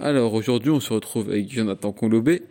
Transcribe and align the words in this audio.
Alors 0.00 0.32
aujourd'hui, 0.32 0.70
on 0.70 0.80
se 0.80 0.92
retrouve 0.92 1.28
avec 1.30 1.52
Jonathan 1.52 1.92
Colobé. 1.92 2.42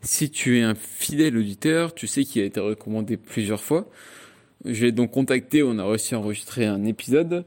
Si 0.00 0.30
tu 0.30 0.58
es 0.58 0.62
un 0.62 0.74
fidèle 0.74 1.36
auditeur, 1.36 1.94
tu 1.94 2.06
sais 2.06 2.24
qu'il 2.24 2.40
a 2.40 2.46
été 2.46 2.58
recommandé 2.58 3.18
plusieurs 3.18 3.62
fois. 3.62 3.86
Je 4.64 4.86
l'ai 4.86 4.92
donc 4.92 5.10
contacté, 5.10 5.62
on 5.62 5.78
a 5.78 5.84
réussi 5.84 6.14
à 6.14 6.18
enregistrer 6.18 6.64
un 6.64 6.84
épisode. 6.84 7.44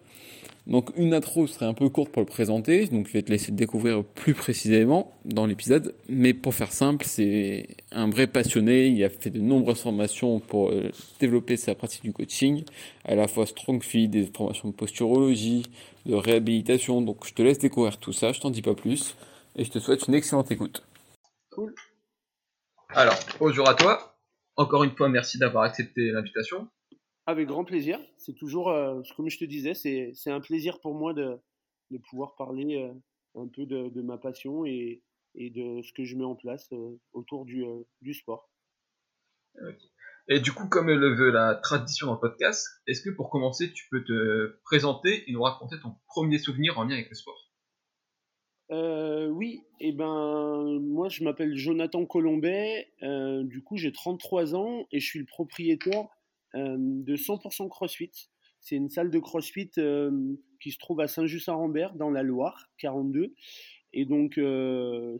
Donc 0.66 0.92
une 0.96 1.14
intro 1.14 1.46
serait 1.46 1.66
un 1.66 1.74
peu 1.74 1.90
courte 1.90 2.12
pour 2.12 2.22
le 2.22 2.28
présenter, 2.28 2.86
donc 2.88 3.08
je 3.08 3.14
vais 3.14 3.22
te 3.22 3.30
laisser 3.30 3.52
découvrir 3.52 4.04
plus 4.04 4.34
précisément 4.34 5.12
dans 5.26 5.46
l'épisode. 5.46 5.94
Mais 6.08 6.34
pour 6.34 6.54
faire 6.54 6.72
simple, 6.72 7.06
c'est 7.06 7.68
un 7.92 8.10
vrai 8.10 8.28
passionné, 8.28 8.88
il 8.88 9.04
a 9.04 9.10
fait 9.10 9.30
de 9.30 9.42
nombreuses 9.42 9.82
formations 9.82 10.40
pour 10.40 10.70
euh, 10.70 10.90
développer 11.20 11.58
sa 11.58 11.76
pratique 11.76 12.04
du 12.04 12.14
coaching, 12.14 12.64
à 13.04 13.16
la 13.16 13.28
fois 13.28 13.46
strong 13.46 13.84
fit, 13.84 14.08
des 14.08 14.30
formations 14.34 14.70
de 14.70 14.74
posturologie, 14.74 15.64
de 16.06 16.14
réhabilitation. 16.14 17.02
Donc 17.02 17.28
je 17.28 17.34
te 17.34 17.42
laisse 17.42 17.60
découvrir 17.60 17.98
tout 17.98 18.14
ça, 18.14 18.32
je 18.32 18.40
t'en 18.40 18.50
dis 18.50 18.62
pas 18.62 18.76
plus, 18.76 19.16
et 19.56 19.64
je 19.64 19.72
te 19.72 19.80
souhaite 19.80 20.08
une 20.08 20.14
excellente 20.14 20.52
écoute. 20.52 20.86
Cool. 21.52 21.74
Alors, 22.90 23.18
bonjour 23.40 23.68
à 23.68 23.76
toi. 23.76 24.18
Encore 24.56 24.84
une 24.84 24.96
fois, 24.96 25.10
merci 25.10 25.38
d'avoir 25.40 25.64
accepté 25.64 26.12
l'invitation. 26.12 26.70
Avec 27.26 27.48
grand 27.48 27.64
plaisir. 27.64 28.00
C'est 28.18 28.36
toujours, 28.36 28.70
euh, 28.70 29.02
comme 29.16 29.30
je 29.30 29.38
te 29.38 29.46
disais, 29.46 29.74
c'est 29.74 30.32
un 30.32 30.42
plaisir 30.42 30.80
pour 30.80 30.94
moi 30.94 31.14
de, 31.14 31.40
de 31.92 31.98
pouvoir 32.10 32.36
parler 32.36 32.76
euh, 32.76 33.42
un 33.42 33.48
peu 33.48 33.66
de, 33.66 33.90
de, 33.90 34.02
ma 34.02 34.18
passion 34.18 34.66
et, 34.66 35.02
et, 35.36 35.50
de 35.50 35.82
ce 35.82 35.94
que 35.94 36.04
je 36.04 36.16
mets 36.16 36.26
en 36.26 36.36
place 36.36 36.68
euh, 36.74 37.00
autour 37.14 37.46
du, 37.46 37.66
du 38.02 38.14
sport. 38.14 38.50
Et 40.28 40.40
du 40.40 40.52
coup, 40.52 40.68
comme 40.68 40.90
le 40.90 41.16
veut 41.16 41.32
la 41.32 41.56
tradition 41.56 42.08
dans 42.08 42.14
le 42.14 42.20
podcast, 42.20 42.68
est-ce 42.88 43.02
que 43.02 43.10
pour 43.10 43.30
commencer, 43.30 43.72
tu 43.72 43.88
peux 43.90 44.04
te 44.04 44.60
présenter 44.64 45.30
et 45.30 45.34
nous 45.34 45.42
raconter 45.42 45.80
ton 45.82 45.96
premier 46.08 46.40
souvenir 46.40 46.78
en 46.78 46.84
lien 46.84 46.94
avec 46.94 47.10
le 47.10 47.16
sport? 47.16 47.43
Euh, 48.74 49.28
oui, 49.28 49.62
et 49.80 49.90
eh 49.90 49.92
ben 49.92 50.80
moi 50.82 51.08
je 51.08 51.24
m'appelle 51.24 51.56
Jonathan 51.56 52.06
Colombet, 52.08 52.88
euh, 53.04 53.44
du 53.44 53.62
coup 53.62 53.78
j'ai 53.78 53.92
33 53.92 54.56
ans 54.56 54.88
et 54.92 55.00
je 55.00 55.06
suis 55.06 55.20
le 55.20 55.26
propriétaire 55.26 56.08
euh, 56.56 56.76
de 56.80 57.16
100% 57.16 57.70
CrossFit. 57.70 58.10
C'est 58.62 58.76
une 58.76 58.90
salle 58.90 59.12
de 59.12 59.20
CrossFit 59.20 59.70
qui 60.60 60.72
se 60.72 60.78
trouve 60.80 61.02
à 61.02 61.08
Saint-Just-Saint-Rambert 61.08 61.94
dans 61.94 62.10
la 62.10 62.24
Loire, 62.24 62.72
42. 62.80 63.36
Et 63.92 64.06
donc 64.06 64.40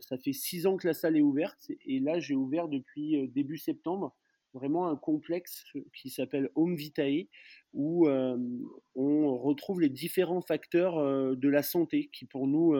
ça 0.00 0.18
fait 0.18 0.32
6 0.32 0.66
ans 0.66 0.76
que 0.76 0.88
la 0.88 0.94
salle 0.94 1.16
est 1.16 1.22
ouverte 1.22 1.70
et 1.86 2.00
là 2.00 2.18
j'ai 2.18 2.34
ouvert 2.34 2.66
depuis 2.66 3.28
début 3.28 3.58
septembre 3.58 4.16
vraiment 4.52 4.88
un 4.88 4.96
complexe 4.96 5.64
qui 5.92 6.10
s'appelle 6.10 6.48
Home 6.54 6.74
Vitae, 6.74 7.28
où 7.72 8.08
on 8.08 9.36
retrouve 9.36 9.80
les 9.80 9.90
différents 9.90 10.40
facteurs 10.40 10.96
de 11.36 11.48
la 11.48 11.62
santé 11.62 12.08
qui 12.12 12.24
pour 12.24 12.48
nous 12.48 12.74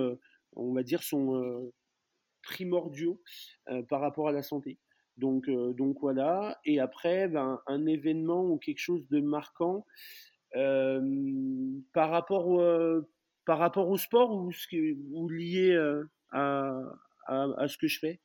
on 0.56 0.72
va 0.72 0.83
dire, 0.83 1.02
sont 1.02 1.72
primordiaux 2.42 3.20
par 3.88 4.00
rapport 4.00 4.28
à 4.28 4.33
la 4.33 4.42
santé. 4.42 4.78
Donc, 5.16 5.48
donc 5.48 5.97
voilà. 6.00 6.58
Et 6.64 6.80
après, 6.80 7.28
ben, 7.28 7.60
un 7.66 7.86
événement 7.86 8.44
ou 8.44 8.58
quelque 8.58 8.80
chose 8.80 9.06
de 9.08 9.20
marquant 9.20 9.86
par, 10.52 12.10
rapport 12.10 12.48
au, 12.48 13.03
par 13.47 13.59
rapport 13.59 13.88
au 13.88 13.97
sport 13.97 14.32
ou, 14.32 14.53
ou 15.12 15.28
lié 15.28 15.76
à, 16.32 16.81
à, 17.26 17.69
ce 17.69 17.78
que 17.78 17.86
je 17.86 17.98
fais? 17.98 18.21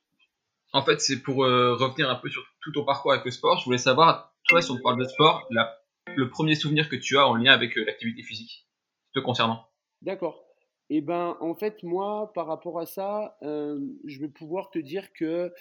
En 0.71 0.83
fait, 0.83 1.01
c'est 1.01 1.21
pour 1.21 1.37
revenir 1.37 2.09
un 2.09 2.15
peu 2.15 2.29
sur 2.29 2.43
tout 2.61 2.71
ton 2.71 2.85
parcours 2.85 3.13
avec 3.13 3.25
le 3.25 3.31
sport. 3.31 3.59
Je 3.59 3.65
voulais 3.65 3.77
savoir, 3.77 4.33
toi, 4.47 4.61
si 4.61 4.71
on 4.71 4.79
parle 4.81 4.99
de 4.99 5.05
sport, 5.05 5.47
la, 5.51 5.79
le 6.15 6.29
premier 6.29 6.55
souvenir 6.55 6.89
que 6.89 6.95
tu 6.95 7.17
as 7.17 7.27
en 7.27 7.35
lien 7.35 7.51
avec 7.51 7.75
l'activité 7.75 8.23
physique 8.23 8.67
te 9.13 9.19
concernant. 9.19 9.65
D'accord. 10.01 10.48
Eh 10.89 11.01
ben, 11.01 11.37
en 11.39 11.53
fait, 11.53 11.83
moi, 11.83 12.31
par 12.33 12.47
rapport 12.47 12.79
à 12.79 12.85
ça, 12.85 13.37
euh, 13.43 13.79
je 14.05 14.19
vais 14.19 14.27
pouvoir 14.27 14.71
te 14.71 14.79
dire 14.79 15.13
que 15.13 15.53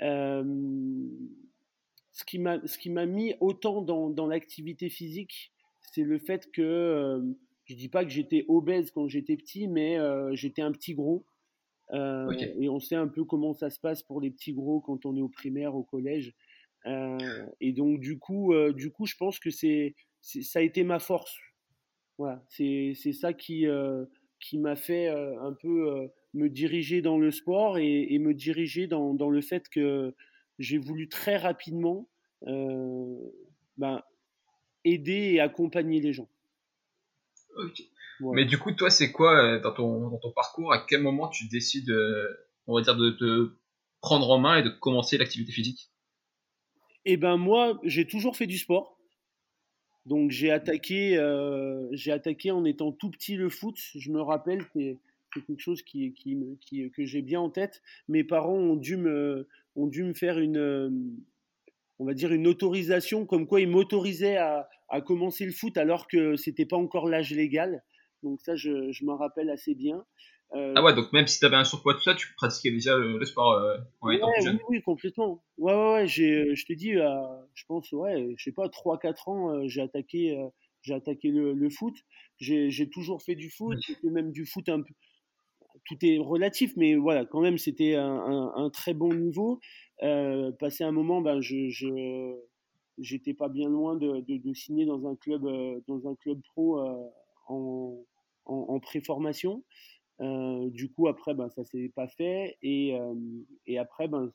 euh, 0.00 0.44
ce 2.12 2.24
qui 2.24 2.90
m'a 2.90 3.06
mis 3.06 3.34
autant 3.40 3.82
dans, 3.82 4.08
dans 4.08 4.26
l'activité 4.26 4.88
physique, 4.88 5.52
c'est 5.92 6.04
le 6.04 6.18
fait 6.18 6.50
que 6.50 6.62
euh, 6.62 7.20
je 7.66 7.74
dis 7.74 7.88
pas 7.88 8.04
que 8.04 8.10
j'étais 8.10 8.46
obèse 8.48 8.90
quand 8.90 9.08
j'étais 9.08 9.36
petit, 9.36 9.68
mais 9.68 9.98
j'étais 10.32 10.62
un 10.62 10.72
petit 10.72 10.94
gros. 10.94 11.24
Et 11.92 12.68
on 12.70 12.80
sait 12.80 12.96
un 12.96 13.08
peu 13.08 13.24
comment 13.24 13.52
ça 13.52 13.68
se 13.68 13.78
passe 13.78 14.02
pour 14.02 14.20
les 14.20 14.30
petits 14.30 14.54
gros 14.54 14.80
quand 14.80 15.04
on 15.04 15.16
est 15.16 15.20
au 15.20 15.28
primaire, 15.28 15.74
au 15.74 15.82
collège. 15.82 16.34
et 16.86 17.72
donc 17.72 18.00
du 18.00 18.18
coup, 18.18 18.54
du 18.72 18.90
coup, 18.90 19.04
je 19.06 19.16
pense 19.16 19.38
que 19.38 19.50
c'est 19.50 19.94
ça 20.22 20.60
a 20.60 20.62
été 20.62 20.82
ma 20.82 20.98
force. 20.98 21.36
Voilà, 22.16 22.42
c'est 22.48 22.94
ça 23.12 23.32
qui 23.32 23.66
qui 24.42 24.58
m'a 24.58 24.76
fait 24.76 25.08
un 25.08 25.52
peu 25.52 26.10
me 26.34 26.48
diriger 26.48 27.00
dans 27.00 27.16
le 27.16 27.30
sport 27.30 27.78
et, 27.78 28.18
me 28.18 28.34
diriger 28.34 28.86
dans, 28.86 29.14
dans, 29.14 29.30
le 29.30 29.40
fait 29.40 29.68
que 29.68 30.14
j'ai 30.58 30.78
voulu 30.78 31.08
très 31.08 31.36
rapidement 31.36 32.08
ben, 32.42 34.02
aider 34.84 35.32
et 35.34 35.40
accompagner 35.40 36.00
les 36.00 36.12
gens. 36.12 36.28
Mais 38.20 38.44
du 38.44 38.58
coup, 38.58 38.72
toi, 38.72 38.90
c'est 38.90 39.12
quoi 39.12 39.58
dans 39.58 39.72
ton, 39.72 40.10
dans 40.10 40.18
ton, 40.18 40.32
parcours 40.32 40.72
À 40.72 40.84
quel 40.88 41.02
moment 41.02 41.28
tu 41.28 41.46
décides, 41.48 41.94
on 42.66 42.74
va 42.74 42.82
dire, 42.82 42.96
de 42.96 43.10
te 43.10 43.52
prendre 44.00 44.28
en 44.30 44.38
main 44.38 44.58
et 44.58 44.62
de 44.62 44.68
commencer 44.68 45.16
l'activité 45.16 45.52
physique? 45.52 45.90
Eh 47.04 47.16
ben 47.16 47.36
moi, 47.36 47.80
j'ai 47.84 48.06
toujours 48.06 48.36
fait 48.36 48.46
du 48.46 48.58
sport. 48.58 48.98
Donc 50.06 50.30
j'ai 50.30 50.50
attaqué, 50.50 51.16
euh, 51.16 51.88
j'ai 51.92 52.12
attaqué 52.12 52.50
en 52.50 52.64
étant 52.64 52.92
tout 52.92 53.10
petit 53.10 53.36
le 53.36 53.48
foot. 53.48 53.78
Je 53.94 54.10
me 54.10 54.20
rappelle, 54.20 54.64
c'est 54.74 54.98
quelque 55.46 55.60
chose 55.60 55.82
qui, 55.82 56.14
que 56.14 57.04
j'ai 57.04 57.22
bien 57.22 57.40
en 57.40 57.50
tête. 57.50 57.82
Mes 58.08 58.24
parents 58.24 58.56
ont 58.56 58.76
dû 58.76 58.96
me, 58.96 59.48
ont 59.76 59.86
dû 59.86 60.02
me 60.02 60.12
faire 60.12 60.38
une, 60.38 61.14
on 61.98 62.04
va 62.04 62.14
dire 62.14 62.32
une 62.32 62.46
autorisation, 62.46 63.26
comme 63.26 63.46
quoi 63.46 63.60
ils 63.60 63.68
m'autorisaient 63.68 64.36
à, 64.36 64.68
à, 64.88 65.00
commencer 65.00 65.44
le 65.44 65.52
foot 65.52 65.76
alors 65.76 66.08
que 66.08 66.36
c'était 66.36 66.66
pas 66.66 66.76
encore 66.76 67.08
l'âge 67.08 67.30
légal. 67.30 67.82
Donc 68.22 68.40
ça, 68.40 68.56
je, 68.56 68.90
je 68.90 69.04
m'en 69.04 69.16
rappelle 69.16 69.50
assez 69.50 69.74
bien. 69.74 70.04
Euh, 70.54 70.74
ah 70.76 70.82
ouais, 70.82 70.94
donc 70.94 71.12
même 71.12 71.26
si 71.26 71.38
tu 71.38 71.46
avais 71.46 71.56
un 71.56 71.64
surpoids, 71.64 71.94
tout 71.94 72.02
ça, 72.02 72.14
tu 72.14 72.34
pratiquais 72.34 72.70
déjà 72.70 72.96
le, 72.96 73.24
sport 73.24 73.52
euh, 73.52 73.78
en 74.00 74.10
étant 74.10 74.30
plus 74.32 74.44
jeune. 74.44 74.56
Oui, 74.68 74.76
oui, 74.76 74.82
complètement. 74.82 75.42
Ouais, 75.56 75.72
ouais, 75.72 75.92
ouais 75.92 76.06
j'ai, 76.06 76.54
je 76.54 76.66
te 76.66 76.72
dis, 76.72 76.92
je 76.92 77.64
pense, 77.66 77.90
ouais, 77.92 78.34
je 78.36 78.44
sais 78.44 78.52
pas, 78.52 78.68
3-4 78.68 79.30
ans, 79.30 79.50
euh, 79.50 79.62
j'ai 79.66 79.80
attaqué, 79.80 80.38
j'ai 80.82 80.94
attaqué 80.94 81.28
le, 81.28 81.54
le 81.54 81.70
foot. 81.70 81.94
J'ai, 82.38 82.70
j'ai 82.70 82.88
toujours 82.88 83.22
fait 83.22 83.34
du 83.34 83.50
foot, 83.50 83.78
j'ai 83.86 83.94
fait 83.94 84.10
même 84.10 84.32
du 84.32 84.44
foot 84.44 84.68
un 84.68 84.82
peu. 84.82 84.94
Tout 85.86 85.96
est 86.02 86.18
relatif, 86.18 86.74
mais 86.76 86.94
voilà, 86.96 87.24
quand 87.24 87.40
même, 87.40 87.58
c'était 87.58 87.94
un, 87.94 88.04
un, 88.04 88.52
un 88.54 88.70
très 88.70 88.94
bon 88.94 89.12
niveau. 89.14 89.58
Euh, 90.02 90.52
passé 90.52 90.84
un 90.84 90.92
moment, 90.92 91.22
ben, 91.22 91.40
je, 91.40 91.70
je, 91.70 92.36
j'étais 92.98 93.32
pas 93.34 93.48
bien 93.48 93.68
loin 93.68 93.96
de, 93.96 94.20
de, 94.20 94.36
de, 94.36 94.54
signer 94.54 94.84
dans 94.84 95.06
un 95.08 95.16
club, 95.16 95.42
dans 95.88 96.08
un 96.08 96.14
club 96.16 96.40
pro 96.42 96.78
en, 97.48 98.04
en, 98.44 98.54
en 98.68 98.80
pré-formation. 98.80 99.64
Euh, 100.22 100.70
du 100.70 100.90
coup, 100.90 101.08
après, 101.08 101.34
ben, 101.34 101.48
ça 101.50 101.64
s'est 101.64 101.90
pas 101.94 102.08
fait. 102.08 102.56
Et, 102.62 102.94
euh, 102.94 103.14
et 103.66 103.78
après, 103.78 104.08
ben, 104.08 104.32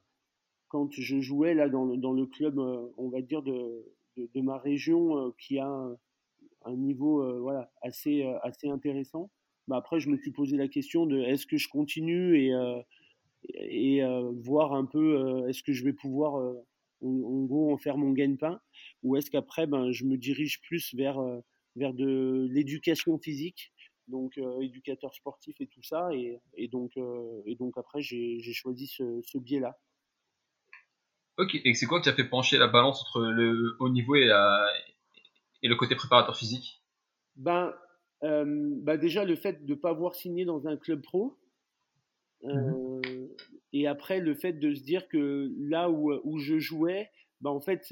quand 0.67 0.91
je 0.91 1.21
jouais 1.21 1.53
là 1.53 1.69
dans, 1.69 1.85
dans 1.95 2.12
le 2.13 2.25
club, 2.25 2.59
euh, 2.59 2.88
on 2.97 3.09
va 3.09 3.21
dire, 3.21 3.41
de, 3.41 3.85
de, 4.17 4.41
ma 4.41 4.57
région 4.57 5.31
qui 5.39 5.59
a 5.59 5.67
un, 5.67 5.97
un 6.65 6.75
niveau 6.75 7.41
voilà, 7.41 7.71
assez, 7.81 8.23
assez 8.44 8.67
intéressant, 8.67 9.31
ben, 9.67 9.77
après, 9.77 10.00
je 10.00 10.09
me 10.09 10.17
suis 10.17 10.31
posé 10.31 10.57
la 10.57 10.67
question 10.67 11.06
de 11.06 11.19
est-ce 11.21 11.45
que 11.45 11.57
je 11.57 11.69
continue 11.69 12.38
et, 12.38 12.51
et 13.53 14.01
voir 14.44 14.73
un 14.73 14.85
peu 14.85 15.47
est-ce 15.47 15.63
que 15.63 15.71
je 15.71 15.83
vais 15.83 15.94
pouvoir 15.94 16.33
en, 17.01 17.44
gros 17.44 17.71
en 17.71 17.77
faire 17.77 17.97
mon 17.97 18.12
gagne-pain 18.12 18.59
ou 19.03 19.15
est-ce 19.15 19.29
qu'après 19.29 19.67
ben, 19.67 19.91
je 19.91 20.03
me 20.03 20.17
dirige 20.17 20.62
plus 20.62 20.94
vers, 20.95 21.19
vers 21.75 21.94
de 21.94 22.47
l'éducation 22.50 23.17
physique 23.19 23.71
donc 24.07 24.38
euh, 24.38 24.62
éducateur 24.62 25.13
sportif 25.13 25.59
et 25.59 25.68
tout 25.68 25.83
ça. 25.83 26.09
Et, 26.13 26.39
et 26.56 26.68
donc, 26.68 26.92
euh, 26.98 27.42
et 27.45 27.56
donc 27.56 27.77
après, 27.77 28.01
j'ai 28.01 28.42
choisi 28.54 28.88
ce, 28.88 29.21
ce 29.24 29.38
biais-là. 29.38 29.77
Ok, 31.38 31.56
et 31.63 31.74
c'est 31.75 31.86
quoi 31.86 32.01
qui 32.01 32.09
a 32.09 32.13
fait 32.13 32.27
pencher 32.27 32.57
la 32.57 32.68
balance 32.68 33.01
entre 33.01 33.21
le 33.21 33.75
haut 33.80 33.89
niveau 33.89 34.15
et, 34.15 34.25
la, 34.25 34.68
et 35.62 35.68
le 35.68 35.75
côté 35.75 35.95
préparateur 35.95 36.36
physique? 36.36 36.81
Ben, 37.36 37.75
euh, 38.24 38.45
ben, 38.81 38.98
déjà 38.98 39.24
le 39.24 39.36
fait 39.36 39.63
de 39.63 39.74
ne 39.74 39.75
pas 39.75 39.92
avoir 39.92 40.15
signé 40.15 40.45
dans 40.45 40.68
un 40.68 40.77
club 40.77 41.01
pro. 41.01 41.38
Mhm. 42.44 43.01
et 43.74 43.88
après, 43.88 44.19
le 44.19 44.36
fait 44.36 44.53
de 44.53 44.75
se 44.75 44.83
dire 44.83 45.07
que 45.07 45.51
là 45.57 45.89
où, 45.89 46.13
où 46.24 46.38
je 46.38 46.60
jouais, 46.60 47.10
bah, 47.42 47.50
en 47.50 47.60
fait, 47.60 47.92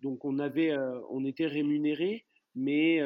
donc 0.00 0.24
on, 0.24 0.38
avait, 0.38 0.74
on 1.10 1.22
était 1.24 1.46
rémunéré, 1.46 2.24
mais 2.56 3.00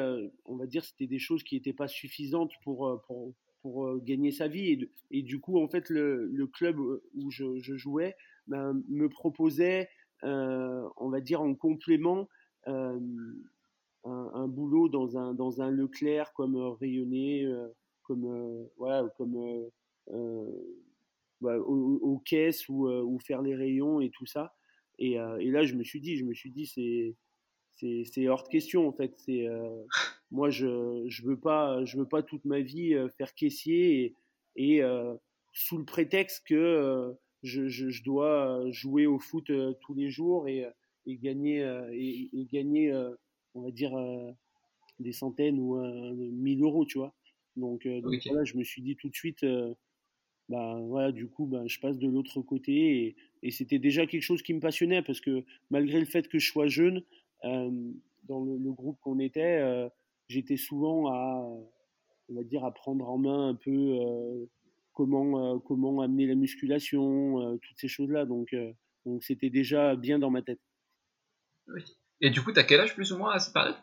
on 0.45 0.55
va 0.55 0.65
dire 0.65 0.83
c'était 0.83 1.07
des 1.07 1.19
choses 1.19 1.43
qui 1.43 1.55
n'étaient 1.55 1.73
pas 1.73 1.89
suffisantes 1.89 2.53
pour, 2.63 3.03
pour, 3.05 3.33
pour 3.61 3.99
gagner 3.99 4.31
sa 4.31 4.47
vie. 4.47 4.71
Et, 4.71 4.89
et, 5.11 5.21
du 5.21 5.39
coup, 5.39 5.61
en 5.61 5.67
fait, 5.67 5.89
le, 5.89 6.27
le 6.27 6.47
club 6.47 6.79
où 6.79 7.29
je, 7.29 7.75
jouais 7.75 8.15
ben, 8.47 8.81
me 8.87 9.09
proposait, 9.09 9.89
on 10.23 11.09
va 11.09 11.19
dire 11.19 11.41
en 11.41 11.53
complément, 11.53 12.27
un, 12.65 14.47
boulot 14.47 14.89
dans 14.89 15.17
un, 15.17 15.33
dans 15.33 15.61
un 15.61 15.69
Leclerc 15.69 16.33
comme 16.33 16.55
rayonné, 16.55 17.45
comme, 18.03 18.67
voilà, 18.77 19.07
comme 19.17 19.69
bah, 21.41 21.57
aux, 21.59 22.21
caisses 22.23 22.69
ou, 22.69 22.87
ou, 22.87 23.19
faire 23.19 23.41
les 23.41 23.55
rayons 23.55 23.99
et 23.99 24.09
tout 24.09 24.25
ça. 24.25 24.55
Et, 24.97 25.13
et, 25.13 25.51
là, 25.51 25.63
je 25.63 25.75
me 25.75 25.83
suis 25.83 25.99
dit, 25.99 26.15
je 26.15 26.23
me 26.23 26.33
suis 26.33 26.51
dit, 26.51 26.65
c'est 26.65 27.15
c'est 28.05 28.27
hors 28.27 28.43
de 28.43 28.49
question 28.49 28.87
en 28.87 28.91
fait. 28.91 29.13
C'est 29.17 29.47
moi, 30.31 30.49
je 30.49 31.03
je 31.07 31.23
veux 31.23 31.37
pas 31.37 31.83
je 31.85 31.97
veux 31.97 32.07
pas 32.07 32.23
toute 32.23 32.45
ma 32.45 32.61
vie 32.61 32.95
faire 33.17 33.33
caissier 33.33 34.15
et, 34.55 34.79
et 34.79 34.81
sous 35.53 35.77
le 35.77 35.85
prétexte 35.85 36.45
que 36.47 37.13
je, 37.43 37.67
je, 37.67 37.89
je, 37.89 38.03
dois 38.03 38.63
jouer 38.71 39.07
au 39.07 39.19
foot 39.19 39.51
tous 39.81 39.93
les 39.93 40.09
jours 40.09 40.47
et, 40.47 40.65
et 41.05 41.17
gagner 41.17 41.59
et, 41.91 42.47
gagner 42.51 42.93
on 43.55 43.61
va 43.61 43.71
dire 43.71 43.91
des 44.99 45.11
centaines 45.11 45.59
ou 45.59 45.77
mille 46.15 46.61
euros, 46.61 46.85
tu 46.85 46.99
vois. 46.99 47.13
Donc, 47.57 47.85
voilà, 48.25 48.43
je 48.45 48.57
me 48.57 48.63
suis 48.63 48.81
dit 48.81 48.95
tout 48.95 49.09
de 49.09 49.15
suite 49.15 49.45
bah, 50.51 50.77
voilà, 50.83 51.13
du 51.13 51.27
coup, 51.27 51.45
bah, 51.45 51.63
je 51.65 51.79
passe 51.79 51.97
de 51.97 52.09
l'autre 52.09 52.41
côté. 52.41 53.05
Et, 53.05 53.15
et 53.41 53.51
c'était 53.51 53.79
déjà 53.79 54.05
quelque 54.05 54.21
chose 54.21 54.41
qui 54.41 54.53
me 54.53 54.59
passionnait 54.59 55.01
parce 55.01 55.21
que 55.21 55.45
malgré 55.69 55.99
le 55.99 56.05
fait 56.05 56.27
que 56.27 56.39
je 56.39 56.51
sois 56.51 56.67
jeune, 56.67 56.97
euh, 56.97 57.01
dans 57.43 58.43
le, 58.43 58.71
groupe 58.71 58.99
qu'on 59.01 59.19
était, 59.19 59.59
euh, 59.59 59.89
j'étais 60.27 60.57
souvent 60.57 61.07
à, 61.07 61.43
on 62.29 62.35
va 62.35 62.43
dire, 62.43 62.63
à 62.65 62.73
prendre 62.73 63.09
en 63.09 63.17
main 63.17 63.49
un 63.49 63.55
peu 63.55 63.71
euh, 63.71 64.45
comment, 64.93 65.59
comment 65.59 66.01
amener 66.01 66.27
la 66.27 66.35
musculation, 66.35 67.57
toutes 67.61 67.79
ces 67.79 67.87
choses-là. 67.87 68.25
Donc, 68.25 68.55
donc 69.05 69.23
c'était 69.23 69.49
déjà 69.49 69.95
bien 69.95 70.19
dans 70.19 70.29
ma 70.29 70.41
tête. 70.41 70.61
Et 72.21 72.29
du 72.29 72.41
coup, 72.41 72.51
tu 72.51 72.59
as 72.59 72.63
quel 72.63 72.79
âge 72.79 72.93
plus 72.93 73.11
ou 73.11 73.17
moins 73.17 73.31
à 73.31 73.39
cette 73.39 73.53
période? 73.53 73.77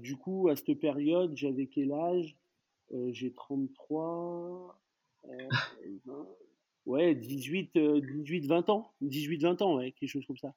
Du 0.00 0.16
coup, 0.16 0.48
à 0.48 0.56
cette 0.56 0.74
période, 0.78 1.36
j'avais 1.36 1.66
quel 1.66 1.92
âge? 1.92 2.36
J'ai 3.10 3.32
33. 3.32 4.78
ouais, 6.86 7.14
18, 7.14 7.78
18, 7.78 8.46
20 8.46 8.68
ans. 8.70 8.92
18, 9.00 9.42
20 9.42 9.62
ans, 9.62 9.76
ouais, 9.76 9.92
quelque 9.92 10.10
chose 10.10 10.26
comme 10.26 10.36
ça. 10.36 10.54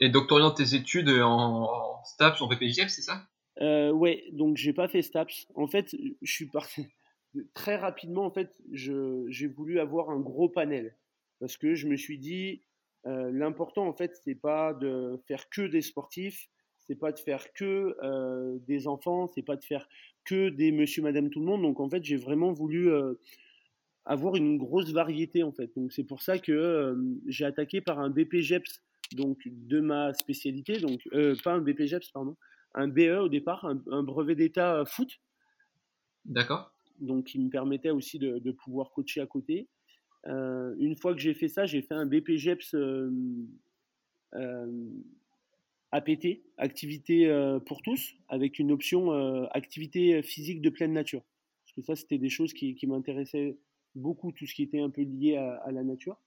Et 0.00 0.08
donc, 0.08 0.28
tes 0.56 0.74
études 0.74 1.08
en, 1.08 2.02
STAPS, 2.04 2.40
en 2.40 2.48
BPJF, 2.48 2.88
c'est 2.88 3.02
ça? 3.02 3.22
Euh, 3.60 3.90
Ouais, 3.90 4.24
donc 4.32 4.56
j'ai 4.56 4.72
pas 4.72 4.88
fait 4.88 5.02
STAPS. 5.02 5.46
En 5.54 5.66
fait, 5.66 5.94
je 6.22 6.32
suis 6.32 6.46
parti 6.46 6.86
très 7.54 7.76
rapidement. 7.76 8.24
En 8.24 8.30
fait, 8.30 8.54
j'ai 8.72 9.46
voulu 9.46 9.80
avoir 9.80 10.10
un 10.10 10.20
gros 10.20 10.48
panel 10.48 10.94
parce 11.40 11.56
que 11.56 11.74
je 11.74 11.86
me 11.86 11.96
suis 11.96 12.18
dit 12.18 12.62
euh, 13.06 13.30
l'important 13.32 13.86
en 13.86 13.92
fait, 13.92 14.18
c'est 14.24 14.34
pas 14.34 14.74
de 14.74 15.20
faire 15.28 15.48
que 15.48 15.62
des 15.62 15.82
sportifs, 15.82 16.48
c'est 16.78 16.96
pas 16.96 17.12
de 17.12 17.18
faire 17.18 17.52
que 17.52 17.96
euh, 18.02 18.58
des 18.66 18.86
enfants, 18.88 19.28
c'est 19.28 19.42
pas 19.42 19.56
de 19.56 19.64
faire 19.64 19.88
que 20.24 20.48
des 20.48 20.72
Monsieur, 20.72 21.02
Madame, 21.02 21.30
tout 21.30 21.40
le 21.40 21.46
monde. 21.46 21.62
Donc 21.62 21.80
en 21.80 21.88
fait, 21.88 22.02
j'ai 22.04 22.16
vraiment 22.16 22.52
voulu 22.52 22.90
euh, 22.90 23.14
avoir 24.04 24.36
une 24.36 24.58
grosse 24.58 24.92
variété 24.92 25.42
en 25.42 25.52
fait. 25.52 25.70
Donc 25.76 25.92
c'est 25.92 26.04
pour 26.04 26.22
ça 26.22 26.38
que 26.38 26.96
j'ai 27.26 27.44
attaqué 27.44 27.80
par 27.80 28.00
un 28.00 28.10
BPJEPS 28.10 28.82
donc 29.12 29.42
de 29.46 29.80
ma 29.80 30.12
spécialité, 30.14 30.78
donc 30.78 31.00
euh, 31.12 31.36
pas 31.42 31.54
un 31.54 31.60
BPGEPS, 31.60 32.10
pardon, 32.10 32.36
un 32.74 32.88
BE 32.88 33.18
au 33.20 33.28
départ, 33.28 33.64
un, 33.64 34.02
brevet 34.02 34.34
d'état 34.34 34.84
foot. 34.84 35.10
D'accord. 36.24 36.72
Donc 37.00 37.26
qui 37.26 37.38
me 37.38 37.50
permettait 37.50 37.90
aussi 37.90 38.18
de, 38.18 38.50
pouvoir 38.52 38.90
coacher 38.90 39.20
à 39.20 39.26
côté. 39.26 39.68
Euh, 40.26 40.74
une 40.78 40.96
fois 40.96 41.14
que 41.14 41.20
j'ai 41.20 41.34
fait 41.34 41.48
ça, 41.48 41.66
j'ai 41.66 41.82
fait 41.82 41.94
un 41.94 42.06
BPGEPS 42.06 42.74
euh, 42.74 43.10
APT, 45.92 46.42
activité 46.58 47.58
pour 47.66 47.82
tous, 47.82 48.14
avec 48.28 48.58
une 48.58 48.72
option 48.72 49.12
activité 49.50 50.22
physique 50.22 50.60
de 50.60 50.70
pleine 50.70 50.92
nature. 50.92 51.22
Parce 51.64 51.72
que 51.74 51.82
ça, 51.82 51.96
c'était 51.96 52.18
des 52.18 52.28
choses 52.28 52.52
qui, 52.52 52.78
m'intéressaient 52.86 53.56
beaucoup, 53.94 54.32
tout 54.32 54.46
ce 54.46 54.54
qui 54.54 54.62
était 54.62 54.80
un 54.80 54.90
peu 54.90 55.02
lié 55.02 55.36
à 55.36 55.70
la 55.70 55.84
nature. 55.84 56.18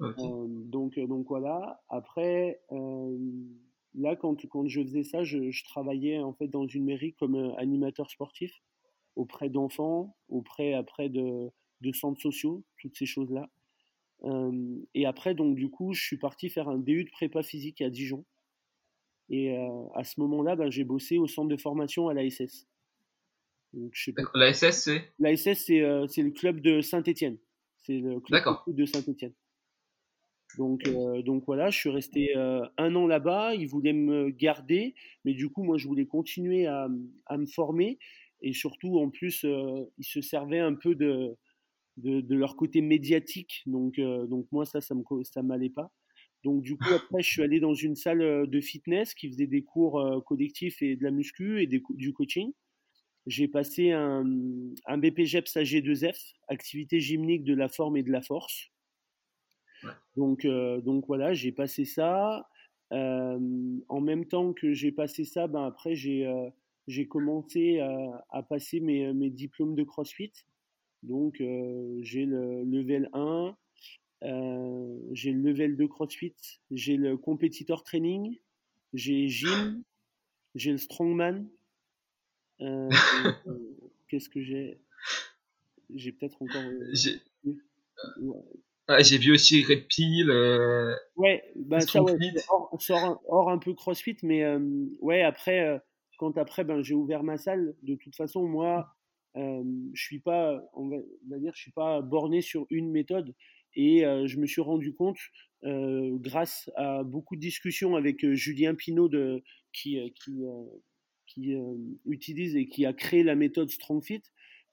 Euh, 0.00 0.46
donc, 0.48 0.98
euh, 0.98 1.06
donc 1.06 1.26
voilà. 1.28 1.80
Après, 1.88 2.60
euh, 2.72 3.18
là, 3.94 4.16
quand, 4.16 4.46
quand 4.46 4.66
je 4.66 4.82
faisais 4.82 5.02
ça, 5.02 5.22
je, 5.22 5.50
je, 5.50 5.64
travaillais 5.64 6.18
en 6.18 6.32
fait 6.32 6.48
dans 6.48 6.66
une 6.66 6.84
mairie 6.84 7.14
comme 7.14 7.54
animateur 7.58 8.10
sportif 8.10 8.52
auprès 9.16 9.48
d'enfants, 9.48 10.16
auprès 10.28 10.74
après 10.74 11.08
de, 11.08 11.50
de, 11.80 11.92
centres 11.92 12.20
sociaux, 12.20 12.64
toutes 12.78 12.96
ces 12.96 13.06
choses-là. 13.06 13.50
et 14.94 15.06
après, 15.06 15.34
donc 15.34 15.56
du 15.56 15.68
coup, 15.68 15.92
je 15.92 16.02
suis 16.02 16.16
parti 16.16 16.48
faire 16.48 16.68
un 16.68 16.78
DU 16.78 17.04
de 17.04 17.10
prépa 17.10 17.42
physique 17.42 17.80
à 17.82 17.90
Dijon. 17.90 18.24
Et 19.28 19.56
à 19.94 20.04
ce 20.04 20.18
moment-là, 20.20 20.56
ben, 20.56 20.70
j'ai 20.70 20.84
bossé 20.84 21.18
au 21.18 21.26
centre 21.26 21.48
de 21.48 21.56
formation 21.56 22.08
à 22.08 22.14
l'ASS. 22.14 22.66
L'ASS, 24.34 24.82
c'est? 24.82 25.12
L'ASS, 25.18 25.64
c'est 25.64 26.22
le 26.22 26.30
club 26.30 26.60
de 26.60 26.80
Saint-Étienne. 26.80 27.38
C'est 27.78 27.98
le 27.98 28.20
club 28.20 28.42
de 28.68 28.84
Saint-Étienne. 28.86 29.32
Donc, 30.54 30.86
euh, 30.86 31.22
donc 31.22 31.44
voilà, 31.46 31.70
je 31.70 31.78
suis 31.78 31.90
resté 31.90 32.36
euh, 32.36 32.64
un 32.76 32.94
an 32.96 33.06
là-bas. 33.06 33.54
Ils 33.54 33.68
voulaient 33.68 33.92
me 33.92 34.30
garder, 34.30 34.94
mais 35.24 35.34
du 35.34 35.48
coup, 35.48 35.62
moi, 35.62 35.78
je 35.78 35.86
voulais 35.86 36.06
continuer 36.06 36.66
à, 36.66 36.88
à 37.26 37.38
me 37.38 37.46
former. 37.46 37.98
Et 38.42 38.52
surtout, 38.52 38.98
en 38.98 39.10
plus, 39.10 39.44
euh, 39.44 39.84
ils 39.98 40.04
se 40.04 40.20
servaient 40.20 40.58
un 40.58 40.74
peu 40.74 40.94
de, 40.94 41.36
de, 41.98 42.20
de 42.20 42.36
leur 42.36 42.56
côté 42.56 42.80
médiatique. 42.82 43.62
Donc, 43.66 44.00
donc 44.00 44.46
moi, 44.52 44.64
ça, 44.66 44.80
ça 44.80 44.94
ne 44.94 45.42
m'allait 45.42 45.70
pas. 45.70 45.92
Donc, 46.44 46.62
du 46.62 46.76
coup, 46.76 46.92
après, 46.94 47.22
je 47.22 47.30
suis 47.30 47.42
allé 47.42 47.60
dans 47.60 47.74
une 47.74 47.96
salle 47.96 48.48
de 48.48 48.60
fitness 48.60 49.14
qui 49.14 49.28
faisait 49.30 49.46
des 49.46 49.62
cours 49.62 50.24
collectifs 50.26 50.82
et 50.82 50.96
de 50.96 51.04
la 51.04 51.10
muscu 51.10 51.62
et 51.62 51.66
du 51.66 52.12
coaching. 52.12 52.52
J'ai 53.26 53.48
passé 53.48 53.92
un, 53.92 54.24
un 54.86 54.98
BPGEPS 54.98 55.56
AG2F, 55.56 56.34
activité 56.48 57.00
gymnique 57.00 57.44
de 57.44 57.54
la 57.54 57.68
forme 57.68 57.96
et 57.96 58.02
de 58.02 58.10
la 58.10 58.22
force. 58.22 58.70
Donc, 60.16 60.44
euh, 60.44 60.80
donc 60.80 61.06
voilà, 61.06 61.32
j'ai 61.32 61.52
passé 61.52 61.84
ça. 61.84 62.48
Euh, 62.92 63.78
en 63.88 64.00
même 64.00 64.26
temps 64.26 64.52
que 64.52 64.72
j'ai 64.72 64.90
passé 64.90 65.24
ça, 65.24 65.46
ben 65.46 65.64
après 65.64 65.94
j'ai 65.94 66.26
euh, 66.26 66.50
j'ai 66.88 67.06
commencé 67.06 67.78
à, 67.78 68.26
à 68.30 68.42
passer 68.42 68.80
mes, 68.80 69.12
mes, 69.12 69.30
diplômes 69.30 69.76
de 69.76 69.84
CrossFit. 69.84 70.32
Donc 71.04 71.36
j'ai 72.02 72.26
le 72.26 72.64
level 72.64 73.08
1, 73.12 73.56
j'ai 75.12 75.32
le 75.32 75.40
level 75.40 75.76
2 75.76 75.88
CrossFit, 75.88 76.34
j'ai 76.70 76.96
le 76.96 77.16
competitor 77.16 77.84
training, 77.84 78.38
j'ai 78.92 79.28
gym, 79.28 79.82
j'ai 80.54 80.72
le 80.72 80.78
strongman. 80.78 81.48
Qu'est-ce 84.08 84.28
que 84.28 84.42
j'ai? 84.42 84.78
J'ai 85.94 86.12
peut-être 86.12 86.42
encore. 86.42 86.62
J'ai 88.98 89.18
vu 89.18 89.32
aussi 89.32 89.64
Red 89.64 89.86
Pill. 89.86 90.30
Euh, 90.30 90.94
ouais, 91.16 91.42
bah 91.56 91.80
ça, 91.80 92.02
ouais, 92.02 92.16
hors, 92.48 93.22
hors, 93.28 93.50
un 93.50 93.58
peu 93.58 93.74
CrossFit, 93.74 94.16
mais 94.22 94.44
euh, 94.44 94.58
ouais, 95.00 95.22
après, 95.22 95.60
euh, 95.60 95.78
quand 96.18 96.36
après, 96.38 96.64
ben, 96.64 96.82
j'ai 96.82 96.94
ouvert 96.94 97.22
ma 97.22 97.38
salle, 97.38 97.74
de 97.82 97.94
toute 97.94 98.16
façon, 98.16 98.46
moi, 98.46 98.94
je 99.34 100.02
suis 100.02 100.18
pas, 100.18 100.60
on 100.74 100.88
va, 100.88 100.98
dire, 101.38 101.52
je 101.54 101.60
suis 101.60 101.72
pas 101.72 102.00
borné 102.02 102.40
sur 102.40 102.66
une 102.70 102.90
méthode. 102.90 103.34
Et 103.76 104.00
je 104.00 104.36
me 104.38 104.46
suis 104.46 104.60
rendu 104.60 104.92
compte, 104.92 105.18
grâce 105.62 106.68
à 106.74 107.04
beaucoup 107.04 107.36
de 107.36 107.40
discussions 107.40 107.94
avec 107.94 108.28
Julien 108.32 108.74
Pinault, 108.74 109.08
de, 109.08 109.42
qui, 109.72 110.12
qui, 110.14 110.42
qui 111.26 111.54
utilise 112.04 112.56
et 112.56 112.66
qui 112.66 112.84
a 112.84 112.92
créé 112.92 113.22
la 113.22 113.36
méthode 113.36 113.70
StrongFit, 113.70 114.22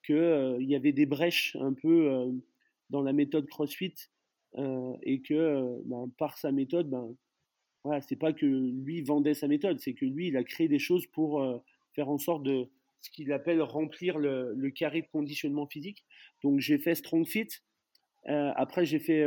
qu'il 0.04 0.58
y 0.62 0.76
avait 0.76 0.92
des 0.92 1.06
brèches 1.06 1.56
un 1.62 1.74
peu 1.74 2.34
dans 2.90 3.02
la 3.02 3.14
méthode 3.14 3.48
CrossFit 3.48 3.94
euh, 4.58 4.94
et 5.04 5.22
que 5.22 5.34
euh, 5.34 5.82
ben, 5.86 6.10
par 6.18 6.38
sa 6.38 6.52
méthode, 6.52 6.90
ben, 6.90 7.16
voilà, 7.84 8.02
c'est 8.02 8.16
pas 8.16 8.34
que 8.34 8.46
lui 8.46 9.02
vendait 9.02 9.34
sa 9.34 9.48
méthode, 9.48 9.80
c'est 9.80 9.94
que 9.94 10.06
lui, 10.06 10.28
il 10.28 10.38
a 10.38 10.44
créé 10.44 10.68
des 10.68 10.80
choses 10.80 11.06
pour 11.08 11.42
euh, 11.42 11.58
faire 11.94 12.10
en 12.10 12.18
sorte 12.18 12.44
de 12.44 12.68
ce 13.02 13.12
qu'il 13.12 13.32
appelle 13.32 13.62
remplir 13.62 14.18
le, 14.18 14.70
carré 14.72 15.02
de 15.02 15.08
conditionnement 15.08 15.68
physique. 15.68 16.04
Donc 16.44 16.60
j'ai 16.60 16.78
fait 16.78 16.96
Strong 16.96 17.28
Fit. 17.28 17.48
Après 18.26 18.86
j'ai 18.86 19.00
fait 19.00 19.24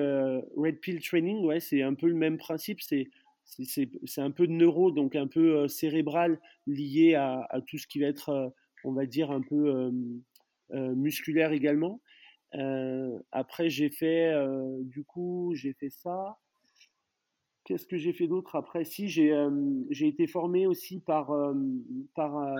Red 0.57 0.81
Pill 0.81 1.01
Training. 1.01 1.43
Ouais, 1.47 1.61
c'est 1.61 1.81
un 1.81 1.95
peu 1.95 2.09
le 2.09 2.15
même 2.15 2.37
principe. 2.37 2.83
C'est 2.83 3.09
c'est 3.45 4.21
un 4.21 4.31
peu 4.31 4.47
de 4.47 4.53
neuro, 4.53 4.91
donc 4.91 5.17
un 5.17 5.27
peu 5.27 5.67
cérébral 5.69 6.41
lié 6.67 7.15
à, 7.15 7.49
tout 7.67 7.79
ce 7.79 7.87
qui 7.87 8.01
va 8.01 8.09
être, 8.09 8.53
on 8.85 8.93
va 8.93 9.07
dire, 9.07 9.31
un 9.31 9.41
peu 9.41 9.91
musculaire 10.73 11.53
également. 11.53 12.01
Après, 12.53 13.71
j'ai 13.71 13.91
fait, 13.91 14.35
du 14.83 15.05
coup, 15.05 15.53
j'ai 15.55 15.73
fait 15.73 15.91
ça. 15.91 16.39
Qu'est-ce 17.65 17.87
que 17.87 17.97
j'ai 17.97 18.13
fait 18.13 18.27
d'autre 18.27 18.57
après? 18.57 18.85
Si, 18.85 19.09
j'ai 19.09 19.33
j'ai 19.91 20.09
été 20.09 20.27
formé 20.27 20.67
aussi 20.67 21.01
par, 21.01 21.33
par, 22.15 22.57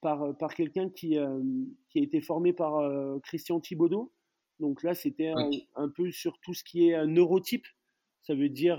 par, 0.00 0.36
par 0.38 0.54
quelqu'un 0.54 0.88
qui, 0.88 1.18
qui 1.90 1.98
a 1.98 2.02
été 2.02 2.20
formé 2.20 2.52
par 2.52 2.80
Christian 3.22 3.60
Thibaudot. 3.60 4.12
Donc 4.60 4.82
là, 4.82 4.94
c'était 4.94 5.32
un, 5.74 5.88
peu 5.90 6.10
sur 6.10 6.38
tout 6.40 6.54
ce 6.54 6.64
qui 6.64 6.88
est 6.88 6.94
un 6.94 7.06
neurotype. 7.06 7.66
Ça 8.22 8.34
veut 8.34 8.48
dire, 8.48 8.78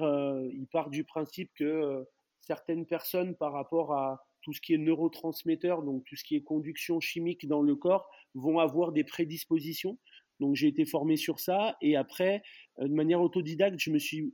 il 0.51 0.67
part 0.67 0.89
du 0.89 1.03
principe 1.03 1.51
que 1.55 2.05
certaines 2.41 2.85
personnes, 2.85 3.35
par 3.35 3.53
rapport 3.53 3.93
à 3.93 4.25
tout 4.41 4.53
ce 4.53 4.61
qui 4.61 4.73
est 4.73 4.77
neurotransmetteur, 4.77 5.83
donc 5.83 6.05
tout 6.05 6.15
ce 6.15 6.23
qui 6.23 6.35
est 6.35 6.41
conduction 6.41 6.99
chimique 6.99 7.47
dans 7.47 7.61
le 7.61 7.75
corps, 7.75 8.09
vont 8.33 8.59
avoir 8.59 8.93
des 8.93 9.03
prédispositions. 9.03 9.97
Donc 10.39 10.55
j'ai 10.55 10.67
été 10.67 10.85
formé 10.85 11.17
sur 11.17 11.39
ça. 11.39 11.77
Et 11.81 11.95
après, 11.95 12.41
de 12.79 12.93
manière 12.93 13.21
autodidacte, 13.21 13.79
je 13.79 13.91
me 13.91 13.99
suis 13.99 14.33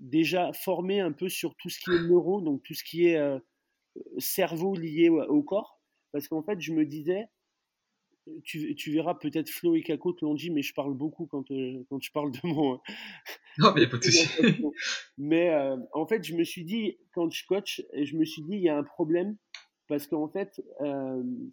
déjà 0.00 0.52
formé 0.52 1.00
un 1.00 1.12
peu 1.12 1.28
sur 1.28 1.54
tout 1.56 1.68
ce 1.68 1.78
qui 1.78 1.90
est 1.90 2.08
neuro, 2.08 2.40
donc 2.40 2.62
tout 2.62 2.74
ce 2.74 2.84
qui 2.84 3.06
est 3.06 3.16
euh, 3.16 3.38
cerveau 4.18 4.74
lié 4.74 5.08
au, 5.08 5.42
corps. 5.42 5.80
Parce 6.12 6.28
qu'en 6.28 6.42
fait, 6.42 6.60
je 6.60 6.72
me 6.72 6.84
disais, 6.84 7.26
tu, 8.44 8.74
tu 8.74 8.92
verras 8.92 9.14
peut-être 9.14 9.50
Flo 9.50 9.74
et 9.74 9.82
Kako 9.82 10.12
te 10.12 10.24
l'ont 10.24 10.34
dit, 10.34 10.50
mais 10.50 10.62
je 10.62 10.72
parle 10.74 10.94
beaucoup 10.94 11.26
quand, 11.26 11.50
euh, 11.50 11.84
quand 11.88 12.00
je 12.00 12.12
parle 12.12 12.32
de 12.32 12.38
mon. 12.44 12.80
non, 13.58 13.72
mais 13.74 13.86
pas 13.88 13.98
de 13.98 14.04
Mais 15.18 15.50
euh, 15.50 15.76
en 15.92 16.06
fait, 16.06 16.24
je 16.24 16.34
me 16.34 16.44
suis 16.44 16.64
dit, 16.64 16.98
quand 17.12 17.30
je 17.30 17.44
coach, 17.46 17.82
je 17.94 18.16
me 18.16 18.24
suis 18.24 18.42
dit, 18.42 18.56
il 18.56 18.62
y 18.62 18.68
a 18.68 18.76
un 18.76 18.84
problème. 18.84 19.36
Parce 19.86 20.06
qu'en 20.06 20.28
fait, 20.28 20.62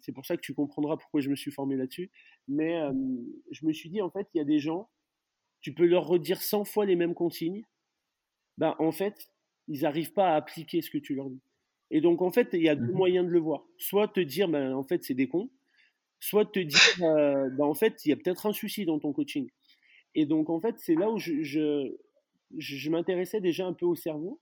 c'est 0.00 0.12
pour 0.12 0.24
ça 0.24 0.36
que 0.36 0.42
tu 0.42 0.54
comprendras 0.54 0.96
pourquoi 0.96 1.20
je 1.20 1.28
me 1.28 1.36
suis 1.36 1.50
formé 1.50 1.76
là-dessus. 1.76 2.10
Mais 2.48 2.80
je 3.50 3.66
me 3.66 3.72
suis 3.72 3.90
dit, 3.90 4.00
en 4.00 4.10
fait, 4.10 4.26
il 4.34 4.38
y 4.38 4.40
a 4.40 4.44
des 4.44 4.58
gens, 4.58 4.88
tu 5.60 5.74
peux 5.74 5.86
leur 5.86 6.06
redire 6.06 6.40
100 6.40 6.64
fois 6.64 6.86
les 6.86 6.96
mêmes 6.96 7.14
consignes 7.14 7.64
ben, 8.58 8.74
en 8.78 8.92
fait, 8.92 9.30
ils 9.68 9.82
n'arrivent 9.82 10.12
pas 10.12 10.32
à 10.32 10.36
appliquer 10.36 10.82
ce 10.82 10.90
que 10.90 10.98
tu 10.98 11.14
leur 11.14 11.30
dis. 11.30 11.40
Et 11.90 12.00
donc, 12.00 12.22
en 12.22 12.30
fait, 12.30 12.48
il 12.52 12.62
y 12.62 12.68
a 12.68 12.74
deux 12.74 12.92
mmh 12.92 12.96
moyens 12.96 13.26
de 13.26 13.30
le 13.30 13.38
voir. 13.38 13.64
Soit 13.78 14.08
te 14.08 14.20
dire, 14.20 14.48
ben, 14.48 14.74
en 14.74 14.84
fait, 14.84 15.02
c'est 15.04 15.14
des 15.14 15.28
cons. 15.28 15.50
Soit 16.20 16.46
te 16.46 16.60
dire, 16.60 16.78
euh, 17.02 17.50
ben, 17.50 17.64
en 17.64 17.74
fait, 17.74 18.04
il 18.04 18.10
y 18.10 18.12
a 18.12 18.16
peut-être 18.16 18.46
un 18.46 18.52
souci 18.52 18.84
dans 18.84 18.98
ton 18.98 19.12
coaching. 19.12 19.48
Et 20.14 20.26
donc, 20.26 20.50
en 20.50 20.60
fait, 20.60 20.76
c'est 20.78 20.94
là 20.94 21.10
où 21.10 21.18
je, 21.18 21.42
je, 21.42 21.96
je 22.56 22.90
m'intéressais 22.90 23.40
déjà 23.40 23.66
un 23.66 23.72
peu 23.72 23.86
au 23.86 23.94
cerveau. 23.94 24.40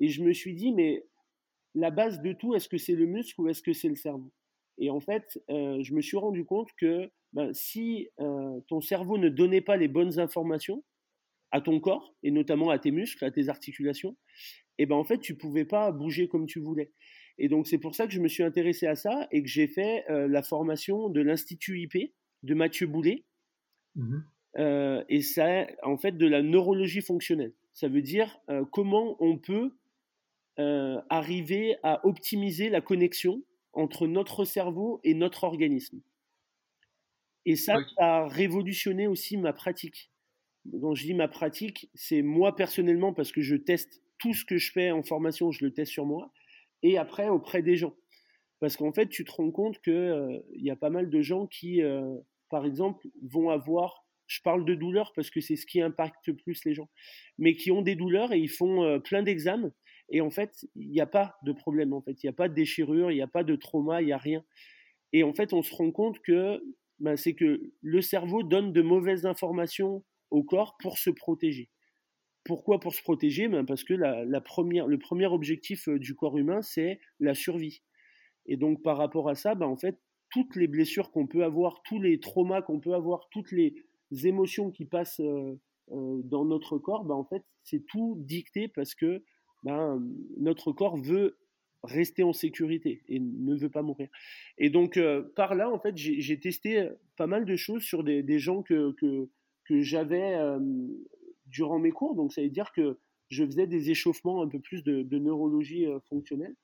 Et 0.00 0.08
je 0.08 0.22
me 0.22 0.32
suis 0.32 0.54
dit, 0.54 0.72
mais 0.72 1.04
la 1.74 1.90
base 1.90 2.20
de 2.20 2.32
tout, 2.32 2.54
est-ce 2.54 2.68
que 2.68 2.78
c'est 2.78 2.94
le 2.94 3.06
muscle 3.06 3.40
ou 3.40 3.48
est-ce 3.48 3.62
que 3.62 3.72
c'est 3.72 3.88
le 3.88 3.96
cerveau? 3.96 4.32
Et 4.78 4.90
en 4.90 5.00
fait, 5.00 5.40
euh, 5.50 5.82
je 5.82 5.94
me 5.94 6.00
suis 6.00 6.16
rendu 6.16 6.44
compte 6.44 6.70
que 6.78 7.10
ben, 7.32 7.52
si 7.52 8.08
euh, 8.20 8.60
ton 8.68 8.80
cerveau 8.80 9.18
ne 9.18 9.28
donnait 9.28 9.60
pas 9.60 9.76
les 9.76 9.88
bonnes 9.88 10.18
informations, 10.18 10.84
à 11.50 11.60
ton 11.60 11.80
corps 11.80 12.14
et 12.22 12.30
notamment 12.30 12.70
à 12.70 12.78
tes 12.78 12.90
muscles, 12.90 13.24
à 13.24 13.30
tes 13.30 13.48
articulations, 13.48 14.16
et 14.76 14.86
ben 14.86 14.96
en 14.96 15.04
fait 15.04 15.18
tu 15.18 15.34
pouvais 15.34 15.64
pas 15.64 15.90
bouger 15.92 16.28
comme 16.28 16.46
tu 16.46 16.60
voulais. 16.60 16.92
Et 17.38 17.48
donc 17.48 17.66
c'est 17.66 17.78
pour 17.78 17.94
ça 17.94 18.06
que 18.06 18.12
je 18.12 18.20
me 18.20 18.28
suis 18.28 18.42
intéressé 18.42 18.86
à 18.86 18.96
ça 18.96 19.28
et 19.32 19.42
que 19.42 19.48
j'ai 19.48 19.66
fait 19.66 20.04
euh, 20.10 20.28
la 20.28 20.42
formation 20.42 21.08
de 21.08 21.20
l'institut 21.20 21.80
IP 21.80 22.12
de 22.42 22.54
Mathieu 22.54 22.86
Boulet. 22.86 23.24
Mmh 23.96 24.18
euh, 24.56 25.04
et 25.08 25.20
ça, 25.20 25.66
en 25.82 25.98
fait, 25.98 26.12
de 26.12 26.26
la 26.26 26.42
neurologie 26.42 27.02
fonctionnelle. 27.02 27.52
Ça 27.74 27.86
veut 27.86 28.02
dire 28.02 28.40
euh, 28.50 28.64
comment 28.72 29.16
on 29.20 29.38
peut 29.38 29.72
arriver 30.58 31.76
à 31.82 32.04
optimiser 32.04 32.68
la 32.68 32.80
connexion 32.80 33.42
entre 33.72 34.06
notre 34.06 34.44
cerveau 34.44 35.00
et 35.04 35.14
notre 35.14 35.44
organisme. 35.44 36.00
Et 37.46 37.54
ça, 37.54 37.76
ça 37.96 38.16
a 38.16 38.28
révolutionné 38.28 39.06
aussi 39.06 39.36
ma 39.36 39.52
pratique 39.52 40.10
quand 40.80 40.94
je 40.94 41.04
dis 41.04 41.14
ma 41.14 41.28
pratique, 41.28 41.90
c'est 41.94 42.22
moi 42.22 42.54
personnellement 42.54 43.12
parce 43.12 43.32
que 43.32 43.40
je 43.40 43.56
teste 43.56 44.02
tout 44.18 44.34
ce 44.34 44.44
que 44.44 44.58
je 44.58 44.72
fais 44.72 44.90
en 44.90 45.02
formation, 45.02 45.50
je 45.50 45.64
le 45.64 45.72
teste 45.72 45.92
sur 45.92 46.06
moi, 46.06 46.32
et 46.82 46.98
après 46.98 47.28
auprès 47.28 47.62
des 47.62 47.76
gens. 47.76 47.94
Parce 48.60 48.76
qu'en 48.76 48.92
fait, 48.92 49.08
tu 49.08 49.24
te 49.24 49.30
rends 49.30 49.50
compte 49.50 49.80
qu'il 49.80 49.92
euh, 49.92 50.40
y 50.56 50.70
a 50.70 50.76
pas 50.76 50.90
mal 50.90 51.10
de 51.10 51.20
gens 51.22 51.46
qui, 51.46 51.82
euh, 51.82 52.16
par 52.50 52.66
exemple, 52.66 53.06
vont 53.22 53.50
avoir, 53.50 54.04
je 54.26 54.40
parle 54.42 54.64
de 54.64 54.74
douleurs 54.74 55.12
parce 55.14 55.30
que 55.30 55.40
c'est 55.40 55.56
ce 55.56 55.64
qui 55.64 55.80
impacte 55.80 56.32
plus 56.32 56.64
les 56.64 56.74
gens, 56.74 56.88
mais 57.38 57.54
qui 57.54 57.70
ont 57.70 57.82
des 57.82 57.94
douleurs 57.94 58.32
et 58.32 58.38
ils 58.38 58.50
font 58.50 58.82
euh, 58.82 58.98
plein 58.98 59.22
d'examens, 59.22 59.72
et 60.10 60.20
en 60.20 60.30
fait, 60.30 60.66
il 60.74 60.90
n'y 60.90 61.00
a 61.00 61.06
pas 61.06 61.36
de 61.42 61.52
problème, 61.52 61.92
en 61.92 62.00
fait, 62.00 62.22
il 62.22 62.26
n'y 62.26 62.30
a 62.30 62.34
pas 62.34 62.48
de 62.48 62.54
déchirure, 62.54 63.10
il 63.10 63.16
n'y 63.16 63.22
a 63.22 63.26
pas 63.26 63.44
de 63.44 63.56
trauma, 63.56 64.00
il 64.00 64.06
n'y 64.06 64.12
a 64.12 64.18
rien. 64.18 64.44
Et 65.12 65.22
en 65.22 65.32
fait, 65.32 65.52
on 65.52 65.62
se 65.62 65.74
rend 65.74 65.90
compte 65.90 66.20
que 66.20 66.62
ben, 66.98 67.16
c'est 67.16 67.34
que 67.34 67.72
le 67.80 68.00
cerveau 68.00 68.42
donne 68.42 68.72
de 68.72 68.82
mauvaises 68.82 69.26
informations 69.26 70.04
au 70.30 70.42
corps 70.42 70.76
pour 70.78 70.98
se 70.98 71.10
protéger. 71.10 71.70
Pourquoi 72.44 72.80
pour 72.80 72.94
se 72.94 73.02
protéger? 73.02 73.48
Ben 73.48 73.66
Parce 73.66 73.84
que 73.84 73.94
la, 73.94 74.40
première, 74.40 74.86
le 74.86 74.98
premier 74.98 75.26
objectif 75.26 75.88
euh, 75.88 75.98
du 75.98 76.14
corps 76.14 76.38
humain, 76.38 76.62
c'est 76.62 77.00
la 77.20 77.34
survie. 77.34 77.82
Et 78.46 78.56
donc 78.56 78.82
par 78.82 78.96
rapport 78.96 79.28
à 79.28 79.34
ça, 79.34 79.54
ben 79.54 79.66
en 79.66 79.76
fait, 79.76 79.98
toutes 80.30 80.56
les 80.56 80.66
blessures 80.66 81.10
qu'on 81.10 81.26
peut 81.26 81.44
avoir, 81.44 81.82
tous 81.82 82.00
les 82.00 82.20
traumas 82.20 82.62
qu'on 82.62 82.80
peut 82.80 82.94
avoir, 82.94 83.28
toutes 83.30 83.52
les 83.52 83.84
émotions 84.24 84.70
qui 84.70 84.86
passent 84.86 85.20
euh, 85.20 85.60
euh, 85.90 86.20
dans 86.24 86.44
notre 86.44 86.78
corps, 86.78 87.04
ben 87.04 87.14
en 87.14 87.24
fait, 87.24 87.44
c'est 87.64 87.84
tout 87.86 88.16
dicté 88.18 88.68
parce 88.68 88.94
que 88.94 89.22
ben, 89.62 90.02
notre 90.36 90.72
corps 90.72 90.96
veut 90.96 91.38
rester 91.84 92.24
en 92.24 92.32
sécurité 92.32 93.02
et 93.08 93.20
ne 93.20 93.54
veut 93.54 93.70
pas 93.70 93.82
mourir. 93.82 94.08
Et 94.58 94.70
donc 94.70 94.98
par 95.36 95.54
là, 95.54 95.70
en 95.70 95.78
fait, 95.78 95.96
j'ai 95.96 96.40
testé 96.40 96.88
pas 97.16 97.26
mal 97.26 97.44
de 97.44 97.56
choses 97.56 97.82
sur 97.82 98.02
des, 98.02 98.22
des 98.22 98.38
gens 98.38 98.62
que, 98.62 98.92
que, 98.92 99.28
que 99.64 99.80
j'avais 99.80 100.36
durant 101.46 101.78
mes 101.78 101.90
cours. 101.90 102.14
Donc, 102.14 102.32
ça 102.32 102.42
veut 102.42 102.48
dire 102.48 102.72
que 102.72 102.98
je 103.28 103.44
faisais 103.44 103.66
des 103.66 103.90
échauffements 103.90 104.42
un 104.42 104.48
peu 104.48 104.58
plus 104.58 104.82
de, 104.82 105.18
neurologie 105.18 105.86
fonctionnelle. 106.08 106.54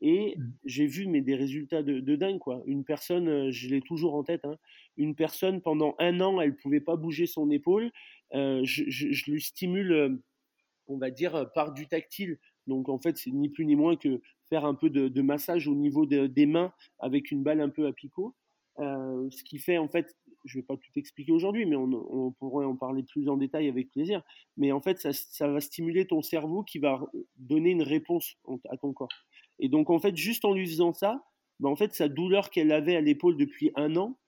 Et 0.00 0.36
mmh. 0.36 0.52
j'ai 0.64 0.86
vu 0.86 1.06
mais 1.06 1.22
des 1.22 1.34
résultats 1.34 1.82
de, 1.82 2.16
dingue 2.16 2.38
quoi. 2.38 2.62
Une 2.66 2.84
personne, 2.84 3.50
je 3.50 3.68
l'ai 3.68 3.80
toujours 3.80 4.14
en 4.14 4.24
tête, 4.24 4.44
hein, 4.44 4.58
une 4.96 5.14
personne 5.14 5.62
pendant 5.62 5.94
un 5.98 6.20
an, 6.20 6.40
elle 6.40 6.56
pouvait 6.56 6.80
pas 6.80 6.96
bouger 6.96 7.26
son 7.26 7.50
épaule. 7.50 7.90
je, 8.32 9.30
lui 9.30 9.40
stimule, 9.40 10.20
on 10.86 10.98
va 10.98 11.10
dire 11.10 11.50
par 11.54 11.72
du 11.72 11.86
tactile. 11.86 12.38
Donc 12.66 12.88
en 12.88 12.98
fait, 12.98 13.16
c'est 13.16 13.30
ni 13.30 13.48
plus 13.48 13.66
ni 13.66 13.76
moins 13.76 13.96
que 13.96 14.20
faire 14.48 14.64
un 14.64 14.74
peu 14.74 14.90
de, 14.90 15.22
massage 15.22 15.68
au 15.68 15.74
niveau 15.74 16.06
des 16.06 16.46
mains 16.46 16.72
avec 16.98 17.30
une 17.30 17.42
balle 17.42 17.60
un 17.60 17.70
peu 17.70 17.86
à 17.86 17.92
picot. 17.92 18.34
ce 18.78 19.44
qui 19.44 19.58
fait 19.58 19.78
en 19.78 19.88
fait 19.88 20.14
je 20.44 20.58
ne 20.58 20.62
vais 20.62 20.66
pas 20.66 20.76
tout 20.76 20.90
expliquer 20.96 21.32
aujourd'hui, 21.32 21.66
mais 21.66 21.76
on, 21.76 22.32
pourrait 22.32 22.66
en 22.66 22.76
parler 22.76 23.02
plus 23.02 23.28
en 23.28 23.36
détail 23.36 23.68
avec 23.68 23.90
plaisir. 23.90 24.22
Mais 24.56 24.72
en 24.72 24.80
fait, 24.80 25.00
ça, 25.00 25.48
va 25.48 25.60
stimuler 25.60 26.06
ton 26.06 26.22
cerveau 26.22 26.62
qui 26.62 26.78
va 26.78 27.00
donner 27.36 27.70
une 27.70 27.82
réponse 27.82 28.36
à 28.68 28.76
ton 28.76 28.92
corps. 28.92 29.08
Et 29.58 29.68
donc, 29.68 29.90
en 29.90 29.98
fait, 29.98 30.16
juste 30.16 30.44
en 30.44 30.52
lui 30.52 30.66
faisant 30.66 30.92
ça, 30.92 31.24
bah, 31.60 31.68
en 31.68 31.76
fait, 31.76 31.94
sa 31.94 32.08
douleur 32.08 32.50
qu'elle 32.50 32.72
avait 32.72 32.96
à 32.96 33.00
l'épaule 33.00 33.36
depuis 33.36 33.70
un 33.74 33.96
an, 33.96 34.18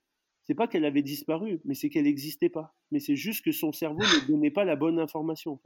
c'est 0.44 0.54
pas 0.54 0.68
qu'elle 0.68 0.84
avait 0.84 1.02
disparu, 1.02 1.60
mais 1.64 1.74
c'est 1.74 1.90
qu'elle 1.90 2.04
n'existait 2.04 2.48
pas. 2.48 2.74
Mais 2.90 3.00
c'est 3.00 3.16
juste 3.16 3.44
que 3.44 3.52
son 3.52 3.72
cerveau 3.72 4.00
ne 4.00 4.28
donnait 4.28 4.50
pas 4.50 4.64
la 4.64 4.76
bonne 4.76 4.98
information. 4.98 5.60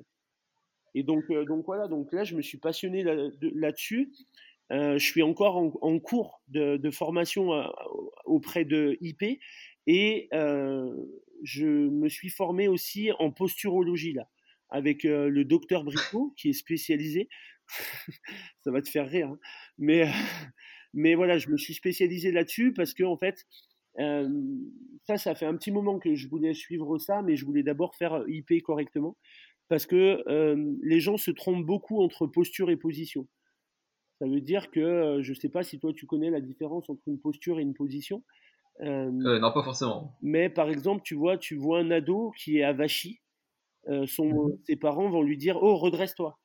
Et 0.94 1.02
donc, 1.02 1.24
euh, 1.30 1.44
donc 1.44 1.64
voilà, 1.66 1.88
donc 1.88 2.12
là, 2.12 2.24
je 2.24 2.34
me 2.34 2.42
suis 2.42 2.58
passionné 2.58 3.04
là-dessus. 3.40 4.12
Euh, 4.72 4.98
je 4.98 5.04
suis 5.04 5.22
encore 5.22 5.56
en, 5.56 5.98
cours 5.98 6.42
de, 6.48 6.90
formation 6.90 7.52
euh, 7.54 7.64
auprès 8.24 8.64
de 8.64 8.96
IP 9.00 9.40
et 9.86 10.28
je 11.42 11.66
me 11.66 12.08
suis 12.08 12.28
formé 12.28 12.68
aussi 12.68 13.10
en 13.18 13.30
posturologie, 13.30 14.12
là, 14.12 14.28
avec 14.68 15.04
le 15.04 15.44
docteur 15.44 15.84
Bricot, 15.84 16.34
qui 16.36 16.50
est 16.50 16.54
spécialisé. 16.54 17.28
ça 18.64 18.70
va 18.70 18.82
te 18.82 18.88
faire 18.88 19.08
rire. 19.08 19.28
Hein. 19.28 19.38
Mais, 19.78 20.10
mais 20.92 21.14
voilà, 21.14 21.38
je 21.38 21.48
me 21.48 21.56
suis 21.56 21.74
spécialisé 21.74 22.30
là-dessus 22.30 22.72
parce 22.72 22.94
que, 22.94 23.04
en 23.04 23.16
fait, 23.16 23.46
ça, 23.96 25.16
ça 25.16 25.34
fait 25.34 25.46
un 25.46 25.56
petit 25.56 25.72
moment 25.72 25.98
que 25.98 26.14
je 26.14 26.28
voulais 26.28 26.54
suivre 26.54 26.98
ça, 26.98 27.22
mais 27.22 27.36
je 27.36 27.44
voulais 27.44 27.62
d'abord 27.62 27.96
faire 27.96 28.22
IP 28.28 28.62
correctement. 28.62 29.16
Parce 29.70 29.86
que 29.86 30.22
les 30.82 31.00
gens 31.00 31.16
se 31.16 31.30
trompent 31.30 31.64
beaucoup 31.64 32.02
entre 32.02 32.26
posture 32.26 32.68
et 32.68 32.76
position. 32.76 33.26
Ça 34.18 34.26
veut 34.26 34.42
dire 34.42 34.70
que, 34.70 35.20
je 35.22 35.30
ne 35.30 35.34
sais 35.34 35.48
pas 35.48 35.62
si 35.62 35.78
toi 35.78 35.94
tu 35.94 36.04
connais 36.04 36.28
la 36.28 36.42
différence 36.42 36.90
entre 36.90 37.00
une 37.06 37.18
posture 37.18 37.58
et 37.58 37.62
une 37.62 37.72
position, 37.72 38.22
euh, 38.82 39.10
euh, 39.24 39.38
non, 39.38 39.52
pas 39.52 39.62
forcément. 39.62 40.16
Mais 40.22 40.48
par 40.48 40.70
exemple, 40.70 41.02
tu 41.04 41.14
vois, 41.14 41.36
tu 41.36 41.56
vois 41.56 41.80
un 41.80 41.90
ado 41.90 42.32
qui 42.36 42.58
est 42.58 42.62
avachi, 42.62 43.20
euh, 43.88 44.06
son, 44.06 44.26
mhm. 44.26 44.58
ses 44.66 44.76
parents 44.76 45.10
vont 45.10 45.22
lui 45.22 45.36
dire 45.36 45.62
Oh, 45.62 45.76
redresse-toi. 45.76 46.38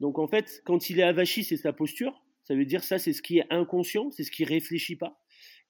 Donc 0.00 0.18
en 0.18 0.28
fait, 0.28 0.62
quand 0.64 0.90
il 0.90 1.00
est 1.00 1.04
avachi, 1.04 1.44
c'est 1.44 1.56
sa 1.56 1.72
posture. 1.72 2.22
Ça 2.44 2.54
veut 2.54 2.64
dire 2.64 2.84
ça, 2.84 2.98
c'est 2.98 3.12
ce 3.12 3.22
qui 3.22 3.38
est 3.38 3.46
inconscient, 3.50 4.10
c'est 4.10 4.24
ce 4.24 4.30
qui 4.30 4.44
réfléchit 4.44 4.96
pas. 4.96 5.18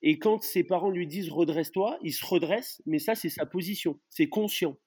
Et 0.01 0.17
quand 0.17 0.41
ses 0.41 0.63
parents 0.63 0.91
lui 0.91 1.07
disent 1.07 1.29
redresse-toi, 1.29 1.97
il 2.01 2.13
se 2.13 2.25
redresse, 2.25 2.81
mais 2.85 2.99
ça, 2.99 3.15
c'est 3.15 3.29
sa 3.29 3.45
position, 3.45 3.99
c'est 4.09 4.29
conscient. 4.29 4.77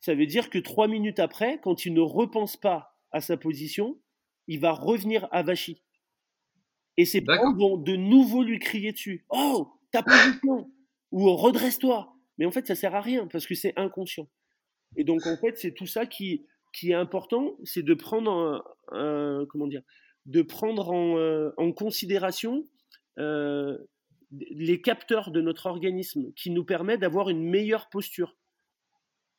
Ça 0.00 0.14
veut 0.14 0.26
dire 0.26 0.50
que 0.50 0.58
trois 0.58 0.88
minutes 0.88 1.18
après, 1.18 1.60
quand 1.62 1.84
il 1.84 1.94
ne 1.94 2.00
repense 2.00 2.56
pas 2.56 2.96
à 3.10 3.20
sa 3.20 3.36
position, 3.36 4.00
il 4.48 4.60
va 4.60 4.72
revenir 4.72 5.28
avachi. 5.30 5.82
Et 6.96 7.04
ses 7.04 7.22
parents 7.22 7.54
vont 7.54 7.76
de 7.76 7.96
nouveau 7.96 8.42
lui 8.42 8.58
crier 8.58 8.92
dessus. 8.92 9.24
Oh, 9.30 9.72
ta 9.92 10.02
position 10.02 10.70
Ou 11.10 11.34
redresse-toi 11.36 12.14
Mais 12.38 12.46
en 12.46 12.50
fait, 12.50 12.66
ça 12.66 12.74
sert 12.74 12.94
à 12.94 13.00
rien 13.00 13.26
parce 13.26 13.46
que 13.46 13.54
c'est 13.54 13.72
inconscient. 13.76 14.28
Et 14.96 15.04
donc, 15.04 15.26
en 15.26 15.36
fait, 15.36 15.56
c'est 15.56 15.72
tout 15.72 15.86
ça 15.86 16.06
qui, 16.06 16.46
qui 16.72 16.90
est 16.90 16.94
important, 16.94 17.56
c'est 17.64 17.82
de 17.82 17.94
prendre 17.94 18.64
un, 18.90 19.46
comment 19.48 19.66
dire, 19.66 19.82
de 20.26 20.42
prendre 20.42 20.90
en, 20.90 21.18
euh, 21.18 21.50
en 21.56 21.72
considération 21.72 22.66
euh, 23.18 23.78
les 24.30 24.80
capteurs 24.80 25.30
de 25.30 25.40
notre 25.40 25.66
organisme 25.66 26.32
qui 26.34 26.50
nous 26.50 26.64
permettent 26.64 27.00
d'avoir 27.00 27.28
une 27.28 27.42
meilleure 27.42 27.88
posture. 27.90 28.36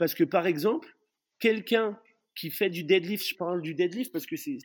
Parce 0.04 0.16
que 0.16 0.26
par 0.26 0.48
exemple, 0.48 0.98
quelqu'un 1.40 1.98
qui 2.36 2.52
fait 2.52 2.70
du 2.70 2.84
deadlift, 2.84 3.26
je 3.26 3.38
parle 3.38 3.62
du 3.62 3.74
deadlift 3.74 4.12
parce 4.12 4.26
que 4.26 4.36
c'est 4.36 4.58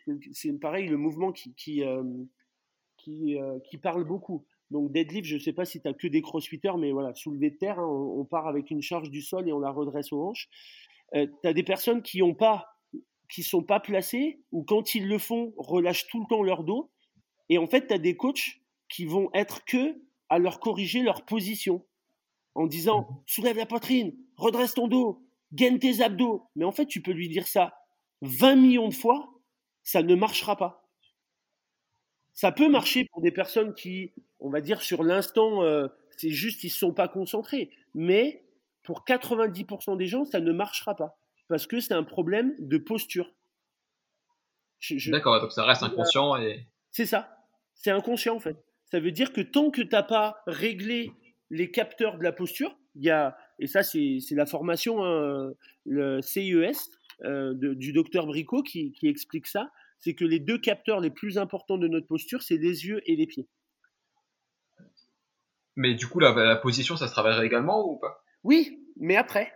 pareil 0.60 0.88
le 0.88 0.96
mouvement 0.96 1.30
qui, 1.30 1.54
qui, 1.54 1.84
euh, 1.84 2.02
qui, 2.96 3.38
qui, 3.70 3.78
parle 3.78 4.02
beaucoup. 4.02 4.44
Donc 4.72 4.90
deadlift, 4.90 5.26
je 5.26 5.36
ne 5.36 5.40
sais 5.40 5.52
pas 5.52 5.64
si 5.64 5.80
tu 5.80 5.86
as 5.86 5.92
que 5.92 6.08
des 6.08 6.22
crossfitters, 6.22 6.76
mais 6.76 6.90
voilà, 6.90 7.14
soulevé 7.14 7.50
de 7.50 7.56
terre, 7.56 7.78
hein, 7.78 7.86
on, 7.86 8.24
part 8.24 8.48
avec 8.48 8.72
une 8.72 8.82
charge 8.82 9.10
du 9.10 9.22
sol 9.22 9.48
et 9.48 9.52
on 9.52 9.60
la 9.60 9.70
redresse 9.70 10.12
aux 10.12 10.20
hanches. 10.20 10.48
tu 11.12 11.28
as 11.44 11.52
des 11.52 11.62
personnes 11.62 12.02
qui 12.02 12.20
ont 12.20 12.34
pas 12.34 12.74
qui 13.30 13.44
sont 13.44 13.62
pas 13.62 13.78
placés 13.78 14.40
ou 14.50 14.64
quand 14.64 14.96
ils 14.96 15.06
le 15.06 15.18
font, 15.18 15.54
relâchent 15.56 16.08
tout 16.08 16.18
le 16.18 16.26
temps 16.26 16.42
leur 16.42 16.64
dos. 16.64 16.90
Et 17.48 17.58
en 17.58 17.68
fait, 17.68 17.86
tu 17.86 17.94
as 17.94 17.98
des 17.98 18.16
coachs 18.16 18.60
qui 18.88 19.04
vont 19.04 19.30
être 19.34 19.64
que 19.64 20.02
à 20.30 20.40
leur 20.40 20.58
corriger 20.58 21.00
leur 21.02 21.24
position 21.24 21.84
en 22.58 22.66
disant 22.66 23.02
mhm. 23.02 23.16
soulève 23.26 23.56
la 23.56 23.66
poitrine, 23.66 24.16
redresse 24.36 24.74
ton 24.74 24.88
dos, 24.88 25.22
gaine 25.52 25.78
tes 25.78 26.02
abdos. 26.02 26.48
Mais 26.56 26.64
en 26.64 26.72
fait, 26.72 26.86
tu 26.86 27.02
peux 27.02 27.12
lui 27.12 27.28
dire 27.28 27.46
ça 27.46 27.74
20 28.22 28.56
millions 28.56 28.88
de 28.88 28.94
fois, 28.94 29.30
ça 29.84 30.02
ne 30.02 30.14
marchera 30.14 30.56
pas. 30.56 30.88
Ça 32.32 32.52
peut 32.52 32.68
marcher 32.68 33.06
pour 33.12 33.22
des 33.22 33.32
personnes 33.32 33.74
qui, 33.74 34.12
on 34.38 34.50
va 34.50 34.60
dire, 34.60 34.82
sur 34.82 35.02
l'instant, 35.02 35.62
euh, 35.62 35.88
c'est 36.16 36.30
juste 36.30 36.60
qu'ils 36.60 36.70
ne 36.70 36.74
sont 36.74 36.92
pas 36.92 37.08
concentrés. 37.08 37.70
Mais 37.94 38.44
pour 38.82 39.04
90% 39.04 39.96
des 39.96 40.06
gens, 40.06 40.24
ça 40.24 40.40
ne 40.40 40.52
marchera 40.52 40.94
pas 40.94 41.18
parce 41.48 41.66
que 41.66 41.80
c'est 41.80 41.94
un 41.94 42.04
problème 42.04 42.54
de 42.58 42.78
posture. 42.78 43.34
D'accord, 45.06 45.40
donc 45.40 45.52
ça 45.52 45.64
reste 45.64 45.82
inconscient 45.82 46.36
et. 46.36 46.66
C'est 46.90 47.06
ça, 47.06 47.44
c'est 47.74 47.90
inconscient 47.90 48.36
en 48.36 48.40
fait. 48.40 48.56
Ça 48.90 49.00
veut 49.00 49.10
dire 49.10 49.32
que 49.32 49.40
tant 49.40 49.70
que 49.70 49.82
tu 49.82 49.88
n'as 49.88 50.02
pas 50.02 50.42
réglé 50.46 51.12
les 51.50 51.70
capteurs 51.70 52.18
de 52.18 52.22
la 52.22 52.32
posture, 52.32 52.78
il 52.94 53.04
y 53.04 53.10
a, 53.10 53.36
et 53.58 53.66
ça 53.66 53.82
c'est 53.82 54.20
la 54.32 54.46
formation, 54.46 55.04
hein, 55.04 55.52
le 55.84 56.20
CIES 56.22 56.90
euh, 57.24 57.54
du 57.54 57.92
docteur 57.92 58.26
Bricot 58.26 58.62
qui, 58.62 58.94
explique 59.02 59.46
ça, 59.46 59.70
c'est 59.98 60.14
que 60.14 60.24
les 60.24 60.38
deux 60.38 60.58
capteurs 60.58 61.00
les 61.00 61.10
plus 61.10 61.38
importants 61.38 61.78
de 61.78 61.88
notre 61.88 62.06
posture, 62.06 62.42
c'est 62.42 62.56
les 62.56 62.86
yeux 62.86 63.00
et 63.06 63.16
les 63.16 63.26
pieds. 63.26 63.48
Mais 65.74 65.94
du 65.94 66.06
coup, 66.06 66.20
la, 66.20 66.32
la 66.32 66.56
position, 66.56 66.96
ça 66.96 67.08
se 67.08 67.12
travaillerait 67.12 67.46
également 67.46 67.88
ou 67.88 67.96
pas? 67.96 68.22
Oui, 68.44 68.84
mais 68.96 69.16
après. 69.16 69.52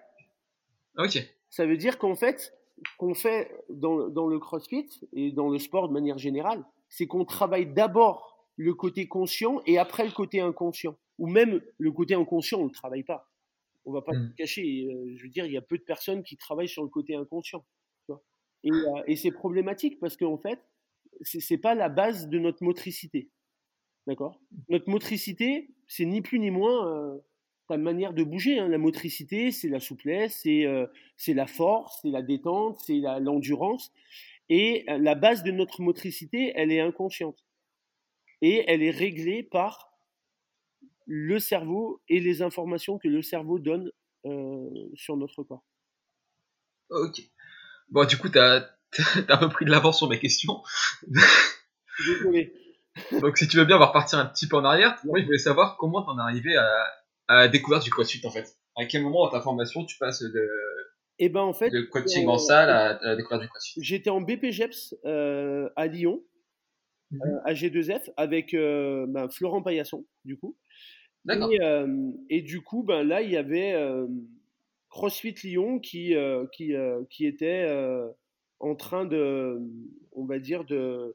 Ok. 0.97 1.19
Ça 1.51 1.67
veut 1.67 1.77
dire 1.77 1.99
qu'en 1.99 2.15
fait, 2.17 2.53
qu'on 2.99 3.15
fait 3.15 3.51
dans, 3.69 4.09
dans, 4.09 4.27
le 4.27 4.39
CrossFit 4.39 4.89
et 5.13 5.31
dans 5.31 5.49
le 5.49 5.59
sport 5.59 5.89
de 5.89 5.93
manière 5.93 6.19
générale, 6.19 6.65
c'est 6.89 7.07
qu'on 7.07 7.25
travaille 7.25 7.67
d'abord 7.67 8.47
le 8.57 8.75
côté 8.75 9.07
conscient 9.07 9.63
et 9.67 9.79
après 9.79 10.05
le 10.05 10.13
côté 10.13 10.41
inconscient. 10.41 10.97
Ou 11.19 11.29
même 11.29 11.61
le 11.79 11.93
côté 11.93 12.15
inconscient, 12.15 12.59
on 12.59 12.65
ne 12.65 12.69
le 12.69 12.75
travaille 12.75 13.05
pas. 13.05 13.32
On 13.85 13.93
va 13.93 14.03
pas 14.03 14.13
mmh. 14.13 14.35
cacher. 14.37 14.89
Euh, 14.91 15.15
je 15.17 15.23
veux 15.23 15.29
dire, 15.29 15.47
il 15.47 15.53
y 15.53 15.57
a 15.57 15.63
peu 15.63 15.77
de 15.77 15.83
personnes 15.83 16.23
qui 16.23 16.37
travaillent 16.37 16.69
sur 16.69 16.83
le 16.83 16.89
côté 16.89 17.15
inconscient. 17.15 17.65
Et, 18.65 18.71
euh, 18.71 19.03
et 19.09 19.17
c'est 19.17 19.33
problématique 19.33 19.99
parce 19.99 20.17
qu'en 20.17 20.39
fait, 20.39 20.61
c'est 21.23 21.59
pas 21.59 21.75
la 21.75 21.89
base 21.89 22.29
de 22.29 22.39
notre 22.39 22.63
motricité. 22.63 23.29
D'accord? 24.07 24.41
Notre 24.69 24.91
motricité, 24.91 25.71
c'est 25.87 26.05
ni 26.05 26.23
plus 26.23 26.39
ni 26.39 26.51
moins 26.51 26.89
euh, 26.89 27.19
ta 27.69 27.77
manière 27.77 28.13
de 28.13 28.25
bouger. 28.25 28.59
Hein. 28.59 28.69
La 28.69 28.79
motricité, 28.79 29.53
c'est 29.53 29.69
la 29.69 29.81
souplesse, 29.81 30.41
c'est 30.43 30.67
euh, 30.67 30.87
la 31.29 31.47
force, 31.47 32.01
c'est 32.03 32.11
la 32.11 32.23
détente, 32.23 32.81
c'est 32.85 33.01
l'endurance. 33.21 33.93
et 34.49 34.85
euh, 34.89 34.99
la 34.99 35.15
base 35.15 35.43
de 35.43 35.53
notre 35.53 35.83
motricité, 35.83 36.53
elle 36.57 36.73
est 36.73 36.81
inconsciente. 36.81 37.45
Et 38.41 38.65
elle 38.67 38.83
est 38.83 38.91
réglée 38.91 39.45
par 39.45 39.92
le 41.15 41.39
cerveau 41.39 42.01
et 42.09 42.21
les 42.21 42.41
informations 42.41 42.99
que 42.99 43.07
le 43.07 43.21
cerveau 43.21 43.59
donne 43.59 43.91
euh, 44.25 44.71
sur 44.95 45.19
notre 45.19 45.43
corps. 45.43 45.63
Ok. 46.89 47.21
Bon, 47.91 48.07
du 48.07 48.17
coup, 48.17 48.31
tu 48.31 48.39
as, 48.39 48.71
un 49.29 49.37
peu 49.37 49.51
pris 49.51 49.67
de 49.67 49.71
l'avance 49.71 49.99
sur 49.99 50.09
mes 50.09 50.19
questions. 50.19 50.63
Désolé. 52.07 52.55
Donc, 53.21 53.37
si 53.37 53.47
tu 53.47 53.59
veux 53.59 53.67
bien, 53.67 53.77
on 53.77 53.81
va 53.81 53.87
repartir 53.87 54.19
un 54.19 54.27
petit 54.27 54.49
peu 54.49 54.57
en 54.57 54.65
arrière. 54.65 54.99
Moi, 55.05 55.21
je 55.21 55.27
voulais 55.27 55.39
savoir 55.39 55.77
comment 55.77 56.03
tu 56.03 56.11
en 56.11 56.19
es 56.19 56.23
arrivé 56.23 56.57
à, 56.57 56.67
à 57.29 57.37
la 57.37 57.49
découverte 57.49 57.85
du 57.85 57.91
CrossFit 57.91 58.27
en 58.27 58.31
fait 58.31 58.57
À 58.77 58.87
quel 58.87 59.03
moment 59.03 59.27
dans 59.27 59.33
ta 59.33 59.43
formation 59.43 59.85
tu 59.85 59.99
passes 59.99 60.23
de, 60.23 60.49
eh 61.19 61.29
ben, 61.29 61.41
en 61.41 61.53
fait, 61.53 61.69
de 61.69 61.83
coaching 61.83 62.27
en 62.27 62.39
salle 62.39 62.71
à, 62.71 62.99
la 63.03 63.17
découverte 63.17 63.43
du 63.43 63.49
CrossFit? 63.49 63.83
J'étais 63.83 64.09
en 64.09 64.23
BPGEPS 64.23 64.95
euh, 65.05 65.69
à 65.77 65.87
Lyon, 65.89 66.23
mhm. 67.11 67.21
euh, 67.23 67.39
à 67.45 67.53
G2F, 67.53 68.11
avec 68.17 68.55
euh, 68.55 69.05
ben, 69.09 69.29
Florent 69.29 69.63
Paillasson, 69.63 70.07
du 70.25 70.39
coup. 70.39 70.57
D'accord. 71.25 71.51
Et, 72.29 72.43
du 72.43 72.61
coup, 72.61 72.83
ben, 72.83 73.03
là, 73.03 73.23
il 73.23 73.31
y 73.31 73.37
avait 73.37 73.77
CrossFit 74.89 75.35
Lyon 75.45 75.79
qui, 75.79 76.15
qui, 76.53 76.75
qui 77.11 77.27
était 77.27 77.67
en 78.61 78.75
train 78.75 79.05
de, 79.05 79.59
on 80.13 80.25
va 80.25 80.39
dire, 80.39 80.65
de, 80.65 81.15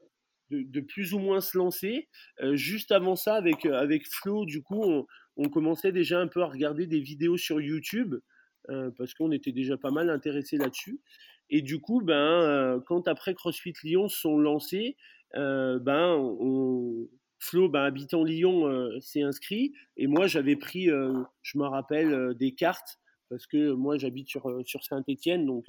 de, 0.50 0.80
plus 0.80 1.12
ou 1.12 1.18
moins 1.18 1.40
se 1.40 1.58
lancer. 1.58 2.08
juste 2.52 2.90
avant 2.92 3.16
ça, 3.16 3.34
avec, 3.34 3.66
avec 3.66 4.06
Flo, 4.06 4.46
du 4.46 4.62
coup, 4.62 4.82
on, 4.82 5.06
on 5.38 5.48
commençait 5.48 5.92
déjà 5.92 6.20
un 6.20 6.26
peu 6.26 6.42
à 6.42 6.46
regarder 6.46 6.86
des 6.86 7.00
vidéos 7.00 7.36
sur 7.36 7.60
YouTube 7.60 8.16
euh, 8.70 8.90
parce 8.98 9.14
qu'on 9.14 9.32
était 9.32 9.52
déjà 9.52 9.78
pas 9.78 9.90
mal 9.90 10.10
intéressé 10.10 10.58
là-dessus. 10.58 11.00
Et 11.48 11.62
du 11.62 11.80
coup, 11.80 12.02
ben, 12.02 12.14
euh, 12.14 12.80
quand 12.84 13.08
après 13.08 13.34
CrossFit 13.34 13.72
Lyon 13.84 14.08
sont 14.08 14.36
lancés, 14.36 14.96
euh, 15.36 15.78
ben, 15.78 16.16
on, 16.18 17.08
Flo, 17.38 17.68
ben, 17.68 17.82
habitant 17.82 18.24
Lyon, 18.24 18.90
s'est 19.00 19.22
inscrit. 19.22 19.72
Et 19.96 20.06
moi, 20.06 20.26
j'avais 20.26 20.56
pris, 20.56 20.86
je 20.86 21.58
me 21.58 21.64
rappelle, 21.64 22.34
des 22.34 22.52
cartes 22.52 22.98
parce 23.30 23.46
que 23.46 23.72
moi, 23.72 23.98
j'habite 23.98 24.28
sur, 24.28 24.60
sur 24.66 24.84
Saint-Étienne. 24.84 25.46
Donc, 25.46 25.66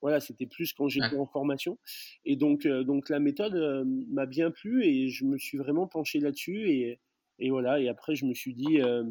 voilà, 0.00 0.20
c'était 0.20 0.46
plus 0.46 0.72
quand 0.72 0.88
j'étais 0.88 1.16
en 1.16 1.26
formation. 1.26 1.78
Et 2.24 2.36
donc, 2.36 2.66
donc 2.66 3.08
la 3.08 3.18
méthode 3.18 3.84
m'a 4.10 4.26
bien 4.26 4.50
plu 4.50 4.84
et 4.84 5.08
je 5.08 5.24
me 5.24 5.38
suis 5.38 5.58
vraiment 5.58 5.86
penché 5.88 6.20
là-dessus. 6.20 6.70
Et, 6.70 7.00
et 7.38 7.50
voilà, 7.50 7.80
et 7.80 7.88
après, 7.88 8.14
je 8.14 8.24
me 8.24 8.34
suis 8.34 8.54
dit, 8.54 8.80
euh, 8.80 9.04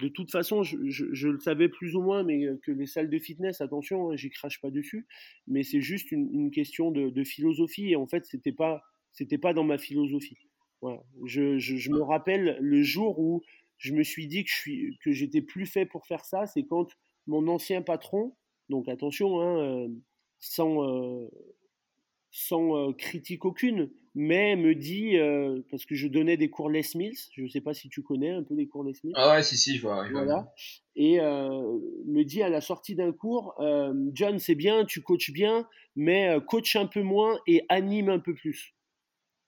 de 0.00 0.08
toute 0.08 0.30
façon, 0.30 0.62
je, 0.62 1.26
le 1.26 1.40
savais 1.40 1.68
plus 1.68 1.94
ou 1.94 2.02
moins, 2.02 2.22
mais 2.22 2.46
que 2.62 2.70
les 2.70 2.86
salles 2.86 3.10
de 3.10 3.18
fitness, 3.18 3.60
attention, 3.60 4.10
hein, 4.10 4.16
j'y 4.16 4.30
crache 4.30 4.60
pas 4.60 4.70
dessus, 4.70 5.06
mais 5.46 5.62
c'est 5.62 5.80
juste 5.80 6.12
une, 6.12 6.50
question 6.50 6.90
de, 6.90 7.24
philosophie, 7.24 7.90
et 7.90 7.96
en 7.96 8.06
fait, 8.06 8.26
c'était 8.26 8.52
pas, 8.52 8.82
c'était 9.12 9.38
pas 9.38 9.54
dans 9.54 9.64
ma 9.64 9.78
philosophie. 9.78 10.38
Voilà. 10.82 11.02
Je, 11.24 11.58
je, 11.58 11.90
me 11.90 12.02
rappelle 12.02 12.58
le 12.60 12.82
jour 12.82 13.18
où 13.18 13.42
je 13.78 13.94
me 13.94 14.02
suis 14.02 14.26
dit 14.26 14.44
que 14.44 14.50
je 14.50 14.56
suis, 14.56 14.98
que 15.02 15.12
j'étais 15.12 15.40
plus 15.40 15.66
fait 15.66 15.86
pour 15.86 16.06
faire 16.06 16.24
ça, 16.24 16.46
c'est 16.46 16.64
quand 16.64 16.88
mon 17.26 17.48
ancien 17.48 17.82
patron, 17.82 18.36
donc 18.68 18.88
attention, 18.88 19.40
hein, 19.40 19.58
euh, 19.58 19.88
sans, 20.40 20.84
euh, 20.84 21.28
sans 22.30 22.92
critique 22.92 23.44
aucune, 23.44 23.90
mais 24.14 24.56
me 24.56 24.74
dit, 24.74 25.16
euh, 25.16 25.60
parce 25.70 25.86
que 25.86 25.94
je 25.94 26.06
donnais 26.06 26.36
des 26.36 26.50
cours 26.50 26.68
Les 26.68 26.82
Mills, 26.94 27.16
je 27.32 27.42
ne 27.42 27.48
sais 27.48 27.60
pas 27.60 27.72
si 27.72 27.88
tu 27.88 28.02
connais 28.02 28.30
un 28.30 28.42
peu 28.42 28.54
les 28.54 28.66
cours 28.66 28.84
Les 28.84 28.92
Mills. 29.02 29.14
Ah 29.16 29.34
ouais, 29.34 29.42
si, 29.42 29.56
si, 29.56 29.76
je 29.76 29.82
vois. 29.82 30.06
voilà. 30.10 30.52
Et 30.96 31.20
euh, 31.20 31.78
me 32.06 32.22
dit 32.22 32.42
à 32.42 32.50
la 32.50 32.60
sortie 32.60 32.94
d'un 32.94 33.12
cours, 33.12 33.54
euh, 33.60 33.94
John, 34.12 34.38
c'est 34.38 34.54
bien, 34.54 34.84
tu 34.84 35.00
coaches 35.00 35.32
bien, 35.32 35.66
mais 35.96 36.36
coach 36.46 36.76
un 36.76 36.86
peu 36.86 37.02
moins 37.02 37.38
et 37.46 37.64
anime 37.68 38.10
un 38.10 38.18
peu 38.18 38.34
plus. 38.34 38.74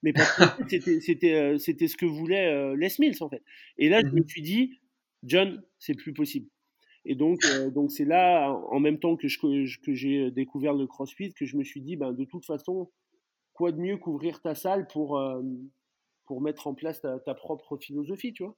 Mais 0.04 0.12
parce 0.12 0.36
que 0.36 0.42
c'était, 0.68 1.00
c'était, 1.00 1.58
c'était 1.58 1.88
ce 1.88 1.96
que 1.96 2.06
voulait 2.06 2.76
Les 2.76 2.88
Mills, 3.00 3.16
en 3.20 3.28
fait. 3.28 3.42
Et 3.78 3.88
là, 3.88 4.00
je 4.00 4.10
me 4.10 4.20
mhm. 4.20 4.28
suis 4.28 4.42
dit, 4.42 4.78
John, 5.24 5.60
c'est 5.80 5.94
plus 5.94 6.12
possible. 6.12 6.48
Et 7.04 7.16
donc, 7.16 7.40
donc 7.72 7.90
c'est 7.90 8.04
là, 8.04 8.52
en 8.52 8.80
même 8.80 8.98
temps 8.98 9.16
que, 9.16 9.28
je, 9.28 9.38
que 9.38 9.94
j'ai 9.94 10.30
découvert 10.30 10.74
le 10.74 10.86
CrossFit, 10.86 11.34
que 11.34 11.44
je 11.44 11.56
me 11.56 11.64
suis 11.64 11.80
dit, 11.80 11.96
ben, 11.96 12.12
de 12.12 12.24
toute 12.24 12.46
façon, 12.46 12.90
quoi 13.54 13.72
de 13.72 13.78
mieux 13.78 13.96
qu'ouvrir 13.96 14.40
ta 14.40 14.54
salle 14.54 14.86
pour, 14.86 15.18
euh, 15.18 15.42
pour 16.26 16.40
mettre 16.40 16.66
en 16.66 16.74
place 16.74 17.00
ta, 17.00 17.34
propre 17.34 17.76
philosophie, 17.78 18.32
tu 18.32 18.42
vois? 18.42 18.56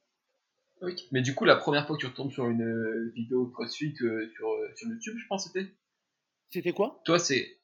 Oui, 0.81 0.93
mais 1.11 1.21
du 1.21 1.33
coup, 1.33 1.45
la 1.45 1.55
première 1.55 1.87
fois 1.87 1.95
que 1.95 2.01
tu 2.01 2.07
retombes 2.07 2.31
sur 2.31 2.47
une 2.49 2.61
euh, 2.61 3.11
vidéo 3.15 3.47
CrossFit 3.47 3.95
euh, 4.01 4.29
sur, 4.35 4.47
sur 4.75 4.89
YouTube, 4.89 5.17
je 5.17 5.27
pense 5.27 5.47
c'était? 5.47 5.67
C'était 6.51 6.71
quoi? 6.71 7.01
Toi, 7.03 7.17
c'est 7.19 7.57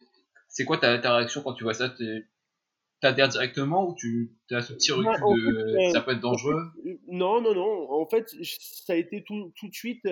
c'est 0.48 0.65
quoi 0.65 0.78
ta, 0.78 0.98
ta, 1.00 1.15
réaction 1.15 1.41
quand 1.41 1.54
tu 1.54 1.63
vois 1.63 1.74
ça? 1.74 1.93
T'adhères 3.04 3.28
directement 3.28 3.89
ou 3.89 3.96
tu 3.96 4.32
as 4.52 4.62
ce 4.62 4.72
petit 4.72 4.94
recul 4.94 5.12
de 5.12 5.92
ça 5.92 6.00
peut 6.00 6.12
être 6.12 6.22
dangereux? 6.22 6.72
Non, 7.10 7.42
non, 7.42 7.54
non. 7.54 7.92
En 7.92 8.08
fait, 8.08 8.34
ça 8.42 8.94
a 8.94 8.96
été 8.96 9.24
tout, 9.24 9.52
tout 9.58 9.68
de 9.68 9.74
suite 9.74 10.08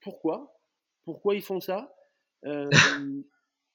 pourquoi? 0.00 0.58
Pourquoi 1.04 1.34
ils 1.34 1.42
font 1.42 1.60
ça? 1.60 1.94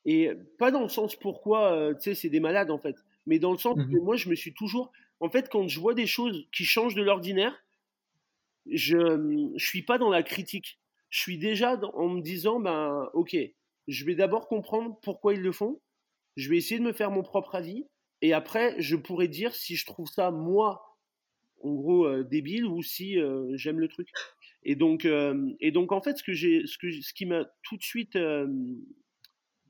Et 0.08 0.32
pas 0.58 0.72
dans 0.72 0.84
le 0.84 0.88
sens 0.88 1.18
pourquoi, 1.18 1.74
euh, 1.74 1.94
tu 1.94 2.04
sais, 2.04 2.16
c'est 2.16 2.30
des 2.30 2.40
malades 2.40 2.72
en 2.72 2.80
fait, 2.80 2.96
mais 3.26 3.40
dans 3.40 3.52
le 3.52 3.58
sens 3.58 3.76
mmh 3.76 3.92
que 3.92 3.98
moi, 4.00 4.16
je 4.16 4.30
me 4.30 4.36
suis 4.36 4.54
toujours. 4.54 4.92
En 5.20 5.30
fait, 5.30 5.50
quand 5.50 5.68
je 5.68 5.82
vois 5.82 5.94
des 5.94 6.08
choses 6.08 6.48
qui 6.54 6.64
changent 6.64 6.96
de 6.96 7.04
l'ordinaire, 7.04 7.54
je 8.72 8.98
ne 8.98 9.58
suis 9.60 9.82
pas 9.82 9.98
dans 9.98 10.10
la 10.10 10.24
critique. 10.24 10.80
Je 11.10 11.20
suis 11.20 11.38
déjà 11.38 11.78
en 11.94 12.08
me 12.08 12.22
disant, 12.22 12.62
ben, 12.62 13.10
ok, 13.14 13.36
je 13.90 14.06
vais 14.06 14.16
d'abord 14.16 14.48
comprendre 14.48 14.98
pourquoi 15.04 15.34
ils 15.34 15.42
le 15.42 15.52
font. 15.52 15.82
Je 16.38 16.50
vais 16.50 16.58
essayer 16.58 16.80
de 16.80 16.86
me 16.86 16.94
faire 16.94 17.12
mon 17.12 17.24
propre 17.24 17.56
avis. 17.56 17.86
Et 18.22 18.34
après, 18.34 18.76
je 18.80 18.96
pourrais 18.96 19.28
dire 19.28 19.54
si 19.54 19.76
je 19.76 19.86
trouve 19.86 20.08
ça, 20.08 20.32
moi, 20.32 20.98
en 21.64 21.74
gros, 21.74 22.06
euh, 22.06 22.24
débile 22.24 22.66
ou 22.66 22.82
si 22.82 23.20
euh, 23.20 23.56
j'aime 23.56 23.80
le 23.80 23.88
truc. 23.88 24.10
Et 24.64 24.76
donc, 24.76 25.06
euh, 25.06 25.54
et 25.60 25.72
donc, 25.72 25.92
en 25.92 26.02
fait, 26.02 26.18
ce, 26.18 26.24
que 26.24 26.34
ce, 26.34 26.78
que, 26.78 26.92
ce 26.92 27.14
qui 27.14 27.26
m'a 27.26 27.46
tout 27.64 27.78
de 27.78 27.84
suite, 27.84 28.18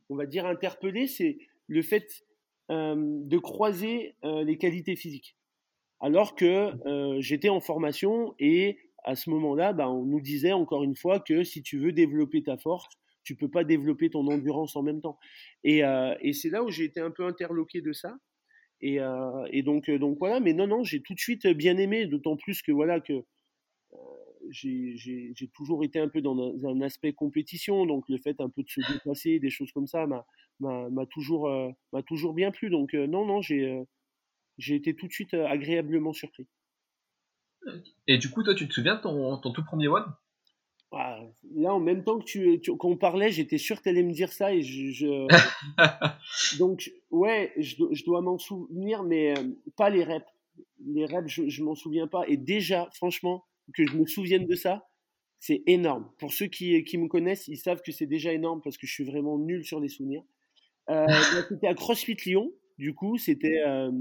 on 0.10 0.16
va 0.16 0.26
dire, 0.26 0.46
interpellé, 0.46 1.08
c'est 1.08 1.38
le 1.68 1.82
fait 1.82 2.24
de 2.70 3.38
croiser 3.38 4.16
les 4.24 4.58
qualités 4.58 4.96
physiques. 4.96 5.38
Alors 6.00 6.36
que 6.36 6.72
j'étais 7.20 7.50
en 7.50 7.62
formation 7.62 8.36
et 8.40 8.78
à 9.04 9.16
ce 9.16 9.30
moment-là, 9.30 9.72
bah, 9.74 9.90
on 9.90 10.04
nous 10.04 10.20
disait 10.20 10.52
encore 10.52 10.84
une 10.84 10.96
fois 10.96 11.20
que 11.20 11.44
si 11.44 11.62
tu 11.62 11.80
veux 11.80 11.92
développer 11.92 12.44
ta 12.44 12.58
force, 12.58 12.88
tu 13.24 13.36
peux 13.36 13.50
pas 13.50 13.64
développer 13.64 14.10
ton 14.10 14.28
endurance 14.28 14.76
en 14.76 14.84
même 14.84 15.02
temps. 15.02 15.20
Et 15.64 15.82
c'est 16.34 16.50
là 16.50 16.64
où 16.64 16.72
j'ai 16.72 16.86
été 16.86 17.00
un 17.00 17.12
peu 17.12 17.26
interloqué 17.26 17.82
de 17.82 17.94
ça. 17.94 18.18
Et, 18.82 19.00
et 19.52 19.64
donc, 19.64 19.90
donc 19.90 20.18
voilà, 20.20 20.40
mais 20.40 20.54
non, 20.54 20.68
non, 20.68 20.84
j'ai 20.84 21.02
tout 21.02 21.14
de 21.14 21.20
suite 21.20 21.48
bien 21.48 21.78
aimé, 21.78 22.06
d'autant 22.06 22.38
plus 22.38 22.62
que 22.62 22.72
voilà 22.72 23.00
que 23.00 23.24
j'ai 24.50 25.50
toujours 25.54 25.84
été 25.84 26.00
un 26.00 26.08
peu 26.08 26.22
dans 26.22 26.38
un, 26.66 26.82
aspect 26.82 27.14
compétition, 27.14 27.86
donc 27.86 28.06
le 28.10 28.18
fait 28.18 28.40
un 28.40 28.50
peu 28.50 28.64
de 28.64 28.70
se 28.70 28.82
dépasser, 28.94 29.40
des 29.40 29.50
choses 29.50 29.72
comme 29.72 29.88
ça, 29.88 30.06
m'a 30.60 31.06
toujours, 31.10 31.50
bien 32.34 32.52
plu. 32.52 32.70
Donc 32.70 32.94
non, 32.94 33.26
non, 33.26 33.42
j'ai 33.42 33.86
été 34.60 34.96
tout 34.96 35.08
de 35.08 35.14
suite 35.14 35.34
agréablement 35.34 36.14
surpris. 36.14 36.48
Et 38.08 38.18
du 38.18 38.30
coup, 38.30 38.44
toi, 38.44 38.56
tu 38.56 38.68
te 38.68 38.74
souviens 38.74 38.96
de 38.96 39.02
ton, 39.02 39.38
ton 39.40 39.52
tout 39.52 39.66
premier 39.66 39.88
one? 39.88 40.06
Là, 40.92 41.74
en 41.74 41.80
même 41.80 42.04
temps 42.04 42.20
que 42.20 42.56
tu, 42.56 42.60
qu'on 42.78 42.98
parlait, 42.98 43.32
j'étais 43.32 43.58
sûr 43.58 43.78
que 43.78 43.84
tu 43.84 43.90
allais 43.90 44.04
me 44.04 44.14
dire 44.14 44.32
ça. 44.32 44.54
Et 44.54 44.62
je, 44.62 45.28
Donc, 46.58 46.92
ouais, 47.12 47.54
je, 47.58 47.76
je 47.92 48.06
dois 48.06 48.22
m'en 48.22 48.38
souvenir, 48.38 49.04
mais 49.04 49.38
euh, 49.38 49.44
pas 49.76 49.90
les 49.90 50.04
reps. 50.04 50.26
Les 50.86 51.06
reps, 51.06 51.28
je, 51.28 51.50
je 51.50 51.64
m'en 51.64 51.76
souviens 51.76 52.08
pas. 52.08 52.24
Et 52.28 52.38
déjà, 52.38 52.90
franchement, 52.94 53.46
que 53.74 53.86
je 53.86 53.98
me 53.98 54.06
souvienne 54.06 54.46
de 54.46 54.56
ça, 54.56 54.88
c'est 55.40 55.62
énorme. 55.68 56.10
Pour 56.20 56.32
ceux 56.32 56.48
qui, 56.48 56.84
qui, 56.84 56.98
me 56.98 57.08
connaissent, 57.08 57.48
ils 57.48 57.58
savent 57.58 57.82
que 57.82 57.92
c'est 57.92 58.06
déjà 58.06 58.32
énorme 58.32 58.62
parce 58.64 58.78
que 58.78 58.88
je 58.88 58.94
suis 58.94 59.04
vraiment 59.04 59.38
nul 59.38 59.66
sur 59.66 59.80
les 59.80 59.90
souvenirs. 59.90 60.24
Euh, 60.90 61.06
c'était 61.50 61.68
à 61.68 61.74
CrossFit 61.74 62.18
Lyon. 62.26 62.52
Du 62.78 62.94
coup, 62.94 63.18
c'était 63.18 63.62
euh, 63.66 63.92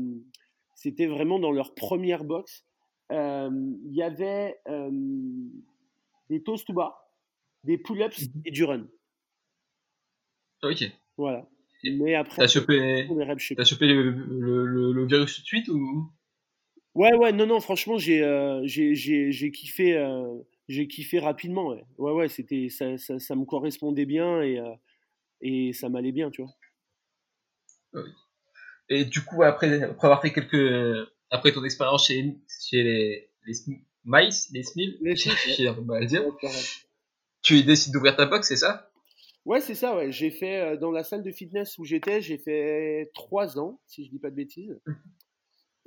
c'était 0.75 1.07
vraiment 1.07 1.39
dans 1.39 1.51
leur 1.51 1.75
première 1.75 2.25
box 2.25 2.65
il 3.11 3.95
y 3.95 4.03
avait 4.03 4.57
des 6.31 6.43
toast 6.43 6.67
to 6.67 6.73
bar, 6.73 7.11
des 7.65 7.79
pull-ups 7.79 8.29
mhm. 8.29 8.43
et 8.45 8.51
du 8.51 8.65
run. 8.65 8.87
Ok. 10.63 10.91
Voilà. 11.17 11.49
Mais 11.85 12.15
après, 12.15 12.43
t'as 12.43 12.49
chopé, 12.49 13.09
as 13.59 13.65
chopé 13.65 13.87
le, 13.87 14.11
le, 14.11 14.93
le, 14.93 15.07
virus 15.07 15.37
tout 15.37 15.43
de 15.43 15.47
suite 15.47 15.69
ou? 15.69 16.11
Ouais, 16.95 17.15
ouais, 17.15 17.33
non, 17.33 17.47
non, 17.47 17.61
franchement, 17.61 17.99
j'ai 17.99 18.23
euh, 18.23 18.63
j'ai 18.65 19.51
kiffé, 19.53 19.97
euh, 19.97 20.39
j'ai 20.69 20.89
kiffé 20.89 21.19
rapidement. 21.19 21.69
Ouais, 21.69 21.85
ouais, 21.99 22.13
ouais 22.13 22.29
c'était, 22.29 22.69
ça, 22.71 22.97
ça, 22.99 23.19
ça, 23.19 23.37
me 23.37 23.45
correspondait 23.45 24.07
bien 24.07 24.43
et, 24.43 24.59
euh, 24.59 24.75
et 25.43 25.73
ça 25.73 25.89
m'allait 25.89 26.13
bien, 26.13 26.31
tu 26.31 26.43
vois. 26.43 26.53
Oui. 27.93 28.11
Et 28.89 29.05
du 29.05 29.25
coup, 29.25 29.43
après, 29.43 29.83
après 29.83 30.07
avoir 30.07 30.23
fait 30.23 30.33
quelques, 30.33 31.09
après 31.31 31.53
ton 31.53 31.65
expérience 31.65 32.07
chez, 32.07 32.37
chez 32.49 32.83
les, 32.83 33.31
les 33.47 33.55
Mice, 34.07 34.49
les 34.53 34.63
Smil, 34.63 34.99
tu 37.43 37.63
décides 37.65 37.93
d'ouvrir 37.93 38.17
ta 38.17 38.25
box, 38.27 38.49
c'est 38.49 38.57
ça? 38.57 38.89
Ouais, 39.45 39.61
c'est 39.61 39.75
ça, 39.75 39.97
ouais. 39.97 40.13
J'ai 40.13 40.31
fait, 40.31 40.61
euh, 40.61 40.77
dans 40.77 40.93
la 40.93 41.05
salle 41.05 41.23
de 41.23 41.31
fitness 41.33 41.77
où 41.79 41.85
j'étais, 41.85 42.21
j'ai 42.21 42.39
fait 42.39 43.11
trois 43.15 43.59
ans, 43.59 43.81
si 43.87 44.05
je 44.05 44.11
dis 44.11 44.19
pas 44.19 44.31
de 44.31 44.37
bêtises. 44.37 44.81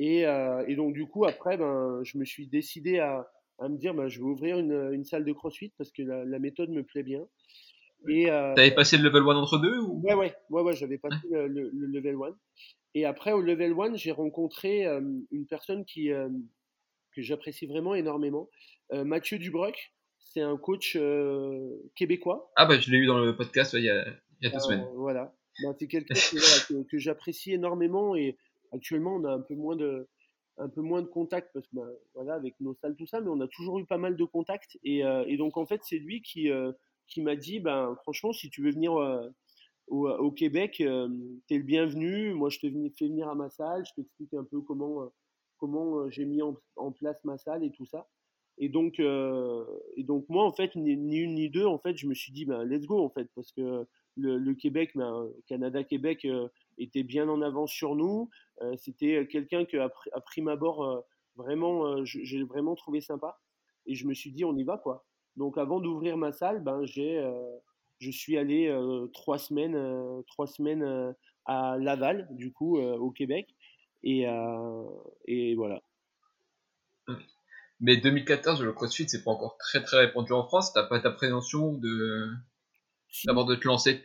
Et, 0.01 0.25
euh, 0.25 0.63
et, 0.65 0.77
donc, 0.77 0.93
du 0.93 1.05
coup, 1.07 1.25
après, 1.25 1.57
ben, 1.57 1.99
je 2.03 2.17
me 2.17 2.23
suis 2.23 2.47
décidé 2.47 2.99
à, 2.99 3.29
à 3.59 3.67
me 3.67 3.77
dire, 3.77 3.93
ben, 3.93 4.07
je 4.07 4.19
vais 4.19 4.25
ouvrir 4.25 4.57
une, 4.57 4.93
une, 4.93 5.03
salle 5.03 5.25
de 5.25 5.33
crossfit 5.33 5.73
parce 5.77 5.91
que 5.91 6.01
la, 6.01 6.23
la 6.23 6.39
méthode 6.39 6.69
me 6.69 6.83
plaît 6.83 7.03
bien. 7.03 7.27
Et, 8.07 8.31
euh, 8.31 8.53
T'avais 8.55 8.71
passé 8.71 8.97
le 8.97 9.03
level 9.03 9.23
1 9.23 9.35
entre 9.35 9.57
deux 9.57 9.77
ou... 9.79 9.99
Ouais, 10.01 10.13
ouais, 10.13 10.33
ouais, 10.51 10.61
ouais 10.61 10.73
j'avais 10.73 10.97
passé 10.97 11.17
le, 11.29 11.47
le, 11.47 11.69
le, 11.73 11.87
level 11.87 12.15
1. 12.15 12.35
Et 12.95 13.03
après, 13.03 13.33
au 13.33 13.41
level 13.41 13.73
1, 13.77 13.95
j'ai 13.95 14.11
rencontré 14.11 14.85
euh, 14.85 15.01
une 15.31 15.45
personne 15.45 15.83
qui, 15.83 16.13
euh, 16.13 16.29
que 17.21 17.25
j'apprécie 17.25 17.65
vraiment 17.65 17.95
énormément, 17.95 18.49
euh, 18.93 19.03
Mathieu 19.03 19.37
Dubroc. 19.37 19.93
C'est 20.17 20.41
un 20.41 20.57
coach 20.57 20.95
québécois. 21.95 22.51
Ah, 22.55 22.67
bah, 22.67 22.79
je 22.79 22.91
l'ai 22.91 22.97
eu 22.97 23.07
dans 23.07 23.17
le 23.17 23.35
podcast 23.35 23.73
il 23.73 23.83
y 23.83 23.89
a, 23.89 24.05
il 24.41 24.47
y 24.47 24.47
a 24.47 24.53
deux 24.53 24.59
semaines. 24.59 24.85
Voilà. 24.93 25.33
Bah, 25.63 25.73
c'est 25.79 25.87
quelqu'un 25.87 26.13
que, 26.69 26.83
que, 26.83 26.97
j'apprécie 26.99 27.53
énormément 27.53 28.15
et 28.15 28.37
actuellement, 28.71 29.15
on 29.15 29.23
a 29.23 29.31
un 29.31 29.39
peu 29.39 29.55
moins 29.55 29.75
de, 29.75 30.07
un 30.59 30.69
peu 30.69 30.81
moins 30.81 31.01
de 31.01 31.07
contacts 31.07 31.51
parce 31.51 31.65
que 31.65 31.75
bah, 31.75 31.87
voilà 32.13 32.35
avec 32.35 32.59
nos 32.59 32.75
salles 32.75 32.95
tout 32.95 33.07
ça 33.07 33.21
mais 33.21 33.29
on 33.29 33.39
a 33.41 33.47
toujours 33.47 33.79
eu 33.79 33.85
pas 33.85 33.97
mal 33.97 34.15
de 34.15 34.23
contacts 34.25 34.77
et, 34.83 34.99
et 35.25 35.37
donc 35.37 35.57
en 35.57 35.65
fait 35.65 35.81
c'est 35.83 35.97
lui 35.97 36.21
qui 36.21 36.49
qui 37.07 37.21
m'a 37.21 37.35
dit 37.35 37.59
ben 37.59 37.95
franchement 38.03 38.33
si 38.33 38.49
tu 38.49 38.61
veux 38.61 38.71
venir 38.71 38.93
au, 39.89 40.31
Québec, 40.31 40.81
euh, 40.81 41.09
tu 41.47 41.55
es 41.55 41.57
le 41.57 41.63
bienvenu. 41.63 42.33
Moi, 42.33 42.49
je 42.49 42.59
te 42.59 42.67
fais 42.97 43.07
venir 43.07 43.27
à 43.27 43.35
ma 43.35 43.49
salle, 43.49 43.85
je 43.85 43.93
t'explique 43.95 44.33
un 44.33 44.43
peu 44.43 44.61
comment, 44.61 45.03
euh, 45.03 45.07
comment 45.59 45.99
euh, 45.99 46.09
j'ai 46.09 46.25
mis 46.25 46.41
en, 46.41 46.91
place 46.91 47.23
ma 47.23 47.37
salle 47.37 47.63
et 47.63 47.71
tout 47.71 47.85
ça. 47.85 48.07
Et 48.57 48.67
donc, 48.67 48.99
et 48.99 50.03
donc 50.03 50.25
moi, 50.27 50.43
en 50.43 50.51
fait, 50.51 50.75
ni, 50.75 50.91
une 50.91 51.35
ni 51.35 51.49
deux, 51.49 51.65
en 51.65 51.77
fait, 51.77 51.95
je 51.95 52.07
me 52.07 52.13
suis 52.13 52.33
dit, 52.33 52.43
ben, 52.43 52.65
let's 52.65 52.85
go, 52.85 53.01
en 53.01 53.09
fait, 53.09 53.29
parce 53.33 53.53
que 53.53 53.87
le, 54.17 54.53
Québec, 54.53 54.91
ben, 54.95 55.29
Canada-Québec 55.47 56.27
était 56.77 57.03
bien 57.03 57.29
en 57.29 57.41
avance 57.41 57.71
sur 57.71 57.95
nous. 57.95 58.29
C'était 58.75 59.25
quelqu'un 59.27 59.63
que, 59.63 59.77
à, 59.77 60.19
prime 60.19 60.49
abord, 60.49 61.05
vraiment, 61.37 62.03
j'ai 62.03 62.43
vraiment 62.43 62.75
trouvé 62.75 62.99
sympa. 62.99 63.39
Et 63.85 63.95
je 63.95 64.05
me 64.05 64.13
suis 64.13 64.33
dit, 64.33 64.43
on 64.43 64.57
y 64.57 64.65
va, 64.65 64.77
quoi. 64.77 65.05
Donc, 65.37 65.57
avant 65.57 65.79
d'ouvrir 65.79 66.17
ma 66.17 66.33
salle, 66.33 66.61
ben, 66.61 66.83
j'ai 66.83 67.23
je 67.99 68.11
suis 68.11 68.37
allé 68.37 68.67
euh, 68.67 69.07
trois 69.07 69.37
semaines, 69.37 69.75
euh, 69.75 70.21
trois 70.27 70.47
semaines 70.47 70.83
euh, 70.83 71.11
à 71.45 71.77
Laval, 71.77 72.27
du 72.31 72.51
coup, 72.51 72.79
au 72.79 73.09
Québec. 73.11 73.55
Et, 74.03 74.25
et 75.25 75.55
voilà. 75.55 75.81
Mais 77.81 77.97
2014, 77.97 78.61
le 78.61 78.73
CrossFit, 78.73 79.07
c'est 79.07 79.23
pas 79.23 79.31
encore 79.31 79.57
très 79.57 79.81
très 79.81 79.97
répandu 79.97 80.33
en 80.33 80.43
France. 80.43 80.73
T'as 80.73 80.83
pas 80.83 80.99
ta 80.99 81.11
prévention 81.11 81.73
de 81.73 82.29
d'abord 83.25 83.45
de 83.45 83.55
te 83.55 83.67
lancer. 83.67 84.01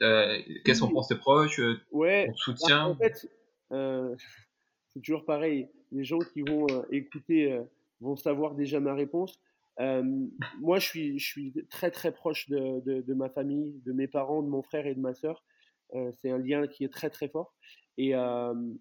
Qu'est-ce 0.65 0.81
qu'on 0.81 0.93
pense 0.93 1.09
tes 1.09 1.17
proches, 1.17 1.61
ouais. 1.93 2.27
ton 2.27 2.35
soutien. 2.35 2.87
En 2.87 2.97
fait, 2.97 3.29
c'est 3.71 5.01
toujours 5.01 5.25
pareil. 5.25 5.69
Les 5.93 6.05
gens 6.05 6.19
qui 6.19 6.43
vont 6.43 6.67
écouter 6.91 7.61
vont 8.01 8.17
savoir 8.17 8.55
déjà 8.55 8.81
ma 8.81 8.95
réponse. 8.95 9.41
Euh, 9.81 10.03
moi, 10.61 10.79
je 10.79 10.87
suis, 10.87 11.19
je 11.19 11.27
suis 11.27 11.53
très 11.69 11.91
très 11.91 12.13
proche 12.13 12.49
de, 12.49 12.81
de, 12.81 13.15
ma 13.15 13.29
famille, 13.29 13.81
de 13.85 13.93
mes 13.93 14.07
parents, 14.07 14.43
de 14.43 14.49
mon 14.49 14.63
frère 14.63 14.87
et 14.87 14.95
de 14.95 15.01
ma 15.01 15.15
sœur. 15.15 15.45
Euh, 15.95 16.11
c'est 16.21 16.31
un 16.31 16.39
lien 16.39 16.67
qui 16.67 16.85
est 16.85 16.93
très 16.93 17.11
très 17.11 17.29
fort. 17.29 17.55
Et, 17.99 18.13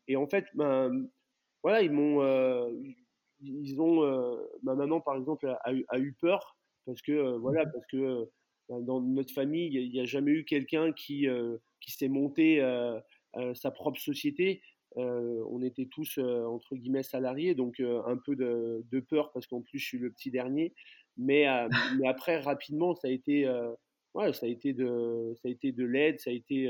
et 0.08 0.16
en 0.16 0.28
fait, 0.28 0.46
ben, 0.56 1.08
voilà, 1.62 1.82
ils 1.82 1.92
m'ont, 1.92 2.22
ils 3.42 3.82
ont, 3.82 4.38
ma 4.64 4.76
maman 4.76 5.02
par 5.02 5.16
exemple 5.16 5.48
a, 5.48 5.72
a, 5.90 6.00
eu 6.00 6.14
peur 6.14 6.58
parce 6.86 7.02
que 7.02 7.38
voilà, 7.38 7.66
parce 7.66 7.86
que 7.88 8.30
ben, 8.70 8.82
dans 8.82 9.02
notre 9.02 9.34
famille, 9.34 9.70
il 9.74 9.92
n'y 9.92 10.00
a, 10.00 10.06
jamais 10.06 10.32
eu 10.32 10.46
quelqu'un 10.46 10.92
qui, 10.94 11.28
qui 11.80 11.92
s'est 11.92 12.10
monté 12.10 12.62
sa 13.54 13.72
propre 13.72 14.00
société. 14.00 14.62
On 14.96 15.62
était 15.62 15.88
tous 15.88 16.18
entre 16.18 16.76
guillemets 16.76 17.04
salariés, 17.04 17.56
donc 17.56 17.80
un 17.80 18.18
peu 18.18 18.36
de, 18.36 19.00
peur 19.10 19.32
parce 19.32 19.48
qu'en 19.48 19.62
plus 19.62 19.80
je 19.80 19.86
suis 19.86 20.00
le 20.00 20.12
petit 20.12 20.32
dernier. 20.32 20.74
Mais, 21.18 21.46
mais 22.00 22.08
après 22.08 22.40
rapidement 22.40 22.96
ça 22.96 23.08
a 23.08 23.12
été 23.12 23.48
ouais, 24.14 24.34
ça 24.34 24.46
a 24.46 24.50
été 24.50 24.74
de 24.74 25.34
ça 25.42 25.48
a 25.48 25.52
été 25.52 25.72
de 25.72 25.86
l'aide, 25.86 26.20
ça 26.20 26.30
a 26.30 26.34
été 26.34 26.70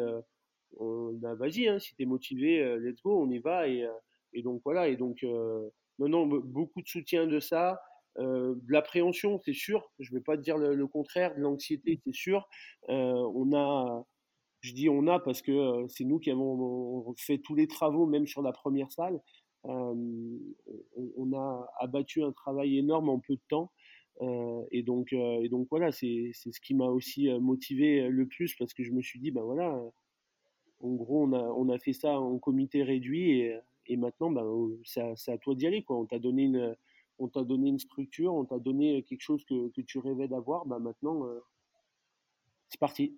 bah, 0.79 1.35
vas-y 1.35 1.67
hein, 1.67 1.79
si 1.79 1.95
t'es 1.95 2.05
motivé, 2.05 2.77
let's 2.79 3.01
go, 3.01 3.21
on 3.21 3.29
y 3.29 3.39
va 3.39 3.67
et, 3.67 3.87
et 4.33 4.41
donc 4.41 4.61
voilà 4.65 4.87
et 4.87 4.95
donc 4.95 5.23
non 5.23 6.09
non 6.09 6.25
beaucoup 6.25 6.81
de 6.81 6.87
soutien 6.87 7.27
de 7.27 7.39
ça. 7.39 7.79
de 8.17 8.71
l'appréhension, 8.71 9.39
c'est 9.45 9.53
sûr. 9.53 9.91
Je 9.99 10.11
ne 10.11 10.17
vais 10.17 10.23
pas 10.23 10.37
te 10.37 10.41
dire 10.41 10.57
le, 10.57 10.75
le 10.75 10.87
contraire. 10.87 11.35
De 11.35 11.41
l'anxiété, 11.41 11.99
c'est 12.03 12.13
sûr. 12.13 12.47
on 12.87 13.53
a, 13.55 14.05
je 14.63 14.73
dis 14.73 14.89
on 14.89 15.07
a 15.07 15.19
parce 15.19 15.41
que 15.41 15.51
euh, 15.51 15.87
c'est 15.89 16.05
nous 16.05 16.19
qui 16.19 16.31
avons 16.31 17.13
fait 17.17 17.37
tous 17.37 17.53
les 17.53 17.67
travaux, 17.67 18.07
même 18.07 18.25
sur 18.25 18.41
la 18.41 18.53
première 18.53 18.91
salle. 18.91 19.21
Euh, 19.65 20.37
on 21.17 21.33
a 21.33 21.67
abattu 21.79 22.23
un 22.23 22.31
travail 22.31 22.77
énorme 22.77 23.09
en 23.09 23.19
peu 23.19 23.35
de 23.35 23.41
temps. 23.49 23.71
Euh, 24.21 24.63
et, 24.71 24.83
donc, 24.83 25.11
et 25.11 25.49
donc 25.49 25.67
voilà, 25.69 25.91
c'est 25.91 26.31
ce 26.33 26.59
qui 26.61 26.75
m'a 26.75 26.85
aussi 26.85 27.29
motivé 27.39 28.07
le 28.07 28.25
plus 28.25 28.55
parce 28.55 28.73
que 28.73 28.83
je 28.83 28.91
me 28.91 29.01
suis 29.01 29.19
dit, 29.19 29.31
ben 29.31 29.41
voilà, 29.43 29.77
en 30.83 30.93
gros, 30.93 31.23
on 31.23 31.33
a, 31.33 31.41
on 31.41 31.69
a 31.69 31.79
fait 31.79 31.93
ça 31.93 32.19
en 32.19 32.37
comité 32.37 32.83
réduit 32.83 33.31
et, 33.31 33.57
et 33.87 33.97
maintenant, 33.97 34.31
ben, 34.31 34.45
c'est 34.83 35.01
à, 35.01 35.13
à, 35.33 35.37
toi 35.37 35.55
d'y 35.55 35.65
aller. 35.65 35.83
Quoi. 35.83 35.97
On 35.97 36.05
t'a 36.05 36.19
donné 36.19 36.43
une, 36.43 36.75
on 37.19 37.27
t'a 37.27 37.43
donné 37.43 37.69
une 37.69 37.79
structure, 37.79 38.33
on 38.33 38.45
t'a 38.45 38.59
donné 38.59 39.03
quelque 39.03 39.21
chose 39.21 39.43
que, 39.45 39.69
que 39.69 39.81
tu 39.81 39.99
rêvais 39.99 40.27
d'avoir, 40.27 40.65
bah 40.65 40.79
maintenant, 40.79 41.25
c'est 42.69 42.79
parti. 42.79 43.17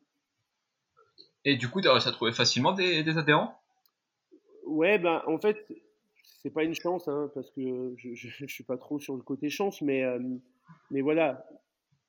Et 1.44 1.56
du 1.56 1.70
coup, 1.70 1.82
tu 1.82 1.88
as 1.88 1.92
réussi 1.92 2.08
à 2.08 2.12
trouver 2.12 2.32
facilement 2.32 2.74
des, 2.74 3.04
des 3.04 3.18
adhérents? 3.18 3.60
Ouais, 4.66 4.98
ben 4.98 5.24
en 5.28 5.38
fait, 5.40 5.68
c'est 6.24 6.50
pas 6.50 6.64
une 6.64 6.76
chance, 6.76 7.08
hein, 7.08 7.32
parce 7.34 7.50
que 7.52 7.94
je, 7.98 8.44
ne 8.44 8.48
suis 8.48 8.64
pas 8.64 8.78
trop 8.78 9.00
sur 9.00 9.16
le 9.16 9.22
côté 9.22 9.50
chance, 9.50 9.82
mais, 9.82 10.04
mais 10.92 11.02
voilà, 11.02 11.46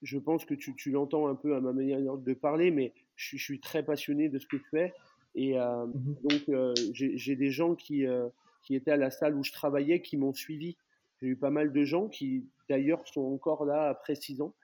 je 0.02 0.18
pense 0.18 0.44
que 0.44 0.54
tu, 0.54 0.74
tu 0.74 0.90
l'entends 0.90 1.28
un 1.28 1.34
peu 1.34 1.54
à 1.54 1.60
ma 1.60 1.72
manière 1.72 2.00
de 2.00 2.34
parler, 2.34 2.70
mais 2.70 2.92
je, 3.14 3.36
je, 3.36 3.42
suis 3.42 3.60
très 3.60 3.82
passionné 3.82 4.28
de 4.28 4.38
ce 4.38 4.46
que 4.46 4.56
tu 4.56 4.68
fais. 4.70 4.92
Et 5.36 5.60
euh, 5.60 5.86
mmh 5.86 6.16
donc, 6.22 6.48
euh, 6.48 6.74
j'ai 6.92 7.36
des 7.36 7.50
gens 7.50 7.74
qui, 7.74 8.06
euh, 8.06 8.28
qui 8.62 8.74
étaient 8.74 8.90
à 8.90 8.96
la 8.96 9.10
salle 9.10 9.36
où 9.36 9.44
je 9.44 9.52
travaillais 9.52 10.00
qui 10.00 10.16
m'ont 10.16 10.34
suivi. 10.34 10.76
J'ai 11.20 11.28
eu 11.28 11.36
pas 11.36 11.50
mal 11.50 11.72
de 11.72 11.84
gens 11.84 12.08
qui, 12.08 12.46
d'ailleurs, 12.68 13.06
sont 13.06 13.22
encore 13.22 13.64
là 13.64 13.88
après 13.88 14.14
six 14.14 14.40
ans. 14.40 14.54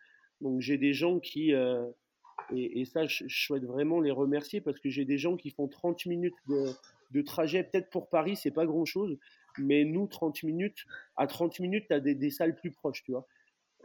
Donc, 0.40 0.60
j'ai 0.60 0.78
des 0.78 0.94
gens 0.94 1.20
qui, 1.20 1.52
et, 1.52 2.80
et, 2.80 2.84
ça, 2.84 3.06
je, 3.06 3.24
souhaite 3.28 3.64
vraiment 3.64 4.00
les 4.00 4.10
remercier 4.10 4.60
parce 4.60 4.80
que 4.80 4.90
j'ai 4.90 5.04
des 5.04 5.18
gens 5.18 5.36
qui 5.36 5.50
font 5.50 5.68
30 5.68 6.06
minutes 6.06 6.34
de, 6.48 6.66
de 7.12 7.22
trajet. 7.22 7.62
Peut-être 7.62 7.90
pour 7.90 8.08
Paris, 8.08 8.36
c'est 8.36 8.50
pas 8.50 8.66
grand-chose, 8.66 9.18
mais 9.58 9.84
nous, 9.84 10.06
30 10.06 10.42
minutes, 10.42 10.84
à 11.16 11.26
30 11.26 11.60
minutes, 11.60 11.84
tu 11.88 11.94
as 11.94 12.00
des, 12.00 12.14
des, 12.14 12.30
salles 12.30 12.56
plus 12.56 12.70
proches, 12.70 13.02
tu 13.04 13.12
vois. 13.12 13.26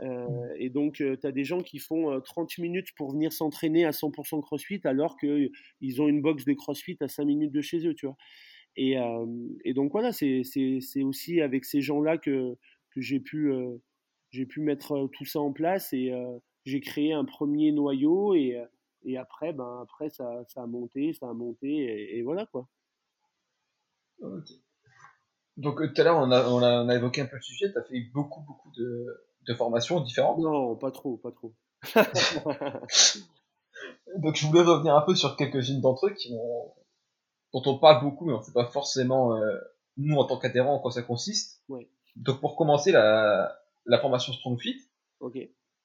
Euh, 0.02 0.28
mmh. 0.28 0.54
et 0.58 0.70
donc, 0.70 1.02
euh, 1.02 1.18
tu 1.20 1.26
as 1.26 1.32
des 1.32 1.44
gens 1.44 1.62
qui 1.62 1.80
font 1.80 2.22
30 2.22 2.52
euh, 2.58 2.62
minutes 2.62 2.90
pour 2.96 3.12
venir 3.12 3.34
s'entraîner 3.34 3.86
à 3.86 3.92
100% 3.92 4.42
CrossFit 4.42 4.82
alors 4.84 5.18
qu'ils 5.18 6.02
ont 6.02 6.08
une 6.08 6.22
box 6.22 6.46
de 6.46 6.54
CrossFit 6.54 6.98
à 7.02 7.08
5 7.08 7.26
minutes 7.26 7.52
de 7.52 7.62
chez 7.62 7.86
eux, 7.88 7.94
tu 7.94 8.06
vois. 8.06 8.18
Et, 8.80 8.96
et 9.66 9.74
donc, 9.74 9.92
voilà, 9.92 10.12
c'est 10.12 10.44
aussi 11.04 11.42
avec 11.42 11.66
ces 11.66 11.82
gens-là 11.82 12.20
que, 12.20 12.56
que 12.92 13.02
j'ai 13.02 13.20
pu, 13.20 13.52
j'ai 14.30 14.46
pu 14.46 14.62
mettre 14.62 15.10
tout 15.14 15.26
ça 15.26 15.40
en 15.40 15.52
place 15.52 15.94
et 15.94 16.14
j'ai 16.64 16.80
créé 16.80 17.12
un 17.12 17.26
premier 17.26 17.72
noyau 17.72 18.36
et, 18.36 18.64
et 19.04 19.18
après, 19.18 19.52
ben, 19.52 19.80
après 19.82 20.12
ça, 20.12 20.44
ça, 20.48 20.62
a 20.62 20.68
monté, 20.68 21.12
ça 21.14 21.28
a 21.28 21.34
monté 21.34 22.16
et, 22.16 22.22
voilà 22.22 22.46
quoi. 22.46 22.68
Donc 25.58 25.78
tout 25.82 26.02
à 26.02 26.04
l'heure, 26.04 26.18
on 26.18 26.30
a, 26.30 26.48
on, 26.48 26.62
a, 26.62 26.84
on 26.84 26.90
a, 26.90 26.96
évoqué 26.96 27.22
un 27.22 27.26
peu 27.26 27.38
le 27.38 27.42
sujet, 27.42 27.72
tu 27.72 27.80
as 27.80 27.84
fait 27.84 28.00
beaucoup, 28.14 28.42
beaucoup 28.42 28.70
de, 28.78 29.08
de 29.48 29.54
formations 29.54 30.00
différentes 30.02 30.40
Non, 30.40 30.76
pas 30.76 30.92
trop, 30.92 31.18
pas 31.18 31.32
trop. 31.32 31.54
Donc 34.18 34.36
je 34.36 34.48
voulais 34.48 34.64
revenir 34.64 34.96
un 34.96 35.02
peu 35.02 35.16
sur 35.16 35.36
quelques-unes 35.36 35.82
d'entre 35.82 36.08
eux 36.08 36.14
qui 36.14 36.34
dont 37.54 37.62
on 37.66 37.78
parle 37.80 38.04
beaucoup, 38.04 38.26
mais 38.26 38.34
on 38.34 38.40
ne 38.40 38.44
sait 38.44 38.52
pas 38.52 38.66
forcément, 38.66 39.36
euh, 39.36 39.58
nous 39.96 40.18
en 40.18 40.26
tant 40.26 40.38
qu'adhérents, 40.38 40.76
en 40.76 40.80
quoi 40.80 40.92
ça 40.92 41.02
consiste. 41.04 41.64
Donc 42.16 42.42
pour 42.42 42.56
commencer, 42.56 42.92
la, 42.92 43.60
la 43.86 44.00
formation 44.00 44.34
StrongFit, 44.34 44.82
ok 45.20 45.38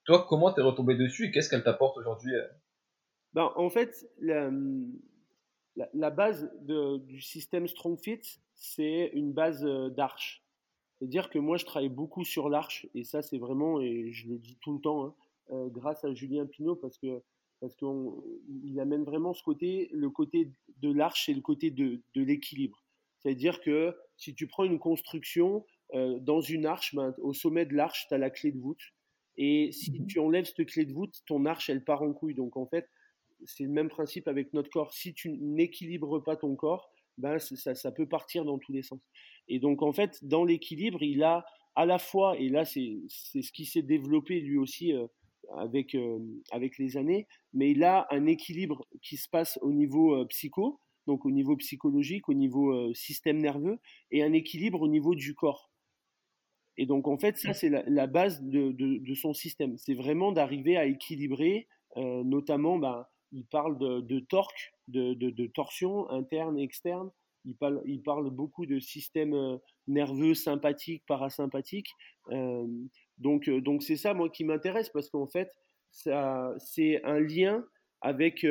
toi, 0.05 0.27
comment 0.29 0.53
t'es 0.53 0.63
retombé 0.63 0.97
dessus 0.97 1.27
et 1.27 1.31
qu'est-ce 1.31 1.49
qu'elle 1.49 1.63
t'apporte 1.63 1.97
aujourd'hui 1.97 2.35
euh? 2.35 2.47
Ben, 3.35 3.53
En 3.57 3.71
fait, 3.71 4.09
la, 4.21 4.51
la, 5.95 6.11
base 6.11 6.51
de, 6.61 6.99
du 6.99 7.21
système 7.21 7.69
StrongFit, 7.69 8.41
c'est 8.55 9.11
une 9.15 9.33
base 9.33 9.65
euh, 9.65 9.91
d'arche. 9.91 10.42
C'est-à-dire 11.03 11.31
que 11.31 11.41
moi, 11.41 11.57
je 11.57 11.65
travaille 11.65 11.89
beaucoup 11.89 12.25
sur 12.25 12.49
l'arche, 12.49 12.87
et 12.95 13.03
ça, 13.03 13.23
c'est 13.23 13.39
vraiment, 13.39 13.81
et 13.81 14.13
je 14.13 14.29
le 14.29 14.39
dis 14.39 14.57
tout 14.61 14.73
le 14.73 14.81
temps, 14.81 15.05
hein, 15.05 15.15
euh, 15.51 15.69
grâce 15.69 16.05
à 16.05 16.15
Julien 16.15 16.47
Pinault, 16.47 16.77
parce 16.77 16.97
que 16.97 17.25
parce 17.61 17.75
qu'il 17.75 18.79
amène 18.79 19.03
vraiment 19.03 19.35
ce 19.35 19.43
côté, 19.43 19.89
le 19.93 20.11
côté 20.11 20.53
de 20.81 20.93
l'arche 20.93 21.29
et 21.29 21.35
le 21.35 21.41
côté 21.41 21.73
de, 21.73 22.01
de 22.15 22.23
l'équilibre. 22.23 22.85
C'est-à-dire 23.19 23.61
que 23.61 23.97
si 24.17 24.37
tu 24.37 24.47
prends 24.47 24.63
une 24.63 24.79
construction 24.79 25.67
euh, 25.95 26.21
dans 26.21 26.41
une 26.41 26.67
arche, 26.67 26.95
ben, 26.95 27.13
au 27.19 27.33
sommet 27.33 27.67
de 27.67 27.75
l'arche, 27.75 28.07
tu 28.07 28.15
as 28.15 28.19
la 28.19 28.31
clé 28.31 28.53
de 28.53 28.61
voûte. 28.61 28.83
Et 29.37 29.73
si 29.73 29.91
mmh 29.91 30.07
tu 30.07 30.21
enlèves 30.21 30.45
cette 30.45 30.69
clé 30.69 30.85
de 30.85 30.93
voûte, 30.93 31.21
ton 31.27 31.47
arche, 31.47 31.69
elle 31.69 31.83
part 31.83 32.03
en 32.03 32.13
couille. 32.13 32.35
Donc 32.35 32.57
en 32.57 32.67
fait, 32.67 32.89
c'est 33.45 33.65
le 33.65 33.71
même 33.71 33.89
principe 33.89 34.29
avec 34.29 34.53
notre 34.53 34.71
corps. 34.71 34.93
Si 34.93 35.15
tu 35.15 35.31
n'équilibres 35.31 36.23
pas 36.23 36.37
ton 36.37 36.55
corps, 36.55 36.93
ben, 37.23 37.39
ça, 37.39 37.75
ça, 37.77 37.93
peut 37.93 38.07
partir 38.07 38.45
dans 38.45 38.59
tous 38.59 38.73
les 38.73 38.83
sens. 38.83 39.01
Et 39.47 39.61
donc, 39.61 39.83
en 39.83 39.93
fait, 39.93 40.19
dans 40.25 40.45
l'équilibre, 40.45 41.03
il 41.03 41.23
a 41.23 41.45
à 41.77 41.87
la 41.87 41.99
fois, 41.99 42.37
et 42.37 42.49
là, 42.49 42.65
c'est 42.65 42.99
ce 43.09 43.53
qui 43.53 43.65
s'est 43.65 43.83
développé 43.83 44.41
lui 44.41 44.59
aussi 44.59 44.93
euh, 44.93 45.07
avec, 45.57 45.95
euh, 45.95 46.19
avec 46.51 46.79
les 46.79 46.97
années, 46.97 47.27
mais 47.53 47.71
il 47.71 47.85
a 47.85 48.07
un 48.11 48.27
équilibre 48.27 48.87
qui 49.03 49.17
se 49.17 49.29
passe 49.29 49.59
au 49.63 49.73
niveau 49.73 50.17
euh, 50.17 50.27
psycho, 50.27 50.81
donc 51.07 51.25
au 51.25 51.31
niveau 51.31 51.57
psychologique, 51.57 52.29
au 52.29 52.35
niveau 52.35 52.93
système 52.93 53.39
nerveux, 53.39 53.79
et 54.11 54.23
un 54.23 54.33
équilibre 54.33 54.83
au 54.83 54.89
niveau 54.89 55.15
du 55.15 55.35
corps. 55.35 55.71
Et 56.77 56.87
donc, 56.87 57.07
en 57.07 57.19
fait, 57.19 57.37
ça, 57.37 57.55
c'est 57.55 57.69
la, 57.69 57.83
la, 57.87 58.07
base 58.07 58.43
de, 58.43 58.73
de, 58.73 58.99
de 58.99 59.15
son 59.15 59.33
système. 59.33 59.77
C'est 59.79 59.95
vraiment 59.95 60.33
d'arriver 60.33 60.77
à 60.77 60.87
équilibrer, 60.87 61.67
notamment, 61.97 62.79
ben, 62.79 63.05
il 63.33 63.47
parle 63.47 63.79
de, 63.79 64.01
de 64.01 64.21
torque, 64.21 64.73
de, 64.89 65.15
de, 65.15 65.47
torsion 65.47 66.09
interne 66.11 66.59
et 66.59 66.63
externe. 66.63 67.11
Il 67.45 67.57
parle, 67.57 67.83
il 67.87 68.03
parle 68.03 68.31
beaucoup 68.31 68.67
de 68.67 68.79
système 68.79 69.35
euh, 69.35 69.57
nerveux 69.89 70.35
sympathique, 70.35 71.03
parasympathique. 71.07 71.89
Euh, 72.31 72.67
donc, 73.19 73.49
euh, 73.49 73.61
donc 73.61 73.83
c'est 73.83 73.97
ça, 73.97 74.15
moi, 74.15 74.29
qui 74.29 74.45
m'intéresse 74.45 74.91
parce 74.91 75.09
qu'en 75.09 75.27
fait, 75.27 75.51
ça, 75.91 76.55
c'est 76.59 77.03
un 77.05 77.19
lien 77.19 77.65
avec, 78.01 78.45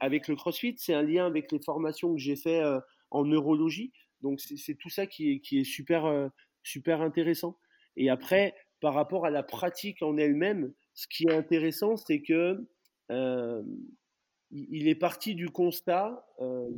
avec 0.00 0.28
le 0.28 0.36
CrossFit, 0.36 0.74
c'est 0.78 0.94
un 0.94 1.02
lien 1.02 1.26
avec 1.26 1.52
les 1.52 1.60
formations 1.60 2.14
que 2.14 2.20
j'ai 2.20 2.36
fait 2.36 2.62
en 3.10 3.24
neurologie. 3.24 3.92
Donc, 4.22 4.40
c'est, 4.40 4.74
tout 4.76 4.88
ça 4.88 5.06
qui 5.06 5.32
est, 5.32 5.40
qui 5.40 5.58
est 5.58 5.64
super, 5.64 6.30
super 6.62 7.02
intéressant. 7.02 7.58
Et 7.96 8.08
après, 8.08 8.54
par 8.80 8.94
rapport 8.94 9.26
à 9.26 9.30
la 9.30 9.42
pratique 9.42 10.00
en 10.00 10.16
elle-même, 10.16 10.72
ce 10.94 11.06
qui 11.08 11.24
est 11.26 11.32
intéressant, 11.32 11.96
c'est 11.96 12.22
que 12.22 12.66
euh, 13.10 13.62
il 14.50 14.88
est 14.88 14.94
parti 14.94 15.34
du 15.34 15.50
constat 15.50 16.26
euh, 16.40 16.70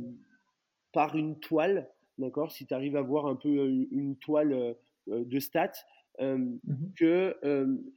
par 0.91 1.15
une 1.15 1.39
toile, 1.39 1.89
d'accord 2.17 2.51
Si 2.51 2.65
tu 2.65 2.73
arrives 2.73 2.95
à 2.95 3.01
voir 3.01 3.27
un 3.27 3.35
peu 3.35 3.49
euh, 3.49 3.87
une, 3.91 4.17
toile 4.17 4.75
de 5.07 5.39
stats, 5.39 5.71
mmh 6.19 6.57
qu'il 6.97 7.35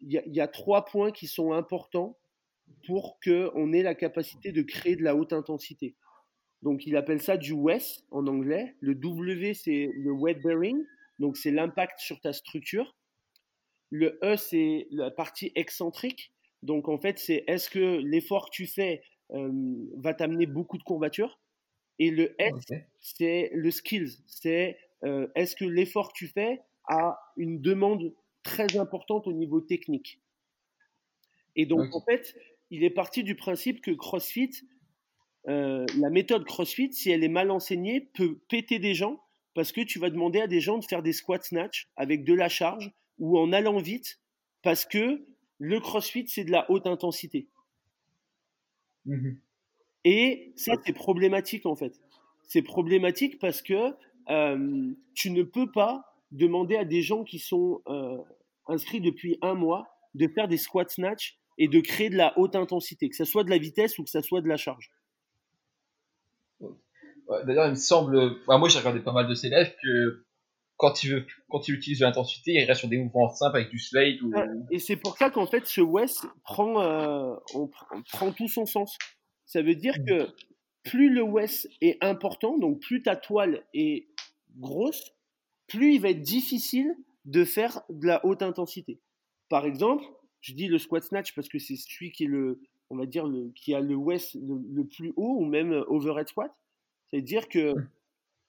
y, 0.03 0.21
y, 0.27 0.41
a 0.41 0.49
trois 0.49 0.85
points 0.85 1.11
qui 1.11 1.27
sont 1.27 1.53
importants 1.53 2.19
pour 2.87 3.19
qu'on 3.25 3.73
ait 3.73 3.83
la 3.83 3.95
capacité 3.95 4.53
de 4.53 4.63
créer 4.63 4.97
de 4.97 5.03
la 5.03 5.17
haute 5.17 5.33
intensité. 5.33 5.97
Donc, 6.63 6.87
il 6.87 6.97
appelle 6.97 7.23
ça 7.23 7.37
du 7.37 7.53
WES 7.53 8.05
en 8.11 8.27
anglais. 8.27 8.77
Le 8.81 8.95
W, 8.95 9.55
c'est 9.55 9.91
le 9.95 10.13
weight 10.13 10.43
bearing, 10.43 10.85
donc 11.19 11.37
c'est 11.37 11.51
l'impact 11.51 11.99
sur 11.99 12.21
ta 12.21 12.33
structure. 12.33 12.97
Le 13.91 14.19
E, 14.23 14.37
c'est 14.37 14.87
la 14.91 15.11
partie 15.11 15.53
excentrique, 15.55 16.33
donc 16.63 16.89
en 16.89 16.99
fait, 16.99 17.19
c'est 17.19 17.45
est-ce 17.47 17.71
que 17.71 17.99
l'effort 17.99 18.47
que 18.47 18.55
tu 18.55 18.67
fais 18.67 19.03
euh, 19.33 19.51
va 19.97 20.15
t'amener 20.15 20.47
beaucoup 20.47 20.79
de 20.79 20.83
courbatures? 20.83 21.41
Et 21.99 22.11
le 22.11 22.35
S, 22.41 22.55
c'est 23.01 23.51
le 23.55 23.71
skills. 23.71 24.19
C'est 24.27 24.79
euh, 25.05 25.29
est-ce 25.35 25.57
que 25.57 25.65
l'effort 25.65 26.13
que 26.13 26.19
tu 26.19 26.29
fais 26.29 26.61
a 26.85 27.19
une 27.37 27.61
demande 27.61 28.15
très 28.43 28.77
importante 28.77 29.27
au 29.27 29.33
niveau 29.33 29.61
technique? 29.61 30.21
Et 31.57 31.67
donc 31.67 31.95
en 31.95 32.01
fait, 32.03 32.37
il 32.71 32.85
est 32.85 32.91
parti 32.91 33.23
du 33.23 33.35
principe 33.35 33.81
que 33.81 33.91
CrossFit, 33.91 34.51
euh, 35.49 35.85
la 35.99 36.11
méthode 36.11 36.45
CrossFit, 36.45 36.93
si 36.93 37.11
elle 37.11 37.25
est 37.25 37.29
mal 37.29 37.51
enseignée, 37.51 38.01
peut 38.01 38.39
péter 38.49 38.79
des 38.79 38.95
gens 38.95 39.23
parce 39.55 39.73
que 39.73 39.81
tu 39.81 39.99
vas 39.99 40.11
demander 40.11 40.41
à 40.41 40.47
des 40.47 40.61
gens 40.61 40.79
de 40.79 40.85
faire 40.85 41.03
des 41.03 41.13
squat 41.13 41.43
snatch 41.43 41.89
avec 41.97 42.25
de 42.25 42.35
la 42.35 42.49
charge 42.49 42.93
ou 43.19 43.39
en 43.39 43.53
allant 43.53 43.79
vite 43.79 44.21
parce 44.63 44.85
que 44.85 45.27
le 45.61 45.79
crossfit, 45.79 46.27
c'est 46.27 46.45
de 46.45 46.51
la 46.51 46.69
haute 46.71 46.87
intensité. 46.87 47.47
Mhm. 49.05 49.39
Et 50.05 50.53
ça, 50.57 50.73
c'est 50.85 50.95
problématique 50.95 51.67
en 51.67 51.77
fait. 51.77 52.01
C'est 52.49 52.63
problématique 52.63 53.39
parce 53.39 53.63
que 53.63 53.95
euh, 54.31 54.93
tu 55.15 55.31
ne 55.31 55.43
peux 55.43 55.71
pas 55.71 56.17
demander 56.33 56.77
à 56.77 56.85
des 56.85 57.03
gens 57.03 57.25
qui 57.25 57.39
sont 57.39 57.83
euh, 57.89 58.17
inscrits 58.67 59.03
depuis 59.03 59.39
un 59.43 59.55
mois 59.55 59.87
de 60.15 60.27
faire 60.29 60.49
des 60.49 60.57
squat 60.57 60.91
snatch 60.91 61.39
et 61.59 61.69
de 61.69 61.81
créer 61.81 62.09
de 62.09 62.17
la 62.17 62.37
haute 62.39 62.57
intensité, 62.57 63.11
que 63.11 63.17
ce 63.17 63.27
soit 63.27 63.45
de 63.45 63.51
la 63.51 63.59
vitesse 63.59 63.99
ou 63.99 64.05
que 64.05 64.11
ce 64.11 64.23
soit 64.23 64.41
de 64.41 64.49
la 64.49 64.57
charge. 64.57 64.91
D'ailleurs, 67.45 67.67
il 67.67 67.73
me 67.73 67.75
semble, 67.77 68.39
moi 68.47 68.69
j'ai 68.69 68.79
regardé 68.79 69.01
pas 69.01 69.13
mal 69.13 69.29
de 69.29 69.35
ces 69.35 69.51
que 69.51 70.25
quand 70.81 71.05
il, 71.05 71.13
veut, 71.13 71.27
quand 71.51 71.69
il 71.69 71.75
utilise 71.75 71.99
de 71.99 72.07
l'intensité, 72.07 72.53
il 72.53 72.65
reste 72.65 72.81
sur 72.81 72.89
des 72.89 72.97
mouvements 72.97 73.29
simples 73.29 73.59
avec 73.59 73.69
du 73.69 73.79
slate. 73.79 74.17
Et 74.71 74.79
c'est 74.79 74.97
pour 74.97 75.17
ça 75.19 75.29
qu'en 75.29 75.47
fait, 75.47 75.67
ce 75.67 75.83
West 75.83 76.27
prend, 76.43 76.81
euh, 76.81 77.35
on, 77.55 77.69
prend 78.11 78.33
tout 78.33 78.49
son 78.49 78.65
sens. 78.65 78.97
Ça 79.45 79.61
veut 79.61 79.75
dire 79.75 79.95
que 80.09 80.29
plus 80.83 81.11
le 81.11 81.23
West 81.23 81.69
est 81.83 82.03
important, 82.03 82.57
donc 82.57 82.81
plus 82.81 83.03
ta 83.03 83.15
toile 83.15 83.63
est 83.75 84.09
grosse, 84.57 85.13
plus 85.67 85.97
il 85.97 86.01
va 86.01 86.11
être 86.11 86.23
difficile 86.23 86.97
de 87.27 87.45
faire 87.45 87.83
de 87.91 88.07
la 88.07 88.25
haute 88.25 88.41
intensité. 88.41 89.03
Par 89.51 89.67
exemple, 89.67 90.05
je 90.41 90.55
dis 90.55 90.67
le 90.67 90.79
squat 90.79 91.05
snatch 91.05 91.35
parce 91.35 91.51
que 91.51 91.59
c'est 91.59 91.77
celui 91.77 92.11
qui 92.11 92.25
est 92.25 92.29
le, 92.29 92.63
on 92.89 92.97
va 92.97 93.05
dire, 93.05 93.27
le, 93.27 93.53
qui 93.55 93.75
a 93.75 93.81
le 93.81 93.97
West 93.97 94.35
le, 94.35 94.85
plus 94.85 95.13
haut 95.17 95.37
ou 95.41 95.45
même 95.45 95.85
overhead 95.89 96.29
squat. 96.29 96.51
C'est-à-dire 97.11 97.49
que 97.51 97.75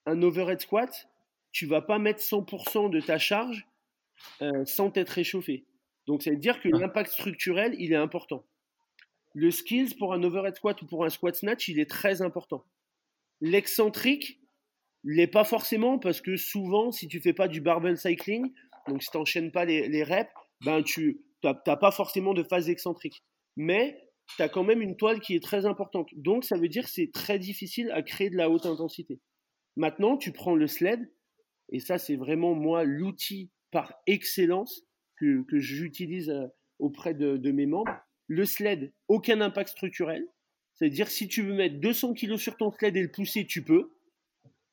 un 0.05 0.21
overhead 0.21 0.61
squat, 0.61 1.10
tu 1.51 1.65
vas 1.65 1.81
pas 1.81 1.99
mettre 1.99 2.21
100% 2.21 2.89
de 2.89 3.01
ta 3.01 3.17
charge 3.17 3.67
sans 4.65 4.91
être 4.95 5.09
réchauffé. 5.09 5.65
Donc, 6.07 6.23
ça 6.23 6.31
veut 6.31 6.37
dire 6.37 6.61
que 6.61 6.69
ah. 6.73 6.77
l'impact 6.77 7.11
structurel, 7.11 7.75
il 7.79 7.93
est 7.93 7.97
important. 7.97 8.45
Le 9.33 9.51
skills 9.51 9.95
pour 9.97 10.13
un 10.13 10.23
overhead 10.23 10.55
squat 10.55 10.81
ou 10.81 10.85
pour 10.85 11.05
un 11.05 11.09
squat 11.09 11.35
snatch, 11.35 11.67
il 11.67 11.79
est 11.79 11.89
très 11.89 12.21
important. 12.21 12.65
L'excentrique, 13.39 14.41
l'est 15.03 15.27
pas 15.27 15.43
forcément 15.43 15.99
parce 15.99 16.21
que 16.21 16.35
souvent, 16.35 16.91
si 16.91 17.07
tu 17.07 17.21
fais 17.21 17.33
pas 17.33 17.47
du 17.47 17.61
barbell 17.61 17.97
cycling, 17.97 18.51
donc 18.87 19.01
si 19.01 19.09
tu 19.09 19.17
n'enchaînes 19.17 19.51
pas 19.51 19.65
les, 19.65 19.87
les, 19.87 20.03
reps, 20.03 20.31
ben 20.65 20.83
tu 20.83 21.21
n'as 21.43 21.53
pas 21.53 21.91
forcément 21.91 22.33
de 22.33 22.43
phase 22.43 22.69
excentrique. 22.69 23.23
Mais 23.55 23.97
tu 24.35 24.41
as 24.41 24.49
quand 24.49 24.63
même 24.63 24.81
une 24.81 24.97
toile 24.97 25.21
qui 25.21 25.35
est 25.35 25.43
très 25.43 25.65
importante. 25.65 26.09
Donc 26.13 26.43
ça 26.43 26.57
veut 26.57 26.69
dire 26.69 26.83
que 26.83 26.91
c'est 26.91 27.11
très 27.11 27.39
difficile 27.39 27.89
à 27.91 28.01
créer 28.01 28.29
de 28.29 28.37
la 28.37 28.49
haute 28.49 28.65
intensité. 28.65 29.19
Maintenant, 29.77 30.17
tu 30.17 30.31
prends 30.31 30.55
le 30.55 30.67
sled, 30.67 31.09
et 31.71 31.79
ça 31.79 31.97
c'est 31.97 32.15
vraiment 32.15 32.53
moi 32.53 32.83
l'outil 32.83 33.49
par 33.71 33.93
excellence 34.07 34.83
que, 35.17 35.43
que 35.43 35.59
j'utilise 35.59 36.29
euh, 36.29 36.47
auprès 36.79 37.13
de, 37.13 37.37
de 37.37 37.51
mes 37.51 37.65
membres. 37.65 37.95
Le 38.27 38.45
sled, 38.45 38.91
aucun 39.07 39.41
impact 39.41 39.69
structurel. 39.69 40.25
C'est-à-dire 40.75 41.07
si 41.07 41.27
tu 41.27 41.43
veux 41.43 41.53
mettre 41.53 41.79
200 41.79 42.13
kg 42.13 42.37
sur 42.37 42.57
ton 42.57 42.71
sled 42.71 42.97
et 42.97 43.01
le 43.01 43.11
pousser, 43.11 43.45
tu 43.45 43.63
peux. 43.63 43.91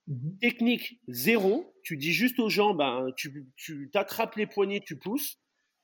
Mhm. 0.06 0.38
Technique 0.40 1.00
zéro, 1.08 1.74
tu 1.82 1.96
dis 1.96 2.12
juste 2.12 2.38
aux 2.38 2.48
gens, 2.48 2.74
ben, 2.74 3.12
tu, 3.16 3.46
tu 3.56 3.90
t'attrapes 3.92 4.36
les 4.36 4.46
poignets, 4.46 4.80
tu 4.80 4.96
pousses. 4.96 5.38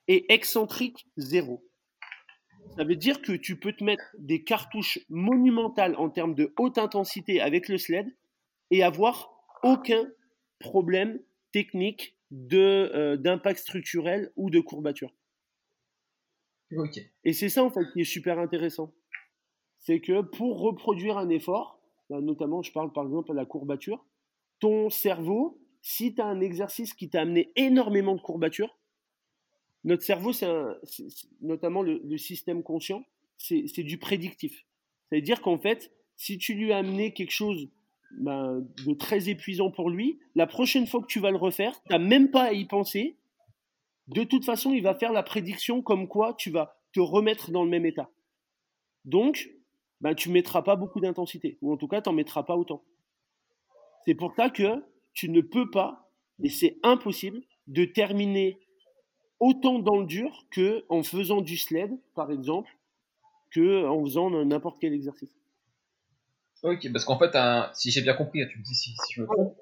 Et 0.06 0.32
excentrique 0.32 1.06
zéro. 1.16 1.66
Ça 2.76 2.84
veut 2.84 2.96
dire 2.96 3.22
que 3.22 3.32
tu 3.32 3.58
peux 3.58 3.72
te 3.72 3.84
mettre 3.84 4.04
des 4.18 4.44
cartouches 4.44 4.98
monumentales 5.08 5.94
en 5.96 6.10
termes 6.10 6.34
de 6.34 6.52
haute 6.58 6.78
intensité 6.78 7.40
avec 7.40 7.68
le 7.68 7.78
sled 7.78 8.06
et 8.70 8.82
avoir 8.82 9.30
aucun 9.62 10.06
problème 10.58 11.20
technique 11.52 12.16
de, 12.30 12.90
euh, 12.94 13.16
d'impact 13.16 13.60
structurel 13.60 14.32
ou 14.36 14.50
de 14.50 14.60
courbature. 14.60 15.14
Et 17.24 17.32
c'est 17.32 17.48
ça 17.48 17.62
en 17.62 17.70
fait 17.70 17.84
qui 17.92 18.00
est 18.00 18.04
super 18.04 18.38
intéressant. 18.38 18.92
C'est 19.78 20.00
que 20.00 20.22
pour 20.22 20.60
reproduire 20.60 21.18
un 21.18 21.28
effort, 21.28 21.80
notamment 22.10 22.62
je 22.62 22.72
parle 22.72 22.92
par 22.92 23.04
exemple 23.04 23.30
de 23.30 23.34
la 23.34 23.44
courbature, 23.44 24.04
ton 24.58 24.90
cerveau, 24.90 25.60
si 25.82 26.14
tu 26.14 26.20
as 26.20 26.26
un 26.26 26.40
exercice 26.40 26.94
qui 26.94 27.10
t'a 27.10 27.20
amené 27.20 27.52
énormément 27.56 28.14
de 28.14 28.20
courbatures, 28.20 28.78
notre 29.84 30.02
cerveau, 30.02 30.32
c'est 30.32 30.48
notamment 31.42 31.82
le, 31.82 32.16
système 32.16 32.62
conscient, 32.62 33.04
c'est 33.36 33.82
du 33.82 33.98
prédictif. 33.98 34.64
C'est-à-dire 35.08 35.42
qu'en 35.42 35.58
fait, 35.58 35.92
si 36.16 36.38
tu 36.38 36.54
lui 36.54 36.72
as 36.72 36.78
amené 36.78 37.12
quelque 37.12 37.30
chose 37.30 37.68
ben, 38.18 38.66
de 38.86 38.94
très 38.94 39.28
épuisant 39.28 39.70
pour 39.70 39.90
lui, 39.90 40.18
la 40.34 40.46
prochaine 40.46 40.86
fois 40.86 41.00
que 41.00 41.06
tu 41.06 41.20
vas 41.20 41.30
le 41.30 41.36
refaire, 41.36 41.72
tu 41.82 41.92
n'as 41.92 41.98
même 41.98 42.30
pas 42.30 42.44
à 42.44 42.52
y 42.52 42.64
penser. 42.64 43.16
De 44.08 44.24
toute 44.24 44.44
façon, 44.44 44.72
il 44.72 44.82
va 44.82 44.94
faire 44.94 45.12
la 45.12 45.22
prédiction 45.22 45.82
comme 45.82 46.08
quoi 46.08 46.34
tu 46.34 46.50
vas 46.50 46.76
te 46.92 47.00
remettre 47.00 47.50
dans 47.50 47.64
le 47.64 47.70
même 47.70 47.86
état. 47.86 48.10
Donc, 49.04 49.50
ben, 50.00 50.14
tu 50.14 50.28
ne 50.28 50.34
mettras 50.34 50.62
pas 50.62 50.76
beaucoup 50.76 51.00
d'intensité, 51.00 51.58
ou 51.62 51.72
en 51.72 51.76
tout 51.76 51.88
cas, 51.88 52.02
tu 52.02 52.08
n'en 52.08 52.14
mettras 52.14 52.42
pas 52.42 52.56
autant. 52.56 52.82
C'est 54.04 54.14
pour 54.14 54.34
ça 54.34 54.50
que 54.50 54.84
tu 55.12 55.30
ne 55.30 55.40
peux 55.40 55.70
pas, 55.70 56.10
et 56.42 56.48
c'est 56.48 56.78
impossible, 56.82 57.40
de 57.66 57.84
terminer 57.84 58.58
autant 59.40 59.78
dans 59.78 59.96
le 59.96 60.06
dur 60.06 60.46
que 60.50 60.84
en 60.88 61.02
faisant 61.02 61.40
du 61.40 61.56
sled, 61.56 61.98
par 62.14 62.30
exemple, 62.30 62.70
que 63.50 63.86
en 63.86 64.04
faisant 64.04 64.30
n'importe 64.44 64.78
quel 64.80 64.92
exercice. 64.92 65.34
Ok, 66.64 66.90
parce 66.92 67.04
qu'en 67.04 67.18
fait, 67.18 67.36
si 67.74 67.90
j'ai 67.90 68.00
bien 68.00 68.14
compris, 68.14 68.40
tu 68.48 68.58
me 68.58 68.64
dis 68.64 68.74
si, 68.74 68.94
je 69.12 69.20
me 69.20 69.26
trompe. 69.26 69.54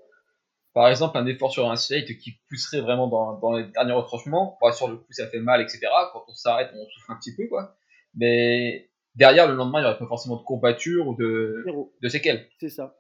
Par 0.73 0.89
exemple, 0.89 1.19
un 1.19 1.27
effort 1.27 1.53
sur 1.53 1.69
un 1.69 1.77
sled 1.77 2.07
qui 2.19 2.39
pousserait 2.49 2.81
vraiment 2.81 3.09
dans, 3.09 3.53
les 3.57 3.65
derniers 3.65 3.93
retranchements, 3.93 4.57
sur 4.73 4.89
le 4.89 4.97
coup 4.97 5.13
ça 5.13 5.27
fait 5.27 5.41
mal, 5.41 5.61
etc. 5.61 5.81
Quand 6.13 6.25
on 6.29 6.35
s'arrête, 6.35 6.71
on 6.75 6.89
souffre 6.89 7.11
un 7.11 7.17
petit 7.17 7.35
peu, 7.37 7.49
quoi. 7.49 7.77
Mais 8.15 8.89
derrière, 9.17 9.49
le 9.49 9.55
lendemain, 9.55 9.81
il 9.81 9.83
n'y 9.83 9.89
aurait 9.89 9.99
pas 9.99 10.07
forcément 10.07 10.37
de 10.37 10.45
courbature 10.45 11.09
ou 11.09 11.17
de, 11.17 11.65
de 12.01 12.09
séquelles. 12.09 12.49
C'est 12.61 12.71
ça. 12.71 12.97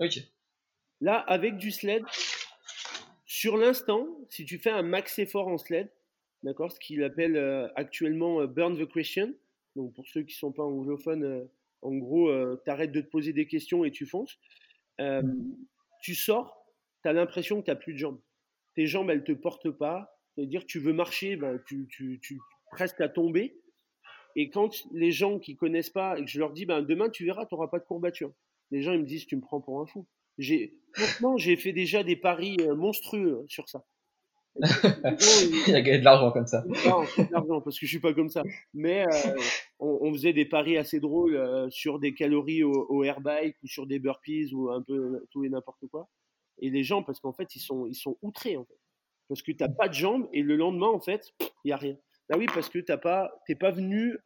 Ok. 0.00 0.18
Là, 1.00 1.18
avec 1.18 1.56
du 1.56 1.70
sled, 1.70 2.02
sur 3.24 3.56
l'instant, 3.56 4.08
si 4.28 4.44
tu 4.44 4.58
fais 4.58 4.70
un 4.70 4.82
max 4.82 5.18
effort 5.20 5.46
en 5.46 5.58
sled, 5.58 5.88
d'accord, 6.42 6.72
ce 6.72 6.80
qu'il 6.80 7.04
appelle 7.04 7.36
euh, 7.36 7.68
actuellement 7.76 8.40
euh, 8.40 8.46
burn 8.48 8.76
the 8.76 8.90
question, 8.92 9.34
donc 9.76 9.94
pour 9.94 10.06
ceux 10.08 10.22
qui 10.22 10.34
ne 10.34 10.38
sont 10.38 10.52
pas 10.52 10.64
anglophones, 10.64 11.24
euh, 11.24 11.44
en 11.84 11.94
gros, 11.96 12.30
tu 12.64 12.70
arrêtes 12.70 12.92
de 12.92 13.00
te 13.00 13.08
poser 13.08 13.32
des 13.32 13.46
questions 13.46 13.84
et 13.84 13.90
tu 13.90 14.06
fonces, 14.06 14.38
tu 16.02 16.14
sors, 16.14 16.66
tu 17.02 17.08
as 17.08 17.12
l'impression 17.12 17.60
que 17.60 17.66
tu 17.66 17.70
n'as 17.70 17.76
plus 17.76 17.92
de 17.92 17.98
jambes. 17.98 18.20
Tes 18.74 18.86
jambes, 18.86 19.10
elles 19.10 19.18
ne 19.18 19.24
te 19.24 19.32
portent 19.32 19.70
pas, 19.70 20.18
c'est-à-dire 20.34 20.66
tu 20.66 20.80
veux 20.80 20.92
marcher, 20.92 21.36
ben, 21.36 21.60
tu, 21.66 21.86
tu, 21.88 22.18
tu 22.20 22.38
presque 22.72 23.00
à 23.00 23.08
tomber. 23.08 23.56
Et 24.36 24.50
quand 24.50 24.70
les 24.92 25.12
gens 25.12 25.38
qui 25.38 25.56
connaissent 25.56 25.90
pas, 25.90 26.18
et 26.18 26.24
que 26.24 26.30
je 26.30 26.38
leur 26.38 26.52
dis, 26.52 26.66
ben, 26.66 26.82
demain 26.82 27.08
tu 27.08 27.24
verras, 27.24 27.46
tu 27.46 27.54
n'auras 27.54 27.68
pas 27.68 27.78
de 27.78 27.84
courbature. 27.84 28.32
Les 28.70 28.82
gens, 28.82 28.92
ils 28.92 29.00
me 29.00 29.06
disent, 29.06 29.26
tu 29.26 29.36
me 29.36 29.40
prends 29.40 29.60
pour 29.60 29.80
un 29.80 29.86
fou. 29.86 30.06
J'ai, 30.38 30.74
franchement, 30.92 31.36
j'ai 31.36 31.56
fait 31.56 31.72
déjà 31.72 32.02
des 32.02 32.16
paris 32.16 32.56
euh, 32.60 32.74
monstrueux 32.74 33.40
hein, 33.40 33.44
sur 33.46 33.68
ça. 33.68 33.84
il 35.66 35.74
a 35.74 35.80
gagné 35.80 35.98
de 35.98 36.04
l'argent 36.04 36.30
comme 36.30 36.46
ça. 36.46 36.64
Non, 36.86 37.02
de 37.02 37.32
l'argent 37.32 37.60
parce 37.60 37.78
que 37.78 37.86
je 37.86 37.90
suis 37.90 38.00
pas 38.00 38.14
comme 38.14 38.28
ça. 38.28 38.42
Mais 38.72 39.04
euh, 39.06 39.36
on, 39.78 40.12
faisait 40.12 40.32
des 40.32 40.44
paris 40.44 40.76
assez 40.76 41.00
drôles 41.00 41.36
euh, 41.36 41.68
sur 41.70 41.98
des 41.98 42.14
calories 42.14 42.62
au, 42.62 42.86
au 42.88 43.04
airbike 43.04 43.56
ou 43.62 43.66
sur 43.66 43.86
des 43.86 43.98
burpees 43.98 44.52
ou 44.52 44.70
un 44.70 44.82
peu 44.82 45.24
tout 45.30 45.44
et 45.44 45.48
n'importe 45.48 45.86
quoi. 45.90 46.08
Et 46.58 46.70
les 46.70 46.84
gens, 46.84 47.02
parce 47.02 47.20
qu'en 47.20 47.32
fait, 47.32 47.56
ils 47.56 47.60
sont, 47.60 47.86
ils 47.86 47.96
sont 47.96 48.16
outrés 48.22 48.56
en 48.56 48.64
fait. 48.64 48.78
Parce 49.28 49.42
que 49.42 49.52
t'as 49.52 49.68
pas 49.68 49.88
de 49.88 49.94
jambes 49.94 50.28
et 50.32 50.42
le 50.42 50.56
lendemain, 50.56 50.88
en 50.88 51.00
fait, 51.00 51.32
il 51.64 51.70
y 51.70 51.72
a 51.72 51.76
rien. 51.76 51.96
Bah 52.28 52.36
oui, 52.38 52.46
parce 52.54 52.68
que 52.68 52.78
t'as 52.78 52.96
pas, 52.96 53.32
t'es 53.46 53.54
pas 53.54 53.70
venu 53.70 54.16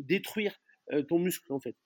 détruire 0.00 0.60
ton 1.08 1.18
muscle 1.18 1.50
en 1.52 1.60
fait 1.60 1.76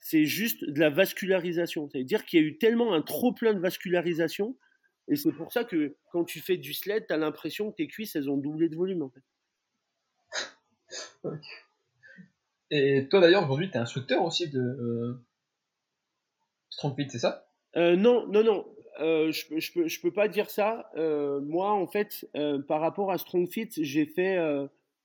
c'est 0.00 0.24
juste 0.24 0.64
de 0.64 0.80
la 0.80 0.90
vascularisation. 0.90 1.88
C'est-à-dire 1.88 2.24
qu'il 2.24 2.40
y 2.40 2.44
a 2.44 2.46
eu 2.46 2.58
tellement 2.58 2.94
un 2.94 3.02
trop 3.02 3.32
plein 3.32 3.54
de 3.54 3.60
vascularisation, 3.60 4.56
et 5.08 5.16
c'est 5.16 5.32
pour 5.32 5.52
ça 5.52 5.64
que 5.64 5.96
quand 6.12 6.24
tu 6.24 6.40
fais 6.40 6.56
du 6.56 6.74
sled, 6.74 7.06
tu 7.06 7.12
as 7.12 7.16
l'impression 7.16 7.70
que 7.70 7.76
tes 7.76 7.88
cuisses, 7.88 8.16
elles 8.16 8.30
ont 8.30 8.36
doublé 8.36 8.68
de 8.68 8.76
volume 8.76 9.02
en 9.02 9.10
fait. 9.10 9.22
Et 12.70 13.08
toi 13.08 13.20
d'ailleurs, 13.20 13.44
aujourd'hui, 13.44 13.70
tu 13.70 13.76
es 13.76 13.80
instructeur 13.80 14.22
aussi 14.22 14.48
de 14.50 14.60
euh, 14.60 15.24
StrongFit, 16.70 17.08
c'est 17.10 17.18
ça? 17.18 17.48
Euh, 17.76 17.96
Non, 17.96 18.26
non, 18.28 18.44
non. 18.44 18.66
Euh, 19.00 19.30
je, 19.30 19.58
je, 19.58 19.72
peux, 19.72 19.86
je 19.86 20.00
peux 20.00 20.12
pas 20.12 20.28
dire 20.28 20.50
ça. 20.50 20.90
moi, 20.96 21.72
en 21.72 21.86
fait, 21.86 22.28
par 22.66 22.80
rapport 22.80 23.10
à 23.10 23.18
StrongFit, 23.18 23.70
j'ai 23.78 24.06
fait 24.06 24.38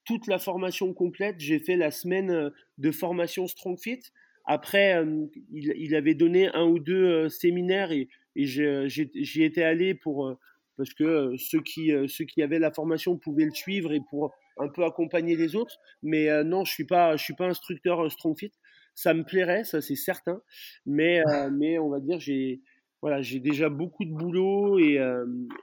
toute 0.06 0.28
la 0.28 0.40
formation 0.40 0.94
complète. 0.94 1.40
J'ai 1.40 1.60
fait 1.60 1.78
la 1.78 1.92
semaine 1.92 2.52
de 2.78 2.92
formation 2.92 3.48
StrongFit. 3.48 4.02
Après, 4.46 4.96
euh, 4.98 5.26
il, 5.52 5.96
avait 5.96 6.16
donné 6.16 6.50
un 6.54 6.66
ou 6.66 6.80
deux 6.80 7.06
euh, 7.06 7.30
séminaires 7.30 7.92
et, 7.92 8.10
j'y 8.36 9.44
étais 9.44 9.64
allé 9.64 9.96
pour 9.96 10.28
euh, 10.28 10.38
parce 10.78 10.94
que 10.94 11.36
ceux 11.38 11.62
qui 11.62 11.92
ceux 12.08 12.26
qui 12.26 12.42
avaient 12.42 12.60
la 12.60 12.72
formation 12.72 13.18
pouvaient 13.18 13.46
le 13.46 13.54
suivre 13.54 13.94
et 13.94 14.02
pour 14.10 14.34
un 14.58 14.68
peu 14.70 14.84
accompagner 14.86 15.36
les 15.36 15.56
autres. 15.56 15.78
Mais 16.02 16.44
non, 16.44 16.66
je 16.66 16.72
suis 16.72 16.86
pas 16.86 17.16
je 17.16 17.24
suis 17.24 17.36
pas 17.36 17.48
instructeur 17.48 18.12
StrongFit. 18.12 18.52
Ça 18.96 19.14
me 19.14 19.24
plairait, 19.24 19.64
ça 19.64 19.82
c'est 19.82 19.96
certain. 19.96 20.42
Mais 20.86 21.22
mais 21.52 21.78
on 21.78 21.90
va 21.90 22.00
dire 22.00 22.20
j'ai 22.20 22.62
voilà, 23.02 23.22
j'ai 23.22 23.40
déjà 23.40 23.70
beaucoup 23.70 24.06
de 24.06 24.14
boulot 24.14 24.80
et, 24.80 24.98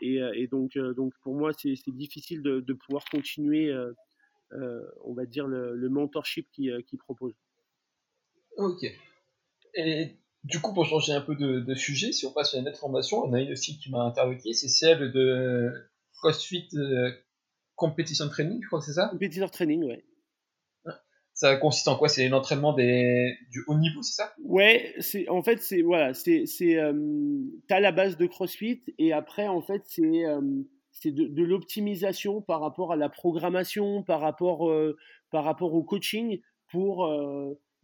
et, 0.03 0.47
donc, 0.49 0.77
donc 0.77 1.15
pour 1.23 1.35
moi, 1.35 1.53
c'est 1.55 1.75
difficile 1.89 2.43
de, 2.43 2.61
de, 2.61 2.73
pouvoir 2.75 3.03
continuer, 3.11 3.75
on 4.53 5.15
va 5.15 5.25
dire, 5.25 5.47
le, 5.47 5.75
le 5.75 5.89
mentorship 5.89 6.47
qu'il 6.53 6.85
qui 6.87 6.99
propose. 6.99 7.33
Ok. 8.59 8.85
Et 9.75 10.20
du 10.45 10.61
coup, 10.61 10.73
pour 10.73 10.87
changer 10.87 11.13
un 11.13 11.21
peu 11.21 11.35
de, 11.35 11.75
sujet, 11.75 12.13
si 12.13 12.27
on 12.27 12.33
passe 12.33 12.51
sur 12.51 12.59
une 12.59 12.69
autre 12.69 12.79
formation, 12.79 13.25
on 13.25 13.33
a 13.33 13.41
une 13.41 13.53
aussi 13.53 13.79
qui 13.79 13.91
m'a 13.91 14.03
interloqué, 14.03 14.53
c'est 14.53 14.69
celle 14.69 15.13
de 15.13 15.71
CrossFit 16.15 16.69
euh, 16.75 17.11
Competition 17.77 18.29
Training, 18.29 18.61
je 18.63 18.67
crois 18.67 18.81
que 18.81 18.87
c'est 18.87 18.93
ça? 18.93 19.09
Competition 19.09 19.49
Training, 19.49 19.85
ouais. 19.85 20.05
Ça 21.33 21.57
consiste 21.57 21.89
en 21.89 21.97
quoi? 21.97 22.09
C'est 22.09 22.29
l'entraînement 22.29 22.75
des... 22.75 23.35
du 23.51 23.63
haut 23.67 23.79
niveau, 23.79 24.03
c'est 24.03 24.15
ça? 24.15 24.35
Ouais, 24.45 24.95
c'est 24.99 25.27
en 25.31 25.43
fait 25.43 25.63
c'est 25.63 25.81
voilà, 25.81 26.13
c'est 26.13 26.45
c'est 26.45 26.77
euh, 26.77 26.93
t'as 27.67 27.81
la 27.81 27.93
base 27.93 28.19
de 28.19 28.27
CrossFit 28.27 28.83
et 28.99 29.15
après 29.15 29.49
en 29.49 29.63
fait 29.63 29.83
c'est 29.87 30.27
euh, 30.27 30.43
c'est 30.91 31.13
de, 31.13 31.29
de 31.29 31.43
l'optimisation 31.43 32.43
par 32.43 32.61
rapport 32.61 32.93
à 32.93 32.97
la 32.97 33.09
programmation, 33.09 34.03
par 34.03 34.21
rapport 34.21 34.71
par 35.31 35.45
rapport 35.45 35.73
au 35.73 35.83
coaching 35.83 36.43
pour 36.71 37.09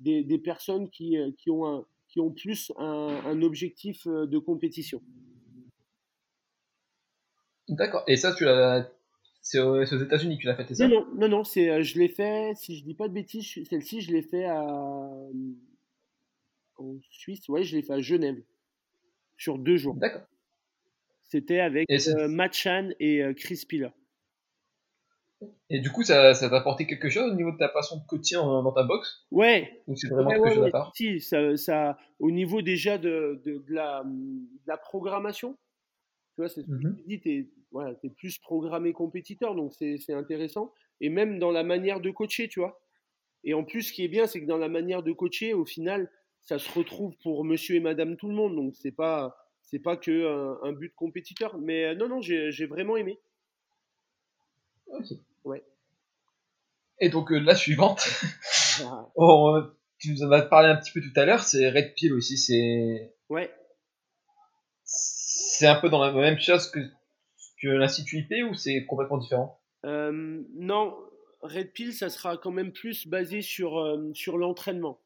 des, 0.01 0.39
personnes 0.39 0.91
qui, 0.91 1.17
euh, 1.17 1.31
qui, 1.39 1.51
ont 1.51 1.67
un, 1.67 1.87
qui 2.17 2.21
ont 2.21 2.31
plus 2.31 2.73
un, 2.79 3.43
objectif 3.43 4.07
euh, 4.07 4.27
de 4.27 4.39
compétition. 4.39 5.03
D'accord. 7.69 8.05
Et 8.07 8.17
ça, 8.17 8.35
tu 8.35 8.45
l'as. 8.45 8.91
C'est 9.43 9.61
aux, 9.61 9.83
États-Unis 9.85 10.39
que 10.39 10.41
tu 10.41 10.47
l'as 10.47 10.57
fait, 10.57 10.67
c'est 10.67 10.75
ça? 10.75 10.89
Non, 10.89 11.07
non, 11.15 11.29
non, 11.29 11.45
c'est, 11.45 11.71
euh, 11.71 11.83
je 11.83 11.99
l'ai 11.99 12.09
fait, 12.09 12.53
si 12.57 12.79
je 12.79 12.85
dis 12.85 12.95
pas 12.95 13.07
de 13.07 13.13
bêtises, 13.13 13.47
celle-ci, 13.69 14.01
je 14.01 14.11
l'ai 14.13 14.23
fait 14.23 14.45
à, 14.47 14.61
en 16.79 16.99
Suisse, 17.11 17.49
ouais, 17.49 17.63
je 17.63 17.77
l'ai 17.77 17.83
fait 17.83 17.93
à 17.93 18.01
Genève, 18.01 18.43
sur 19.37 19.59
deux 19.59 19.77
jours. 19.77 19.95
D'accord. 19.95 20.27
C'était 21.23 21.61
avec 21.61 21.87
Matt 22.29 22.55
Chan 22.55 22.89
et 22.99 23.23
Chris 23.37 23.63
Piller. 23.69 23.91
Et 25.69 25.81
du 25.81 25.91
coup, 25.91 26.03
ça, 26.03 26.33
ça 26.35 26.49
t'a 26.49 26.57
apporté 26.57 26.87
quelque 26.87 27.09
chose 27.11 27.31
au 27.31 27.35
niveau 27.35 27.53
de 27.53 27.59
ta 27.59 27.69
façon 27.69 27.99
de 27.99 28.07
coacher 28.07 28.37
dans 28.37 28.73
ta 28.73 28.85
boxe? 28.85 29.27
Ouais. 29.31 29.83
Ou 29.87 29.97
c'est 29.97 30.09
vraiment 30.09 30.31
quelque 30.31 30.55
chose 30.55 30.67
à 30.67 30.71
part? 30.71 30.93
Si, 30.95 31.21
ça, 31.21 31.57
ça, 31.57 31.99
au 32.19 32.31
niveau 32.31 32.63
déjà 32.63 32.99
de, 32.99 33.41
de, 33.45 33.59
de, 33.59 33.75
la, 33.75 34.03
de 34.05 34.67
la 34.67 34.77
programmation, 34.77 35.59
tu 36.35 36.43
vois, 36.43 36.49
c'est 36.49 36.63
ce 36.63 36.67
que 36.67 37.07
dis, 37.07 37.21
tu 37.21 37.31
es, 37.31 37.51
voilà, 37.71 37.95
es, 38.03 38.11
plus 38.11 38.39
programmé 38.39 38.93
compétiteur, 38.93 39.55
donc 39.55 39.73
c'est 39.75 40.13
intéressant. 40.13 40.73
Et 41.01 41.09
même 41.09 41.39
dans 41.39 41.51
la 41.51 41.65
manière 41.65 42.01
de 42.01 42.11
coacher, 42.11 42.49
tu 42.49 42.61
vois. 42.61 42.81
Et 43.45 43.55
en 43.55 43.65
plus, 43.65 43.83
ce 43.83 43.93
qui 43.93 44.05
est 44.05 44.09
bien, 44.09 44.27
c'est 44.27 44.41
que 44.41 44.47
dans 44.47 44.59
la 44.59 44.69
manière 44.69 45.03
de 45.03 45.13
coacher, 45.13 45.55
au 45.55 45.65
final, 45.65 46.11
ça 46.41 46.59
se 46.59 46.71
retrouve 46.71 47.15
pour 47.23 47.45
monsieur 47.45 47.77
et 47.77 47.81
madame 47.81 48.17
tout 48.17 48.29
le 48.29 48.35
monde. 48.35 48.55
Donc, 48.57 48.75
c'est 48.77 48.93
pas, 48.93 49.37
c'est 49.63 49.79
pas 49.79 49.97
que 49.97 50.27
un, 50.27 50.69
un, 50.69 50.73
but 50.73 50.93
compétiteur. 50.95 51.59
Mais 51.59 51.87
euh, 51.87 51.95
non, 51.95 52.09
non, 52.09 52.21
j'ai 52.21 52.67
vraiment 52.67 52.97
aimé. 52.97 53.19
Ok. 54.89 55.07
Ouais. 55.45 55.65
Et 57.01 57.09
donc, 57.09 57.33
euh, 57.33 57.39
la 57.39 57.55
suivante. 57.55 58.03
Ah. 58.85 59.09
oh, 59.17 59.59
tu 59.99 60.11
nous 60.11 60.23
en 60.23 60.31
as 60.33 60.43
parlé 60.43 60.69
un 60.69 60.77
petit 60.77 60.93
peu 60.93 61.01
tout 61.01 61.19
à 61.19 61.25
l'heure, 61.25 61.41
c'est 61.41 61.71
Red 61.71 61.95
Pill 61.95 62.13
aussi. 62.13 62.37
C'est. 62.37 63.15
Ouais. 63.31 63.51
C'est 64.85 65.67
un 65.67 65.77
peu 65.77 65.89
dans 65.89 66.05
la 66.05 66.13
même 66.13 66.39
chose 66.39 66.71
que, 66.71 66.81
que 67.63 67.69
l'Institut 67.69 68.19
IP 68.19 68.51
ou 68.51 68.55
c'est 68.55 68.85
complètement 68.85 69.17
différent? 69.17 69.59
Euh, 69.87 70.43
Non, 70.55 70.95
Red 71.43 71.73
Pill, 71.73 71.93
ça 71.93 72.11
sera 72.11 72.37
quand 72.37 72.51
même 72.51 72.73
plus 72.73 73.07
basé 73.07 73.43
sur, 73.43 73.79
euh, 73.79 74.13
sur 74.15 74.37
l'entraînement. 74.37 75.01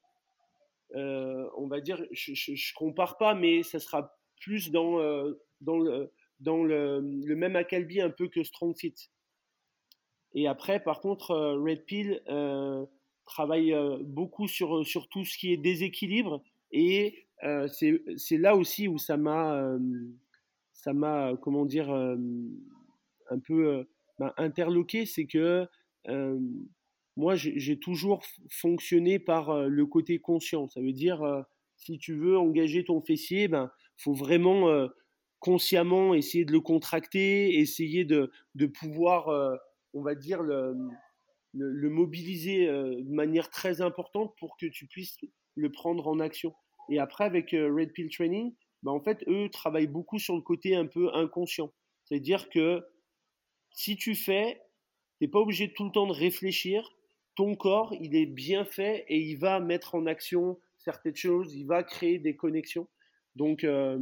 Euh, 0.94 1.48
on 1.56 1.68
va 1.68 1.80
dire, 1.80 2.02
je, 2.10 2.34
je, 2.34 2.74
compare 2.74 3.16
pas, 3.16 3.34
mais 3.34 3.62
ça 3.62 3.78
sera 3.78 4.16
plus 4.40 4.70
dans, 4.70 4.98
euh, 5.00 5.40
dans, 5.60 5.78
le, 5.78 6.12
dans 6.40 6.64
le, 6.64 7.00
le, 7.00 7.36
même 7.36 7.54
Akalbi 7.54 8.00
un 8.00 8.10
peu 8.10 8.28
que 8.28 8.42
Strong 8.42 8.76
Fit. 8.76 8.94
Et 10.34 10.46
après, 10.46 10.80
par 10.80 11.00
contre, 11.00 11.34
Red 11.34 11.84
Pill 11.84 12.22
travaille 13.26 13.74
beaucoup 14.02 14.48
sur, 14.48 14.86
sur 14.86 15.08
tout 15.08 15.24
ce 15.24 15.36
qui 15.38 15.52
est 15.52 15.56
déséquilibre 15.56 16.42
et 16.72 17.26
c'est 17.68 18.38
là 18.38 18.56
aussi 18.56 18.86
où 18.88 18.98
ça 18.98 19.16
m'a, 19.16 19.76
ça 20.72 20.92
m'a, 20.92 21.32
comment 21.40 21.64
dire, 21.66 21.90
un 21.90 23.38
peu 23.38 23.86
interloqué, 24.36 25.06
c'est 25.06 25.26
que 25.26 25.66
moi, 27.16 27.34
j'ai 27.34 27.78
toujours 27.78 28.22
fonctionné 28.50 29.18
par 29.18 29.68
le 29.68 29.86
côté 29.86 30.18
conscient. 30.18 30.68
Ça 30.68 30.80
veut 30.80 30.92
dire, 30.92 31.44
si 31.76 31.98
tu 31.98 32.14
veux 32.14 32.38
engager 32.38 32.84
ton 32.84 33.00
fessier, 33.00 33.48
ben, 33.48 33.70
faut 33.96 34.14
vraiment 34.14 34.88
consciemment 35.38 36.14
essayer 36.14 36.44
de 36.44 36.52
le 36.52 36.60
contracter, 36.60 37.58
essayer 37.58 38.04
de, 38.04 38.30
de 38.54 38.66
pouvoir, 38.66 39.58
on 39.94 40.02
va 40.02 40.14
dire, 40.14 40.42
le, 40.42 40.74
mobiliser 41.54 42.66
de 42.66 43.12
manière 43.12 43.50
très 43.50 43.80
importante 43.80 44.34
pour 44.38 44.56
que 44.56 44.66
tu 44.66 44.86
puisses 44.86 45.18
le 45.56 45.70
prendre 45.70 46.06
en 46.06 46.20
action. 46.20 46.54
Et 46.90 46.98
après, 46.98 47.24
avec 47.24 47.50
Red 47.50 47.92
Pill 47.92 48.08
Training, 48.10 48.54
ben, 48.82 48.92
en 48.92 49.00
fait, 49.00 49.22
eux 49.28 49.48
travaillent 49.50 49.86
beaucoup 49.86 50.18
sur 50.18 50.34
le 50.34 50.42
côté 50.42 50.74
un 50.74 50.86
peu 50.86 51.14
inconscient. 51.14 51.72
C'est-à-dire 52.04 52.48
que 52.48 52.82
si 53.72 53.96
tu 53.96 54.14
fais, 54.14 54.60
tu 55.18 55.24
n'es 55.24 55.28
pas 55.28 55.38
obligé 55.38 55.72
tout 55.72 55.84
le 55.84 55.92
temps 55.92 56.06
de 56.06 56.12
réfléchir. 56.12 56.96
Ton 57.36 57.54
corps, 57.54 57.94
il 58.00 58.16
est 58.16 58.26
bien 58.26 58.64
fait 58.64 59.04
et 59.08 59.18
il 59.18 59.36
va 59.36 59.60
mettre 59.60 59.94
en 59.94 60.06
action 60.06 60.58
certaines 60.78 61.16
choses, 61.16 61.54
il 61.54 61.66
va 61.66 61.82
créer 61.82 62.18
des 62.18 62.36
connexions. 62.36 62.88
Donc, 63.36 63.64
euh, 63.64 63.98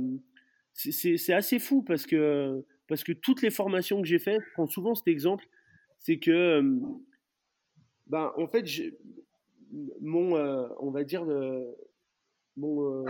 c'est 0.72 1.32
assez 1.32 1.58
fou 1.58 1.82
parce 1.82 2.06
que, 2.06 2.64
parce 2.86 3.04
que 3.04 3.12
toutes 3.12 3.42
les 3.42 3.50
formations 3.50 4.00
que 4.00 4.06
j'ai 4.06 4.18
faites, 4.18 4.40
je 4.40 4.52
prends 4.54 4.66
souvent 4.66 4.94
cet 4.94 5.08
exemple, 5.08 5.44
c'est 5.98 6.18
que, 6.18 6.30
euh, 6.30 6.80
ben, 8.06 8.32
en 8.36 8.46
fait, 8.46 8.64
mon, 10.00 10.36
euh, 10.36 10.68
on 10.80 10.90
va 10.90 11.04
dire, 11.04 11.24
mon, 12.56 13.04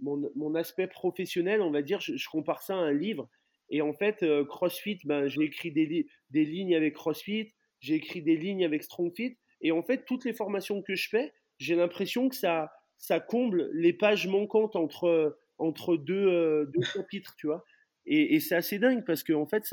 mon, 0.00 0.30
mon, 0.34 0.54
aspect 0.54 0.86
professionnel, 0.86 1.60
on 1.60 1.70
va 1.70 1.82
dire, 1.82 2.00
je, 2.00 2.28
compare 2.28 2.62
ça 2.62 2.74
à 2.74 2.78
un 2.78 2.92
livre. 2.92 3.28
Et 3.70 3.80
en 3.80 3.94
fait, 3.94 4.22
euh, 4.22 4.44
CrossFit, 4.44 4.98
ben, 5.04 5.28
j'ai 5.28 5.42
écrit 5.42 5.72
des, 5.72 6.06
des, 6.30 6.44
lignes 6.44 6.74
avec 6.74 6.94
CrossFit, 6.94 7.54
j'ai 7.80 7.94
écrit 7.94 8.22
des 8.22 8.36
lignes 8.36 8.64
avec 8.64 8.82
StrongFit. 8.82 9.38
Et 9.62 9.72
en 9.72 9.82
fait, 9.82 10.04
toutes 10.04 10.24
les 10.24 10.34
formations 10.34 10.82
que 10.82 10.94
je 10.94 11.08
fais, 11.08 11.32
j'ai 11.58 11.74
l'impression 11.74 12.28
que 12.28 12.36
ça, 12.36 12.70
ça 12.98 13.18
comble 13.18 13.70
les 13.72 13.92
pages 13.92 14.26
manquantes 14.26 14.76
entre, 14.76 15.38
entre 15.58 15.96
deux, 15.96 16.26
euh, 16.26 16.66
deux 16.66 16.82
chapitres, 16.82 17.34
tu 17.38 17.46
vois. 17.46 17.64
Et, 18.04 18.40
c'est 18.40 18.56
assez 18.56 18.78
dingue 18.78 19.04
parce 19.06 19.22
qu'en 19.22 19.42
en 19.42 19.46
fait, 19.46 19.64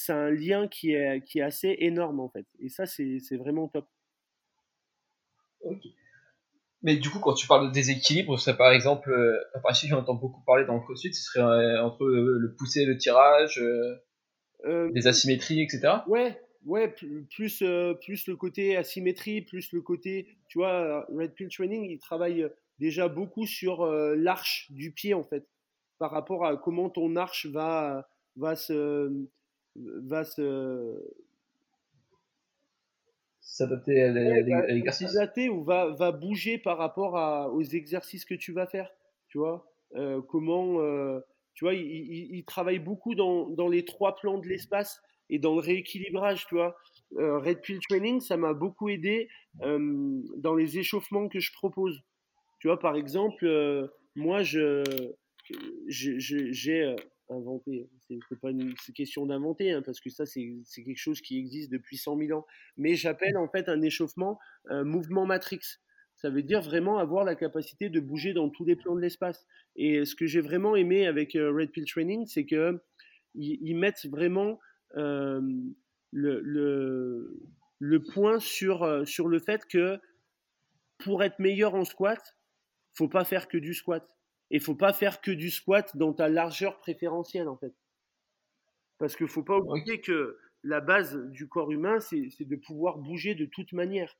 c'est 0.00 0.12
un 0.12 0.30
lien 0.30 0.66
qui 0.66 0.92
est, 0.92 1.22
qui 1.24 1.40
est 1.40 1.42
assez 1.42 1.76
énorme, 1.78 2.20
en 2.20 2.28
fait. 2.30 2.46
Et 2.58 2.68
ça, 2.68 2.86
c'est 2.86 3.36
vraiment 3.36 3.68
top. 3.68 3.86
Ok. 5.60 5.82
Mais 6.82 6.96
du 6.96 7.10
coup, 7.10 7.18
quand 7.18 7.34
tu 7.34 7.46
parles 7.46 7.68
de 7.68 7.72
déséquilibre, 7.72 8.38
ce 8.38 8.46
serait 8.46 8.56
par 8.56 8.72
exemple, 8.72 9.12
euh, 9.12 9.38
enfin, 9.54 9.74
si 9.74 9.86
j'entends 9.88 10.14
beaucoup 10.14 10.42
parler 10.46 10.64
dans 10.64 10.74
le 10.74 10.80
crossfit, 10.80 11.12
ce 11.12 11.22
serait 11.22 11.40
euh, 11.40 11.84
entre 11.84 12.06
le 12.06 12.54
pousser, 12.58 12.86
le 12.86 12.96
tirage, 12.96 13.58
euh, 13.58 13.96
euh, 14.64 14.90
des 14.92 15.06
asymétries, 15.06 15.60
etc. 15.60 15.98
Ouais, 16.06 16.40
ouais, 16.64 16.88
plus, 16.88 17.62
plus 18.00 18.26
le 18.26 18.34
côté 18.34 18.78
asymétrie, 18.78 19.42
plus 19.42 19.72
le 19.72 19.82
côté, 19.82 20.38
tu 20.48 20.58
vois, 20.58 21.04
Red 21.14 21.34
Pill 21.34 21.50
Training, 21.50 21.84
il 21.90 21.98
travaille 21.98 22.48
déjà 22.78 23.08
beaucoup 23.08 23.44
sur 23.44 23.84
l'arche 23.84 24.68
du 24.70 24.90
pied, 24.92 25.12
en 25.12 25.24
fait, 25.24 25.46
par 25.98 26.10
rapport 26.10 26.46
à 26.46 26.56
comment 26.56 26.88
ton 26.88 27.14
arche 27.16 27.44
va, 27.44 28.08
va 28.36 28.56
se, 28.56 29.28
va 30.02 30.24
se, 30.24 31.00
s'adapter 33.50 34.02
à 34.02 34.12
l'exercice 34.72 35.12
S'adapter 35.12 35.48
ou 35.48 35.62
va, 35.64 35.88
va 35.88 36.12
bouger 36.12 36.58
par 36.58 36.78
rapport 36.78 37.16
à, 37.16 37.50
aux 37.50 37.62
exercices 37.62 38.24
que 38.24 38.34
tu 38.34 38.52
vas 38.52 38.66
faire. 38.66 38.90
Tu 39.28 39.38
vois 39.38 39.66
euh, 39.96 40.20
Comment. 40.22 40.80
Euh, 40.80 41.20
tu 41.54 41.64
vois, 41.64 41.74
il, 41.74 41.84
il, 41.84 42.36
il, 42.36 42.44
travaille 42.44 42.78
beaucoup 42.78 43.14
dans, 43.14 43.50
dans 43.50 43.68
les 43.68 43.84
trois 43.84 44.14
plans 44.16 44.38
de 44.38 44.46
l'espace 44.46 45.02
et 45.28 45.38
dans 45.38 45.54
le 45.54 45.60
rééquilibrage. 45.60 46.46
Tu 46.46 46.54
vois 46.54 46.76
euh, 47.18 47.38
Red 47.38 47.60
Pill 47.60 47.80
Training, 47.88 48.20
ça 48.20 48.36
m'a 48.36 48.54
beaucoup 48.54 48.88
aidé 48.88 49.28
dans 49.58 50.54
les 50.54 50.78
échauffements 50.78 51.28
que 51.28 51.40
je 51.40 51.52
propose. 51.52 52.02
Tu 52.60 52.68
vois, 52.68 52.78
par 52.78 52.94
exemple, 52.94 53.90
moi, 54.14 54.42
je 54.42 54.84
j'ai 55.88 56.94
inventé. 57.30 57.88
C'est 58.08 58.40
pas 58.40 58.50
une 58.50 58.74
question 58.94 59.26
d'inventer, 59.26 59.72
hein, 59.72 59.82
parce 59.82 60.00
que 60.00 60.10
ça, 60.10 60.26
c'est 60.26 60.62
quelque 60.74 60.96
chose 60.96 61.20
qui 61.20 61.38
existe 61.38 61.70
depuis 61.70 61.96
100 61.96 62.18
000 62.18 62.38
ans. 62.38 62.46
Mais 62.76 62.94
j'appelle 62.94 63.36
en 63.36 63.48
fait 63.48 63.68
un 63.68 63.80
échauffement 63.82 64.38
un 64.68 64.84
mouvement 64.84 65.26
matrix. 65.26 65.60
Ça 66.16 66.28
veut 66.28 66.42
dire 66.42 66.60
vraiment 66.60 66.98
avoir 66.98 67.24
la 67.24 67.34
capacité 67.34 67.88
de 67.88 67.98
bouger 67.98 68.34
dans 68.34 68.50
tous 68.50 68.66
les 68.66 68.76
plans 68.76 68.94
de 68.94 69.00
l'espace. 69.00 69.46
Et 69.76 70.04
ce 70.04 70.14
que 70.14 70.26
j'ai 70.26 70.42
vraiment 70.42 70.76
aimé 70.76 71.06
avec 71.06 71.34
euh, 71.34 71.50
Red 71.50 71.70
Pill 71.70 71.86
Training, 71.86 72.26
c'est 72.26 72.44
que 72.44 72.82
ils, 73.34 73.74
mettent 73.74 74.04
vraiment 74.06 74.58
euh, 74.96 75.40
le, 76.12 77.98
point 78.12 78.38
sur, 78.38 78.82
euh, 78.82 79.04
sur 79.04 79.28
le 79.28 79.38
fait 79.38 79.64
que 79.64 79.98
pour 80.98 81.22
être 81.22 81.38
meilleur 81.38 81.74
en 81.74 81.84
squat, 81.84 82.36
faut 82.92 83.08
pas 83.08 83.24
faire 83.24 83.48
que 83.48 83.56
du 83.56 83.72
squat. 83.72 84.06
Et 84.50 84.58
faut 84.58 84.74
pas 84.74 84.92
faire 84.92 85.20
que 85.20 85.30
du 85.30 85.50
squat 85.50 85.96
dans 85.96 86.12
ta 86.12 86.28
largeur 86.28 86.78
préférentielle, 86.78 87.48
en 87.48 87.56
fait. 87.56 87.74
Parce 88.98 89.16
qu'il 89.16 89.28
faut 89.28 89.42
pas 89.42 89.58
oublier 89.58 90.00
que 90.00 90.38
la 90.62 90.80
base 90.80 91.16
du 91.30 91.48
corps 91.48 91.70
humain, 91.70 92.00
c'est 92.00 92.44
de 92.44 92.56
pouvoir 92.56 92.98
bouger 92.98 93.34
de 93.34 93.46
toute 93.46 93.72
manière. 93.72 94.16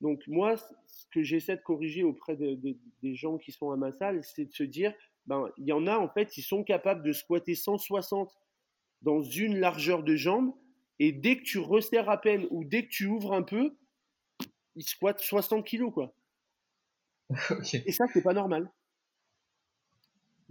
Donc 0.00 0.26
moi, 0.26 0.56
ce 0.56 1.06
que 1.12 1.22
j'essaie 1.22 1.56
de 1.56 1.62
corriger 1.62 2.02
auprès 2.02 2.36
de, 2.36 2.56
de, 2.56 2.76
des 3.02 3.14
gens 3.14 3.38
qui 3.38 3.52
sont 3.52 3.70
à 3.70 3.76
ma 3.76 3.92
salle, 3.92 4.24
c'est 4.24 4.46
de 4.46 4.52
se 4.52 4.64
dire, 4.64 4.92
ben, 5.26 5.48
il 5.58 5.66
y 5.66 5.72
en 5.72 5.86
a, 5.86 5.96
en 5.96 6.08
fait, 6.08 6.36
ils 6.36 6.42
sont 6.42 6.64
capables 6.64 7.04
de 7.04 7.12
squatter 7.12 7.54
160 7.54 8.36
dans 9.02 9.22
une 9.22 9.58
largeur 9.58 10.02
de 10.02 10.16
jambe, 10.16 10.52
et 10.98 11.12
dès 11.12 11.36
que 11.36 11.42
tu 11.42 11.58
resserres 11.58 12.10
à 12.10 12.20
peine 12.20 12.46
ou 12.50 12.64
dès 12.64 12.84
que 12.84 12.90
tu 12.90 13.06
ouvres 13.06 13.32
un 13.32 13.42
peu, 13.42 13.76
ils 14.74 14.84
squattent 14.84 15.20
60 15.20 15.64
kilos, 15.64 15.92
quoi. 15.92 16.14
okay. 17.50 17.82
Et 17.86 17.92
ça, 17.92 18.04
c'est 18.12 18.22
pas 18.22 18.34
normal. 18.34 18.70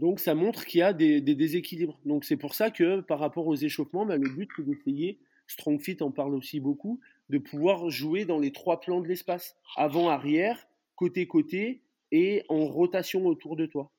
Donc 0.02 0.20
ça 0.20 0.34
montre 0.34 0.66
qu'il 0.66 0.80
y 0.80 0.84
a 0.84 0.94
des, 0.94 1.22
des, 1.22 1.36
déséquilibres. 1.36 2.00
Donc 2.06 2.26
c'est 2.26 2.36
pour 2.36 2.56
ça 2.56 2.72
que 2.72 3.02
par 3.02 3.20
rapport 3.20 3.46
aux 3.46 3.56
échauffements, 3.56 4.04
bah, 4.04 4.18
le 4.18 4.30
but 4.30 4.50
c'est 4.56 4.66
d'essayer, 4.66 5.20
StrongFit 5.46 5.98
en 6.02 6.10
parle 6.10 6.34
aussi 6.34 6.60
beaucoup, 6.60 7.00
de 7.30 7.38
pouvoir 7.38 7.88
jouer 7.92 8.26
dans 8.26 8.40
les 8.40 8.52
trois 8.52 8.80
plans 8.80 9.00
de 9.00 9.08
l'espace, 9.08 9.56
avant, 9.78 10.10
arrière, 10.10 10.68
côté, 10.96 11.28
côté, 11.28 11.84
et 12.12 12.44
en 12.50 12.66
rotation 12.66 13.28
autour 13.28 13.56
de 13.56 13.68
toi. 13.68 13.92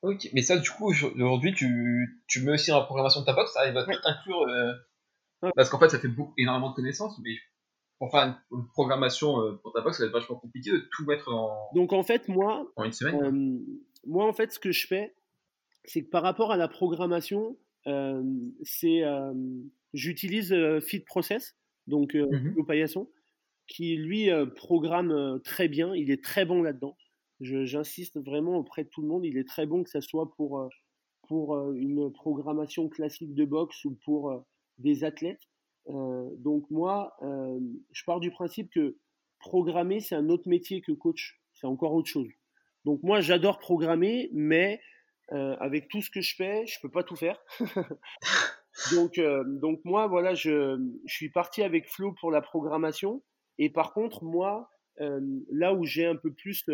Ok, 0.00 0.28
mais 0.32 0.42
ça 0.42 0.58
du 0.58 0.68
coup 0.68 0.90
aujourd'hui 0.90 1.54
tu, 1.54 2.22
tu 2.26 2.42
mets 2.42 2.52
aussi 2.52 2.70
dans 2.70 2.80
la 2.80 2.84
programmation 2.84 3.20
de 3.20 3.26
ta 3.26 3.32
box, 3.32 3.52
ça 3.52 3.70
va 3.70 3.84
tout 3.84 3.92
inclure, 4.04 4.42
euh... 4.42 4.72
parce 5.56 5.70
qu'en 5.70 5.78
fait 5.78 5.88
ça 5.88 5.98
fait 5.98 6.08
beaucoup, 6.08 6.34
énormément 6.36 6.70
de 6.70 6.74
connaissances, 6.74 7.18
mais 7.22 7.36
enfin, 8.06 8.38
une 8.50 8.66
programmation 8.68 9.40
euh, 9.40 9.52
pour 9.62 9.72
ta 9.72 9.80
box, 9.80 9.98
ça 9.98 10.04
va 10.04 10.08
être 10.08 10.12
vachement 10.12 10.36
compliqué 10.36 10.70
de 10.70 10.88
tout 10.92 11.04
mettre 11.04 11.32
en. 11.32 11.70
Donc 11.74 11.92
en 11.92 12.02
fait, 12.02 12.28
moi, 12.28 12.70
en 12.76 12.84
une 12.84 12.92
semaine. 12.92 13.22
Euh, 13.22 13.76
moi, 14.06 14.26
en 14.26 14.32
fait, 14.32 14.52
ce 14.52 14.58
que 14.58 14.72
je 14.72 14.86
fais, 14.86 15.14
c'est 15.84 16.04
que 16.04 16.10
par 16.10 16.22
rapport 16.22 16.52
à 16.52 16.56
la 16.56 16.68
programmation, 16.68 17.56
c'est 18.62 19.02
j'utilise 19.92 20.54
Fit 20.80 21.00
Process, 21.00 21.56
donc 21.86 22.14
mmh 22.14 22.54
le 22.56 22.64
paillasson, 22.64 23.08
qui 23.66 23.96
lui 23.96 24.30
programme 24.56 25.40
très 25.44 25.68
bien. 25.68 25.94
Il 25.94 26.10
est 26.10 26.22
très 26.22 26.44
bon 26.44 26.62
là-dedans. 26.62 26.96
J'insiste 27.40 28.18
vraiment 28.18 28.56
auprès 28.56 28.84
de 28.84 28.88
tout 28.88 29.02
le 29.02 29.08
monde. 29.08 29.24
Il 29.24 29.36
est 29.36 29.48
très 29.48 29.66
bon 29.66 29.82
que 29.82 29.90
ce 29.90 30.00
soit 30.00 30.30
pour 30.36 30.68
pour 31.28 31.72
une 31.72 32.10
programmation 32.12 32.88
classique 32.88 33.34
de 33.34 33.44
boxe 33.44 33.84
ou 33.84 33.98
pour 34.04 34.44
des 34.78 35.04
athlètes. 35.04 35.46
Donc 35.86 36.70
moi, 36.70 37.16
je 37.92 38.04
pars 38.04 38.20
du 38.20 38.30
principe 38.30 38.70
que 38.72 38.96
programmer, 39.38 40.00
c'est 40.00 40.14
un 40.14 40.28
autre 40.28 40.48
métier 40.48 40.80
que 40.80 40.92
coach. 40.92 41.40
C'est 41.52 41.66
encore 41.66 41.94
autre 41.94 42.08
chose. 42.08 42.28
Donc 42.84 43.02
moi, 43.02 43.20
j'adore 43.20 43.58
programmer, 43.58 44.30
mais 44.32 44.80
avec 45.30 45.88
tout 45.88 46.02
ce 46.02 46.10
que 46.10 46.20
je 46.20 46.34
fais, 46.34 46.66
je 46.66 46.78
peux 46.80 46.90
pas 46.90 47.02
tout 47.02 47.16
faire. 47.16 47.42
donc, 48.92 49.20
donc 49.60 49.80
moi, 49.84 50.06
voilà, 50.06 50.34
je, 50.34 50.80
suis 51.06 51.30
parti 51.30 51.62
avec 51.62 51.88
Flo 51.88 52.12
pour 52.12 52.30
la 52.30 52.40
programmation. 52.40 53.22
Et 53.58 53.70
par 53.70 53.92
contre, 53.92 54.24
moi, 54.24 54.70
là 54.98 55.74
où 55.74 55.84
j'ai 55.84 56.06
un 56.06 56.16
peu 56.16 56.32
plus 56.32 56.64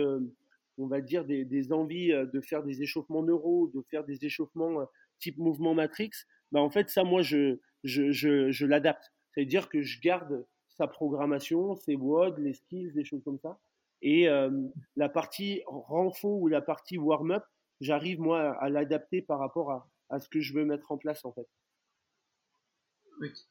on 0.80 0.86
va 0.86 1.00
dire, 1.00 1.24
des, 1.24 1.72
envies 1.72 2.12
euh, 2.12 2.26
de 2.26 2.40
faire 2.40 2.62
des 2.62 2.82
échauffements 2.82 3.22
neuro, 3.22 3.70
de 3.74 3.82
faire 3.90 4.04
des 4.04 4.24
échauffements 4.24 4.80
euh, 4.80 4.84
type 5.18 5.36
mouvement 5.36 5.74
Matrix, 5.74 6.10
bah 6.52 6.60
en 6.60 6.70
fait, 6.70 6.88
ça, 6.88 7.04
moi, 7.04 7.22
je, 7.22 7.58
je, 7.84 8.10
je, 8.12 8.66
l'adapte. 8.66 9.12
C'est-à-dire 9.32 9.68
que 9.68 9.82
je 9.82 10.00
garde 10.00 10.46
sa 10.68 10.86
programmation, 10.86 11.76
ses 11.76 11.96
WOD, 11.96 12.38
les 12.38 12.54
skills, 12.54 12.92
des 12.92 13.04
choses 13.04 13.22
comme 13.24 13.38
ça. 13.38 13.58
Et 14.02 14.28
euh, 14.28 14.50
la 14.96 15.08
partie 15.08 15.62
renfo 15.66 16.38
ou 16.40 16.48
la 16.48 16.62
partie 16.62 16.98
warm-up, 16.98 17.44
j'arrive, 17.80 18.20
moi, 18.20 18.56
à 18.60 18.68
l'adapter 18.68 19.20
par 19.20 19.38
rapport 19.38 19.70
à, 19.70 19.90
à, 20.08 20.20
ce 20.20 20.28
que 20.28 20.40
je 20.40 20.54
veux 20.54 20.64
mettre 20.64 20.90
en 20.90 20.98
place, 20.98 21.24
en 21.24 21.32
fait. 21.32 21.46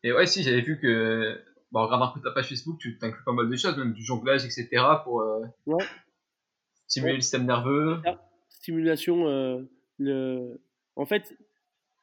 Et 0.03 0.11
ouais, 0.11 0.25
si, 0.25 0.41
j'avais 0.41 0.61
vu 0.61 0.79
que, 0.79 1.39
bon, 1.71 1.83
regarde 1.83 2.01
un 2.01 2.07
peu 2.07 2.21
ta 2.21 2.31
page 2.31 2.49
Facebook, 2.49 2.79
tu 2.79 2.97
t'inclus 2.97 3.23
pas 3.23 3.33
mal 3.33 3.47
de 3.47 3.55
choses, 3.55 3.77
même 3.77 3.93
du 3.93 4.03
jonglage, 4.03 4.43
etc. 4.45 4.67
pour, 5.03 5.23
ouais. 5.67 5.85
Stimuler 6.89 7.15
le 7.15 7.21
système 7.21 7.45
nerveux. 7.45 8.01
Stimulation, 8.49 9.27
euh, 9.27 9.61
le... 9.99 10.59
en 10.95 11.05
fait, 11.05 11.37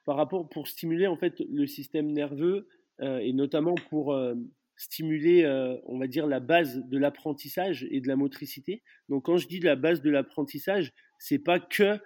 par 0.06 0.16
rapport 0.16 0.48
pour 0.48 0.68
stimuler 0.68 1.06
en 1.06 1.16
fait 1.16 1.40
le 1.40 1.66
système 1.66 2.10
nerveux 2.12 2.68
euh, 3.02 3.18
et 3.18 3.34
notamment 3.34 3.74
pour 3.90 4.14
euh, 4.14 4.34
stimuler, 4.78 5.46
on 5.84 5.98
va 5.98 6.06
dire 6.06 6.26
la 6.26 6.40
base 6.40 6.82
de 6.84 6.98
l'apprentissage 6.98 7.86
et 7.90 8.00
de 8.00 8.08
la 8.08 8.16
motricité. 8.16 8.82
Donc 9.08 9.24
quand 9.24 9.36
je 9.36 9.48
dis 9.48 9.60
la 9.60 9.76
base 9.76 10.02
de 10.02 10.10
l'apprentissage, 10.10 10.92
c'est 11.18 11.38
pas 11.38 11.58
que 11.58 11.98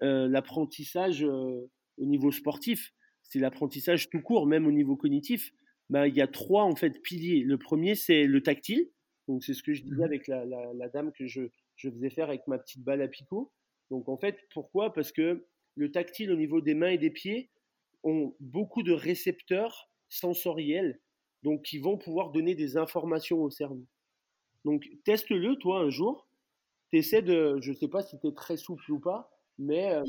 l'apprentissage 0.00 1.24
au 1.24 1.68
niveau 1.98 2.30
sportif, 2.30 2.92
c'est 3.22 3.40
l'apprentissage 3.40 4.08
tout 4.08 4.20
court, 4.20 4.46
même 4.46 4.68
au 4.68 4.70
niveau 4.70 4.94
cognitif. 4.96 5.52
Ben, 5.90 6.06
il 6.06 6.14
y 6.14 6.22
a 6.22 6.28
trois 6.28 6.62
en 6.62 6.76
fait 6.76 7.02
piliers. 7.02 7.42
Le 7.42 7.58
premier 7.58 7.96
c'est 7.96 8.24
le 8.24 8.40
tactile. 8.40 8.88
Donc 9.26 9.42
c'est 9.42 9.54
ce 9.54 9.64
que 9.64 9.74
je 9.74 9.82
disais 9.82 10.02
mmh 10.02 10.04
avec 10.04 10.28
la, 10.28 10.44
la 10.44 10.88
dame 10.90 11.10
que 11.12 11.26
je, 11.26 11.42
je 11.76 11.90
faisais 11.90 12.10
faire 12.10 12.28
avec 12.28 12.46
ma 12.46 12.58
petite 12.58 12.84
balle 12.84 13.02
à 13.02 13.08
picot. 13.08 13.52
Donc 13.90 14.08
en 14.08 14.16
fait, 14.16 14.38
pourquoi? 14.54 14.92
Parce 14.92 15.12
que 15.12 15.46
le 15.74 15.90
tactile 15.90 16.30
au 16.30 16.36
niveau 16.36 16.60
des 16.60 16.74
mains 16.74 16.90
et 16.90 16.98
des 16.98 17.10
pieds 17.10 17.50
ont 18.02 18.34
beaucoup 18.40 18.82
de 18.82 18.92
récepteurs 18.92 19.90
sensoriels, 20.08 21.00
donc 21.42 21.62
qui 21.62 21.78
vont 21.78 21.96
pouvoir 21.96 22.30
donner 22.30 22.54
des 22.54 22.76
informations 22.76 23.42
au 23.42 23.50
cerveau. 23.50 23.86
Donc 24.64 24.88
teste-le 25.04 25.56
toi 25.56 25.80
un 25.80 25.90
jour. 25.90 26.28
T'essaies 26.90 27.22
de, 27.22 27.58
je 27.60 27.70
ne 27.70 27.76
sais 27.76 27.88
pas 27.88 28.02
si 28.02 28.18
tu 28.20 28.26
es 28.28 28.32
très 28.32 28.56
souple 28.56 28.92
ou 28.92 29.00
pas, 29.00 29.30
mais 29.58 29.94
euh, 29.94 30.04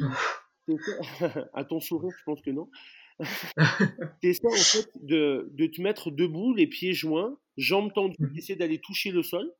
à 1.53 1.63
ton 1.63 1.79
sourire, 1.79 2.11
je 2.17 2.23
pense 2.23 2.41
que 2.41 2.51
non. 2.51 2.69
T'essaies 4.21 4.47
en 4.47 4.51
fait 4.51 4.89
de, 5.01 5.49
de, 5.53 5.67
te 5.67 5.81
mettre 5.81 6.11
debout, 6.11 6.53
les 6.53 6.67
pieds 6.67 6.93
joints, 6.93 7.37
jambes 7.57 7.93
tendues, 7.93 8.17
essaie 8.35 8.55
d'aller 8.55 8.79
toucher 8.79 9.11
le 9.11 9.23
sol. 9.23 9.53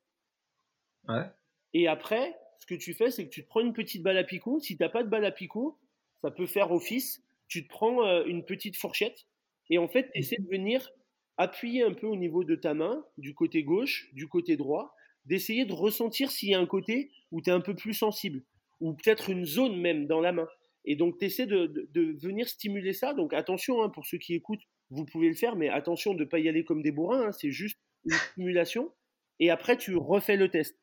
Ouais. 1.07 1.29
Et 1.73 1.87
après, 1.87 2.35
ce 2.59 2.65
que 2.65 2.75
tu 2.75 2.93
fais, 2.93 3.09
c'est 3.09 3.25
que 3.25 3.29
tu 3.29 3.43
te 3.43 3.47
prends 3.47 3.61
une 3.61 3.73
petite 3.73 4.03
balle 4.03 4.17
à 4.17 4.23
picot. 4.23 4.59
Si 4.59 4.75
tu 4.77 4.83
n'as 4.83 4.89
pas 4.89 5.03
de 5.03 5.09
balle 5.09 5.25
à 5.25 5.31
picot, 5.31 5.77
ça 6.23 6.31
peut 6.31 6.47
faire 6.47 6.71
office. 6.71 7.21
Tu 7.47 7.63
te 7.63 7.69
prends 7.69 8.05
euh, 8.07 8.23
une 8.25 8.43
petite 8.45 8.77
fourchette 8.77 9.27
et 9.69 9.77
en 9.77 9.87
fait, 9.87 10.09
tu 10.11 10.19
essaies 10.19 10.39
de 10.39 10.49
venir 10.49 10.89
appuyer 11.37 11.83
un 11.83 11.93
peu 11.93 12.07
au 12.07 12.15
niveau 12.15 12.43
de 12.43 12.55
ta 12.55 12.73
main, 12.73 13.05
du 13.17 13.33
côté 13.33 13.63
gauche, 13.63 14.09
du 14.13 14.27
côté 14.27 14.55
droit, 14.55 14.95
d'essayer 15.25 15.65
de 15.65 15.73
ressentir 15.73 16.31
s'il 16.31 16.49
y 16.49 16.53
a 16.53 16.59
un 16.59 16.65
côté 16.65 17.11
où 17.31 17.41
tu 17.41 17.49
es 17.49 17.53
un 17.53 17.61
peu 17.61 17.75
plus 17.75 17.93
sensible, 17.93 18.43
ou 18.79 18.93
peut-être 18.93 19.29
une 19.29 19.45
zone 19.45 19.79
même 19.79 20.05
dans 20.07 20.21
la 20.21 20.31
main. 20.31 20.47
Et 20.85 20.95
donc, 20.95 21.17
tu 21.17 21.25
essaies 21.25 21.45
de, 21.45 21.87
venir 22.21 22.47
stimuler 22.47 22.93
ça. 22.93 23.13
Donc, 23.13 23.33
attention, 23.33 23.81
hein, 23.81 23.89
pour 23.89 24.05
ceux 24.05 24.17
qui 24.17 24.33
écoutent, 24.33 24.63
vous 24.89 25.05
pouvez 25.05 25.29
le 25.29 25.35
faire, 25.35 25.55
mais 25.55 25.69
attention 25.69 26.13
de 26.13 26.23
ne 26.23 26.29
pas 26.29 26.39
y 26.39 26.49
aller 26.49 26.63
comme 26.63 26.81
des 26.81 26.91
bourrins, 26.91 27.27
hein, 27.27 27.31
c'est 27.31 27.51
juste 27.51 27.79
une 28.05 28.11
stimulation. 28.11 28.91
Et 29.39 29.49
après, 29.49 29.77
tu 29.77 29.95
refais 29.95 30.35
le 30.35 30.49
test. 30.49 30.77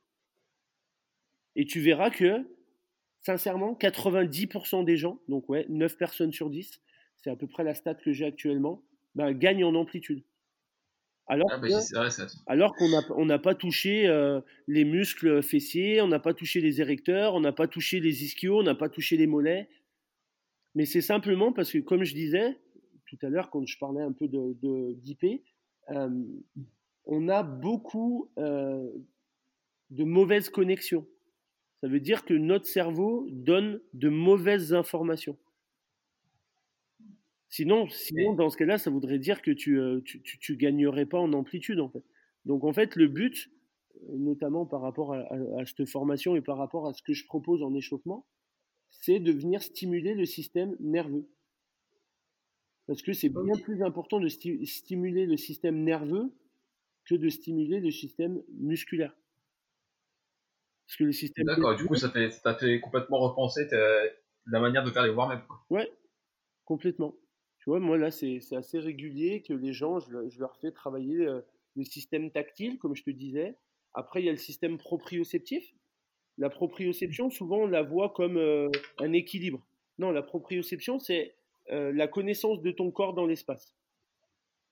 Et 1.54 1.66
tu 1.66 1.80
verras 1.80 2.10
que, 2.10 2.44
sincèrement, 3.20 3.76
90% 3.80 4.84
des 4.84 4.96
gens, 4.96 5.20
donc 5.28 5.48
ouais, 5.48 5.66
9 5.68 5.96
personnes 5.96 6.32
sur 6.32 6.50
10, 6.50 6.80
c'est 7.18 7.30
à 7.30 7.36
peu 7.36 7.46
près 7.46 7.64
la 7.64 7.74
stat 7.74 7.94
que 7.94 8.12
j'ai 8.12 8.24
actuellement, 8.24 8.82
bah, 9.14 9.32
gagnent 9.32 9.64
en 9.64 9.74
amplitude. 9.74 10.24
Alors, 11.26 11.48
ah, 11.52 11.60
alors 12.46 12.74
qu'on 12.74 12.88
n'a 12.88 13.02
on 13.10 13.38
pas 13.38 13.54
touché 13.54 14.08
euh, 14.08 14.40
les 14.66 14.84
muscles 14.84 15.42
fessiers, 15.42 16.00
on 16.00 16.08
n'a 16.08 16.18
pas 16.18 16.34
touché 16.34 16.60
les 16.60 16.80
érecteurs, 16.80 17.34
on 17.34 17.40
n'a 17.40 17.52
pas 17.52 17.68
touché 17.68 18.00
les 18.00 18.24
ischios, 18.24 18.58
on 18.58 18.62
n'a 18.64 18.74
pas 18.74 18.88
touché 18.88 19.16
les 19.16 19.28
mollets. 19.28 19.68
Mais 20.74 20.86
c'est 20.86 21.00
simplement 21.00 21.52
parce 21.52 21.70
que, 21.70 21.78
comme 21.78 22.02
je 22.02 22.14
disais 22.14 22.58
tout 23.06 23.18
à 23.22 23.28
l'heure 23.28 23.50
quand 23.50 23.64
je 23.64 23.78
parlais 23.78 24.02
un 24.02 24.12
peu 24.12 24.26
d'IP, 24.26 25.20
de, 25.22 25.40
euh, 25.90 26.24
on 27.04 27.28
a 27.28 27.44
beaucoup 27.44 28.30
euh, 28.38 28.90
de 29.90 30.02
mauvaises 30.02 30.48
connexions 30.48 31.06
ça 31.80 31.88
veut 31.88 32.00
dire 32.00 32.24
que 32.24 32.34
notre 32.34 32.66
cerveau 32.66 33.26
donne 33.30 33.80
de 33.94 34.10
mauvaises 34.10 34.74
informations. 34.74 35.38
Sinon, 37.48 37.88
sinon 37.88 38.34
dans 38.34 38.50
ce 38.50 38.56
cas-là, 38.58 38.78
ça 38.78 38.90
voudrait 38.90 39.18
dire 39.18 39.40
que 39.42 39.50
tu, 39.50 39.72
ne 39.72 40.00
euh, 40.00 40.56
gagnerais 40.56 41.06
pas 41.06 41.18
en 41.18 41.32
amplitude, 41.32 41.80
en 41.80 41.88
fait. 41.88 42.04
Donc, 42.44 42.64
en 42.64 42.72
fait, 42.72 42.96
le 42.96 43.08
but, 43.08 43.50
notamment 44.12 44.66
par 44.66 44.82
rapport 44.82 45.14
à, 45.14 45.26
cette 45.66 45.88
formation 45.88 46.36
et 46.36 46.42
par 46.42 46.58
rapport 46.58 46.86
à 46.86 46.92
ce 46.92 47.02
que 47.02 47.12
je 47.12 47.26
propose 47.26 47.62
en 47.62 47.74
échauffement, 47.74 48.26
c'est 48.90 49.18
de 49.18 49.32
venir 49.32 49.62
stimuler 49.62 50.14
le 50.14 50.26
système 50.26 50.76
nerveux. 50.80 51.28
Parce 52.86 53.02
que 53.02 53.12
c'est 53.12 53.28
bien 53.28 53.56
plus 53.62 53.82
important 53.82 54.20
de 54.20 54.28
stimuler 54.28 55.26
le 55.26 55.36
système 55.36 55.82
nerveux 55.82 56.32
que 57.04 57.14
de 57.14 57.28
stimuler 57.28 57.80
le 57.80 57.90
système 57.90 58.42
musculaire 58.58 59.14
le 60.98 61.12
système. 61.12 61.46
D'accord, 61.46 61.76
du 61.76 61.84
coup, 61.86 61.94
ça 61.94 62.08
t'a 62.08 62.54
fait 62.54 62.80
complètement 62.80 63.18
repenser 63.20 63.68
la 64.46 64.60
manière 64.60 64.82
de 64.84 64.90
faire 64.90 65.04
les 65.04 65.10
warm-up. 65.10 65.42
Ouais, 65.70 65.90
complètement. 66.64 67.14
Tu 67.60 67.68
vois, 67.68 67.78
moi 67.78 67.98
là, 67.98 68.10
c'est 68.10 68.40
assez 68.52 68.78
régulier 68.78 69.42
que 69.42 69.52
les 69.52 69.72
gens, 69.72 70.00
je, 70.00 70.40
leur 70.40 70.56
fais 70.56 70.72
travailler 70.72 71.26
euh, 71.26 71.42
le 71.76 71.84
système 71.84 72.30
tactile, 72.30 72.78
comme 72.78 72.96
je 72.96 73.02
te 73.02 73.10
disais. 73.10 73.54
Après, 73.92 74.22
il 74.22 74.26
y 74.26 74.28
a 74.28 74.32
le 74.32 74.38
système 74.38 74.78
proprioceptif. 74.78 75.74
La 76.38 76.48
proprioception, 76.48 77.28
souvent, 77.28 77.58
on 77.58 77.66
la 77.66 77.82
voit 77.82 78.10
comme 78.10 78.38
euh, 78.38 78.70
un 78.98 79.12
équilibre. 79.12 79.66
Non, 79.98 80.10
la 80.10 80.22
proprioception, 80.22 80.98
c'est 80.98 81.34
euh, 81.70 81.92
la 81.92 82.08
connaissance 82.08 82.62
de 82.62 82.70
ton 82.70 82.90
corps 82.90 83.12
dans 83.12 83.26
l'espace. 83.26 83.74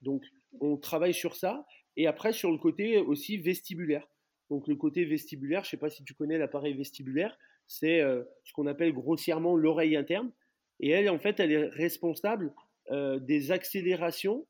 Donc, 0.00 0.24
on 0.60 0.78
travaille 0.78 1.12
sur 1.12 1.36
ça. 1.36 1.66
Et 1.96 2.06
après, 2.06 2.32
sur 2.32 2.50
le 2.50 2.56
côté 2.56 2.96
aussi 2.98 3.36
vestibulaire. 3.36 4.08
Donc 4.50 4.66
le 4.66 4.76
côté 4.76 5.04
vestibulaire, 5.04 5.62
je 5.64 5.68
ne 5.68 5.70
sais 5.72 5.76
pas 5.76 5.90
si 5.90 6.04
tu 6.04 6.14
connais 6.14 6.38
l'appareil 6.38 6.74
vestibulaire, 6.74 7.36
c'est 7.66 8.00
euh, 8.00 8.24
ce 8.44 8.52
qu'on 8.52 8.66
appelle 8.66 8.92
grossièrement 8.92 9.54
l'oreille 9.54 9.96
interne. 9.96 10.32
Et 10.80 10.90
elle, 10.90 11.10
en 11.10 11.18
fait, 11.18 11.38
elle 11.38 11.52
est 11.52 11.68
responsable 11.68 12.54
euh, 12.90 13.18
des 13.18 13.50
accélérations 13.50 14.46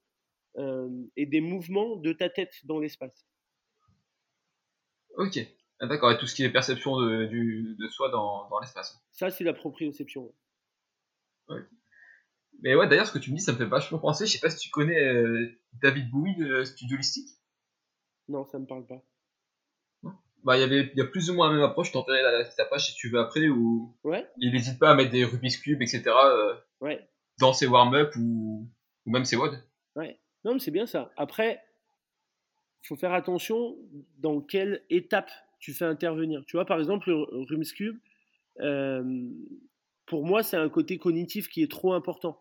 euh, 0.56 0.88
et 1.16 1.26
des 1.26 1.40
mouvements 1.40 1.96
de 1.96 2.12
ta 2.12 2.30
tête 2.30 2.54
dans 2.64 2.78
l'espace. 2.78 3.26
Ok, 5.16 5.38
ah, 5.80 5.86
d'accord. 5.86 6.12
Et 6.12 6.18
tout 6.18 6.26
ce 6.26 6.34
qui 6.34 6.44
est 6.44 6.50
perception 6.50 6.96
de, 7.00 7.88
soi 7.90 8.10
dans, 8.10 8.48
l'espace. 8.60 9.02
Ça, 9.10 9.30
c'est 9.30 9.44
la 9.44 9.54
proprioception. 9.54 10.32
Mais 12.60 12.74
ouais, 12.74 12.88
d'ailleurs, 12.88 13.06
ce 13.06 13.12
que 13.12 13.18
tu 13.18 13.32
me 13.32 13.36
dis, 13.36 13.42
ça 13.42 13.52
me 13.52 13.58
fait 13.58 13.64
vachement 13.64 13.98
penser. 13.98 14.26
Je 14.26 14.32
sais 14.32 14.38
pas 14.38 14.50
si 14.50 14.58
tu 14.58 14.70
connais 14.70 15.12
David 15.72 16.10
Bowie 16.10 16.36
de 16.36 16.62
Studio 16.62 16.96
Listic? 16.96 17.28
Non, 18.28 18.44
ça 18.44 18.58
me 18.58 18.66
parle 18.66 18.86
pas 18.86 19.02
bah, 20.44 20.56
il 20.56 20.60
y 20.60 20.64
avait, 20.64 20.92
y 20.94 21.00
a 21.00 21.04
plus 21.04 21.30
ou 21.30 21.34
moins 21.34 21.48
la 21.48 21.54
même 21.54 21.64
approche. 21.64 21.88
Je 21.88 21.92
t'enverrai 21.92 22.22
la, 22.22 22.44
ta 22.44 22.64
page 22.64 22.86
si 22.86 22.94
tu 22.94 23.08
veux 23.08 23.18
après. 23.18 23.48
Ou 23.48 23.94
ouais. 24.04 24.26
il 24.38 24.52
n'hésite 24.52 24.78
pas 24.78 24.90
à 24.90 24.94
mettre 24.94 25.10
des 25.10 25.24
Rubik's 25.24 25.58
Cube, 25.58 25.82
etc. 25.82 26.02
Euh, 26.06 26.54
ouais. 26.80 27.08
dans 27.38 27.52
ses 27.52 27.66
warm-up 27.66 28.14
ou, 28.16 28.68
ou 29.06 29.10
même 29.10 29.24
ses 29.24 29.36
WOD. 29.36 29.62
Ouais. 29.96 30.18
Non, 30.44 30.54
mais 30.54 30.60
c'est 30.60 30.70
bien 30.70 30.86
ça. 30.86 31.12
Après, 31.16 31.60
il 32.84 32.86
faut 32.86 32.96
faire 32.96 33.12
attention 33.12 33.76
dans 34.18 34.40
quelle 34.40 34.84
étape 34.90 35.30
tu 35.58 35.72
fais 35.72 35.84
intervenir. 35.84 36.44
Tu 36.46 36.56
vois, 36.56 36.64
par 36.64 36.78
exemple, 36.78 37.10
le 37.10 37.44
Rubik's 37.44 37.72
Cube, 37.72 37.98
euh, 38.60 39.28
pour 40.06 40.24
moi, 40.24 40.42
c'est 40.42 40.56
un 40.56 40.68
côté 40.68 40.98
cognitif 40.98 41.48
qui 41.48 41.62
est 41.62 41.70
trop 41.70 41.92
important. 41.92 42.40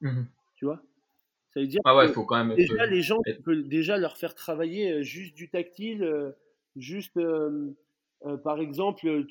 Mmh 0.00 0.22
tu 0.56 0.66
vois? 0.66 0.82
Ça 1.54 1.60
veut 1.60 1.66
dire 1.66 1.80
ah 1.86 1.96
ouais, 1.96 2.08
faut 2.08 2.26
quand 2.26 2.44
même 2.44 2.54
déjà, 2.54 2.84
les 2.84 3.00
gens, 3.00 3.18
tu 3.26 3.40
peux 3.40 3.62
déjà 3.62 3.96
leur 3.96 4.18
faire 4.18 4.34
travailler 4.34 5.02
juste 5.02 5.34
du 5.34 5.48
tactile, 5.48 6.04
juste, 6.76 7.18
par 8.44 8.60
exemple, 8.60 9.26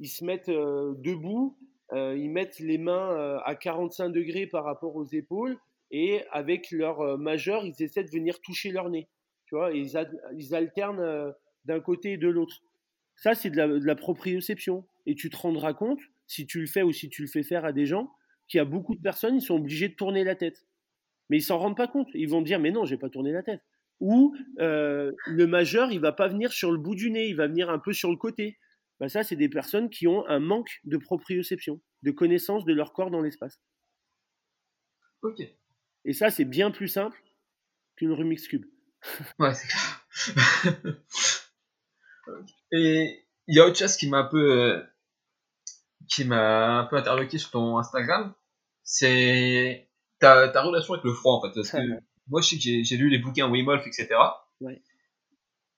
ils 0.00 0.08
se 0.08 0.24
mettent 0.24 0.50
debout, 0.50 1.56
ils 1.92 2.30
mettent 2.30 2.58
les 2.60 2.78
mains 2.78 3.40
à 3.44 3.54
45 3.54 4.10
degrés 4.10 4.46
par 4.46 4.64
rapport 4.64 4.96
aux 4.96 5.06
épaules 5.06 5.56
et 5.90 6.22
avec 6.30 6.70
leur 6.70 7.18
majeur, 7.18 7.64
ils 7.64 7.82
essaient 7.82 8.04
de 8.04 8.10
venir 8.10 8.40
toucher 8.40 8.70
leur 8.70 8.90
nez. 8.90 9.08
Tu 9.46 9.54
vois, 9.54 9.72
ils, 9.72 10.54
alternent 10.54 11.32
d'un 11.64 11.80
côté 11.80 12.12
et 12.12 12.18
de 12.18 12.28
l'autre. 12.28 12.62
Ça, 13.16 13.34
c'est 13.34 13.50
de 13.50 13.56
la, 13.56 13.66
de 13.66 13.84
la 13.84 13.96
proprioception. 13.96 14.84
Et 15.06 15.14
tu 15.14 15.30
te 15.30 15.36
rendras 15.36 15.72
compte, 15.72 16.00
si 16.26 16.46
tu 16.46 16.60
le 16.60 16.66
fais 16.66 16.82
ou 16.82 16.92
si 16.92 17.08
tu 17.08 17.22
le 17.22 17.28
fais 17.28 17.42
faire 17.42 17.64
à 17.64 17.72
des 17.72 17.86
gens, 17.86 18.12
qu'il 18.46 18.58
y 18.58 18.60
a 18.60 18.64
beaucoup 18.64 18.94
de 18.94 19.00
personnes, 19.00 19.36
ils 19.36 19.42
sont 19.42 19.56
obligés 19.56 19.88
de 19.88 19.94
tourner 19.94 20.24
la 20.24 20.34
tête. 20.34 20.66
Mais 21.30 21.38
ils 21.38 21.42
s'en 21.42 21.58
rendent 21.58 21.76
pas 21.76 21.88
compte. 21.88 22.08
Ils 22.14 22.28
vont 22.28 22.42
dire, 22.42 22.58
mais 22.58 22.70
non, 22.70 22.84
j'ai 22.84 22.96
pas 22.96 23.08
tourné 23.08 23.32
la 23.32 23.42
tête. 23.42 23.62
Ou 24.00 24.36
euh, 24.60 25.12
le 25.26 25.46
majeur, 25.46 25.90
il 25.90 26.00
va 26.00 26.12
pas 26.12 26.28
venir 26.28 26.52
sur 26.52 26.70
le 26.70 26.78
bout 26.78 26.94
du 26.94 27.10
nez, 27.10 27.28
il 27.28 27.36
va 27.36 27.48
venir 27.48 27.68
un 27.70 27.78
peu 27.78 27.92
sur 27.92 28.10
le 28.10 28.16
côté. 28.16 28.58
Bah 29.00 29.08
ça, 29.08 29.22
c'est 29.22 29.36
des 29.36 29.48
personnes 29.48 29.90
qui 29.90 30.06
ont 30.06 30.26
un 30.26 30.38
manque 30.40 30.80
de 30.84 30.96
proprioception, 30.96 31.80
de 32.02 32.10
connaissance 32.10 32.64
de 32.64 32.72
leur 32.72 32.92
corps 32.92 33.10
dans 33.10 33.20
l'espace. 33.20 33.60
Ok. 35.22 35.40
Et 36.04 36.12
ça, 36.12 36.30
c'est 36.30 36.44
bien 36.44 36.70
plus 36.70 36.88
simple 36.88 37.20
qu'une 37.96 38.12
remix 38.12 38.46
cube. 38.48 38.66
Ouais, 39.38 39.54
c'est 39.54 39.68
clair. 39.68 40.06
Et 42.72 43.24
il 43.46 43.56
y 43.56 43.60
a 43.60 43.66
autre 43.66 43.78
chose 43.78 43.96
qui 43.96 44.08
m'a 44.08 44.18
un 44.18 44.24
peu, 44.24 44.52
euh, 44.52 44.82
qui 46.08 46.24
m'a 46.24 46.80
un 46.80 46.84
peu 46.84 46.96
interloqué 46.96 47.38
sur 47.38 47.50
ton 47.50 47.78
Instagram, 47.78 48.34
c'est 48.82 49.88
ta, 50.18 50.48
ta 50.48 50.62
relation 50.62 50.94
avec 50.94 51.04
le 51.04 51.12
froid 51.12 51.34
en 51.34 51.42
fait. 51.42 51.54
Parce 51.54 51.70
que 51.70 51.78
moi, 52.28 52.40
je 52.40 52.48
sais 52.48 52.56
que 52.56 52.62
j'ai 52.62 52.96
lu 52.96 53.08
les 53.08 53.18
bouquins 53.18 53.48
Wim 53.50 53.68
Hof, 53.68 53.86
etc. 53.86 54.08
Ouais. 54.60 54.80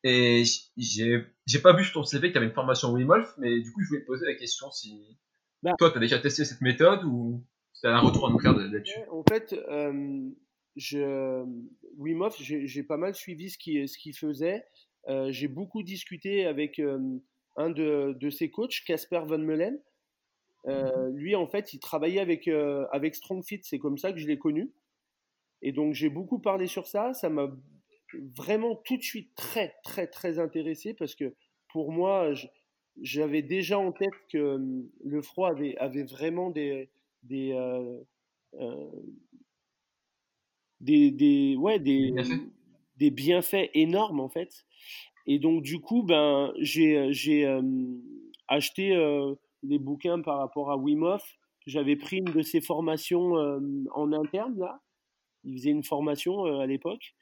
Et 0.02 0.44
j'ai 0.76 1.58
pas 1.62 1.74
vu 1.74 1.84
sur 1.84 1.94
ton 1.94 2.04
CV 2.04 2.28
que 2.28 2.32
tu 2.32 2.38
avais 2.38 2.46
une 2.46 2.54
formation 2.54 2.92
Wim 2.92 3.10
Hof, 3.10 3.34
mais 3.38 3.60
du 3.60 3.70
coup, 3.72 3.82
je 3.82 3.88
voulais 3.88 4.00
te 4.00 4.06
poser 4.06 4.26
la 4.26 4.34
question 4.34 4.70
si 4.70 5.18
bah. 5.62 5.74
toi, 5.78 5.90
tu 5.90 5.98
as 5.98 6.00
déjà 6.00 6.18
testé 6.18 6.44
cette 6.44 6.60
méthode 6.60 7.04
ou 7.04 7.44
tu 7.80 7.86
as 7.86 7.96
un 7.96 8.00
retour 8.00 8.28
à 8.28 8.30
nous 8.30 8.38
faire 8.38 8.54
là-dessus? 8.54 8.98
En 9.10 9.22
fait, 9.28 9.52
euh, 9.52 10.30
je, 10.76 11.44
Wim 11.98 12.22
Hof, 12.22 12.36
j'ai 12.40 12.82
pas 12.82 12.96
mal 12.96 13.14
suivi 13.14 13.50
ce 13.50 13.58
qu'il 13.58 13.88
ce 13.88 14.26
faisait. 14.26 14.64
Euh, 15.08 15.32
j'ai 15.32 15.48
beaucoup 15.48 15.82
discuté 15.82 16.46
avec 16.46 16.78
euh, 16.78 16.98
un 17.56 17.70
de, 17.70 18.16
de, 18.18 18.30
ses 18.30 18.50
coachs, 18.50 18.82
Casper 18.86 19.22
Van 19.26 19.38
Meulen. 19.38 19.78
Euh, 20.66 21.08
mhm. 21.08 21.16
lui, 21.16 21.34
en 21.34 21.46
fait, 21.46 21.72
il 21.72 21.80
travaillait 21.80 22.20
avec, 22.20 22.48
avec 22.92 23.14
StrongFit, 23.14 23.60
c'est 23.62 23.78
comme 23.78 23.98
ça 23.98 24.12
que 24.12 24.18
je 24.18 24.26
l'ai 24.26 24.38
connu. 24.38 24.70
Et 25.62 25.72
donc, 25.72 25.94
j'ai 25.94 26.08
beaucoup 26.08 26.38
parlé 26.38 26.66
sur 26.66 26.86
ça. 26.86 27.12
Ça 27.14 27.28
m'a 27.28 27.50
vraiment 28.36 28.74
tout 28.76 28.96
de 28.96 29.02
suite 29.02 29.34
très, 29.36 29.74
très, 29.84 30.06
très 30.06 30.38
intéressé 30.38 30.94
parce 30.94 31.14
que 31.14 31.34
pour 31.72 31.92
moi, 31.92 32.32
j'avais 33.00 33.42
déjà 33.42 33.78
en 33.78 33.92
tête 33.92 34.08
que 34.32 34.58
le 35.04 35.22
froid 35.22 35.50
avait, 35.50 35.76
avait 35.76 36.02
vraiment 36.04 36.50
des, 36.50 36.90
des, 37.22 37.54
des, 40.80 41.10
des, 41.10 41.56
ouais, 41.56 41.78
des, 41.78 42.12
des 42.96 43.10
bienfaits 43.10 43.70
énormes 43.74 44.20
en 44.20 44.28
fait. 44.28 44.64
Et 45.26 45.38
donc 45.38 45.62
du 45.62 45.78
coup, 45.78 46.02
ben, 46.02 46.52
j'ai, 46.58 47.12
j'ai 47.12 47.60
acheté 48.48 48.96
les 49.62 49.78
bouquins 49.78 50.20
par 50.20 50.38
rapport 50.38 50.70
à 50.70 50.76
Wim 50.76 51.02
Hof. 51.02 51.22
J'avais 51.66 51.96
pris 51.96 52.18
une 52.18 52.32
de 52.32 52.42
ses 52.42 52.60
formations 52.60 53.34
en 53.92 54.12
interne 54.12 54.58
là. 54.58 54.80
Il 55.44 55.54
faisait 55.58 55.70
une 55.70 55.84
formation 55.84 56.44
à 56.44 56.66
l'époque. 56.66 57.14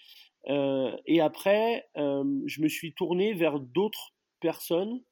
et 0.47 1.21
après, 1.21 1.87
je 1.97 2.61
me 2.61 2.69
suis 2.69 2.93
tourné 2.95 3.35
vers 3.35 3.61
d'autres 3.61 4.14
personnes, 4.41 5.03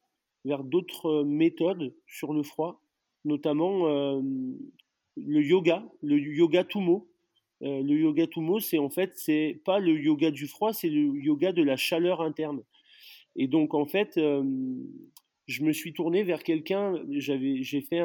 vers 0.45 0.65
d'autres 0.65 1.23
méthodes 1.25 1.95
sur 2.07 2.33
le 2.33 2.43
froid, 2.43 2.81
notamment 3.25 4.21
le 5.17 5.43
yoga, 5.43 5.85
le 6.03 6.19
yoga 6.19 6.65
Tumo. 6.65 7.09
Euh, 7.63 7.83
le 7.83 7.99
yoga 7.99 8.27
Tumo, 8.27 8.61
c'est 8.61 8.79
en 8.79 8.91
fait, 8.91 9.13
c'est 9.15 9.61
pas 9.65 9.79
le 9.79 9.99
yoga 9.99 10.31
du 10.31 10.47
froid, 10.47 10.73
c'est 10.73 10.91
le 10.91 11.19
yoga 11.19 11.53
de 11.53 11.63
la 11.63 11.77
chaleur 11.77 12.21
interne. 12.21 12.63
Et 13.35 13.49
donc, 13.49 13.75
en 13.75 13.87
fait, 13.87 14.19
euh, 14.19 14.45
je 15.47 15.63
me 15.63 15.73
suis 15.73 15.93
tourné 15.93 16.23
vers 16.23 16.43
quelqu'un, 16.43 17.03
j'ai 17.11 17.81
fait 17.81 18.03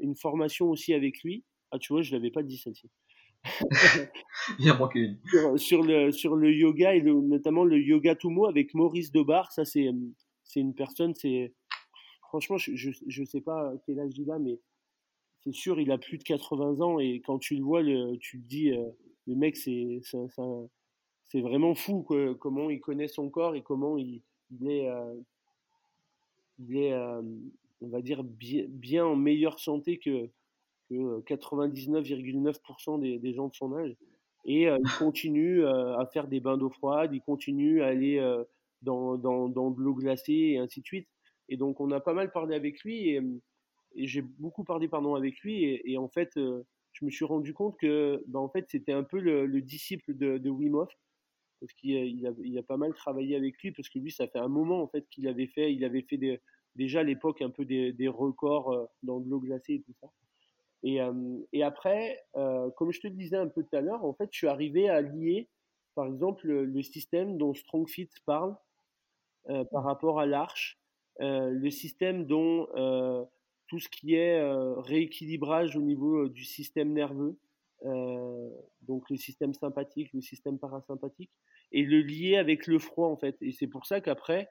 une 0.00 0.16
formation 0.16 0.70
aussi 0.70 0.92
avec 0.92 1.22
lui. 1.22 1.44
Ah, 1.70 1.78
tu 1.78 1.92
vois, 1.92 2.02
je 2.02 2.12
l'avais 2.12 2.30
pas 2.30 2.42
dit 2.42 2.58
celle-ci. 2.58 2.90
Sur, 5.56 5.82
le, 5.82 6.12
sur 6.12 6.36
le 6.36 6.52
yoga 6.52 6.94
et 6.94 7.02
notamment 7.02 7.64
le 7.64 7.78
yoga 7.78 8.14
Tumo 8.14 8.46
avec 8.46 8.74
Maurice 8.74 9.12
Debar. 9.12 9.52
Ça, 9.52 9.64
c'est, 9.64 9.88
c'est 10.44 10.60
une 10.60 10.74
personne, 10.74 11.14
c'est. 11.14 11.52
Franchement, 12.28 12.58
je 12.58 13.20
ne 13.20 13.24
sais 13.24 13.40
pas 13.40 13.72
quel 13.84 13.98
âge 13.98 14.12
il 14.16 14.30
a, 14.30 14.38
mais 14.38 14.60
c'est 15.42 15.54
sûr, 15.54 15.80
il 15.80 15.90
a 15.90 15.98
plus 15.98 16.18
de 16.18 16.22
80 16.22 16.80
ans 16.80 16.98
et 16.98 17.20
quand 17.24 17.38
tu 17.38 17.56
le 17.56 17.62
vois, 17.62 17.82
le, 17.82 18.16
tu 18.18 18.40
te 18.40 18.46
dis, 18.46 18.70
euh, 18.70 18.90
le 19.26 19.34
mec, 19.34 19.56
c'est, 19.56 20.00
vraiment 21.34 21.74
fou 21.74 22.06
comment 22.38 22.70
il 22.70 22.80
connaît 22.80 23.08
son 23.08 23.30
corps 23.30 23.54
et 23.54 23.62
comment 23.62 23.96
il, 23.96 24.22
est, 24.66 24.88
euh, 24.88 25.14
il 26.58 26.76
est 26.76 26.92
euh, 26.92 27.22
on 27.80 27.88
va 27.88 28.02
dire, 28.02 28.22
bien, 28.22 29.06
en 29.06 29.16
meilleure 29.16 29.58
santé 29.58 29.98
que, 29.98 30.28
que 30.90 31.20
99,9% 31.22 33.00
des, 33.00 33.18
des, 33.18 33.32
gens 33.32 33.48
de 33.48 33.54
son 33.54 33.74
âge. 33.76 33.96
Et 34.44 34.64
il 34.64 34.78
continue 34.98 35.64
à 35.64 36.06
faire 36.12 36.28
des 36.28 36.40
bains 36.40 36.58
d'eau 36.58 36.70
froide, 36.70 37.10
il 37.14 37.22
continue 37.22 37.82
à 37.82 37.86
aller 37.86 38.20
dans, 38.82 39.16
dans, 39.16 39.48
dans 39.48 39.70
de 39.70 39.80
l'eau 39.80 39.94
glacée 39.94 40.32
et 40.32 40.58
ainsi 40.58 40.80
de 40.80 40.86
suite. 40.86 41.08
Et 41.48 41.56
donc, 41.56 41.80
on 41.80 41.90
a 41.90 42.00
pas 42.00 42.14
mal 42.14 42.30
parlé 42.30 42.54
avec 42.54 42.80
lui. 42.82 43.10
Et, 43.10 43.22
et 43.94 44.06
j'ai 44.06 44.22
beaucoup 44.22 44.64
parlé 44.64 44.88
pardon 44.88 45.14
avec 45.14 45.40
lui 45.40 45.80
et, 45.84 45.98
en 45.98 46.08
fait 46.08 46.30
je 46.34 47.04
me 47.04 47.10
suis 47.10 47.24
rendu 47.24 47.54
compte 47.54 47.76
que 47.78 48.22
bah, 48.26 48.40
en 48.40 48.48
fait 48.48 48.66
c'était 48.68 48.92
un 48.92 49.04
peu 49.04 49.18
le, 49.20 49.60
disciple 49.60 50.14
de, 50.16 50.38
de, 50.38 50.50
Wim 50.50 50.74
Hof 50.74 50.92
parce 51.60 51.72
qu'il 51.74 51.90
il 51.90 52.26
a, 52.26 52.32
il 52.42 52.58
a, 52.58 52.62
pas 52.62 52.76
mal 52.76 52.94
travaillé 52.94 53.36
avec 53.36 53.58
lui 53.62 53.72
parce 53.72 53.88
que 53.88 53.98
lui 53.98 54.10
ça 54.10 54.28
fait 54.28 54.38
un 54.38 54.48
moment 54.48 54.82
en 54.82 54.88
fait 54.88 55.06
qu'il 55.10 55.28
avait 55.28 55.48
fait 55.48 55.72
il 55.72 55.84
avait 55.84 56.02
fait 56.02 56.16
des, 56.16 56.40
déjà 56.76 57.00
à 57.00 57.04
l'époque 57.04 57.42
un 57.42 57.50
peu 57.50 57.64
des, 57.64 57.92
des 57.92 58.08
records 58.08 58.88
dans 59.02 59.20
de 59.20 59.28
l'eau 59.28 59.40
glacée 59.40 59.74
et 59.74 59.82
tout 59.82 59.94
ça 60.00 60.10
et, 60.82 61.00
euh, 61.00 61.38
et 61.52 61.62
après 61.62 62.24
comme 62.76 62.92
je 62.92 63.00
te 63.00 63.06
le 63.06 63.14
disais 63.14 63.36
un 63.36 63.48
peu 63.48 63.62
tout 63.62 63.76
à 63.76 63.80
l'heure 63.80 64.04
en 64.04 64.14
fait 64.14 64.28
je 64.32 64.38
suis 64.38 64.48
arrivé 64.48 64.88
à 64.88 65.00
lier 65.00 65.48
par 65.94 66.06
exemple 66.06 66.46
le, 66.46 66.64
le 66.64 66.82
système 66.82 67.38
dont 67.38 67.54
StrongFit 67.54 68.08
parle 68.26 68.56
par 69.70 69.84
rapport 69.84 70.20
à 70.20 70.26
l'arche 70.26 70.78
le 71.18 71.70
système 71.70 72.24
dont 72.26 72.68
tout 73.70 73.78
ce 73.78 73.88
qui 73.88 74.16
est 74.16 74.40
euh, 74.40 74.74
rééquilibrage 74.80 75.76
au 75.76 75.80
niveau 75.80 76.28
du 76.28 76.44
système 76.44 76.92
nerveux, 76.92 77.38
euh, 77.84 78.50
donc 78.82 79.08
le 79.10 79.16
système 79.16 79.54
sympathique, 79.54 80.12
le 80.12 80.20
système 80.20 80.58
parasympathique, 80.58 81.30
et 81.70 81.84
le 81.84 82.02
lier 82.02 82.36
avec 82.36 82.66
le 82.66 82.80
froid 82.80 83.06
en 83.06 83.16
fait. 83.16 83.36
Et 83.40 83.52
c'est 83.52 83.68
pour 83.68 83.86
ça 83.86 84.00
qu'après, 84.00 84.50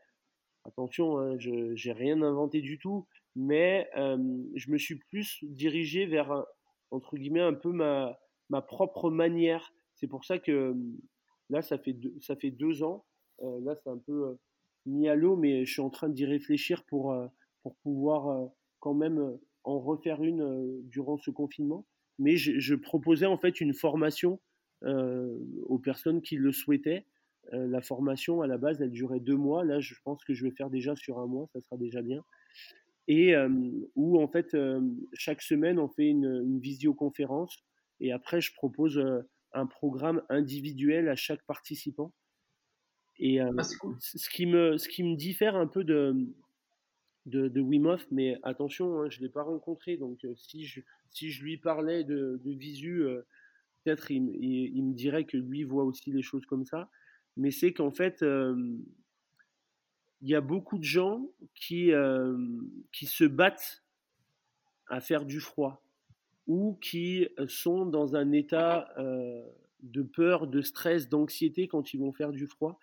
attention, 0.63 1.19
hein, 1.19 1.37
je 1.37 1.75
j'ai 1.75 1.91
rien 1.91 2.21
inventé 2.21 2.61
du 2.61 2.79
tout, 2.79 3.07
mais 3.35 3.89
je 3.95 4.71
me 4.71 4.77
suis 4.77 4.95
plus 4.95 5.39
dirigé 5.43 6.05
vers 6.05 6.45
entre 6.91 7.17
guillemets 7.17 7.41
un 7.41 7.53
peu 7.53 7.71
ma, 7.71 8.19
ma 8.49 8.61
propre 8.61 9.09
manière. 9.09 9.73
C'est 9.95 10.07
pour 10.07 10.25
ça 10.25 10.39
que 10.39 10.75
là, 11.49 11.61
ça 11.61 11.77
fait 11.77 11.93
deux, 11.93 12.15
ça 12.19 12.35
fait 12.35 12.51
deux 12.51 12.83
ans. 12.83 13.05
là, 13.41 13.75
c'est 13.75 13.89
un 13.89 13.97
peu 13.97 14.37
mis 14.85 15.07
à 15.07 15.15
l'eau, 15.15 15.35
mais 15.35 15.65
je 15.65 15.71
suis 15.71 15.81
en 15.81 15.89
train 15.89 16.09
d'y 16.09 16.25
réfléchir 16.25 16.83
pour, 16.85 17.15
pour 17.63 17.75
pouvoir 17.77 18.49
quand 18.79 18.93
même 18.93 19.37
en 19.63 19.79
refaire 19.79 20.23
une 20.23 20.81
durant 20.87 21.17
ce 21.17 21.31
confinement. 21.31 21.85
Mais 22.17 22.35
je, 22.35 22.75
proposais 22.75 23.25
en 23.25 23.37
fait 23.37 23.61
une 23.61 23.73
formation 23.73 24.39
aux 24.83 25.79
personnes 25.79 26.21
qui 26.21 26.35
le 26.35 26.51
souhaitaient. 26.51 27.05
la 27.51 27.81
formation 27.81 28.41
à 28.41 28.47
la 28.47 28.57
base, 28.57 28.81
elle 28.81 28.91
durait 28.91 29.19
deux 29.19 29.37
mois. 29.37 29.63
Là, 29.63 29.79
je 29.79 29.95
pense 30.03 30.23
que 30.23 30.33
je 30.33 30.45
vais 30.45 30.51
faire 30.51 30.69
déjà 30.69 30.95
sur 30.95 31.19
un 31.19 31.27
mois, 31.27 31.47
ça 31.53 31.61
sera 31.61 31.77
déjà 31.77 32.01
bien. 32.01 32.23
Et 33.11 33.33
où 33.95 34.21
en 34.21 34.27
fait, 34.27 34.55
chaque 35.13 35.41
semaine, 35.41 35.79
on 35.79 35.89
fait 35.89 36.07
une, 36.07 36.59
visioconférence. 36.59 37.57
Et 37.99 38.11
après, 38.11 38.39
je 38.39 38.53
propose 38.53 39.03
un 39.51 39.65
programme 39.65 40.21
individuel 40.29 41.09
à 41.09 41.15
chaque 41.15 41.43
participant. 41.47 42.13
Et 43.17 43.39
ah, 43.39 43.49
ce, 43.63 44.29
qui 44.29 44.45
me, 44.45 44.77
ce 44.77 44.87
qui 44.87 45.03
me 45.03 45.15
diffère 45.15 45.55
un 45.55 45.65
peu 45.65 45.83
de, 45.83 46.15
de, 47.25 47.47
de 47.47 47.61
Wim 47.61 47.87
Hof, 47.87 48.05
mais 48.11 48.37
attention, 48.43 49.01
hein, 49.01 49.09
je 49.09 49.19
ne 49.19 49.23
l'ai 49.23 49.31
pas 49.31 49.43
rencontré, 49.43 49.97
donc 49.97 50.25
si, 50.35 50.65
je, 50.65 50.81
si 51.09 51.31
je 51.31 51.43
lui 51.43 51.57
parlais 51.57 52.03
de, 52.03 52.39
de 52.45 52.51
visu, 52.51 53.03
peut-être 53.83 54.11
il, 54.11 54.29
il, 54.39 54.83
me 54.83 54.93
dirait 54.93 55.25
que 55.25 55.35
lui 55.35 55.63
voit 55.63 55.83
aussi 55.83 56.11
les 56.11 56.21
choses 56.21 56.45
comme 56.45 56.65
ça. 56.65 56.91
Mais 57.37 57.49
c'est 57.49 57.73
qu'en 57.73 57.91
fait, 57.91 58.23
il 60.21 60.29
y 60.29 60.35
a 60.35 60.41
beaucoup 60.41 60.77
de 60.77 60.83
gens 60.83 61.25
qui, 61.55 61.91
qui 62.91 63.05
se 63.05 63.23
battent 63.23 63.83
à 64.87 64.99
faire 65.01 65.25
du 65.25 65.39
froid. 65.39 65.81
ou 66.49 66.77
qui 66.81 67.27
sont 67.47 67.85
dans 67.85 68.15
un 68.15 68.31
état 68.31 68.91
de 69.83 70.01
peur, 70.01 70.47
de 70.47 70.61
stress, 70.61 71.07
d'anxiété 71.07 71.67
quand 71.67 71.93
ils 71.93 71.99
vont 71.99 72.11
faire 72.11 72.31
du 72.31 72.47
froid. 72.47 72.79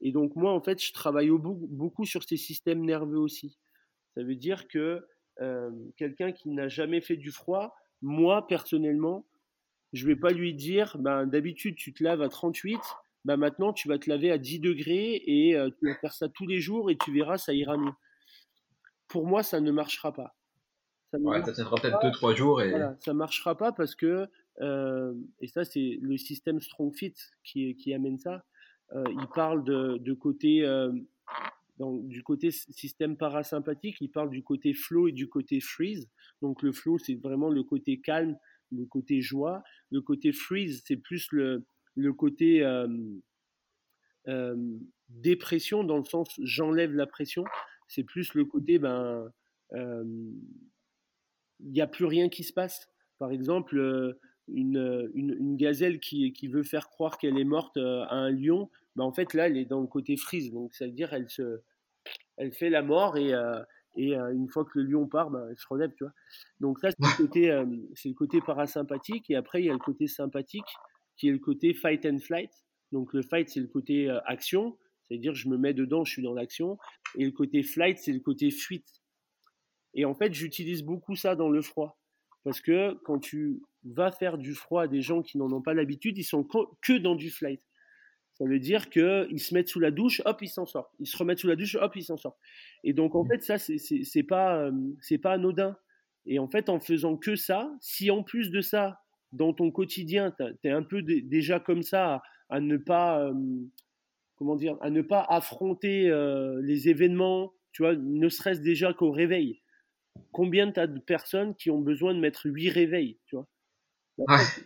Et 0.00 0.10
donc 0.10 0.34
moi, 0.34 0.52
en 0.52 0.60
fait, 0.60 0.82
je 0.82 0.92
travaille 0.92 1.30
beaucoup 1.30 2.04
sur 2.04 2.24
ces 2.24 2.36
systèmes 2.36 2.84
nerveux 2.84 3.18
aussi. 3.18 3.56
Ça 4.14 4.24
veut 4.24 4.34
dire 4.34 4.66
que 4.66 5.06
quelqu'un 5.96 6.32
qui 6.32 6.50
n'a 6.50 6.68
jamais 6.68 7.00
fait 7.00 7.16
du 7.16 7.30
froid, 7.30 7.76
moi, 8.02 8.46
personnellement, 8.48 9.24
je 9.92 10.06
vais 10.06 10.16
pas 10.16 10.30
lui 10.30 10.52
dire, 10.52 10.96
ben, 10.98 11.24
d'habitude, 11.24 11.76
tu 11.76 11.94
te 11.94 12.02
laves 12.02 12.20
à 12.20 12.28
38, 12.28 12.80
ben, 13.24 13.36
maintenant, 13.36 13.72
tu 13.72 13.88
vas 13.88 13.98
te 13.98 14.08
laver 14.08 14.30
à 14.30 14.38
10 14.38 14.60
degrés 14.60 15.22
et 15.26 15.56
tu 15.78 15.88
vas 15.88 15.94
faire 15.96 16.12
ça 16.12 16.28
tous 16.28 16.46
les 16.46 16.60
jours 16.60 16.90
et 16.90 16.96
tu 16.96 17.12
verras, 17.12 17.38
ça 17.38 17.54
ira 17.54 17.76
mieux. 17.76 17.92
Pour 19.08 19.26
moi, 19.26 19.42
ça 19.42 19.60
ne 19.60 19.70
marchera 19.70 20.12
pas. 20.12 20.34
Ça 21.10 21.18
ouais, 21.18 21.42
ça 21.44 21.52
tiendra 21.52 21.76
peut-être 21.80 21.98
2-3 22.02 22.36
jours. 22.36 22.62
Et... 22.62 22.70
Voilà, 22.70 22.96
ça 23.00 23.14
marchera 23.14 23.56
pas 23.56 23.72
parce 23.72 23.94
que, 23.94 24.28
et 25.40 25.48
ça, 25.48 25.64
c'est 25.64 25.98
le 26.00 26.16
système 26.16 26.60
Strong 26.60 26.94
Fit 26.94 27.14
qui, 27.44 27.76
qui 27.76 27.94
amène 27.94 28.18
ça. 28.18 28.44
il 28.94 29.26
parle 29.34 29.64
de, 29.64 29.98
de 29.98 30.12
côté 30.12 30.62
du 31.78 32.22
côté 32.22 32.50
système 32.50 33.16
parasympathique, 33.16 33.96
il 34.00 34.10
parle 34.10 34.30
du 34.30 34.42
côté 34.42 34.74
flow 34.74 35.08
et 35.08 35.12
du 35.12 35.28
côté 35.28 35.60
freeze. 35.60 36.08
Donc 36.40 36.62
le 36.62 36.72
flow, 36.72 36.98
c'est 36.98 37.14
vraiment 37.14 37.50
le 37.50 37.64
côté 37.64 38.00
calme, 38.00 38.36
le 38.70 38.86
côté 38.86 39.20
joie. 39.20 39.62
Le 39.90 40.00
côté 40.00 40.32
freeze, 40.32 40.82
c'est 40.86 40.96
plus 40.96 41.26
le, 41.32 41.66
le 41.94 42.12
côté 42.12 42.64
euh, 42.64 42.88
euh, 44.28 44.56
dépression, 45.08 45.84
dans 45.84 45.98
le 45.98 46.04
sens 46.04 46.28
j'enlève 46.42 46.94
la 46.94 47.06
pression. 47.06 47.44
C'est 47.88 48.04
plus 48.04 48.34
le 48.34 48.44
côté, 48.44 48.78
ben, 48.78 49.30
euh, 49.74 50.04
il 51.60 51.70
n'y 51.70 51.80
a 51.80 51.86
plus 51.86 52.06
rien 52.06 52.28
qui 52.28 52.44
se 52.44 52.52
passe. 52.52 52.88
Par 53.18 53.30
exemple, 53.30 53.76
une, 54.48 55.10
une, 55.14 55.36
une, 55.38 55.56
gazelle 55.56 56.00
qui, 56.00 56.32
qui, 56.32 56.48
veut 56.48 56.64
faire 56.64 56.88
croire 56.88 57.18
qu'elle 57.18 57.38
est 57.38 57.44
morte 57.44 57.76
à 57.76 58.14
un 58.14 58.30
lion, 58.30 58.70
bah, 58.96 59.04
en 59.04 59.12
fait, 59.12 59.34
là, 59.34 59.46
elle 59.46 59.56
est 59.56 59.64
dans 59.64 59.80
le 59.80 59.86
côté 59.86 60.16
freeze. 60.16 60.50
Donc, 60.52 60.74
ça 60.74 60.86
veut 60.86 60.92
dire 60.92 61.12
elle 61.12 61.30
se, 61.30 61.60
elle 62.36 62.52
fait 62.52 62.70
la 62.70 62.82
mort 62.82 63.16
et, 63.16 63.32
euh, 63.32 63.62
et 63.96 64.16
euh, 64.16 64.32
une 64.32 64.48
fois 64.48 64.64
que 64.64 64.78
le 64.78 64.84
lion 64.84 65.06
part, 65.06 65.30
bah, 65.30 65.44
elle 65.48 65.56
se 65.56 65.66
relève, 65.68 65.92
tu 65.96 66.04
vois. 66.04 66.12
Donc 66.60 66.78
ça, 66.80 66.90
c'est 66.90 66.96
le 67.00 67.16
côté, 67.16 67.50
euh, 67.50 67.64
c'est 67.94 68.08
le 68.08 68.14
côté 68.14 68.40
parasympathique. 68.40 69.30
Et 69.30 69.36
après, 69.36 69.62
il 69.62 69.66
y 69.66 69.70
a 69.70 69.72
le 69.72 69.78
côté 69.78 70.06
sympathique 70.06 70.64
qui 71.16 71.28
est 71.28 71.32
le 71.32 71.38
côté 71.38 71.74
fight 71.74 72.04
and 72.06 72.18
flight. 72.18 72.50
Donc 72.92 73.12
le 73.12 73.22
fight, 73.22 73.48
c'est 73.48 73.60
le 73.60 73.66
côté 73.66 74.08
action, 74.26 74.76
c'est-à-dire 75.02 75.34
je 75.34 75.48
me 75.48 75.56
mets 75.56 75.74
dedans, 75.74 76.04
je 76.04 76.12
suis 76.12 76.22
dans 76.22 76.34
l'action. 76.34 76.78
Et 77.16 77.24
le 77.24 77.32
côté 77.32 77.62
flight, 77.62 77.98
c'est 77.98 78.12
le 78.12 78.20
côté 78.20 78.50
fuite. 78.50 79.02
Et 79.94 80.04
en 80.04 80.14
fait, 80.14 80.32
j'utilise 80.32 80.82
beaucoup 80.82 81.14
ça 81.14 81.36
dans 81.36 81.48
le 81.48 81.62
froid. 81.62 81.98
Parce 82.42 82.60
que 82.60 82.94
quand 83.04 83.18
tu 83.18 83.62
vas 83.84 84.10
faire 84.10 84.38
du 84.38 84.54
froid 84.54 84.82
à 84.82 84.88
des 84.88 85.00
gens 85.00 85.22
qui 85.22 85.38
n'en 85.38 85.50
ont 85.52 85.62
pas 85.62 85.74
l'habitude, 85.74 86.18
ils 86.18 86.24
sont 86.24 86.44
que 86.44 86.98
dans 86.98 87.14
du 87.14 87.30
flight. 87.30 87.62
Ça 88.34 88.44
veut 88.44 88.58
dire 88.58 88.90
qu'ils 88.90 89.40
se 89.40 89.54
mettent 89.54 89.68
sous 89.68 89.80
la 89.80 89.92
douche, 89.92 90.20
hop, 90.24 90.42
ils 90.42 90.48
s'en 90.48 90.66
sortent. 90.66 90.92
Ils 90.98 91.06
se 91.06 91.16
remettent 91.16 91.38
sous 91.38 91.46
la 91.46 91.56
douche, 91.56 91.76
hop, 91.76 91.94
ils 91.94 92.02
s'en 92.02 92.16
sortent. 92.16 92.38
Et 92.82 92.92
donc, 92.92 93.14
en 93.14 93.24
mmh. 93.24 93.28
fait, 93.28 93.42
ça, 93.42 93.58
c'est 93.58 94.22
pas, 94.24 94.58
euh, 94.58 95.18
pas 95.22 95.32
anodin. 95.32 95.76
Et 96.26 96.38
en 96.38 96.48
fait, 96.48 96.68
en 96.68 96.80
faisant 96.80 97.16
que 97.16 97.36
ça, 97.36 97.72
si 97.80 98.10
en 98.10 98.22
plus 98.24 98.50
de 98.50 98.60
ça, 98.60 99.03
dans 99.34 99.52
ton 99.52 99.70
quotidien, 99.70 100.34
tu 100.38 100.68
es 100.68 100.70
un 100.70 100.82
peu 100.82 101.02
déjà 101.02 101.60
comme 101.60 101.82
ça, 101.82 102.22
à, 102.48 102.60
ne 102.60 102.76
pas, 102.76 103.20
euh, 103.20 103.34
comment 104.36 104.56
dire, 104.56 104.76
à 104.80 104.90
ne 104.90 105.02
pas 105.02 105.24
affronter 105.28 106.08
euh, 106.08 106.60
les 106.62 106.88
événements, 106.88 107.52
tu 107.72 107.82
vois, 107.82 107.96
ne 107.96 108.28
serait-ce 108.28 108.60
déjà 108.60 108.92
qu'au 108.94 109.10
réveil. 109.10 109.60
Combien 110.32 110.70
tu 110.70 110.80
as 110.80 110.86
de 110.86 111.00
personnes 111.00 111.54
qui 111.56 111.70
ont 111.70 111.80
besoin 111.80 112.14
de 112.14 112.20
mettre 112.20 112.46
huit 112.46 112.70
réveils, 112.70 113.18
tu 113.26 113.36
vois? 113.36 113.48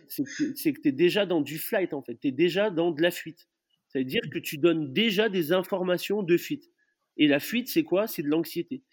C'est 0.07 0.73
que 0.73 0.81
tu 0.81 0.89
es 0.89 0.91
déjà 0.91 1.25
dans 1.25 1.41
du 1.41 1.57
flight, 1.57 1.93
en 1.93 2.03
fait. 2.03 2.15
Tu 2.19 2.27
es 2.27 2.31
déjà 2.31 2.69
dans 2.69 2.91
de 2.91 3.01
la 3.01 3.09
fuite. 3.09 3.47
Ça 3.87 3.97
veut 3.97 4.05
dire 4.05 4.21
que 4.31 4.37
tu 4.37 4.59
donnes 4.59 4.93
déjà 4.93 5.29
des 5.29 5.51
informations 5.51 6.21
de 6.21 6.37
fuite. 6.37 6.69
Et 7.17 7.27
la 7.27 7.39
fuite, 7.39 7.67
c'est 7.67 7.83
quoi? 7.83 8.05
C'est 8.05 8.21
de 8.21 8.27
l'anxiété. 8.27 8.83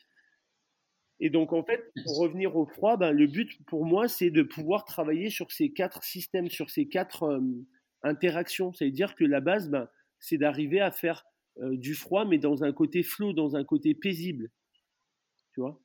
Et 1.18 1.30
donc, 1.30 1.52
en 1.52 1.62
fait, 1.62 1.92
pour 2.04 2.18
revenir 2.18 2.56
au 2.56 2.66
froid, 2.66 2.96
ben, 2.96 3.12
le 3.12 3.26
but 3.26 3.58
pour 3.66 3.86
moi, 3.86 4.06
c'est 4.08 4.30
de 4.30 4.42
pouvoir 4.42 4.84
travailler 4.84 5.30
sur 5.30 5.50
ces 5.50 5.72
quatre 5.72 6.02
systèmes, 6.02 6.50
sur 6.50 6.68
ces 6.68 6.88
quatre 6.88 7.22
euh, 7.24 7.40
interactions. 8.02 8.72
Ça 8.72 8.84
veut 8.84 8.90
dire 8.90 9.14
que 9.14 9.24
la 9.24 9.40
base, 9.40 9.70
ben, 9.70 9.88
c'est 10.18 10.36
d'arriver 10.36 10.80
à 10.80 10.90
faire 10.90 11.24
euh, 11.58 11.76
du 11.76 11.94
froid, 11.94 12.26
mais 12.26 12.38
dans 12.38 12.64
un 12.64 12.72
côté 12.72 13.02
flou, 13.02 13.32
dans 13.32 13.56
un 13.56 13.64
côté 13.64 13.94
paisible. 13.94 14.50
Tu 15.54 15.60
vois? 15.60 15.80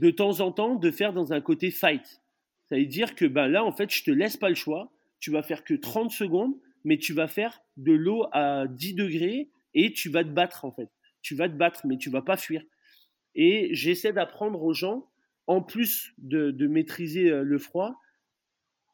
De 0.00 0.10
temps 0.10 0.40
en 0.40 0.50
temps, 0.50 0.74
de 0.74 0.90
faire 0.90 1.12
dans 1.12 1.32
un 1.32 1.40
côté 1.40 1.70
fight. 1.70 2.20
Ça 2.68 2.76
veut 2.76 2.86
dire 2.86 3.14
que 3.14 3.26
ben, 3.26 3.46
là, 3.46 3.64
en 3.64 3.72
fait, 3.72 3.94
je 3.94 4.02
te 4.02 4.10
laisse 4.10 4.36
pas 4.36 4.48
le 4.48 4.56
choix. 4.56 4.92
Tu 5.20 5.30
vas 5.30 5.44
faire 5.44 5.62
que 5.62 5.74
30 5.74 6.10
secondes 6.10 6.54
mais 6.84 6.98
tu 6.98 7.12
vas 7.12 7.28
faire 7.28 7.60
de 7.76 7.92
l'eau 7.92 8.26
à 8.32 8.66
10 8.66 8.94
degrés 8.94 9.50
et 9.74 9.92
tu 9.92 10.08
vas 10.08 10.24
te 10.24 10.30
battre 10.30 10.64
en 10.64 10.72
fait. 10.72 10.88
Tu 11.22 11.34
vas 11.34 11.48
te 11.48 11.54
battre, 11.54 11.86
mais 11.86 11.96
tu 11.96 12.10
vas 12.10 12.22
pas 12.22 12.36
fuir. 12.36 12.62
Et 13.34 13.74
j'essaie 13.74 14.12
d'apprendre 14.12 14.62
aux 14.62 14.74
gens, 14.74 15.10
en 15.46 15.62
plus 15.62 16.12
de, 16.18 16.66
maîtriser 16.66 17.30
euh, 17.30 17.42
le 17.42 17.58
froid, 17.58 17.98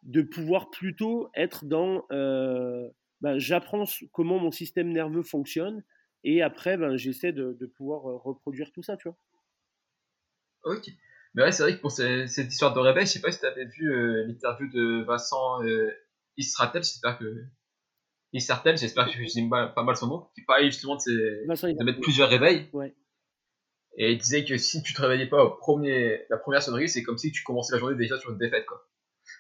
de 0.03 0.23
pouvoir 0.23 0.71
plutôt 0.71 1.29
être 1.35 1.65
dans. 1.65 2.05
Euh, 2.13 2.89
ben, 3.21 3.39
j'apprends 3.39 3.85
comment 4.13 4.39
mon 4.39 4.53
système 4.53 4.93
nerveux 4.93 5.25
fonctionne 5.25 5.83
et 6.25 6.43
après, 6.43 6.77
ben, 6.77 6.97
j'essaie 6.97 7.33
de, 7.33 7.67
pouvoir 7.77 8.09
euh, 8.09 8.17
reproduire 8.17 8.71
tout 8.73 8.83
ça, 8.83 8.97
tu 8.97 9.09
vois. 9.09 9.19
Ok. 10.65 10.89
Mais 11.35 11.43
ouais, 11.43 11.53
c'est 11.53 11.63
vrai 11.63 11.77
que 11.77 11.81
pour 11.81 11.91
cette, 11.91 12.37
histoire 12.37 12.75
de 12.75 12.81
réveil, 12.81 13.07
je 13.07 13.13
sais 13.13 13.21
pas 13.21 13.31
si 13.31 13.41
tu 13.41 13.47
avais 13.47 13.67
vu 13.67 14.27
l'interview 14.27 14.69
de 14.69 15.05
Vincent 15.05 15.61
Isratel, 16.37 16.83
j'espère 16.83 17.19
que 17.19 17.45
et 18.33 18.41
certaines, 18.41 18.77
j'espère 18.77 19.07
que 19.07 19.13
je 19.13 19.25
dis 19.25 19.49
pas, 19.49 19.73
mal 19.83 19.97
son 19.97 20.07
nom, 20.07 20.29
qui 20.35 20.43
parlait 20.43 20.67
justement 20.67 20.97
de, 20.97 21.47
de 21.47 21.85
mettre 21.85 22.01
plusieurs 22.01 22.29
réveils. 22.29 22.69
Ouais. 22.73 22.95
Et 23.99 24.13
il 24.13 24.19
disait 24.19 24.45
que 24.45 24.57
si 24.57 24.83
tu 24.83 24.95
te 24.95 25.03
réveillais 25.03 25.27
pas 25.27 25.45
au 25.45 25.51
premier, 25.51 26.21
la 26.31 26.39
première 26.39 26.63
sonnerie, 26.63 26.89
c'est 26.89 27.03
comme 27.03 27.19
si 27.19 27.33
tu 27.33 27.43
commençais 27.43 27.75
la 27.75 27.81
journée 27.81 27.97
déjà 27.97 28.17
sur 28.19 28.31
une 28.31 28.39
défaite, 28.39 28.65
quoi. 28.65 28.89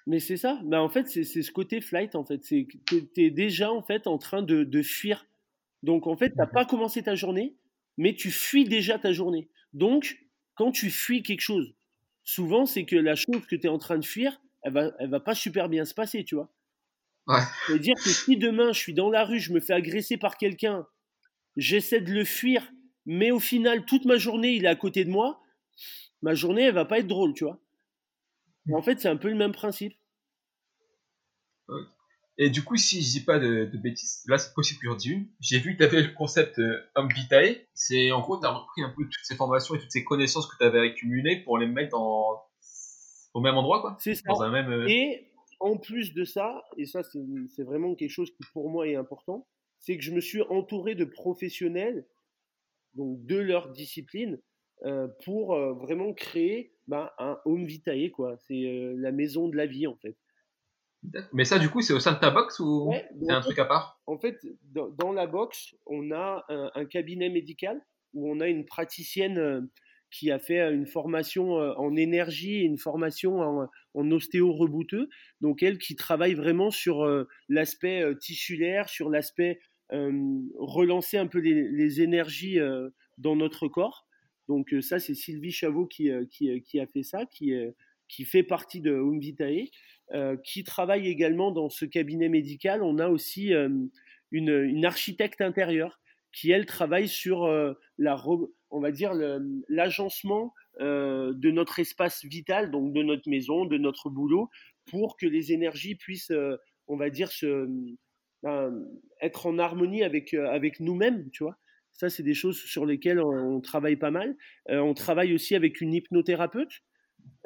Mais 0.06 0.18
c'est 0.18 0.36
ça. 0.36 0.60
Bah, 0.64 0.82
en 0.82 0.88
fait, 0.88 1.08
c'est 1.08 1.24
ce 1.24 1.50
côté 1.50 1.80
flight, 1.80 2.14
en 2.14 2.24
fait. 2.24 2.44
C'est 2.44 2.66
tu 2.86 3.08
es 3.16 3.30
déjà, 3.30 3.70
en 3.72 3.82
fait, 3.82 4.06
en 4.06 4.18
train 4.18 4.42
de, 4.42 4.64
de 4.64 4.82
fuir. 4.82 5.26
Donc, 5.82 6.06
en 6.06 6.16
fait, 6.16 6.30
tu 6.30 6.36
n'as 6.36 6.46
mhm. 6.46 6.52
pas 6.52 6.64
commencé 6.64 7.02
ta 7.02 7.14
journée, 7.14 7.56
mais 7.96 8.14
tu 8.14 8.30
fuis 8.30 8.64
déjà 8.64 8.98
ta 8.98 9.12
journée. 9.12 9.48
Donc, 9.72 10.18
quand 10.56 10.72
tu 10.72 10.90
fuis 10.90 11.22
quelque 11.22 11.40
chose, 11.40 11.74
souvent, 12.24 12.66
c'est 12.66 12.84
que 12.84 12.96
la 12.96 13.14
chose 13.14 13.46
que 13.48 13.54
tu 13.54 13.66
es 13.66 13.70
en 13.70 13.78
train 13.78 13.98
de 13.98 14.04
fuir, 14.04 14.40
elle 14.62 14.72
va, 14.72 14.92
elle 14.98 15.08
va 15.08 15.20
pas 15.20 15.36
super 15.36 15.68
bien 15.68 15.84
se 15.84 15.94
passer, 15.94 16.24
tu 16.24 16.34
vois. 16.34 16.52
Ouais. 17.28 17.40
cest 17.66 17.80
dire 17.80 17.94
que 18.02 18.08
si 18.08 18.36
demain 18.38 18.72
je 18.72 18.78
suis 18.78 18.94
dans 18.94 19.10
la 19.10 19.24
rue, 19.24 19.38
je 19.38 19.52
me 19.52 19.60
fais 19.60 19.74
agresser 19.74 20.16
par 20.16 20.38
quelqu'un, 20.38 20.86
j'essaie 21.56 22.00
de 22.00 22.10
le 22.10 22.24
fuir, 22.24 22.72
mais 23.08 23.30
au 23.30 23.40
final, 23.40 23.86
toute 23.86 24.04
ma 24.04 24.18
journée, 24.18 24.52
il 24.52 24.66
est 24.66 24.68
à 24.68 24.76
côté 24.76 25.06
de 25.06 25.10
moi, 25.10 25.40
ma 26.20 26.34
journée, 26.34 26.64
elle 26.64 26.74
va 26.74 26.84
pas 26.84 26.98
être 26.98 27.06
drôle, 27.06 27.32
tu 27.32 27.44
vois. 27.44 27.58
en 28.70 28.82
fait, 28.82 29.00
c'est 29.00 29.08
un 29.08 29.16
peu 29.16 29.30
le 29.30 29.34
même 29.34 29.52
principe. 29.52 29.94
Et 32.36 32.50
du 32.50 32.62
coup, 32.62 32.76
si 32.76 33.02
je 33.02 33.10
dis 33.10 33.24
pas 33.24 33.38
de, 33.38 33.64
bêtises, 33.82 34.22
là 34.28 34.36
c'est 34.36 34.52
possible 34.52 34.78
que 34.80 34.88
j'en 34.88 34.94
dise 34.94 35.12
une. 35.12 35.28
J'ai 35.40 35.58
vu 35.58 35.72
que 35.72 35.78
tu 35.78 35.84
avais 35.84 36.02
le 36.02 36.12
concept 36.12 36.58
euh, 36.58 36.82
Vitae. 37.08 37.56
C'est 37.72 38.12
en 38.12 38.20
gros, 38.20 38.38
tu 38.38 38.46
as 38.46 38.50
repris 38.50 38.82
un 38.82 38.90
peu 38.90 39.04
toutes 39.04 39.24
ces 39.24 39.36
formations 39.36 39.74
et 39.74 39.78
toutes 39.80 39.90
ces 39.90 40.04
connaissances 40.04 40.46
que 40.46 40.58
tu 40.58 40.64
avais 40.64 40.80
accumulées 40.80 41.42
pour 41.44 41.56
les 41.56 41.66
mettre 41.66 41.92
dans... 41.92 42.42
au 43.32 43.40
même 43.40 43.56
endroit, 43.56 43.80
quoi. 43.80 43.96
C'est 44.00 44.16
ça. 44.16 44.22
Dans 44.26 44.42
un 44.42 44.50
même, 44.50 44.70
euh, 44.70 44.86
Et 44.86 45.32
en 45.60 45.78
plus 45.78 46.12
de 46.12 46.24
ça, 46.24 46.62
et 46.76 46.84
ça 46.84 47.02
c'est 47.02 47.64
vraiment 47.64 47.94
quelque 47.94 48.10
chose 48.10 48.30
qui 48.30 48.44
pour 48.52 48.68
moi 48.68 48.86
est 48.86 48.96
important, 48.96 49.48
c'est 49.78 49.96
que 49.96 50.04
je 50.04 50.12
me 50.12 50.20
suis 50.20 50.42
entouré 50.42 50.94
de 50.94 51.04
professionnels, 51.04 52.06
donc 52.98 53.24
de 53.24 53.36
leur 53.36 53.70
discipline, 53.70 54.38
euh, 54.84 55.08
pour 55.24 55.54
euh, 55.54 55.72
vraiment 55.72 56.12
créer 56.12 56.72
bah, 56.86 57.12
un 57.18 57.38
home 57.44 57.66
vitae, 57.66 58.10
quoi. 58.14 58.36
C'est 58.46 58.64
euh, 58.64 58.94
la 58.96 59.10
maison 59.10 59.48
de 59.48 59.56
la 59.56 59.66
vie 59.66 59.88
en 59.88 59.96
fait. 59.96 60.16
Mais 61.32 61.44
ça, 61.44 61.58
du 61.58 61.68
coup, 61.68 61.80
c'est 61.80 61.92
au 61.92 61.98
sein 61.98 62.12
de 62.12 62.18
ta 62.18 62.30
box 62.30 62.60
ou 62.60 62.92
c'est 63.20 63.32
un 63.32 63.40
truc 63.40 63.58
à 63.58 63.64
part? 63.64 64.00
En 64.06 64.18
fait, 64.18 64.38
dans, 64.72 65.12
la 65.12 65.26
box, 65.26 65.74
on 65.86 66.10
a 66.10 66.44
un, 66.48 66.84
cabinet 66.86 67.28
médical 67.28 67.80
où 68.14 68.28
on 68.28 68.40
a 68.40 68.48
une 68.48 68.64
praticienne 68.64 69.68
qui 70.10 70.32
a 70.32 70.40
fait 70.40 70.60
une 70.72 70.86
formation 70.86 71.52
en 71.52 71.94
énergie 71.94 72.56
et 72.56 72.64
une 72.64 72.78
formation 72.78 73.40
en, 73.40 73.68
en 73.94 74.10
ostéo-rebouteux. 74.10 75.08
Donc 75.40 75.62
elle 75.62 75.78
qui 75.78 75.94
travaille 75.94 76.34
vraiment 76.34 76.72
sur 76.72 77.06
l'aspect 77.48 78.04
tissulaire, 78.20 78.88
sur 78.88 79.08
l'aspect 79.08 79.60
relancer 79.90 81.16
un 81.16 81.26
peu 81.26 81.38
les, 81.38 82.00
énergies 82.00 82.58
dans 83.16 83.36
notre 83.36 83.68
corps. 83.68 84.06
Donc 84.48 84.74
ça, 84.80 84.98
c'est 84.98 85.14
Sylvie 85.14 85.52
Chavot 85.52 85.86
qui, 85.86 86.10
a 86.10 86.86
fait 86.86 87.02
ça, 87.02 87.26
qui, 87.26 88.24
fait 88.24 88.42
partie 88.42 88.80
de 88.80 88.92
Home 88.92 89.20
Vitae, 89.20 89.70
qui 90.44 90.64
travaille 90.64 91.08
également 91.08 91.52
dans 91.52 91.68
ce 91.68 91.84
cabinet 91.84 92.28
médical. 92.28 92.82
On 92.82 92.98
a 92.98 93.08
aussi 93.08 93.52
une, 94.30 94.84
architecte 94.84 95.40
intérieure 95.40 96.00
qui, 96.32 96.50
elle, 96.50 96.66
travaille 96.66 97.08
sur 97.08 97.46
la, 97.98 98.24
on 98.70 98.80
va 98.80 98.90
dire, 98.90 99.12
l'agencement 99.68 100.54
de 100.80 101.50
notre 101.50 101.78
espace 101.78 102.24
vital, 102.24 102.70
donc 102.70 102.92
de 102.92 103.02
notre 103.02 103.28
maison, 103.28 103.64
de 103.64 103.78
notre 103.78 104.10
boulot, 104.10 104.48
pour 104.86 105.16
que 105.16 105.26
les 105.26 105.52
énergies 105.52 105.94
puissent, 105.94 106.32
on 106.86 106.96
va 106.96 107.10
dire, 107.10 107.30
se, 107.30 107.68
être 109.20 109.46
en 109.46 109.58
harmonie 109.58 110.02
avec, 110.02 110.34
avec 110.34 110.80
nous-mêmes, 110.80 111.30
tu 111.30 111.44
vois. 111.44 111.56
Ça, 111.92 112.10
c'est 112.10 112.22
des 112.22 112.34
choses 112.34 112.58
sur 112.58 112.86
lesquelles 112.86 113.20
on, 113.20 113.60
travaille 113.60 113.96
pas 113.96 114.12
mal. 114.12 114.36
on 114.68 114.94
travaille 114.94 115.34
aussi 115.34 115.56
avec 115.56 115.80
une 115.80 115.94
hypnothérapeute. 115.94 116.82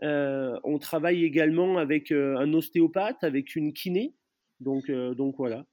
on 0.02 0.78
travaille 0.78 1.24
également 1.24 1.78
avec 1.78 2.12
un 2.12 2.52
ostéopathe, 2.52 3.24
avec 3.24 3.56
une 3.56 3.72
kiné. 3.72 4.14
Donc, 4.60 4.90
donc 4.90 5.36
voilà. 5.38 5.64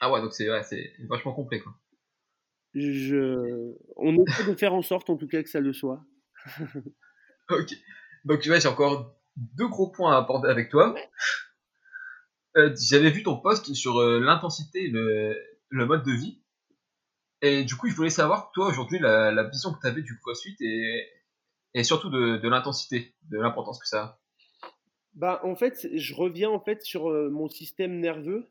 Ah 0.00 0.12
ouais, 0.12 0.20
donc 0.20 0.32
c'est 0.34 0.46
vachement 1.08 1.32
complet. 1.32 1.60
Quoi. 1.60 1.72
Je... 2.74 3.74
On 3.96 4.24
essaie 4.24 4.50
de 4.50 4.54
faire 4.54 4.74
en 4.74 4.82
sorte, 4.82 5.10
en 5.10 5.16
tout 5.16 5.26
cas, 5.26 5.42
que 5.42 5.48
ça 5.48 5.60
le 5.60 5.72
soit. 5.72 6.04
ok. 7.50 7.72
Donc, 8.24 8.40
tu 8.40 8.48
vois, 8.48 8.58
j'ai 8.58 8.68
encore 8.68 9.16
deux 9.36 9.68
gros 9.68 9.90
points 9.90 10.14
à 10.14 10.18
aborder 10.18 10.48
avec 10.48 10.68
toi. 10.68 10.94
Euh, 12.56 12.74
j'avais 12.80 13.10
vu 13.10 13.22
ton 13.22 13.36
post 13.36 13.72
sur 13.74 13.98
euh, 13.98 14.20
l'intensité, 14.20 14.88
le, 14.88 15.36
le 15.68 15.86
mode 15.86 16.04
de 16.04 16.12
vie. 16.12 16.42
Et 17.42 17.64
du 17.64 17.76
coup, 17.76 17.88
je 17.88 17.94
voulais 17.94 18.10
savoir, 18.10 18.50
toi, 18.52 18.68
aujourd'hui, 18.68 18.98
la, 18.98 19.44
vision 19.44 19.72
que 19.72 19.80
tu 19.80 19.86
avais 19.86 20.02
du 20.02 20.18
CrossFit 20.18 20.56
et, 20.60 21.06
et 21.74 21.84
surtout 21.84 22.10
de, 22.10 22.48
l'intensité, 22.48 23.14
de 23.30 23.38
l'importance 23.38 23.78
que 23.78 23.86
ça 23.86 24.02
a. 24.02 24.20
Bah, 25.14 25.40
en 25.44 25.54
fait, 25.54 25.88
je 25.94 26.14
reviens 26.14 26.50
en 26.50 26.60
fait 26.60 26.82
sur 26.82 27.10
euh, 27.10 27.28
mon 27.30 27.48
système 27.48 28.00
nerveux 28.00 28.48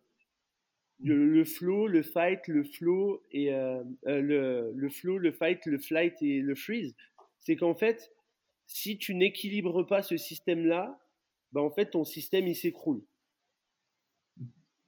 le, 0.99 1.43
flow, 1.43 1.87
le 1.87 2.01
fight, 2.01 2.47
le 2.47 2.63
flow 2.63 3.23
et 3.31 3.51
le, 4.05 4.71
le 4.73 4.89
flow, 4.89 5.17
le 5.19 5.31
fight, 5.31 5.63
le 5.65 5.77
flight 5.77 6.15
et 6.21 6.39
le 6.39 6.55
freeze, 6.55 6.95
c'est 7.39 7.55
qu'en 7.55 7.75
fait, 7.75 8.11
si 8.65 8.97
tu 8.97 9.13
n'équilibres 9.15 9.85
pas 9.85 10.01
ce 10.01 10.17
système-là, 10.17 10.99
bah 11.51 11.61
en 11.61 11.69
fait 11.69 11.91
ton 11.91 12.03
système 12.03 12.47
il 12.47 12.55
s'écroule. 12.55 13.03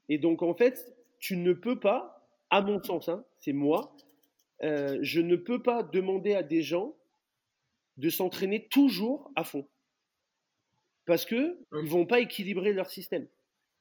Et 0.10 0.18
donc 0.18 0.42
en 0.42 0.54
fait, 0.54 0.94
tu 1.20 1.38
ne 1.38 1.54
peux 1.54 1.80
pas, 1.80 2.28
à 2.50 2.62
mon 2.62 2.84
sens, 2.84 3.08
hein, 3.10 3.24
c'est 3.38 3.54
moi, 3.54 3.96
euh, 4.64 4.98
je 5.02 5.22
ne 5.22 5.36
peux 5.36 5.62
pas 5.62 5.84
demander 5.84 6.34
à 6.34 6.44
des 6.44 6.62
gens 6.62 6.96
de 7.98 8.10
s'entraîner 8.10 8.68
toujours 8.68 9.32
à 9.36 9.44
fond, 9.44 9.68
parce 11.06 11.26
que 11.26 11.60
ils 11.82 11.90
vont 11.90 12.06
pas 12.06 12.20
équilibrer 12.20 12.74
leur 12.74 12.90
système. 12.90 13.28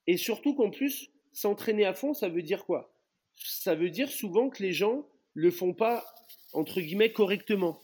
Et 0.07 0.16
surtout 0.16 0.55
qu'en 0.55 0.70
plus, 0.70 1.11
s'entraîner 1.33 1.85
à 1.85 1.95
fond, 1.95 2.14
ça 2.14 2.29
veut 2.29 2.43
dire 2.43 2.64
quoi? 2.64 2.93
Ça 3.37 3.74
veut 3.74 3.91
dire 3.91 4.11
souvent 4.11 4.51
que 4.51 4.62
les 4.62 4.72
gens 4.72 5.07
le 5.35 5.51
font 5.51 5.72
pas 5.72 6.05
entre 6.53 6.81
guillemets 6.81 7.12
correctement, 7.12 7.81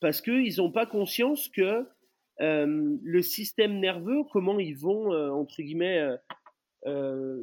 parce 0.00 0.20
qu'ils 0.20 0.56
n'ont 0.58 0.72
pas 0.72 0.86
conscience 0.86 1.48
que 1.48 1.86
euh, 2.40 2.96
le 3.02 3.22
système 3.22 3.80
nerveux, 3.80 4.22
comment 4.32 4.58
ils 4.58 4.76
vont 4.76 5.12
euh, 5.12 5.30
entre 5.30 5.62
guillemets 5.62 6.16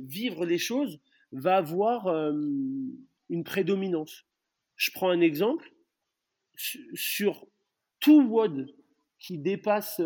vivre 0.02 0.46
les 0.46 0.58
choses, 0.58 1.00
va 1.32 1.58
avoir 1.58 2.08
une 2.08 3.44
prédominance. 3.44 4.26
Je 4.76 4.92
prends 4.92 5.10
un 5.10 5.22
exemple 5.22 5.72
sur 6.56 7.46
tout 8.00 8.22
WOD 8.22 8.74
qui 9.20 9.38
dépasse 9.38 10.00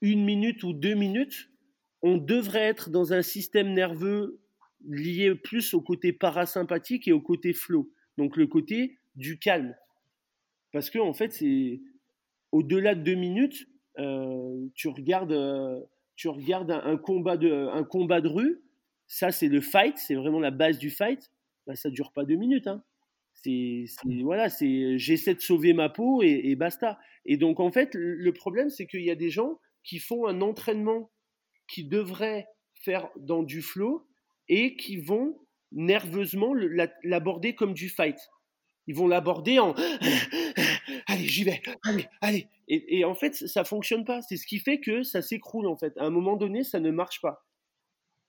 une 0.00 0.24
minute 0.24 0.64
ou 0.64 0.72
deux 0.72 0.94
minutes, 0.94 1.48
on 2.02 2.18
devrait 2.18 2.66
être 2.66 2.90
dans 2.90 3.12
un 3.12 3.22
système 3.22 3.72
nerveux 3.72 4.40
lié 4.88 5.34
plus 5.36 5.74
au 5.74 5.80
côté 5.80 6.12
parasympathique 6.12 7.06
et 7.06 7.12
au 7.12 7.20
côté 7.20 7.52
flow, 7.52 7.90
donc 8.18 8.36
le 8.36 8.48
côté 8.48 8.98
du 9.14 9.38
calme. 9.38 9.74
Parce 10.72 10.90
que 10.90 10.98
en 10.98 11.12
fait, 11.12 11.32
c'est 11.32 11.80
au-delà 12.50 12.96
de 12.96 13.02
deux 13.02 13.14
minutes, 13.14 13.68
euh, 13.98 14.66
tu 14.74 14.88
regardes, 14.88 15.32
euh, 15.32 15.80
tu 16.22 16.28
regardes 16.28 16.70
un, 16.70 16.96
combat 16.96 17.36
de, 17.36 17.50
un 17.72 17.82
combat 17.82 18.20
de 18.20 18.28
rue, 18.28 18.62
ça 19.08 19.32
c'est 19.32 19.48
le 19.48 19.60
fight, 19.60 19.98
c'est 19.98 20.14
vraiment 20.14 20.38
la 20.38 20.52
base 20.52 20.78
du 20.78 20.88
fight. 20.88 21.32
Bah, 21.66 21.74
ça 21.74 21.90
dure 21.90 22.12
pas 22.12 22.24
deux 22.24 22.36
minutes. 22.36 22.68
Hein. 22.68 22.84
C'est, 23.32 23.86
voilà, 24.22 24.48
c'est 24.48 24.98
j'essaie 24.98 25.34
de 25.34 25.40
sauver 25.40 25.72
ma 25.72 25.88
peau 25.88 26.22
et, 26.22 26.42
et, 26.44 26.54
basta. 26.54 27.00
Et 27.24 27.36
donc 27.38 27.58
en 27.58 27.72
fait, 27.72 27.96
le 27.96 28.32
problème 28.32 28.70
c'est 28.70 28.86
qu'il 28.86 29.02
y 29.02 29.10
a 29.10 29.16
des 29.16 29.30
gens 29.30 29.58
qui 29.82 29.98
font 29.98 30.28
un 30.28 30.42
entraînement 30.42 31.10
qui 31.66 31.82
devraient 31.82 32.46
faire 32.72 33.08
dans 33.16 33.42
du 33.42 33.60
flow 33.60 34.06
et 34.48 34.76
qui 34.76 34.98
vont 34.98 35.40
nerveusement 35.72 36.54
l'aborder 37.02 37.56
comme 37.56 37.74
du 37.74 37.88
fight. 37.88 38.18
Ils 38.86 38.94
vont 38.94 39.08
l'aborder 39.08 39.58
en 39.58 39.74
allez, 41.08 41.26
j'y 41.26 41.42
vais, 41.42 41.60
allez, 41.82 42.06
allez. 42.20 42.46
Et, 42.74 43.04
en 43.04 43.14
fait, 43.14 43.34
ça 43.34 43.64
fonctionne 43.64 44.06
pas. 44.06 44.22
C'est 44.22 44.38
ce 44.38 44.46
qui 44.46 44.58
fait 44.58 44.80
que 44.80 45.02
ça 45.02 45.20
s'écroule 45.20 45.66
en 45.66 45.76
fait. 45.76 45.92
À 45.98 46.04
un 46.04 46.10
moment 46.10 46.36
donné, 46.36 46.64
ça 46.64 46.80
ne 46.80 46.90
marche 46.90 47.20
pas. 47.20 47.44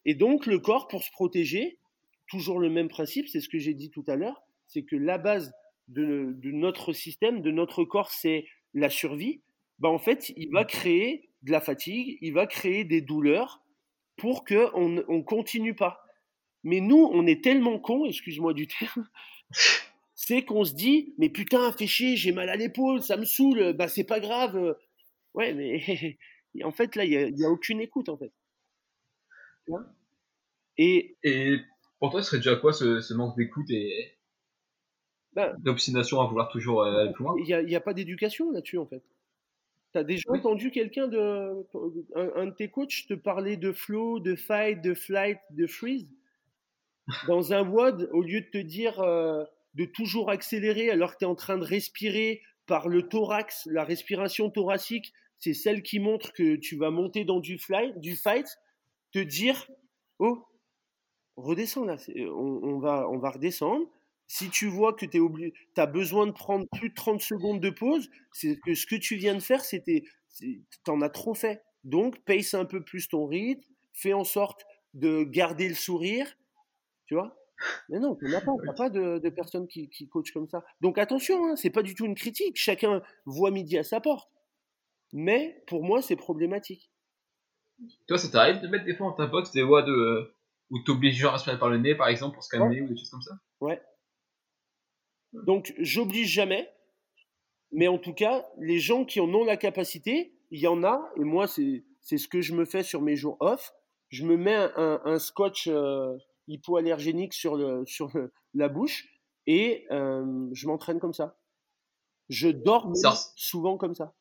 Et 0.03 0.15
donc, 0.15 0.47
le 0.47 0.59
corps, 0.59 0.89
pour 0.89 1.01
se 1.01 1.11
protéger, 1.11 1.79
toujours 2.27 2.59
le 2.59 2.69
même 2.69 2.89
principe, 2.89 3.29
c'est 3.29 3.39
ce 3.39 3.47
que 3.47 3.57
j'ai 3.57 3.73
dit 3.73 3.89
tout 3.89 4.03
à 4.07 4.17
l'heure, 4.17 4.43
c'est 4.67 4.83
que 4.83 4.97
la 4.97 5.17
base 5.17 5.53
de, 5.87 6.35
notre 6.43 6.91
système, 6.91 7.41
de 7.41 7.51
notre 7.51 7.85
corps, 7.85 8.11
c'est 8.11 8.45
la 8.73 8.89
survie. 8.89 9.41
Bah, 9.79 9.87
en 9.87 9.99
fait, 9.99 10.33
il 10.35 10.51
va 10.51 10.65
créer 10.65 11.29
de 11.43 11.51
la 11.51 11.61
fatigue, 11.61 12.17
il 12.19 12.33
va 12.33 12.45
créer 12.45 12.83
des 12.83 12.99
douleurs 12.99 13.63
pour 14.17 14.43
qu'on 14.43 14.89
ne 14.89 15.21
continue 15.21 15.73
pas. 15.73 16.01
Mais 16.63 16.81
nous, 16.81 17.09
on 17.13 17.25
est 17.25 17.41
tellement 17.41 17.79
cons, 17.79 18.05
excuse-moi 18.05 18.53
du 18.53 18.67
terme, 18.67 19.07
c'est 20.25 20.45
qu'on 20.45 20.63
se 20.63 20.73
dit, 20.73 21.13
mais 21.17 21.29
putain, 21.29 21.71
fais 21.73 21.87
chier, 21.87 22.15
j'ai 22.15 22.31
mal 22.31 22.49
à 22.49 22.55
l'épaule, 22.55 23.01
ça 23.01 23.17
me 23.17 23.25
saoule, 23.25 23.73
bah 23.73 23.89
c'est 23.89 24.05
pas 24.05 24.21
grave. 24.21 24.77
Ouais, 25.33 25.53
mais 25.53 26.17
en 26.63 26.71
fait, 26.71 26.95
là, 26.95 27.03
il 27.03 27.33
n'y 27.33 27.45
a, 27.45 27.49
aucune 27.49 27.81
écoute, 27.81 28.07
en 28.07 28.17
fait. 28.17 28.31
Et, 30.77 31.17
et 31.23 31.57
pour 31.99 32.11
toi, 32.11 32.21
ce 32.21 32.29
serait 32.29 32.37
déjà 32.37 32.55
quoi 32.55 32.71
ce, 32.71 33.13
manque 33.13 33.35
d'écoute 33.35 33.69
et 33.69 34.17
bah 35.33 35.53
d'obstination 35.59 36.21
à 36.21 36.27
vouloir 36.27 36.49
toujours 36.49 36.83
aller 36.83 37.11
plus 37.11 37.23
loin? 37.23 37.35
Il 37.39 37.65
n'y 37.65 37.75
a, 37.75 37.77
a, 37.77 37.81
pas 37.81 37.93
d'éducation 37.93 38.51
là-dessus, 38.51 38.77
en 38.77 38.85
fait. 38.85 39.03
T'as 39.91 40.03
déjà 40.03 40.23
entendu 40.29 40.71
quelqu'un 40.71 41.07
de 41.07 41.65
un, 42.15 42.45
de 42.47 42.51
tes 42.51 42.69
coachs 42.69 43.07
te 43.07 43.13
parler 43.13 43.57
de 43.57 43.73
flow, 43.73 44.19
de 44.19 44.35
fight, 44.35 44.81
de 44.81 44.93
flight, 44.93 45.39
de 45.51 45.67
freeze? 45.67 46.07
Dans 47.27 47.51
un 47.51 47.67
WOD, 47.67 48.09
au 48.13 48.21
lieu 48.21 48.39
de 48.39 48.47
te 48.47 48.57
dire 48.57 49.01
euh, 49.01 49.43
de 49.73 49.85
toujours 49.85 50.29
accélérer 50.29 50.89
alors 50.89 51.13
que 51.13 51.19
tu 51.19 51.25
es 51.25 51.27
en 51.27 51.35
train 51.35 51.57
de 51.57 51.65
respirer 51.65 52.41
par 52.65 52.87
le 52.87 53.07
thorax, 53.07 53.67
la 53.71 53.83
respiration 53.83 54.49
thoracique, 54.49 55.13
c'est 55.39 55.53
celle 55.53 55.81
qui 55.81 55.99
montre 55.99 56.31
que 56.33 56.55
tu 56.55 56.77
vas 56.77 56.91
monter 56.91 57.25
dans 57.25 57.39
du 57.39 57.57
flight, 57.57 57.99
du 57.99 58.15
fight, 58.15 58.47
te 59.11 59.19
dire 59.19 59.67
oh 60.19 60.45
redescends 61.35 61.85
là, 61.85 61.97
on, 62.31 62.79
va 62.79 63.09
on 63.09 63.17
va 63.17 63.31
redescendre, 63.31 63.87
si 64.27 64.49
tu 64.49 64.67
vois 64.67 64.93
que 64.93 65.05
tu 65.05 65.21
as 65.77 65.85
besoin 65.85 66.27
de 66.27 66.31
prendre 66.31 66.65
plus 66.75 66.89
de 66.89 66.93
30 66.95 67.21
secondes 67.21 67.59
de 67.59 67.69
pause, 67.69 68.09
c'est 68.31 68.59
que 68.61 68.73
ce 68.73 68.85
que 68.85 68.95
tu 68.95 69.15
viens 69.15 69.35
de 69.35 69.39
faire, 69.39 69.63
c'était, 69.63 70.03
en 70.87 71.01
as 71.01 71.09
trop 71.09 71.33
fait. 71.33 71.61
Donc, 71.83 72.23
pace 72.23 72.53
un 72.53 72.65
peu 72.65 72.83
plus 72.83 73.07
ton 73.07 73.27
rythme, 73.27 73.61
fais 73.93 74.13
en 74.13 74.23
sorte 74.23 74.65
de 74.93 75.23
garder 75.23 75.67
le 75.67 75.75
sourire, 75.75 76.37
tu 77.05 77.15
vois? 77.15 77.35
Mais 77.89 77.99
non, 77.99 78.15
tu 78.15 78.25
n'as 78.25 78.41
pas, 78.41 78.53
pas 78.75 78.89
de, 78.89 79.19
de, 79.19 79.29
personnes 79.29 79.67
qui, 79.67 79.89
qui 79.89 80.07
coachent 80.07 80.31
comme 80.31 80.47
ça. 80.47 80.63
Donc 80.81 80.97
attention, 80.97 81.45
hein, 81.45 81.55
c'est 81.55 81.69
pas 81.69 81.83
du 81.83 81.95
tout 81.95 82.05
une 82.05 82.15
critique. 82.15 82.57
Chacun 82.57 83.01
voit 83.25 83.51
midi 83.51 83.77
à 83.77 83.83
sa 83.83 83.99
porte. 84.01 84.29
Mais 85.11 85.63
pour 85.67 85.83
moi, 85.83 86.01
c'est 86.01 86.15
problématique. 86.15 86.91
Toi, 88.07 88.17
ça 88.17 88.29
t'arrive 88.29 88.61
de 88.61 88.67
mettre 88.67 88.85
des 88.85 88.95
fois 88.95 89.07
en 89.07 89.13
ta 89.13 89.27
box 89.27 89.51
des 89.51 89.63
voix 89.63 89.83
de 89.83 89.91
euh, 89.91 90.35
où 90.69 90.79
t'obliges 90.79 91.15
genre 91.15 91.35
à 91.35 91.37
se 91.37 91.51
par 91.51 91.69
le 91.69 91.77
nez, 91.77 91.95
par 91.95 92.07
exemple, 92.07 92.35
pour 92.35 92.43
se 92.43 92.49
calmer 92.49 92.81
ou 92.81 92.87
des 92.87 92.95
choses 92.95 93.09
comme 93.09 93.21
ça? 93.21 93.33
Ouais, 93.59 93.81
donc, 95.33 95.73
j'oblige 95.79 96.31
jamais. 96.31 96.69
Mais 97.71 97.87
en 97.87 97.97
tout 97.97 98.13
cas, 98.13 98.47
les 98.59 98.79
gens 98.79 99.03
qui 99.03 99.19
en 99.19 99.33
ont 99.33 99.43
la 99.43 99.57
capacité, 99.57 100.35
il 100.51 100.59
y 100.59 100.67
en 100.67 100.83
a. 100.83 101.11
Et 101.17 101.23
moi, 101.23 101.47
c'est 101.47 101.83
ce 102.17 102.27
que 102.27 102.41
je 102.41 102.53
me 102.53 102.65
fais 102.65 102.83
sur 102.83 103.01
mes 103.01 103.15
jours 103.15 103.37
off. 103.39 103.73
Je 104.09 104.25
me 104.25 104.37
mets 104.37 104.55
un, 104.75 105.17
scotch 105.17 105.67
euh, 105.67 106.15
hypoallergénique 106.47 107.33
sur, 107.33 107.55
le, 107.55 107.85
sur 107.85 108.11
la 108.53 108.69
bouche 108.69 109.07
et 109.45 109.85
euh, 109.91 110.49
je 110.53 110.67
m'entraîne 110.67 110.99
comme 110.99 111.13
ça. 111.13 111.37
Je 112.29 112.49
dors 112.49 112.91
souvent 113.35 113.77
comme 113.77 113.95
ça. 113.95 114.13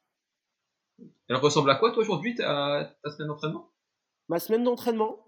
Elle 1.29 1.37
ressemble 1.37 1.71
à 1.71 1.77
quoi, 1.77 1.93
toi, 1.93 2.03
aujourd'hui, 2.03 2.35
ta, 2.35 2.97
ta 3.03 3.11
semaine 3.11 3.29
d'entraînement? 3.29 3.71
Ma 4.29 4.39
semaine 4.39 4.65
d'entraînement, 4.65 5.25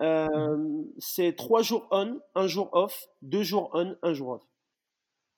euh, 0.00 0.84
c'est 0.98 1.34
trois 1.34 1.62
jours 1.62 1.88
on, 1.90 2.20
un 2.34 2.46
jour 2.46 2.70
off, 2.72 3.08
deux 3.22 3.42
jours 3.42 3.70
on, 3.72 3.96
un 4.02 4.12
jour 4.12 4.28
off. 4.28 4.42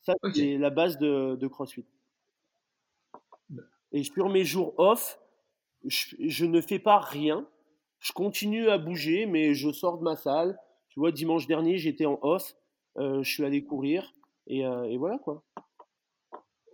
Ça, 0.03 0.15
c'est 0.35 0.57
la 0.57 0.71
base 0.71 0.99
de, 0.99 1.47
CrossFit. 1.47 1.87
Et 3.93 4.03
sur 4.03 4.29
mes 4.29 4.45
jours 4.45 4.75
off, 4.79 5.19
je, 5.85 6.45
ne 6.47 6.61
fais 6.61 6.79
pas 6.79 7.01
rien. 7.01 7.47
Je 7.99 8.13
continue 8.13 8.69
à 8.71 8.79
bouger, 8.79 9.27
mais 9.27 9.55
je 9.55 9.71
sors 9.73 9.99
de 9.99 10.05
ma 10.05 10.17
salle. 10.17 10.59
Tu 10.91 11.01
vois, 11.01 11.13
dimanche 11.13 11.47
dernier, 11.47 11.79
j'étais 11.79 12.07
en 12.07 12.19
off. 12.23 12.55
Euh, 12.99 13.23
je 13.23 13.31
suis 13.31 13.45
allé 13.45 13.65
courir. 13.65 14.13
Et, 14.47 14.67
euh, 14.67 14.85
et, 14.85 14.97
voilà 14.97 15.19
quoi. 15.19 15.45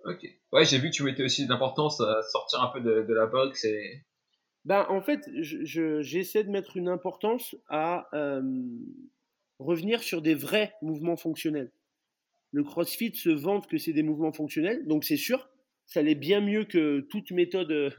Ok. 0.04 0.26
Ouais, 0.52 0.64
j'ai 0.64 0.78
vu 0.78 0.90
que 0.90 0.94
tu 0.94 1.02
mettais 1.02 1.24
aussi 1.24 1.46
d'importance 1.46 2.00
à 2.00 2.22
sortir 2.22 2.62
un 2.62 2.68
peu 2.68 2.80
de, 2.80 3.12
la 3.12 3.26
boxe 3.26 3.64
et. 3.64 4.02
Ben, 4.64 4.84
en 4.88 5.00
fait, 5.00 5.20
j'essaie 5.32 6.42
de 6.42 6.50
mettre 6.50 6.76
une 6.76 6.88
importance 6.88 7.54
à 7.68 8.08
euh, 8.14 8.42
revenir 9.60 10.02
sur 10.02 10.22
des 10.22 10.34
vrais 10.34 10.74
mouvements 10.82 11.16
fonctionnels. 11.16 11.70
Le 12.50 12.64
CrossFit 12.64 13.14
se 13.14 13.28
vante 13.28 13.68
que 13.68 13.78
c'est 13.78 13.92
des 13.92 14.02
mouvements 14.02 14.32
fonctionnels, 14.32 14.84
donc 14.88 15.04
c'est 15.04 15.16
sûr, 15.16 15.48
ça 15.84 16.02
l'est 16.02 16.16
bien 16.16 16.40
mieux 16.40 16.64
que 16.64 17.00
toute 17.10 17.30
méthode 17.30 17.94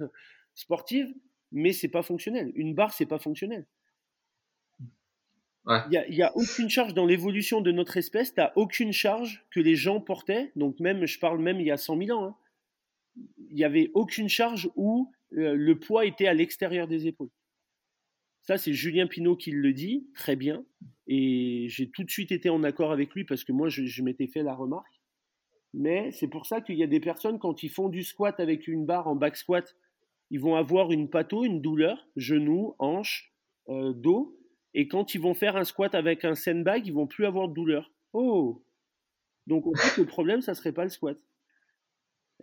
sportive, 0.56 1.08
mais 1.54 1.72
c'est 1.72 1.88
pas 1.88 2.02
fonctionnel. 2.02 2.52
Une 2.56 2.74
barre, 2.74 2.94
c'est 2.94 3.06
pas 3.06 3.20
fonctionnel. 3.20 3.66
Il 5.68 6.16
n'y 6.16 6.22
a, 6.22 6.36
aucune 6.36 6.70
charge 6.70 6.94
dans 6.94 7.06
l'évolution 7.06 7.60
de 7.60 7.72
notre 7.72 7.98
espèce, 7.98 8.34
tu 8.34 8.42
aucune 8.56 8.94
charge 8.94 9.46
que 9.52 9.60
les 9.60 9.76
gens 9.76 10.00
portaient, 10.00 10.52
donc 10.56 10.80
même, 10.80 11.06
je 11.06 11.20
parle 11.20 11.42
même 11.42 11.60
il 11.60 11.68
y 11.68 11.72
a 11.72 11.78
100 11.78 11.98
000 11.98 12.18
ans, 12.18 12.26
hein. 12.26 12.36
il 13.50 13.56
n'y 13.56 13.66
avait 13.66 13.92
aucune 13.94 14.30
charge 14.30 14.70
où 14.76 15.12
euh, 15.34 15.56
le 15.56 15.78
poids 15.78 16.06
était 16.06 16.28
à 16.28 16.34
l'extérieur 16.34 16.88
des 16.88 17.08
épaules. 17.08 17.30
Ça, 18.44 18.58
c'est 18.58 18.72
Julien 18.72 19.08
Pinault 19.08 19.36
qui 19.36 19.52
le 19.52 19.74
dit, 19.74 20.08
très 20.14 20.38
bien, 20.38 20.64
et 21.06 21.68
j'ai 21.68 21.90
tout 21.90 22.06
de 22.06 22.10
suite 22.10 22.32
été 22.32 22.50
en 22.50 22.64
accord 22.64 22.94
avec 22.94 23.14
lui 23.14 23.26
parce 23.26 23.44
que 23.44 23.52
moi, 23.52 23.68
je, 23.68 24.02
m'étais 24.02 24.28
fait 24.28 24.42
la 24.42 24.54
remarque. 24.54 25.02
Mais 25.74 26.12
c'est 26.14 26.30
pour 26.30 26.46
ça 26.46 26.62
qu'il 26.62 26.78
y 26.78 26.84
a 26.84 26.88
des 26.88 27.02
personnes, 27.02 27.40
quand 27.40 27.62
ils 27.62 27.70
font 27.70 27.90
du 27.90 28.04
squat 28.04 28.40
avec 28.40 28.70
une 28.70 28.86
barre 28.86 29.08
en 29.08 29.16
back 29.16 29.36
squat, 29.36 29.76
ils 30.32 30.40
vont 30.40 30.56
avoir 30.56 30.94
une 30.94 31.10
patho, 31.10 31.44
une 31.44 31.62
douleur, 31.62 32.08
genou, 32.16 32.74
hanche, 32.80 33.34
euh, 33.68 33.92
dos, 33.92 34.37
et 34.78 34.88
quand 34.88 35.16
ils 35.16 35.20
vont 35.20 35.34
faire 35.34 35.56
un 35.56 35.64
squat 35.64 35.96
avec 35.96 36.24
un 36.24 36.36
sandbag, 36.36 36.86
ils 36.86 36.94
vont 36.94 37.08
plus 37.08 37.26
avoir 37.26 37.50
de 37.50 37.54
douleur. 37.56 37.92
Oh 38.14 38.64
Donc 39.48 39.66
en 39.66 39.74
fait, 39.74 40.00
le 40.00 40.06
problème, 40.06 40.42
ça 40.42 40.54
serait 40.54 40.72
pas 40.72 40.84
le 40.84 40.92
squat. 40.92 41.18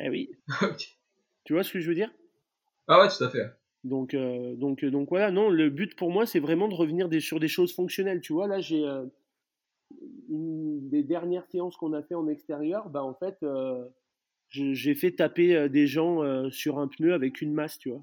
Eh 0.00 0.10
oui. 0.10 0.32
Tu 1.44 1.52
vois 1.52 1.62
ce 1.62 1.72
que 1.72 1.78
je 1.78 1.86
veux 1.86 1.94
dire? 1.94 2.10
Ah 2.88 3.00
ouais, 3.00 3.08
tout 3.08 3.22
à 3.22 3.30
fait. 3.30 3.52
Donc, 3.84 4.14
euh, 4.14 4.56
donc, 4.56 4.82
euh, 4.82 4.90
donc 4.90 5.10
voilà, 5.10 5.30
non, 5.30 5.50
le 5.50 5.70
but 5.70 5.94
pour 5.94 6.10
moi, 6.10 6.26
c'est 6.26 6.40
vraiment 6.40 6.68
de 6.68 6.74
revenir 6.74 7.08
sur 7.20 7.38
des 7.38 7.48
choses 7.48 7.72
fonctionnelles. 7.72 8.20
Tu 8.20 8.32
vois, 8.32 8.48
là, 8.48 8.60
j'ai 8.60 8.82
euh, 8.82 9.04
une 10.28 10.88
des 10.88 11.04
dernières 11.04 11.46
séances 11.46 11.76
qu'on 11.76 11.92
a 11.92 12.02
fait 12.02 12.14
en 12.14 12.26
extérieur, 12.26 12.88
bah 12.88 13.04
en 13.04 13.14
fait, 13.14 13.44
j'ai 14.48 14.94
fait 14.96 15.12
taper 15.12 15.68
des 15.68 15.86
gens 15.86 16.50
sur 16.50 16.78
un 16.78 16.88
pneu 16.88 17.12
avec 17.12 17.42
une 17.42 17.52
masse, 17.52 17.78
tu 17.78 17.90
vois. 17.90 18.02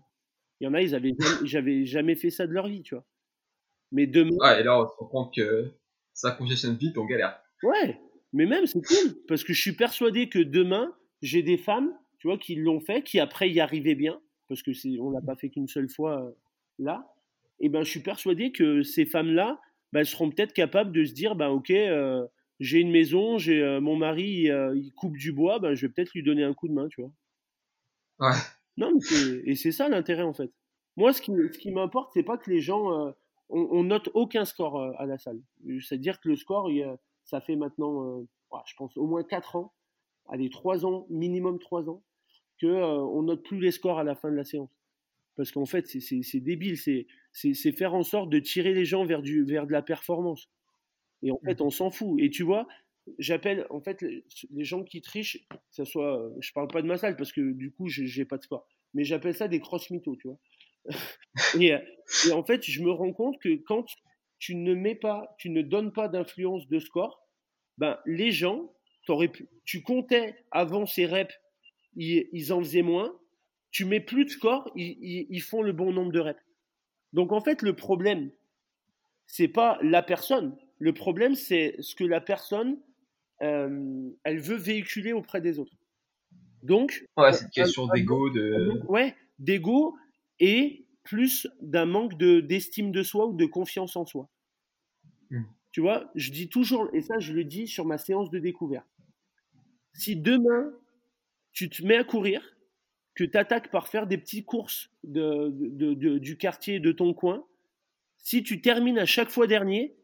Il 0.61 0.65
y 0.65 0.67
en 0.67 0.73
a, 0.73 0.81
ils 0.81 0.95
avaient, 0.95 1.15
j'avais 1.43 1.83
jamais 1.83 2.15
fait 2.15 2.29
ça 2.29 2.47
de 2.47 2.53
leur 2.53 2.67
vie, 2.67 2.83
tu 2.83 2.95
vois. 2.95 3.03
Mais 3.91 4.07
demain. 4.07 4.35
Ouais, 4.39 4.61
et 4.61 4.63
là, 4.63 4.81
on 4.81 4.87
se 4.87 4.93
rend 4.97 5.05
compte 5.07 5.35
que 5.35 5.71
ça 6.13 6.31
congestionne 6.31 6.75
vite, 6.75 6.97
on 6.97 7.05
galère. 7.05 7.41
Ouais, 7.63 7.99
mais 8.33 8.45
même, 8.45 8.65
c'est 8.65 8.81
cool, 8.81 9.15
parce 9.27 9.43
que 9.43 9.53
je 9.53 9.61
suis 9.61 9.75
persuadé 9.75 10.29
que 10.29 10.39
demain, 10.39 10.95
j'ai 11.21 11.43
des 11.43 11.57
femmes, 11.57 11.93
tu 12.19 12.27
vois, 12.27 12.37
qui 12.37 12.55
l'ont 12.55 12.79
fait, 12.79 13.03
qui 13.03 13.19
après 13.19 13.49
y 13.49 13.59
arrivaient 13.59 13.95
bien, 13.95 14.19
parce 14.47 14.63
que 14.63 14.73
c'est, 14.73 14.99
on 14.99 15.09
l'a 15.09 15.21
pas 15.21 15.35
fait 15.35 15.49
qu'une 15.49 15.67
seule 15.67 15.89
fois 15.89 16.21
euh, 16.21 16.31
là. 16.79 17.13
Et 17.59 17.69
ben, 17.69 17.83
je 17.83 17.89
suis 17.89 18.01
persuadé 18.01 18.51
que 18.51 18.81
ces 18.81 19.05
femmes-là, 19.05 19.59
ben, 19.91 19.99
elles 19.99 20.05
seront 20.05 20.29
peut-être 20.31 20.53
capables 20.53 20.91
de 20.91 21.03
se 21.03 21.13
dire, 21.13 21.35
ben, 21.35 21.49
ok, 21.49 21.71
euh, 21.71 22.25
j'ai 22.59 22.79
une 22.79 22.91
maison, 22.91 23.37
j'ai 23.37 23.61
euh, 23.61 23.81
mon 23.81 23.95
mari, 23.95 24.47
il 24.75 24.91
coupe 24.95 25.17
du 25.17 25.31
bois, 25.31 25.59
ben, 25.59 25.73
je 25.73 25.85
vais 25.85 25.93
peut-être 25.93 26.13
lui 26.13 26.23
donner 26.23 26.43
un 26.43 26.53
coup 26.53 26.67
de 26.67 26.73
main, 26.73 26.87
tu 26.87 27.01
vois. 27.01 27.11
Ouais. 28.19 28.37
Non, 28.77 28.93
mais 28.93 29.41
et 29.45 29.55
c'est 29.55 29.71
ça 29.71 29.89
l'intérêt 29.89 30.23
en 30.23 30.33
fait. 30.33 30.51
Moi, 30.95 31.11
ce 31.11 31.21
qui, 31.21 31.31
ce 31.31 31.57
qui 31.57 31.71
m'importe, 31.71 32.11
c'est 32.13 32.23
pas 32.23 32.37
que 32.37 32.49
les 32.49 32.61
gens 32.61 33.13
on, 33.51 33.83
note 33.83 34.09
aucun 34.13 34.45
score 34.45 34.79
euh, 34.79 34.91
à 34.97 35.05
la 35.05 35.17
salle. 35.17 35.41
C'est-à-dire 35.81 36.19
que 36.19 36.29
le 36.29 36.35
score, 36.35 36.69
ça 37.25 37.41
fait 37.41 37.55
maintenant, 37.55 38.03
euh, 38.03 38.27
je 38.65 38.73
pense, 38.75 38.95
au 38.97 39.05
moins 39.05 39.23
4 39.23 39.55
ans, 39.55 39.73
allez, 40.29 40.49
3 40.49 40.85
ans, 40.85 41.05
minimum 41.09 41.59
3 41.59 41.89
ans, 41.89 42.03
qu'on 42.59 42.67
euh, 42.67 43.21
ne 43.21 43.27
note 43.27 43.43
plus 43.43 43.59
les 43.59 43.71
scores 43.71 43.99
à 43.99 44.03
la 44.03 44.15
fin 44.15 44.29
de 44.29 44.35
la 44.35 44.43
séance. 44.43 44.71
Parce 45.35 45.51
qu'en 45.51 45.65
fait, 45.65 45.87
c'est 45.87 46.39
débile, 46.39 46.77
c'est 46.77 47.71
faire 47.71 47.93
en 47.93 48.03
sorte 48.03 48.29
de 48.29 48.39
tirer 48.39 48.73
les 48.73 48.85
gens 48.85 49.05
vers, 49.05 49.21
du, 49.21 49.43
vers 49.43 49.65
de 49.65 49.71
la 49.71 49.81
performance. 49.81 50.49
Et 51.23 51.31
en 51.31 51.39
fait, 51.45 51.61
mmh. 51.61 51.65
on 51.65 51.69
s'en 51.69 51.89
fout. 51.89 52.19
Et 52.19 52.29
tu 52.29 52.43
vois, 52.43 52.67
j'appelle 53.17 53.65
en 53.69 53.79
fait 53.79 54.01
les, 54.01 54.63
gens 54.63 54.83
qui 54.83 55.01
trichent, 55.01 55.47
ça 55.69 55.85
soit, 55.85 56.31
je 56.39 56.51
parle 56.51 56.67
pas 56.67 56.81
de 56.81 56.87
ma 56.87 56.97
salle 56.97 57.15
parce 57.15 57.31
que 57.31 57.53
du 57.53 57.71
coup, 57.71 57.87
j'ai 57.87 58.25
pas 58.25 58.37
de 58.37 58.43
score, 58.43 58.67
mais 58.93 59.03
j'appelle 59.03 59.33
ça 59.33 59.47
des 59.47 59.59
cross 59.59 59.89
mythos, 59.89 60.17
tu 60.17 60.27
vois. 60.27 60.37
Euh, 61.55 61.79
et, 62.27 62.31
en 62.33 62.43
fait, 62.43 62.61
je 62.63 62.81
me 62.81 62.91
rends 62.91 63.13
compte 63.13 63.39
que 63.39 63.55
quand 63.65 63.85
tu 64.37 64.55
ne 64.55 64.73
mets 64.73 64.95
pas, 64.95 65.33
tu 65.37 65.49
ne 65.49 65.61
donnes 65.61 65.93
pas 65.93 66.09
d'influence 66.09 66.67
de 66.67 66.79
score, 66.79 67.25
ben, 67.77 67.97
les 68.05 68.31
gens, 68.31 68.73
pu, 69.31 69.47
tu 69.63 69.81
comptais 69.81 70.35
avant 70.51 70.85
ces 70.85 71.05
reps, 71.05 71.33
ils, 71.95 72.51
en 72.51 72.59
faisaient 72.59 72.81
moins, 72.81 73.17
tu 73.71 73.85
mets 73.85 74.01
plus 74.01 74.25
de 74.25 74.29
score, 74.29 74.69
ils, 74.75 75.41
font 75.41 75.61
le 75.61 75.71
bon 75.71 75.93
nombre 75.93 76.11
de 76.11 76.19
reps. 76.19 76.43
Donc 77.13 77.31
en 77.31 77.41
fait, 77.41 77.61
le 77.61 77.75
problème, 77.75 78.31
c'est 79.25 79.47
pas 79.47 79.77
la 79.81 80.03
personne. 80.03 80.57
Le 80.79 80.93
problème, 80.93 81.35
c'est 81.35 81.75
ce 81.79 81.95
que 81.95 82.03
la 82.03 82.19
personne, 82.19 82.77
euh, 83.41 84.09
elle 84.23 84.39
veut 84.39 84.57
véhiculer 84.57 85.13
auprès 85.13 85.39
des 85.39 85.59
autres. 85.59 85.77
Donc, 86.63 87.05
ouais, 87.17 87.33
c'est 87.33 87.45
une 87.45 87.51
question 87.51 87.87
d'ego, 87.87 88.29
de. 88.29 88.81
Ouais, 88.87 89.15
d'ego 89.39 89.95
et 90.41 90.85
plus 91.03 91.47
d'un 91.61 91.85
manque 91.85 92.17
d'estime 92.17 92.91
de, 92.91 93.03
soi 93.03 93.27
ou 93.27 93.33
de 93.33 93.45
confiance 93.45 93.95
en 93.95 94.05
soi. 94.05 94.29
Hmm. 95.29 95.43
Tu 95.71 95.79
vois, 95.79 96.11
je 96.15 96.31
dis 96.31 96.49
toujours, 96.49 96.89
et 96.93 97.01
ça 97.01 97.19
je 97.19 97.31
le 97.31 97.45
dis 97.45 97.67
sur 97.67 97.85
ma 97.85 97.97
séance 97.97 98.29
de 98.29 98.39
découverte, 98.39 98.87
si 99.93 100.17
demain 100.17 100.73
tu 101.53 101.69
te 101.69 101.85
mets 101.85 101.95
à 101.95 102.03
courir, 102.03 102.41
que 103.13 103.23
tu 103.23 103.37
attaques 103.37 103.71
par 103.71 103.87
faire 103.87 104.07
des 104.07 104.17
petites 104.17 104.45
courses 104.45 104.89
du 105.03 106.37
quartier 106.37 106.79
de 106.79 106.91
ton 106.91 107.13
coin, 107.13 107.45
si 108.17 108.43
tu 108.43 108.61
termines 108.61 108.99
à 108.99 109.05
chaque 109.05 109.29
fois 109.29 109.47
dernier, 109.47 109.95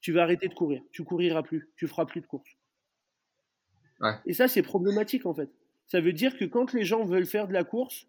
tu 0.00 0.12
vas 0.12 0.22
arrêter 0.22 0.48
de 0.48 0.54
courir. 0.54 0.82
Tu 0.92 1.04
couriras 1.04 1.42
plus, 1.42 1.70
tu 1.76 1.86
feras 1.86 2.06
plus 2.06 2.20
de 2.20 2.26
courses. 2.26 2.56
Et 4.24 4.34
ça, 4.34 4.48
c'est 4.48 4.62
problématique 4.62 5.26
en 5.26 5.34
fait. 5.34 5.50
Ça 5.86 6.00
veut 6.00 6.12
dire 6.12 6.36
que 6.36 6.44
quand 6.44 6.72
les 6.72 6.84
gens 6.84 7.04
veulent 7.04 7.26
faire 7.26 7.48
de 7.48 7.52
la 7.52 7.64
course, 7.64 8.06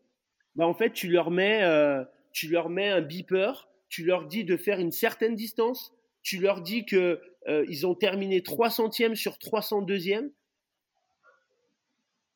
bah, 0.57 0.67
en 0.67 0.73
fait, 0.73 0.91
tu 0.91 1.07
leur 1.07 1.31
mets, 1.31 1.63
euh, 1.63 2.03
tu 2.31 2.49
leur 2.49 2.69
mets 2.69 2.89
un 2.89 3.01
beeper, 3.01 3.69
tu 3.89 4.03
leur 4.03 4.25
dis 4.25 4.43
de 4.43 4.57
faire 4.57 4.79
une 4.79 4.91
certaine 4.91 5.35
distance, 5.35 5.93
tu 6.23 6.39
leur 6.39 6.61
dis 6.61 6.85
que 6.85 7.21
euh, 7.47 7.65
ils 7.69 7.85
ont 7.87 7.95
terminé 7.95 8.41
3 8.43 8.71
centièmes 8.71 9.15
sur 9.15 9.33
302e. 9.33 10.31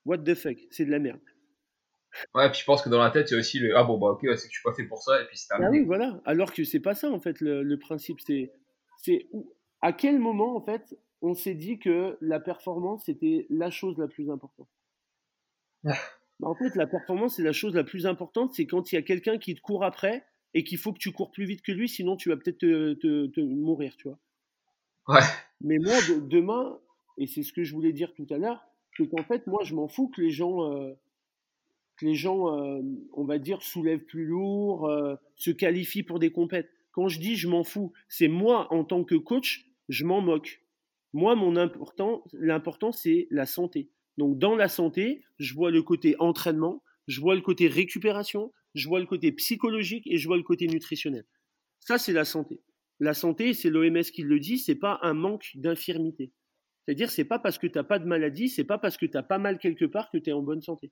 What 0.05 0.19
the 0.19 0.35
fuck, 0.35 0.57
c'est 0.69 0.85
de 0.85 0.91
la 0.91 0.99
merde. 0.99 1.19
Ouais, 2.35 2.49
puis 2.51 2.59
je 2.59 2.65
pense 2.65 2.81
que 2.81 2.89
dans 2.89 3.01
la 3.01 3.09
tête, 3.09 3.31
il 3.31 3.33
y 3.33 3.37
a 3.37 3.39
aussi 3.39 3.59
le 3.59 3.75
ah 3.77 3.83
bon 3.83 3.97
bah 3.97 4.07
ok, 4.07 4.19
c'est 4.21 4.47
que 4.47 4.53
je 4.53 4.59
suis 4.59 4.63
pas 4.63 4.73
fait 4.73 4.83
pour 4.83 5.01
ça 5.01 5.21
et 5.21 5.25
puis 5.25 5.37
c'est 5.37 5.47
terminé. 5.47 5.67
Ah 5.67 5.71
oui, 5.71 5.85
voilà. 5.85 6.21
Alors 6.25 6.53
que 6.53 6.63
c'est 6.63 6.79
pas 6.81 6.93
ça 6.93 7.09
en 7.09 7.19
fait 7.19 7.39
le, 7.39 7.75
principe, 7.77 8.19
c'est 8.19 8.51
c'est 8.97 9.29
à 9.81 9.93
quel 9.93 10.19
moment 10.19 10.57
en 10.57 10.61
fait 10.61 10.97
on 11.21 11.33
s'est 11.33 11.53
dit 11.53 11.79
que 11.79 12.17
la 12.19 12.41
performance 12.41 13.03
c'était 13.05 13.47
la 13.49 13.71
chose 13.71 13.97
la 13.97 14.07
plus 14.07 14.29
importante? 14.29 14.67
En 16.41 16.55
fait, 16.55 16.75
la 16.75 16.87
performance, 16.87 17.35
c'est 17.35 17.43
la 17.43 17.53
chose 17.53 17.75
la 17.75 17.83
plus 17.83 18.05
importante. 18.05 18.53
C'est 18.53 18.65
quand 18.65 18.91
il 18.91 18.95
y 18.95 18.97
a 18.97 19.01
quelqu'un 19.01 19.37
qui 19.37 19.55
te 19.55 19.61
court 19.61 19.83
après 19.83 20.25
et 20.53 20.63
qu'il 20.63 20.77
faut 20.77 20.91
que 20.93 20.99
tu 20.99 21.11
cours 21.11 21.31
plus 21.31 21.45
vite 21.45 21.61
que 21.61 21.71
lui, 21.71 21.87
sinon 21.87 22.15
tu 22.17 22.29
vas 22.29 22.37
peut-être 22.37 22.57
te, 22.57 23.41
mourir, 23.41 23.95
tu 23.97 24.07
vois. 24.07 24.19
Ouais. 25.07 25.25
Mais 25.61 25.77
moi, 25.77 25.95
demain, 26.21 26.77
et 27.17 27.27
c'est 27.27 27.43
ce 27.43 27.53
que 27.53 27.63
je 27.63 27.73
voulais 27.73 27.93
dire 27.93 28.13
tout 28.13 28.27
à 28.29 28.37
l'heure, 28.37 28.65
c'est 28.97 29.07
qu'en 29.07 29.23
fait, 29.23 29.47
moi, 29.47 29.63
je 29.63 29.75
m'en 29.75 29.87
fous 29.87 30.09
que 30.09 30.21
les 30.21 30.31
gens, 30.31 30.71
euh, 30.73 30.93
que 31.97 32.05
les 32.05 32.15
gens, 32.15 32.55
euh, 32.55 32.81
on 33.13 33.23
va 33.23 33.37
dire, 33.37 33.61
soulèvent 33.61 34.05
plus 34.05 34.25
lourd, 34.25 34.87
euh, 34.87 35.15
se 35.35 35.51
qualifient 35.51 36.03
pour 36.03 36.19
des 36.19 36.31
compètes. 36.31 36.69
Quand 36.91 37.07
je 37.07 37.19
dis 37.19 37.35
je 37.35 37.47
m'en 37.47 37.63
fous, 37.63 37.93
c'est 38.09 38.27
moi 38.27 38.67
en 38.73 38.83
tant 38.83 39.03
que 39.03 39.15
coach, 39.15 39.65
je 39.87 40.05
m'en 40.05 40.21
moque. 40.21 40.61
Moi, 41.13 41.35
mon 41.35 41.55
important, 41.55 42.23
l'important, 42.33 42.91
c'est 42.91 43.27
la 43.31 43.45
santé. 43.45 43.89
Donc 44.17 44.37
dans 44.37 44.55
la 44.55 44.67
santé, 44.67 45.23
je 45.39 45.53
vois 45.53 45.71
le 45.71 45.81
côté 45.81 46.15
entraînement, 46.19 46.83
je 47.07 47.19
vois 47.21 47.35
le 47.35 47.41
côté 47.41 47.67
récupération, 47.67 48.51
je 48.75 48.87
vois 48.87 48.99
le 48.99 49.05
côté 49.05 49.31
psychologique 49.31 50.05
et 50.07 50.17
je 50.17 50.27
vois 50.27 50.37
le 50.37 50.43
côté 50.43 50.67
nutritionnel. 50.67 51.25
Ça, 51.79 51.97
c'est 51.97 52.13
la 52.13 52.25
santé. 52.25 52.61
La 52.99 53.13
santé, 53.13 53.53
c'est 53.53 53.69
l'OMS 53.69 54.03
qui 54.03 54.21
le 54.21 54.39
dit, 54.39 54.59
c'est 54.59 54.75
pas 54.75 54.99
un 55.01 55.13
manque 55.13 55.51
d'infirmité. 55.55 56.31
C'est-à-dire, 56.85 57.09
c'est 57.09 57.25
pas 57.25 57.39
parce 57.39 57.57
que 57.57 57.67
tu 57.67 57.77
n'as 57.77 57.83
pas 57.83 57.99
de 57.99 58.05
maladie, 58.05 58.49
c'est 58.49 58.63
pas 58.63 58.77
parce 58.77 58.97
que 58.97 59.05
tu 59.05 59.13
n'as 59.13 59.23
pas 59.23 59.39
mal 59.39 59.57
quelque 59.57 59.85
part 59.85 60.09
que 60.11 60.17
tu 60.17 60.29
es 60.29 60.33
en 60.33 60.41
bonne 60.41 60.61
santé. 60.61 60.91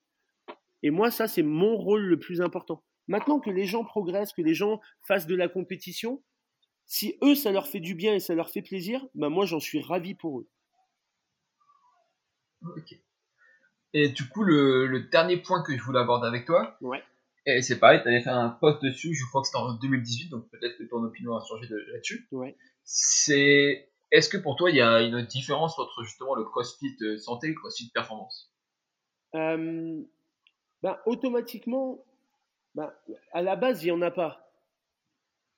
Et 0.81 0.91
moi, 0.91 1.11
ça, 1.11 1.27
c'est 1.27 1.43
mon 1.43 1.75
rôle 1.75 2.03
le 2.03 2.19
plus 2.19 2.41
important. 2.41 2.83
Maintenant 3.07 3.39
que 3.39 3.49
les 3.49 3.65
gens 3.65 3.83
progressent, 3.83 4.33
que 4.33 4.41
les 4.41 4.53
gens 4.53 4.79
fassent 5.01 5.27
de 5.27 5.35
la 5.35 5.49
compétition, 5.49 6.23
si 6.85 7.15
eux, 7.23 7.35
ça 7.35 7.51
leur 7.51 7.67
fait 7.67 7.79
du 7.79 7.95
bien 7.95 8.15
et 8.15 8.19
ça 8.19 8.33
leur 8.33 8.49
fait 8.49 8.61
plaisir, 8.61 9.05
ben 9.13 9.29
moi, 9.29 9.45
j'en 9.45 9.59
suis 9.59 9.81
ravi 9.81 10.15
pour 10.15 10.39
eux. 10.39 10.47
Et 13.93 14.09
du 14.09 14.27
coup, 14.27 14.43
le, 14.43 15.07
dernier 15.11 15.37
point 15.37 15.63
que 15.63 15.75
je 15.75 15.81
voulais 15.81 15.99
aborder 15.99 16.27
avec 16.27 16.45
toi, 16.45 16.77
ouais. 16.81 17.03
et 17.45 17.61
c'est 17.61 17.79
pareil, 17.79 18.01
tu 18.01 18.07
avais 18.07 18.21
fait 18.21 18.29
un 18.29 18.49
post 18.49 18.83
dessus, 18.83 19.13
je 19.13 19.25
crois 19.25 19.41
que 19.41 19.47
c'était 19.47 19.57
en 19.57 19.73
2018, 19.73 20.29
donc 20.29 20.49
peut-être 20.49 20.77
que 20.77 20.83
ton 20.83 21.03
opinion 21.03 21.35
a 21.35 21.43
changé 21.43 21.67
là-dessus. 21.69 22.27
Ouais. 22.31 22.55
C'est, 22.83 23.89
est-ce 24.11 24.29
que 24.29 24.37
pour 24.37 24.55
toi, 24.55 24.69
il 24.69 24.77
y 24.77 24.81
a 24.81 25.01
une 25.01 25.21
différence 25.23 25.77
entre 25.79 26.03
justement 26.03 26.35
le 26.35 26.43
CrossFit 26.43 26.95
euh, 27.01 27.17
santé 27.17 27.47
et 27.47 27.49
le 27.49 27.55
CrossFit 27.55 27.89
performance? 27.91 28.51
Ben, 29.33 30.97
Automatiquement, 31.05 32.03
ben, 32.75 32.91
à 33.31 33.41
la 33.41 33.55
base, 33.55 33.83
il 33.83 33.87
n'y 33.87 33.91
en 33.91 34.01
a 34.01 34.11
pas. 34.11 34.51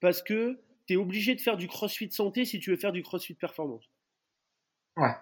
Parce 0.00 0.22
que 0.22 0.58
tu 0.86 0.94
es 0.94 0.96
obligé 0.96 1.34
de 1.34 1.40
faire 1.40 1.56
du 1.56 1.68
crossfit 1.68 2.10
santé 2.10 2.44
si 2.44 2.58
tu 2.58 2.70
veux 2.70 2.76
faire 2.76 2.92
du 2.92 3.02
crossfit 3.02 3.34
performance. 3.34 3.88
Ouais. 4.96 5.14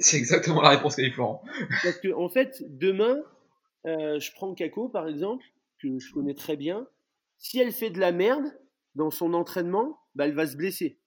C'est 0.00 0.16
exactement 0.16 0.62
la 0.62 0.70
réponse 0.70 0.96
qu'a 0.96 1.02
dit 1.02 1.10
Florent. 1.10 1.42
Parce 1.82 1.98
que, 1.98 2.12
en 2.14 2.28
fait, 2.28 2.62
demain, 2.68 3.20
euh, 3.86 4.20
je 4.20 4.32
prends 4.32 4.54
Kako, 4.54 4.88
par 4.88 5.08
exemple, 5.08 5.44
que 5.80 5.98
je 5.98 6.12
connais 6.12 6.34
très 6.34 6.56
bien. 6.56 6.86
Si 7.38 7.58
elle 7.58 7.72
fait 7.72 7.90
de 7.90 7.98
la 7.98 8.12
merde 8.12 8.44
dans 8.94 9.10
son 9.10 9.34
entraînement, 9.34 9.98
bah, 10.14 10.26
elle 10.26 10.34
va 10.34 10.46
se 10.46 10.56
blesser. 10.56 10.98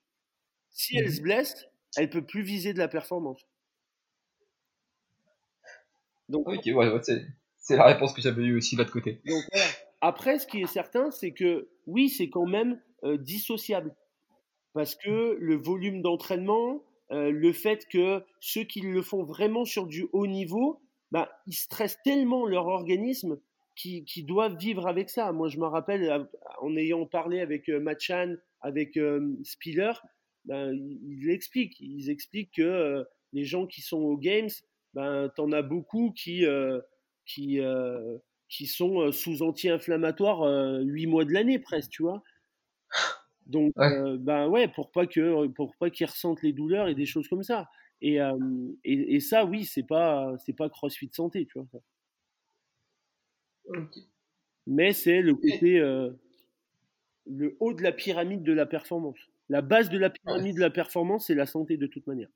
Si 0.71 0.97
elle 0.97 1.05
mhm. 1.05 1.11
se 1.11 1.21
blesse, 1.21 1.67
elle 1.95 2.09
peut 2.09 2.25
plus 2.25 2.41
viser 2.41 2.73
de 2.73 2.79
la 2.79 2.87
performance. 2.87 3.47
Donc, 6.29 6.47
ok, 6.47 6.65
ouais, 6.65 6.89
c'est 7.57 7.75
la 7.77 7.85
réponse 7.85 8.13
que 8.13 8.21
j'avais 8.21 8.43
eue 8.43 8.57
aussi 8.57 8.75
de 8.75 8.81
l'autre 8.81 8.93
côté. 8.93 9.21
Après, 10.01 10.39
ce 10.39 10.47
qui 10.47 10.61
est 10.61 10.67
certain, 10.67 11.11
c'est 11.11 11.31
que 11.31 11.69
oui, 11.85 12.09
c'est 12.09 12.29
quand 12.29 12.45
même 12.45 12.81
euh, 13.03 13.17
dissociable. 13.17 13.95
Parce 14.73 14.95
que 14.95 15.37
le 15.39 15.55
volume 15.55 16.01
d'entraînement, 16.01 16.83
euh, 17.11 17.31
le 17.31 17.51
fait 17.51 17.85
que 17.89 18.23
ceux 18.39 18.63
qui 18.63 18.81
le 18.81 19.01
font 19.01 19.23
vraiment 19.23 19.65
sur 19.65 19.87
du 19.87 20.07
haut 20.13 20.27
niveau, 20.27 20.81
bah, 21.11 21.29
ils 21.47 21.53
stressent 21.53 22.01
tellement 22.03 22.45
leur 22.45 22.67
organisme 22.67 23.39
qu'ils 23.75 24.25
doivent 24.25 24.57
vivre 24.57 24.87
avec 24.87 25.09
ça. 25.09 25.31
Moi, 25.31 25.49
je 25.49 25.57
me 25.57 25.65
rappelle, 25.65 26.27
en 26.61 26.75
ayant 26.75 27.05
parlé 27.05 27.39
avec 27.39 27.69
euh, 27.69 27.79
Machan, 27.79 28.35
avec 28.61 28.97
euh, 28.97 29.35
Spiller, 29.43 29.93
ben, 30.45 30.71
ils 30.73 31.29
expliquent. 31.29 31.79
Ils 31.79 32.09
expliquent 32.09 32.53
que 32.55 33.05
les 33.31 33.45
gens 33.45 33.65
qui 33.65 33.81
sont 33.81 33.99
aux 33.99 34.17
Games, 34.17 34.49
ben, 34.93 35.29
t'en 35.35 35.51
as 35.51 35.63
beaucoup 35.63 36.11
qui, 36.11 36.45
qui, 37.25 37.59
qui 38.49 38.65
sont 38.67 39.11
sous 39.11 39.41
anti-inflammatoires 39.41 40.81
8 40.83 41.07
mois 41.07 41.25
de 41.25 41.31
l'année 41.31 41.59
presque, 41.59 41.91
tu 41.91 42.03
vois. 42.03 42.21
Donc, 43.45 43.73
ouais. 43.77 44.17
ben 44.17 44.47
ouais, 44.47 44.67
pour 44.67 44.91
pas 44.91 45.05
que, 45.05 45.47
pour 45.47 45.75
pas 45.75 45.89
qu'ils 45.89 46.07
ressentent 46.07 46.41
les 46.41 46.53
douleurs 46.53 46.87
et 46.87 46.95
des 46.95 47.05
choses 47.05 47.27
comme 47.27 47.43
ça. 47.43 47.69
Et, 48.01 48.17
et, 48.83 49.15
et, 49.15 49.19
ça, 49.19 49.45
oui, 49.45 49.63
c'est 49.65 49.83
pas, 49.83 50.33
c'est 50.45 50.53
pas 50.53 50.69
CrossFit 50.69 51.09
santé, 51.13 51.45
tu 51.45 51.59
vois. 51.59 51.67
Mais 54.67 54.91
c'est 54.91 55.21
le 55.21 55.35
côté, 55.35 55.79
le 57.25 57.57
haut 57.59 57.73
de 57.73 57.81
la 57.81 57.91
pyramide 57.91 58.43
de 58.43 58.53
la 58.53 58.65
performance. 58.65 59.17
La 59.49 59.61
base 59.61 59.89
de 59.89 59.97
la 59.97 60.09
pyramide 60.09 60.55
de 60.55 60.61
la 60.61 60.69
performance, 60.69 61.27
c'est 61.27 61.35
la 61.35 61.45
santé 61.45 61.77
de 61.77 61.87
toute 61.87 62.07
manière. 62.07 62.29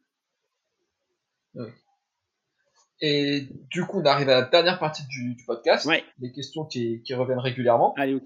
Et 3.02 3.48
du 3.70 3.86
coup, 3.86 4.00
on 4.00 4.06
arrive 4.06 4.30
à 4.30 4.42
la 4.42 4.48
dernière 4.48 4.80
partie 4.80 5.06
du, 5.08 5.36
du 5.36 5.46
podcast. 5.46 5.88
Les 6.20 6.32
questions 6.32 6.66
qui, 6.66 7.02
qui, 7.04 7.14
reviennent 7.14 7.40
régulièrement. 7.40 7.94
Allez, 7.96 8.16
ok. 8.16 8.24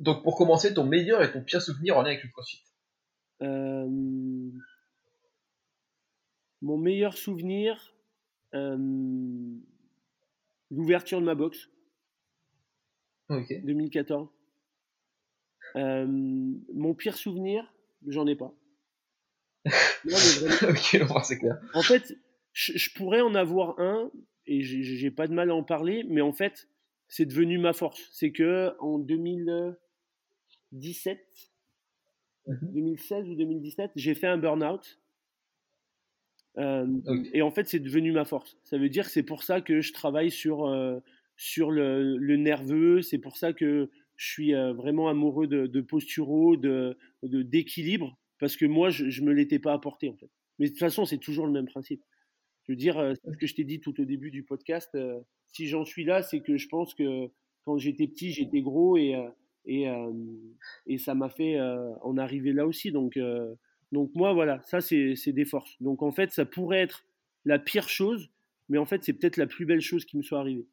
Donc 0.00 0.22
pour 0.22 0.36
commencer, 0.36 0.74
ton 0.74 0.84
meilleur 0.84 1.22
et 1.22 1.32
ton 1.32 1.42
pire 1.42 1.60
souvenir 1.60 1.96
en 1.96 2.02
lien 2.02 2.10
avec 2.10 2.22
le 2.24 2.30
CrossFit 2.30 2.62
euh... 3.42 3.86
Mon 6.60 6.76
meilleur 6.76 7.16
souvenir, 7.16 7.94
euh... 8.54 8.76
l'ouverture 10.70 11.20
de 11.20 11.26
ma 11.26 11.34
box. 11.34 11.68
Ok. 13.28 13.52
2014. 13.64 14.28
Euh... 15.76 16.06
Mon 16.74 16.94
pire 16.94 17.16
souvenir, 17.16 17.72
j'en 18.06 18.26
ai 18.26 18.36
pas. 18.36 18.52
non, 19.66 19.72
mais 20.04 20.68
ok, 20.70 21.24
c'est 21.24 21.38
clair. 21.38 21.60
En 21.74 21.82
fait, 21.82 22.16
je, 22.52 22.76
je, 22.76 22.94
pourrais 22.94 23.20
en 23.20 23.34
avoir 23.34 23.78
un, 23.78 24.10
et 24.46 24.62
j'ai 24.62 25.10
pas 25.10 25.26
de 25.26 25.34
mal 25.34 25.50
à 25.50 25.54
en 25.54 25.62
parler, 25.62 26.04
mais 26.08 26.20
en 26.20 26.32
fait, 26.32 26.68
c'est 27.08 27.26
devenu 27.26 27.58
ma 27.58 27.72
force. 27.72 28.08
C'est 28.12 28.32
que 28.32 28.74
en 28.80 28.98
2000, 28.98 29.76
2017, 30.72 31.18
2016 32.46 33.24
mhm. 33.24 33.30
ou 33.30 33.34
2017, 33.36 33.90
j'ai 33.96 34.14
fait 34.14 34.26
un 34.26 34.38
burn-out. 34.38 34.98
Euh, 36.58 36.86
et 37.32 37.42
en 37.42 37.50
fait, 37.50 37.68
c'est 37.68 37.78
devenu 37.78 38.12
ma 38.12 38.24
force. 38.24 38.56
Ça 38.64 38.78
veut 38.78 38.88
dire 38.88 39.04
que 39.04 39.10
c'est 39.10 39.22
pour 39.22 39.42
ça 39.42 39.60
que 39.60 39.80
je 39.80 39.92
travaille 39.92 40.30
sur, 40.30 40.66
euh, 40.66 40.98
sur 41.36 41.70
le, 41.70 42.16
le, 42.16 42.36
nerveux, 42.36 43.02
c'est 43.02 43.18
pour 43.18 43.36
ça 43.36 43.52
que 43.52 43.90
je 44.16 44.26
suis 44.26 44.54
euh, 44.54 44.72
vraiment 44.72 45.08
amoureux 45.08 45.46
de, 45.46 45.66
de 45.66 45.80
posturaux, 45.80 46.56
de, 46.56 46.96
d'équilibre, 47.22 48.18
parce 48.40 48.56
que 48.56 48.66
moi, 48.66 48.90
je 48.90 49.04
ne 49.04 49.26
me 49.26 49.32
l'étais 49.32 49.60
pas 49.60 49.72
apporté 49.72 50.08
en 50.08 50.16
fait. 50.16 50.30
Mais 50.58 50.66
de 50.66 50.70
toute 50.70 50.80
façon, 50.80 51.04
c'est 51.04 51.18
toujours 51.18 51.46
le 51.46 51.52
même 51.52 51.66
principe. 51.66 52.02
Je 52.64 52.72
veux 52.72 52.76
dire, 52.76 53.14
ce 53.24 53.36
que 53.36 53.46
je 53.46 53.54
t'ai 53.54 53.64
dit 53.64 53.80
tout 53.80 53.98
au 54.00 54.04
début 54.04 54.30
du 54.30 54.42
podcast, 54.42 54.98
si 55.46 55.68
j'en 55.68 55.84
suis 55.84 56.04
là, 56.04 56.22
c'est 56.22 56.40
que 56.40 56.56
je 56.56 56.68
pense 56.68 56.92
que 56.94 57.28
quand 57.64 57.78
j'étais 57.78 58.08
petit, 58.08 58.32
j'étais 58.32 58.60
gros 58.60 58.96
et, 58.96 59.14
et, 59.68 59.86
et 60.86 60.98
ça 60.98 61.14
m'a 61.14 61.28
fait 61.28 61.60
en 62.02 62.16
arriver 62.16 62.52
là 62.52 62.66
aussi. 62.66 62.90
Donc, 62.90 63.18
donc 63.92 64.10
moi, 64.14 64.32
voilà, 64.32 64.60
ça, 64.64 64.80
c'est 64.80 65.32
des 65.32 65.44
forces. 65.44 65.80
Donc, 65.80 66.02
en 66.02 66.12
fait, 66.12 66.32
ça 66.32 66.44
pourrait 66.44 66.80
être 66.80 67.04
la 67.44 67.58
pire 67.58 67.88
chose, 67.88 68.30
mais 68.68 68.78
en 68.78 68.86
fait, 68.86 69.04
c'est 69.04 69.12
peut-être 69.12 69.36
la 69.36 69.46
plus 69.46 69.66
belle 69.66 69.80
chose 69.80 70.04
qui 70.04 70.16
me 70.16 70.22
soit 70.22 70.40
arrivée. 70.40 70.66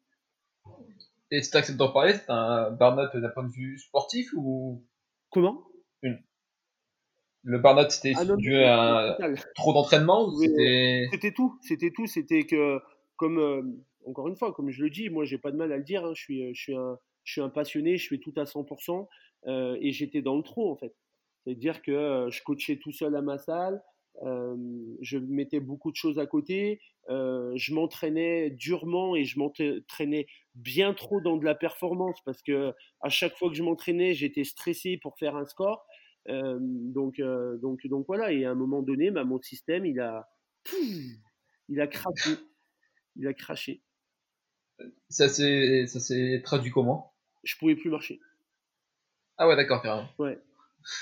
Et 1.30 1.42
si 1.42 1.50
tu 1.50 1.56
acceptes 1.56 1.78
d'en 1.78 1.92
parler, 1.92 2.14
c'est 2.14 2.30
un 2.30 2.70
burn-out 2.70 3.16
d'un 3.16 3.28
point 3.30 3.44
de 3.44 3.52
vue 3.52 3.78
sportif 3.78 4.30
ou? 4.34 4.84
Comment? 5.30 5.64
Le 6.02 7.58
burn-out, 7.58 7.90
c'était 7.90 8.12
ah 8.16 8.24
dû 8.36 8.56
à 8.56 9.16
trop 9.54 9.72
d'entraînement 9.72 10.30
C'était 10.36 11.32
tout. 11.34 11.58
C'était 11.62 11.90
tout. 11.90 12.06
C'était 12.06 12.42
que, 12.42 12.80
comme 13.16 13.82
encore 14.04 14.28
une 14.28 14.36
fois, 14.36 14.52
comme 14.52 14.70
je 14.70 14.82
le 14.82 14.90
dis, 14.90 15.08
moi, 15.10 15.24
j'ai 15.24 15.38
pas 15.38 15.50
de 15.50 15.56
mal 15.56 15.72
à 15.72 15.76
le 15.76 15.84
dire. 15.84 16.04
Hein, 16.04 16.12
je 16.14 16.22
suis, 16.22 16.54
je 16.54 16.60
suis 16.60 16.76
un, 16.76 16.98
je 17.26 17.32
suis 17.32 17.40
un 17.40 17.50
passionné, 17.50 17.98
je 17.98 18.08
fais 18.08 18.18
tout 18.18 18.32
à 18.36 18.44
100% 18.44 19.08
euh, 19.48 19.76
et 19.80 19.92
j'étais 19.92 20.22
dans 20.22 20.36
le 20.36 20.42
trop 20.42 20.72
en 20.72 20.76
fait. 20.76 20.94
C'est-à-dire 21.44 21.82
que 21.82 21.90
euh, 21.90 22.30
je 22.30 22.42
coachais 22.42 22.76
tout 22.76 22.92
seul 22.92 23.14
à 23.16 23.20
ma 23.20 23.36
salle, 23.36 23.82
euh, 24.22 24.56
je 25.02 25.18
mettais 25.18 25.60
beaucoup 25.60 25.90
de 25.90 25.96
choses 25.96 26.18
à 26.18 26.26
côté, 26.26 26.80
je 27.08 27.74
m'entraînais 27.74 28.50
durement 28.50 29.14
et 29.14 29.24
je 29.24 29.38
m'entraînais 29.38 30.26
bien 30.54 30.94
trop 30.94 31.20
dans 31.20 31.36
de 31.36 31.44
la 31.44 31.54
performance 31.54 32.18
parce 32.24 32.42
que 32.42 32.72
à 33.00 33.10
chaque 33.10 33.36
fois 33.36 33.50
que 33.50 33.56
je 33.56 33.62
m'entraînais, 33.62 34.14
j'étais 34.14 34.44
stressé 34.44 34.98
pour 35.02 35.18
faire 35.18 35.36
un 35.36 35.46
score. 35.46 35.84
donc 36.28 37.20
voilà. 38.06 38.32
Et 38.32 38.44
à 38.44 38.50
un 38.50 38.54
moment 38.54 38.82
donné, 38.82 39.10
bah, 39.10 39.24
mon 39.24 39.40
système, 39.42 39.84
il 39.84 40.00
a, 40.00 40.28
il 41.68 41.80
a 41.80 41.86
craché. 41.86 42.30
Il 43.16 43.26
a 43.26 43.34
craché. 43.34 43.82
Ça 45.08 45.28
s'est 45.28 46.42
traduit 46.44 46.70
comment? 46.70 47.15
Je 47.46 47.56
pouvais 47.56 47.76
plus 47.76 47.88
marcher. 47.88 48.20
Ah 49.38 49.48
ouais, 49.48 49.56
d'accord, 49.56 49.80
carrément. 49.82 50.08
Ouais. 50.18 50.38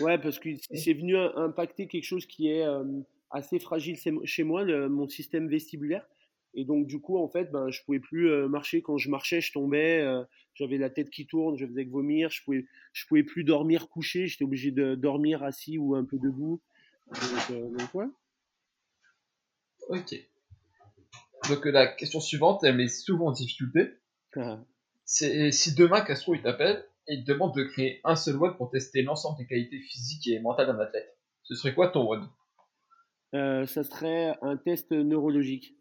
Ouais, 0.00 0.18
parce 0.18 0.38
que 0.38 0.50
c'est 0.74 0.94
venu 0.94 1.16
impacter 1.16 1.88
quelque 1.88 2.04
chose 2.04 2.26
qui 2.26 2.48
est 2.48 2.64
euh, 2.64 2.84
assez 3.30 3.58
fragile 3.58 3.96
chez 4.24 4.42
moi, 4.44 4.64
mon 4.88 5.08
système 5.08 5.48
vestibulaire. 5.48 6.06
Et 6.54 6.64
donc, 6.64 6.86
du 6.86 7.00
coup, 7.00 7.18
en 7.18 7.28
fait, 7.28 7.50
ben, 7.50 7.70
je 7.70 7.82
pouvais 7.84 7.98
plus 7.98 8.30
euh, 8.30 8.48
marcher. 8.48 8.80
Quand 8.80 8.96
je 8.96 9.10
marchais, 9.10 9.40
je 9.40 9.52
tombais, 9.52 10.00
euh, 10.00 10.22
j'avais 10.54 10.78
la 10.78 10.88
tête 10.88 11.10
qui 11.10 11.26
tourne, 11.26 11.58
je 11.58 11.66
faisais 11.66 11.84
que 11.84 11.90
vomir, 11.90 12.30
je 12.30 12.42
pouvais, 12.44 12.64
je 12.92 13.06
pouvais 13.06 13.24
plus 13.24 13.42
dormir 13.42 13.88
couché, 13.88 14.28
j'étais 14.28 14.44
obligé 14.44 14.70
de 14.70 14.94
dormir 14.94 15.42
assis 15.42 15.78
ou 15.78 15.96
un 15.96 16.04
peu 16.04 16.18
debout. 16.18 16.62
Donc, 17.48 17.72
donc 17.76 17.94
ouais. 17.94 18.06
Ok. 19.88 20.14
Donc, 21.48 21.64
la 21.66 21.88
question 21.88 22.20
suivante, 22.20 22.62
elle 22.62 22.76
met 22.76 22.88
souvent 22.88 23.26
en 23.26 23.32
difficulté. 23.32 23.94
Ah 24.36 24.60
si 25.04 25.74
demain 25.74 26.00
Castro 26.00 26.34
il 26.34 26.42
t'appelle 26.42 26.84
et 27.06 27.14
il 27.14 27.24
te 27.24 27.32
demande 27.32 27.54
de 27.54 27.64
créer 27.64 28.00
un 28.04 28.16
seul 28.16 28.36
WOD 28.36 28.56
pour 28.56 28.70
tester 28.70 29.02
l'ensemble 29.02 29.38
des 29.38 29.46
qualités 29.46 29.78
physiques 29.78 30.26
et 30.28 30.40
mentales 30.40 30.66
d'un 30.66 30.78
athlète, 30.78 31.16
ce 31.42 31.54
serait 31.54 31.74
quoi 31.74 31.88
ton 31.88 32.04
WOD? 32.06 32.22
Euh, 33.34 33.66
Ça 33.66 33.82
serait 33.82 34.36
un 34.42 34.56
test 34.56 34.92
neurologique. 34.92 35.74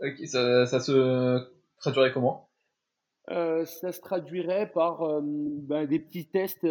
Ok, 0.00 0.26
ça, 0.26 0.66
se 0.66 1.48
traduirait 1.78 2.12
comment? 2.12 2.48
Euh, 3.30 3.64
ça 3.64 3.92
se 3.92 4.00
traduirait 4.00 4.70
par 4.70 5.02
euh, 5.02 5.20
bah, 5.22 5.86
des 5.86 5.98
petits 5.98 6.26
tests 6.26 6.66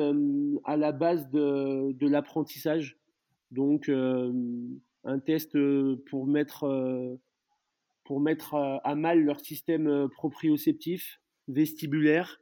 à 0.63 0.77
la 0.77 0.91
base 0.91 1.29
de, 1.31 1.91
de 1.91 2.07
l'apprentissage. 2.07 2.97
Donc, 3.51 3.89
un 3.89 5.19
test 5.19 5.57
pour 6.09 6.27
mettre 6.27 7.19
pour 8.05 8.21
mettre 8.21 8.53
à 8.55 8.95
mal 8.95 9.23
leur 9.23 9.41
système 9.41 9.87
euh, 9.87 10.07
proprioceptif, 10.07 11.19
vestibulaire, 11.47 12.39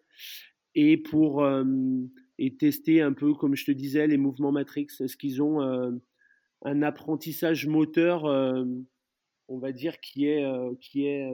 et 0.75 0.97
pour 0.97 1.43
euh, 1.43 1.63
et 2.37 2.55
tester 2.55 3.01
un 3.01 3.13
peu, 3.13 3.33
comme 3.33 3.55
je 3.55 3.65
te 3.65 3.71
disais, 3.71 4.05
les 4.05 4.17
mouvements 4.17 4.51
matrix. 4.51 4.87
Est-ce 4.99 5.17
qu'ils 5.17 5.41
ont 5.41 5.61
euh, 5.61 5.91
un 6.63 6.81
apprentissage 6.81 7.67
moteur, 7.67 8.23
on 9.47 9.57
va 9.59 9.71
dire, 9.71 9.99
qui 9.99 10.25
est, 10.25 10.45
qui 10.79 11.05
est 11.05 11.29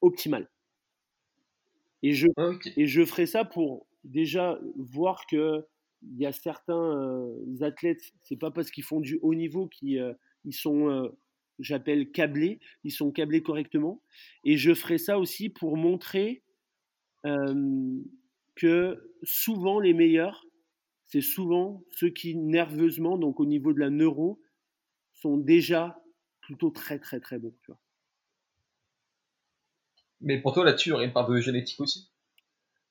optimal? 0.00 0.50
Et 2.02 2.12
je, 2.12 2.26
et 2.76 2.86
je 2.86 3.04
ferai 3.04 3.26
ça 3.26 3.44
pour 3.44 3.86
déjà 4.04 4.58
voir 4.76 5.26
que 5.26 5.66
il 6.02 6.18
y 6.18 6.26
a 6.26 6.32
certains 6.32 7.28
athlètes, 7.60 8.02
c'est 8.22 8.38
pas 8.38 8.50
parce 8.50 8.70
qu'ils 8.70 8.84
font 8.84 9.00
du 9.00 9.18
haut 9.22 9.34
niveau 9.34 9.68
qu'ils 9.68 10.16
ils 10.44 10.54
sont 10.54 11.12
j'appelle 11.60 12.10
câblés, 12.10 12.60
ils 12.84 12.92
sont 12.92 13.10
câblés 13.10 13.42
correctement. 13.42 14.02
Et 14.44 14.56
je 14.56 14.74
ferai 14.74 14.98
ça 14.98 15.18
aussi 15.18 15.48
pour 15.48 15.76
montrer 15.76 16.42
que 18.54 19.12
souvent 19.22 19.78
les 19.80 19.94
meilleurs, 19.94 20.46
c'est 21.06 21.20
souvent 21.20 21.84
ceux 21.90 22.10
qui 22.10 22.36
nerveusement, 22.36 23.18
donc 23.18 23.40
au 23.40 23.46
niveau 23.46 23.72
de 23.72 23.80
la 23.80 23.90
neuro, 23.90 24.40
sont 25.14 25.36
déjà 25.36 26.00
plutôt 26.40 26.70
très 26.70 26.98
très 26.98 27.20
très 27.20 27.38
bons. 27.38 27.54
Mais 30.20 30.40
pour 30.40 30.52
toi 30.52 30.64
là-dessus, 30.64 30.90
il 30.90 30.92
y 30.92 30.94
aurait 30.94 31.06
une 31.06 31.12
part 31.12 31.28
de 31.28 31.40
génétique 31.40 31.80
aussi? 31.80 32.10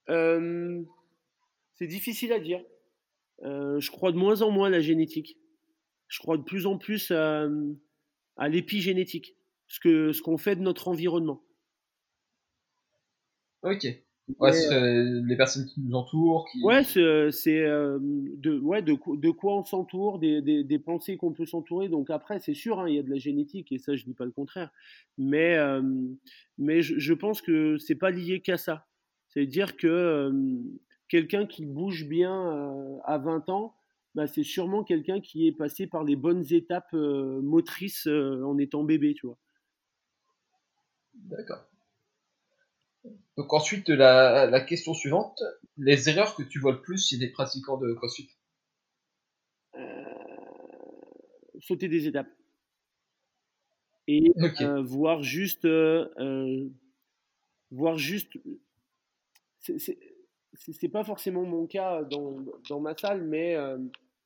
C'est 0.08 1.88
difficile 1.88 2.34
à 2.34 2.40
dire. 2.40 2.64
je 3.44 3.91
crois 3.91 4.12
de 4.12 4.18
moins 4.18 4.41
en 4.41 4.52
moins 4.52 4.68
à 4.68 4.72
la 4.72 4.82
génétique 4.82 5.38
je 6.10 6.20
crois 6.20 6.38
de 6.38 6.44
plus 6.44 6.66
en 6.66 6.78
plus 6.78 7.12
à, 7.12 7.48
l'épigénétique, 8.48 9.36
ce 9.68 9.80
que 9.80 10.14
ce 10.14 10.22
qu'on 10.22 10.38
fait 10.38 10.56
de 10.56 10.61
notre 10.61 10.88
environnement. 10.88 11.41
Ok. 13.64 13.88
Ouais, 14.38 14.52
euh, 14.72 15.22
les 15.26 15.36
personnes 15.36 15.66
qui 15.66 15.82
nous 15.82 15.95
entourent. 15.95 16.48
Qui... 16.52 16.61
Ouais, 16.64 16.84
c'est 16.84 16.99
euh, 17.02 17.98
de, 18.02 18.60
ouais, 18.60 18.82
de, 18.82 18.95
de 19.16 19.32
quoi 19.32 19.57
on 19.57 19.64
s'entoure, 19.64 20.20
des, 20.20 20.41
des, 20.41 20.80
pensées 20.80 21.18
qu'on 21.18 21.34
peut 21.34 21.48
s'entourer. 21.48 21.90
Donc 21.90 22.10
après, 22.10 22.40
c'est 22.40 22.53
sûr, 22.53 22.80
hein, 22.80 22.88
il 22.88 22.95
y 22.95 22.99
a 22.99 23.03
de 23.03 23.10
la 23.10 23.18
génétique 23.18 23.72
et 23.72 23.80
ça, 23.80 23.95
je 23.95 24.03
dis 24.03 24.14
pas 24.14 24.26
le 24.26 24.32
contraire. 24.32 24.70
Mais, 25.18 25.56
euh, 25.56 25.82
mais 26.57 26.82
je, 26.82 26.99
je, 26.99 27.14
pense 27.14 27.41
que 27.41 27.78
c'est 27.80 27.95
pas 27.95 28.11
lié 28.11 28.41
qu'à 28.41 28.57
ça. 28.57 28.88
C'est-à-dire 29.30 29.76
que 29.78 30.32
quelqu'un 31.07 31.45
qui 31.45 31.66
bouge 31.66 32.07
bien 32.07 32.99
à 33.06 33.18
20 33.18 33.49
ans, 33.49 33.76
bah, 34.15 34.27
c'est 34.27 34.44
sûrement 34.44 34.84
quelqu'un 34.84 35.22
qui 35.22 35.48
est 35.48 35.52
passé 35.52 35.88
par 35.88 36.03
les 36.03 36.15
bonnes 36.15 36.45
étapes 36.52 36.94
euh, 36.94 37.41
motrices 37.41 38.07
euh, 38.07 38.44
en 38.44 38.57
étant 38.57 38.84
bébé, 38.84 39.14
tu 39.14 39.27
vois. 39.27 39.38
D'accord. 41.14 41.65
Donc 43.38 43.53
ensuite, 43.53 43.90
la, 43.90 44.48
la, 44.48 44.61
question 44.61 44.94
suivante, 44.94 45.41
les 45.77 46.10
erreurs 46.10 46.36
que 46.36 46.44
tu 46.44 46.60
vois 46.60 46.73
le 46.73 46.81
plus 46.81 47.07
chez 47.07 47.18
des 47.18 47.30
pratiquants 47.30 47.77
de 47.77 47.94
CrossFit? 47.94 48.30
Euh, 49.76 50.03
Sauter 51.60 51.88
des 51.88 52.07
étapes. 52.07 52.30
Et 54.07 54.34
voir 54.84 55.22
juste... 55.22 55.68
voir 57.72 57.98
juste... 57.98 58.38
C'est 60.54 60.90
pas 60.90 61.04
forcément 61.04 61.44
mon 61.44 61.68
cas 61.68 62.04
dans, 62.04 62.38
dans 62.70 62.80
ma 62.80 62.98
salle, 62.98 63.24
mais 63.24 63.56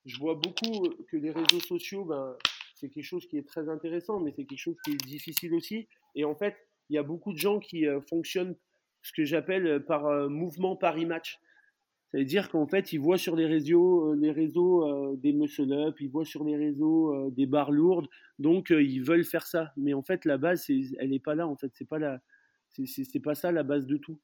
je 0.05 0.17
vois 0.17 0.35
beaucoup 0.35 0.87
que 1.07 1.17
les 1.17 1.31
réseaux 1.31 1.59
sociaux, 1.59 2.05
ben, 2.05 2.35
c'est 2.75 2.89
quelque 2.89 3.05
chose 3.05 3.25
qui 3.27 3.37
est 3.37 3.47
très 3.47 3.69
intéressant, 3.69 4.19
mais 4.19 4.33
c'est 4.35 4.43
quelque 4.43 4.59
chose 4.59 4.75
qui 4.83 4.91
est 4.91 5.05
difficile 5.05 5.53
aussi. 5.53 5.87
Et 6.15 6.25
en 6.25 6.35
fait, 6.35 6.55
il 6.89 6.95
y 6.95 6.97
a 6.97 7.03
beaucoup 7.03 7.31
de 7.31 7.37
gens 7.37 7.59
qui 7.59 7.87
euh, 7.87 8.01
fonctionnent 8.01 8.55
ce 9.01 9.13
que 9.13 9.23
j'appelle 9.23 9.67
euh, 9.67 9.79
par 9.79 10.05
euh, 10.05 10.27
mouvement 10.27 10.75
Paris-Match. 10.75 11.39
C'est-à-dire 12.11 12.49
qu'en 12.49 12.67
fait, 12.67 12.91
ils 12.93 12.99
voient 12.99 13.17
sur 13.17 13.35
les 13.35 13.45
réseaux, 13.45 14.13
les 14.13 14.29
réseaux 14.29 15.15
des 15.15 15.33
muscle-up, 15.33 15.99
ils 15.99 16.11
voient 16.11 16.25
sur 16.25 16.43
les 16.43 16.55
réseaux 16.55 17.31
des 17.31 17.47
barres 17.47 17.71
lourdes, 17.71 18.07
donc 18.37 18.69
ils 18.69 18.99
veulent 18.99 19.25
faire 19.25 19.47
ça. 19.47 19.73
Mais 19.77 19.95
en 19.95 20.03
fait, 20.03 20.23
la 20.25 20.37
base, 20.37 20.69
elle 20.69 21.09
n'est 21.09 21.17
pas 21.17 21.33
là. 21.33 21.47
En 21.47 21.55
fait, 21.55 21.71
c'est 21.73 21.87
pas 21.87 21.97
la, 21.97 22.21
c'est 22.69 23.19
pas 23.19 23.33
ça 23.33 23.51
la 23.51 23.63
base 23.63 23.87
de 23.87 23.97
tout. 23.97 24.19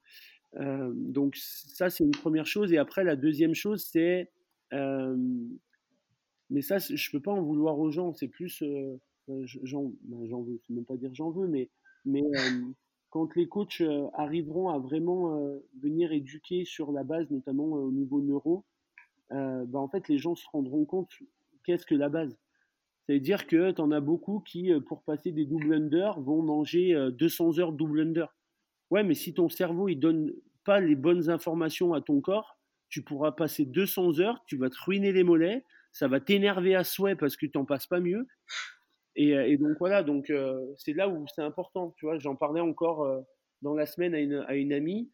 Donc 0.56 1.36
ça, 1.36 1.90
c'est 1.90 2.04
une 2.04 2.12
première 2.12 2.46
chose. 2.46 2.74
Et 2.74 2.78
après, 2.78 3.04
la 3.04 3.16
deuxième 3.16 3.54
chose, 3.54 3.88
c'est 3.92 4.30
mais 6.50 6.62
ça, 6.62 6.78
je 6.80 7.12
peux 7.12 7.20
pas 7.20 7.32
en 7.32 7.42
vouloir 7.42 7.78
aux 7.80 7.92
gens. 7.92 8.14
C'est 8.14 8.28
plus, 8.28 8.62
euh, 8.62 9.00
euh, 9.30 9.44
j'en 9.64 9.92
ben, 10.04 10.44
veux, 10.44 10.60
c'est 10.66 10.74
même 10.74 10.86
pas 10.86 10.98
dire 10.98 11.14
j'en 11.14 11.30
veux, 11.30 11.48
mais, 11.48 11.70
mais 12.06 12.24
euh, 12.24 12.62
quand 13.10 13.36
les 13.36 13.48
coachs 13.48 13.84
arriveront 14.14 14.70
à 14.70 14.80
vraiment 14.80 15.36
venir 15.82 16.12
éduquer 16.12 16.64
sur 16.66 16.92
la 16.92 17.04
base, 17.04 17.30
notamment 17.32 17.66
au 17.66 17.92
niveau 17.92 18.22
neuro, 18.22 18.66
ben, 19.32 19.68
en 19.74 19.88
fait, 19.88 20.08
les 20.08 20.20
gens 20.20 20.36
se 20.36 20.46
rendront 20.52 20.86
compte 20.86 21.12
qu'est-ce 21.64 21.86
que 21.86 21.96
la 21.96 22.10
base. 22.10 22.38
C'est-à-dire 23.06 23.48
que 23.48 23.72
tu 23.72 23.82
en 23.82 23.92
as 23.92 24.00
beaucoup 24.00 24.42
qui, 24.42 24.72
pour 24.86 25.02
passer 25.02 25.32
des 25.32 25.46
double 25.46 25.74
under, 25.74 26.20
vont 26.22 26.44
manger 26.44 27.10
200 27.18 27.58
heures 27.58 27.74
double 27.74 28.02
under. 28.02 28.36
Ouais, 28.92 29.04
mais 29.04 29.14
si 29.14 29.34
ton 29.34 29.50
cerveau 29.50 29.88
il 29.88 29.98
donne 29.98 30.34
pas 30.66 30.80
les 30.80 30.96
bonnes 30.96 31.30
informations 31.30 31.94
à 31.94 32.02
ton 32.02 32.22
corps, 32.22 32.60
tu 32.90 33.04
pourras 33.04 33.32
passer 33.32 33.66
200 33.66 34.20
heures, 34.20 34.44
tu 34.48 34.58
vas 34.58 34.70
te 34.70 34.78
ruiner 34.84 35.12
les 35.12 35.24
mollets, 35.24 35.64
ça 35.92 36.08
va 36.08 36.20
t'énerver 36.20 36.76
à 36.76 36.84
souhait 36.84 37.16
parce 37.16 37.38
que 37.38 37.46
tu 37.46 37.58
n'en 37.58 37.66
passes 37.66 37.88
pas 37.88 38.00
mieux. 38.00 38.28
Et, 39.16 39.36
euh, 39.36 39.58
donc 39.58 39.78
voilà, 39.80 40.04
donc 40.04 40.30
euh, 40.30 40.66
c'est 40.78 40.94
là 40.94 41.10
où 41.10 41.26
c'est 41.34 41.42
important. 41.42 41.94
Tu 41.98 42.06
vois, 42.06 42.18
j'en 42.18 42.36
parlais 42.36 42.62
encore 42.62 43.04
euh, 43.04 43.22
dans 43.62 43.74
la 43.74 43.86
semaine 43.86 44.16
à 44.16 44.20
une, 44.20 44.46
à 44.48 44.56
une 44.56 44.74
amie 44.74 45.10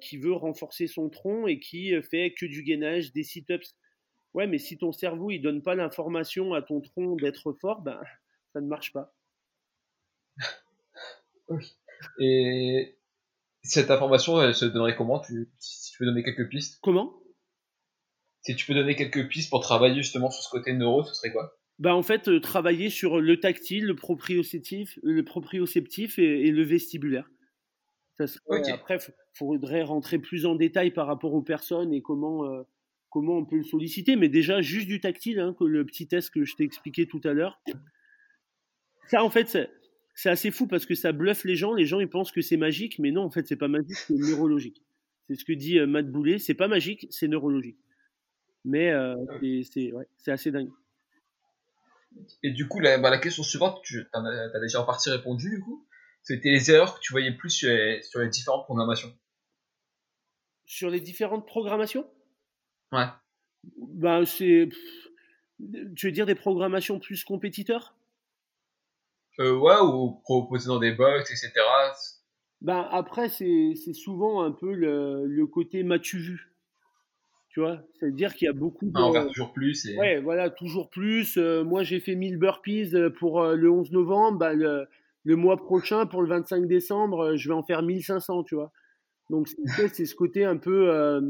qui 0.00 0.18
veut 0.18 0.32
renforcer 0.32 0.88
son 0.88 1.08
tronc 1.08 1.46
et 1.46 1.60
qui 1.60 1.94
fait 2.02 2.34
que 2.36 2.44
du 2.44 2.64
gainage, 2.64 3.12
des 3.12 3.22
sit-ups. 3.22 3.76
Ouais, 4.34 4.48
mais 4.48 4.58
si 4.58 4.78
ton 4.78 4.90
cerveau 4.90 5.30
il 5.30 5.38
donne 5.38 5.62
pas 5.62 5.76
l'information 5.76 6.54
à 6.54 6.60
ton 6.62 6.80
tronc 6.80 7.14
d'être 7.14 7.52
fort, 7.52 7.80
ben 7.80 8.00
ça 8.52 8.60
ne 8.60 8.66
marche 8.66 8.92
pas. 8.92 9.14
oui. 11.50 11.76
Et 12.18 12.96
cette 13.62 13.90
information, 13.90 14.40
elle 14.42 14.54
se 14.54 14.64
donnerait 14.64 14.96
comment 14.96 15.20
tu, 15.20 15.50
Si 15.58 15.92
tu 15.92 15.98
peux 15.98 16.06
donner 16.06 16.22
quelques 16.22 16.48
pistes? 16.48 16.78
Comment? 16.82 17.14
Si 18.42 18.56
tu 18.56 18.66
peux 18.66 18.74
donner 18.74 18.96
quelques 18.96 19.28
pistes 19.28 19.50
pour 19.50 19.60
travailler 19.60 19.96
justement 19.96 20.30
sur 20.30 20.42
ce 20.42 20.50
côté 20.50 20.72
neuro, 20.72 21.04
ce 21.04 21.14
serait 21.14 21.30
quoi? 21.30 21.58
Bah 21.78 21.94
en 21.94 22.02
fait, 22.02 22.28
euh, 22.28 22.40
travailler 22.40 22.90
sur 22.90 23.20
le 23.20 23.40
tactile, 23.40 23.86
le 23.86 23.96
proprioceptif, 23.96 24.98
le 25.02 25.24
proprioceptif 25.24 26.18
et, 26.18 26.50
le 26.50 26.62
vestibulaire. 26.62 27.30
Ça 28.18 28.26
Après, 28.72 28.98
il 28.98 29.14
faudrait 29.34 29.82
rentrer 29.82 30.18
plus 30.18 30.44
en 30.44 30.54
détail 30.54 30.90
par 30.90 31.06
rapport 31.06 31.32
aux 31.32 31.42
personnes 31.42 31.94
et 31.94 32.02
comment, 32.02 32.44
euh, 32.44 32.62
comment 33.08 33.38
on 33.38 33.46
peut 33.46 33.56
le 33.56 33.62
solliciter. 33.62 34.16
Mais 34.16 34.28
déjà, 34.28 34.60
juste 34.60 34.88
du 34.88 35.00
tactile, 35.00 35.40
hein, 35.40 35.54
que 35.58 35.64
le 35.64 35.86
petit 35.86 36.06
test 36.06 36.30
que 36.30 36.44
je 36.44 36.54
t'ai 36.54 36.64
expliqué 36.64 37.06
tout 37.06 37.20
à 37.24 37.32
l'heure. 37.32 37.62
Ça, 39.06 39.24
en 39.24 39.30
fait, 39.30 39.56
c'est 40.20 40.28
assez 40.28 40.50
fou 40.50 40.66
parce 40.66 40.84
que 40.84 40.94
ça 40.94 41.12
bluffe 41.12 41.44
les 41.44 41.56
gens. 41.56 41.72
Les 41.72 41.86
gens, 41.86 41.98
ils 41.98 42.08
pensent 42.08 42.30
que 42.30 42.42
c'est 42.42 42.58
magique, 42.58 42.98
mais 42.98 43.10
non, 43.10 43.22
en 43.22 43.30
fait, 43.30 43.46
c'est 43.46 43.56
pas 43.56 43.68
magique, 43.68 43.96
c'est 43.96 44.12
neurologique. 44.12 44.82
C'est 45.26 45.34
ce 45.34 45.46
que 45.46 45.54
dit 45.54 45.78
euh, 45.78 45.86
Matt 45.86 46.10
Boulet. 46.10 46.38
C'est 46.38 46.52
pas 46.52 46.68
magique, 46.68 47.06
c'est 47.08 47.26
neurologique. 47.26 47.78
Mais 48.66 48.90
euh, 48.90 49.16
c'est 49.40 49.92
ouais, 49.92 50.06
assez 50.26 50.50
dingue. 50.50 50.68
Et 52.42 52.50
du 52.50 52.68
coup, 52.68 52.80
la, 52.80 52.98
bah, 52.98 53.08
la 53.08 53.16
question 53.16 53.42
suivante, 53.42 53.80
tu 53.82 54.04
as, 54.12 54.60
déjà 54.60 54.82
en 54.82 54.84
partie 54.84 55.08
répondu 55.08 55.48
du 55.48 55.60
coup. 55.60 55.86
C'était 56.22 56.50
les 56.50 56.70
erreurs 56.70 56.96
que 56.96 57.00
tu 57.00 57.14
voyais 57.14 57.32
plus 57.32 57.48
sur 57.48 57.70
les, 57.70 58.02
sur 58.02 58.20
les 58.20 58.28
différentes 58.28 58.64
programmations. 58.64 59.16
Sur 60.66 60.90
les 60.90 61.00
différentes 61.00 61.46
programmations? 61.46 62.06
Ouais. 62.92 63.06
Ben, 63.78 64.26
c'est. 64.26 64.68
Tu 65.96 66.06
veux 66.06 66.12
dire 66.12 66.26
des 66.26 66.34
programmations 66.34 67.00
plus 67.00 67.24
compétiteurs? 67.24 67.96
Ouais, 69.40 69.80
ou 69.82 70.20
proposer 70.22 70.68
dans 70.68 70.78
des 70.78 70.92
box, 70.92 71.30
etc. 71.30 71.52
Ben, 72.60 72.86
après, 72.90 73.28
c'est 73.28 73.74
souvent 73.94 74.42
un 74.42 74.52
peu 74.52 74.72
le, 74.72 75.26
le 75.26 75.46
côté 75.46 75.82
m'as-tu 75.82 76.18
vu 76.18 76.50
tu 77.50 77.58
vois, 77.58 77.82
c'est-à-dire 77.94 78.34
qu'il 78.34 78.46
y 78.46 78.48
a 78.48 78.52
beaucoup 78.52 78.86
de. 78.86 78.92
Ah, 78.94 79.26
toujours 79.26 79.52
plus. 79.52 79.84
Et... 79.86 79.98
Ouais, 79.98 80.20
voilà, 80.20 80.50
toujours 80.50 80.88
plus. 80.88 81.36
Euh, 81.36 81.64
moi, 81.64 81.82
j'ai 81.82 81.98
fait 81.98 82.14
1000 82.14 82.38
burpees 82.38 82.94
euh, 82.94 83.10
pour 83.10 83.42
euh, 83.42 83.56
le 83.56 83.68
11 83.68 83.90
novembre. 83.90 84.38
Bah, 84.38 84.54
le, 84.54 84.86
le, 85.24 85.36
mois 85.36 85.56
prochain, 85.56 86.06
pour 86.06 86.22
le 86.22 86.28
25 86.28 86.68
décembre, 86.68 87.34
je 87.34 87.48
vais 87.48 87.54
en 87.54 87.64
faire 87.64 87.82
1500, 87.82 88.44
tu 88.44 88.54
vois. 88.54 88.70
Donc, 89.30 89.48
c'est 89.92 90.06
ce 90.06 90.14
côté 90.14 90.44
un 90.44 90.58
peu. 90.58 91.20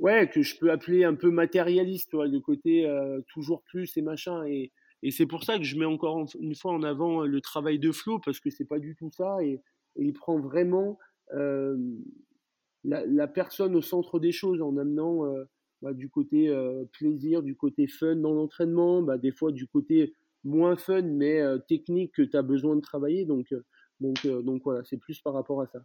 ouais, 0.00 0.28
que 0.28 0.42
je 0.42 0.58
peux 0.58 0.72
appeler 0.72 1.04
un 1.04 1.14
peu 1.14 1.30
matérialiste, 1.30 2.10
tu 2.10 2.16
vois, 2.16 2.26
le 2.26 2.40
côté 2.40 2.88
toujours 3.32 3.62
plus 3.62 3.96
et 3.96 4.02
machin. 4.02 4.44
Et, 4.46 4.72
et 5.02 5.10
c'est 5.10 5.26
pour 5.26 5.44
ça 5.44 5.58
que 5.58 5.64
je 5.64 5.76
mets 5.76 5.84
encore 5.84 6.26
une 6.38 6.54
fois 6.54 6.72
en 6.72 6.82
avant 6.82 7.22
le 7.22 7.40
travail 7.40 7.78
de 7.78 7.92
Flo, 7.92 8.18
parce 8.18 8.40
que 8.40 8.50
c'est 8.50 8.64
pas 8.64 8.78
du 8.78 8.94
tout 8.96 9.10
ça. 9.10 9.38
Et, 9.42 9.60
il 9.96 10.14
prend 10.14 10.38
vraiment 10.40 10.98
la, 12.84 13.28
personne 13.28 13.76
au 13.76 13.82
centre 13.82 14.18
des 14.18 14.32
choses 14.32 14.62
en 14.62 14.76
amenant 14.76 15.26
euh, 15.26 15.44
bah, 15.80 15.92
du 15.92 16.08
côté 16.08 16.48
euh, 16.48 16.84
plaisir, 16.92 17.42
du 17.42 17.56
côté 17.56 17.86
fun 17.86 18.16
dans 18.16 18.32
l'entraînement, 18.32 19.02
bah, 19.02 19.18
des 19.18 19.32
fois 19.32 19.52
du 19.52 19.66
côté 19.66 20.14
moins 20.44 20.76
fun 20.76 21.02
mais 21.02 21.40
euh, 21.40 21.58
technique 21.58 22.12
que 22.14 22.22
tu 22.22 22.36
as 22.36 22.42
besoin 22.42 22.76
de 22.76 22.80
travailler. 22.80 23.24
Donc, 23.24 23.46
voilà, 24.64 24.82
c'est 24.84 24.98
plus 24.98 25.20
par 25.20 25.34
rapport 25.34 25.62
à 25.62 25.66
ça. 25.66 25.80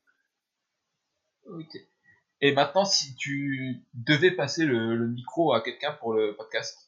Et 2.41 2.51
maintenant, 2.51 2.85
si 2.85 3.15
tu 3.15 3.83
devais 3.93 4.31
passer 4.31 4.65
le, 4.65 5.07
micro 5.07 5.53
à 5.53 5.61
quelqu'un 5.61 5.93
pour 5.93 6.13
le 6.13 6.35
podcast, 6.35 6.86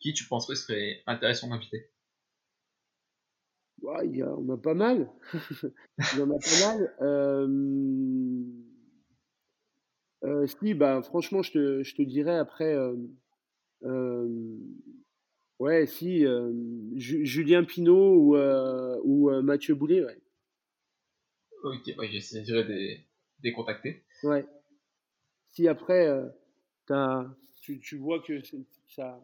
qui 0.00 0.12
tu 0.12 0.26
penserais 0.26 0.56
serait 0.56 1.02
intéressant 1.06 1.48
d'inviter? 1.48 1.90
Ouais, 3.82 4.08
il 4.08 4.16
y 4.16 4.22
a, 4.22 4.34
On 4.34 4.48
a 4.50 4.56
pas 4.56 4.74
mal. 4.74 5.10
il 6.12 6.18
y 6.18 6.22
en 6.22 6.30
a 6.30 6.38
pas 6.38 6.66
mal. 6.66 6.94
Euh, 10.24 10.46
si, 10.46 10.74
bah, 10.74 11.02
franchement, 11.02 11.42
je 11.42 11.52
te, 11.52 11.82
je 11.82 11.94
te 11.94 12.02
dirais 12.02 12.38
après, 12.38 12.74
euh, 12.74 12.96
euh, 13.84 14.58
Ouais, 15.60 15.86
si, 15.86 16.26
Julien 16.96 17.64
Pinault 17.64 18.16
ou, 18.16 18.36
ou 19.04 19.42
Mathieu 19.42 19.74
Boulet, 19.74 20.04
ouais. 20.04 20.18
Ok, 21.62 21.94
ouais, 21.96 22.08
j'essaierai 22.10 22.64
de 22.64 22.96
les 23.42 23.52
contacter. 23.52 24.02
Ouais. 24.24 24.44
Si 25.50 25.68
après, 25.68 26.08
as, 26.90 27.24
tu, 27.60 27.78
tu, 27.78 27.96
vois 27.96 28.20
que 28.20 28.40
ça, 28.88 29.22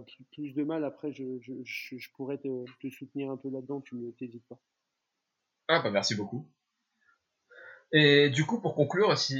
plus 0.00 0.54
de 0.54 0.64
mal, 0.64 0.84
après, 0.84 1.12
je, 1.12 1.38
je, 1.40 1.52
je, 1.64 2.08
pourrais 2.16 2.38
te, 2.38 2.64
te, 2.80 2.88
soutenir 2.90 3.30
un 3.30 3.36
peu 3.36 3.50
là-dedans, 3.50 3.80
tu 3.80 3.96
ne 3.96 4.10
t'hésites 4.10 4.46
pas. 4.48 4.58
Ah, 5.68 5.80
bah 5.80 5.90
merci 5.90 6.14
beaucoup. 6.14 6.48
Et 7.92 8.30
du 8.30 8.46
coup, 8.46 8.60
pour 8.60 8.74
conclure, 8.74 9.16
si 9.18 9.36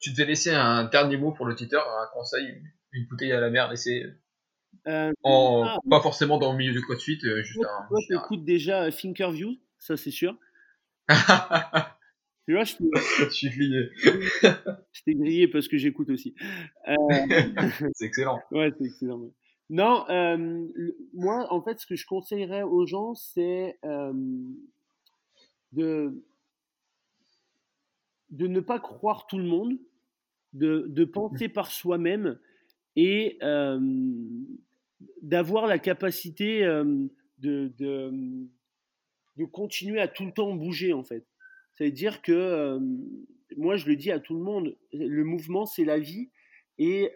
tu 0.00 0.10
devais 0.10 0.26
laisser 0.26 0.50
un 0.50 0.84
dernier 0.84 1.16
mot 1.16 1.32
pour 1.32 1.46
l'auditeur, 1.46 1.88
un 1.88 2.08
conseil, 2.12 2.62
une 2.92 3.06
bouteille 3.06 3.32
à 3.32 3.40
la 3.40 3.50
mer 3.50 3.70
laissée 3.70 4.06
euh, 4.86 5.12
en, 5.22 5.64
ah, 5.66 5.78
pas 5.88 6.00
forcément 6.00 6.38
dans 6.38 6.52
le 6.52 6.58
milieu 6.58 6.72
du 6.72 6.80
CrossFit, 6.80 7.18
euh, 7.24 7.42
juste 7.42 7.64
un. 7.64 7.86
Moi, 7.90 8.00
j'écoute 8.08 8.44
déjà 8.44 8.90
Thinkerview, 8.90 9.56
ça 9.78 9.96
c'est 9.96 10.10
sûr. 10.10 10.38
tu 11.08 12.54
vois, 12.54 12.64
je, 12.64 12.76
je 13.18 13.28
suis 13.30 13.50
grillé. 13.50 13.90
je 14.92 15.02
t'ai 15.04 15.14
grillé 15.14 15.48
parce 15.48 15.68
que 15.68 15.76
j'écoute 15.76 16.08
aussi. 16.08 16.34
Euh... 16.88 16.94
c'est 17.94 18.06
excellent. 18.06 18.40
Ouais, 18.50 18.72
c'est 18.78 18.86
excellent. 18.86 19.30
Non, 19.70 20.04
euh, 20.10 20.66
moi, 21.14 21.46
en 21.52 21.62
fait, 21.62 21.78
ce 21.78 21.86
que 21.86 21.94
je 21.94 22.04
conseillerais 22.04 22.64
aux 22.64 22.86
gens, 22.86 23.14
c'est 23.14 23.78
euh, 23.84 24.12
de 25.70 26.12
ne 28.32 28.58
pas 28.58 28.80
croire 28.80 29.28
tout 29.28 29.38
le 29.38 29.44
monde, 29.44 29.78
de, 30.54 31.04
penser 31.04 31.48
par 31.48 31.70
soi-même 31.70 32.40
et 32.96 33.38
euh, 33.44 33.78
d'avoir 35.22 35.68
la 35.68 35.78
capacité 35.78 36.62
de, 36.64 37.08
de, 37.38 38.12
de, 39.36 39.44
continuer 39.44 40.00
à 40.00 40.08
tout 40.08 40.26
le 40.26 40.32
temps 40.32 40.52
bouger 40.52 40.92
en 40.92 41.04
fait. 41.04 41.24
C'est-à-dire 41.74 42.22
que 42.22 42.80
moi 43.56 43.76
je 43.76 43.86
le 43.86 43.94
dis 43.94 44.10
à 44.10 44.18
tout 44.18 44.34
le 44.34 44.42
monde, 44.42 44.76
le 44.92 45.22
mouvement 45.22 45.64
c'est 45.64 45.84
la 45.84 46.00
vie 46.00 46.30
et 46.78 47.12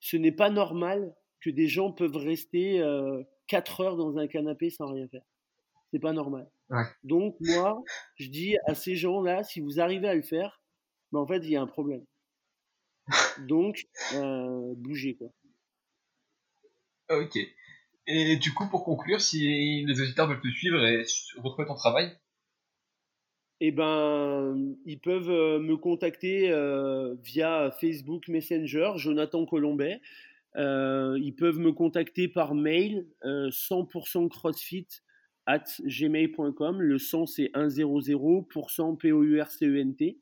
ce 0.00 0.16
n'est 0.16 0.32
pas 0.32 0.50
normal 0.50 1.14
que 1.42 1.50
des 1.50 1.68
gens 1.68 1.92
peuvent 1.92 2.16
rester 2.16 2.82
4 3.48 3.80
heures 3.80 3.96
dans 3.96 4.18
un 4.18 4.26
canapé 4.26 4.70
sans 4.70 4.86
rien 4.86 5.06
faire. 5.08 5.24
C'est 5.92 5.98
pas 5.98 6.12
normal. 6.12 6.48
Donc 7.02 7.36
moi, 7.40 7.82
je 8.16 8.28
dis 8.28 8.56
à 8.66 8.74
ces 8.74 8.96
gens-là, 8.96 9.44
si 9.44 9.60
vous 9.60 9.80
arrivez 9.80 10.08
à 10.08 10.14
le 10.14 10.22
faire, 10.22 10.62
ben, 11.12 11.20
en 11.20 11.26
fait, 11.26 11.38
il 11.38 11.50
y 11.50 11.56
a 11.56 11.60
un 11.60 11.66
problème. 11.66 12.04
Donc, 13.48 13.86
euh, 14.14 14.74
bougez 14.76 15.16
quoi. 15.16 15.28
Ok. 17.10 17.36
Et 18.06 18.36
du 18.36 18.54
coup, 18.54 18.68
pour 18.68 18.84
conclure, 18.84 19.20
si 19.20 19.84
les 19.84 20.00
auditeurs 20.00 20.28
veulent 20.28 20.40
te 20.40 20.48
suivre 20.48 20.84
et 20.84 21.04
retrouver 21.36 21.68
ton 21.68 21.74
travail? 21.74 22.16
Eh 23.60 23.70
ben, 23.70 24.74
ils 24.86 24.98
peuvent 24.98 25.30
euh, 25.30 25.60
me 25.60 25.76
contacter 25.76 26.50
euh, 26.50 27.14
via 27.22 27.70
Facebook 27.80 28.26
Messenger, 28.26 28.92
Jonathan 28.96 29.46
Colombet. 29.46 30.00
Ils 30.56 31.34
peuvent 31.36 31.58
me 31.58 31.72
contacter 31.72 32.28
par 32.28 32.54
mail, 32.54 33.06
100% 33.24 34.28
CrossFit 34.28 34.86
at 35.46 35.64
gmail.com. 35.84 36.80
Le 36.80 36.98
100 36.98 37.26
c'est 37.26 37.50
100% 37.54 38.96
P-O-U-R-C-E-N-T. 38.96 40.18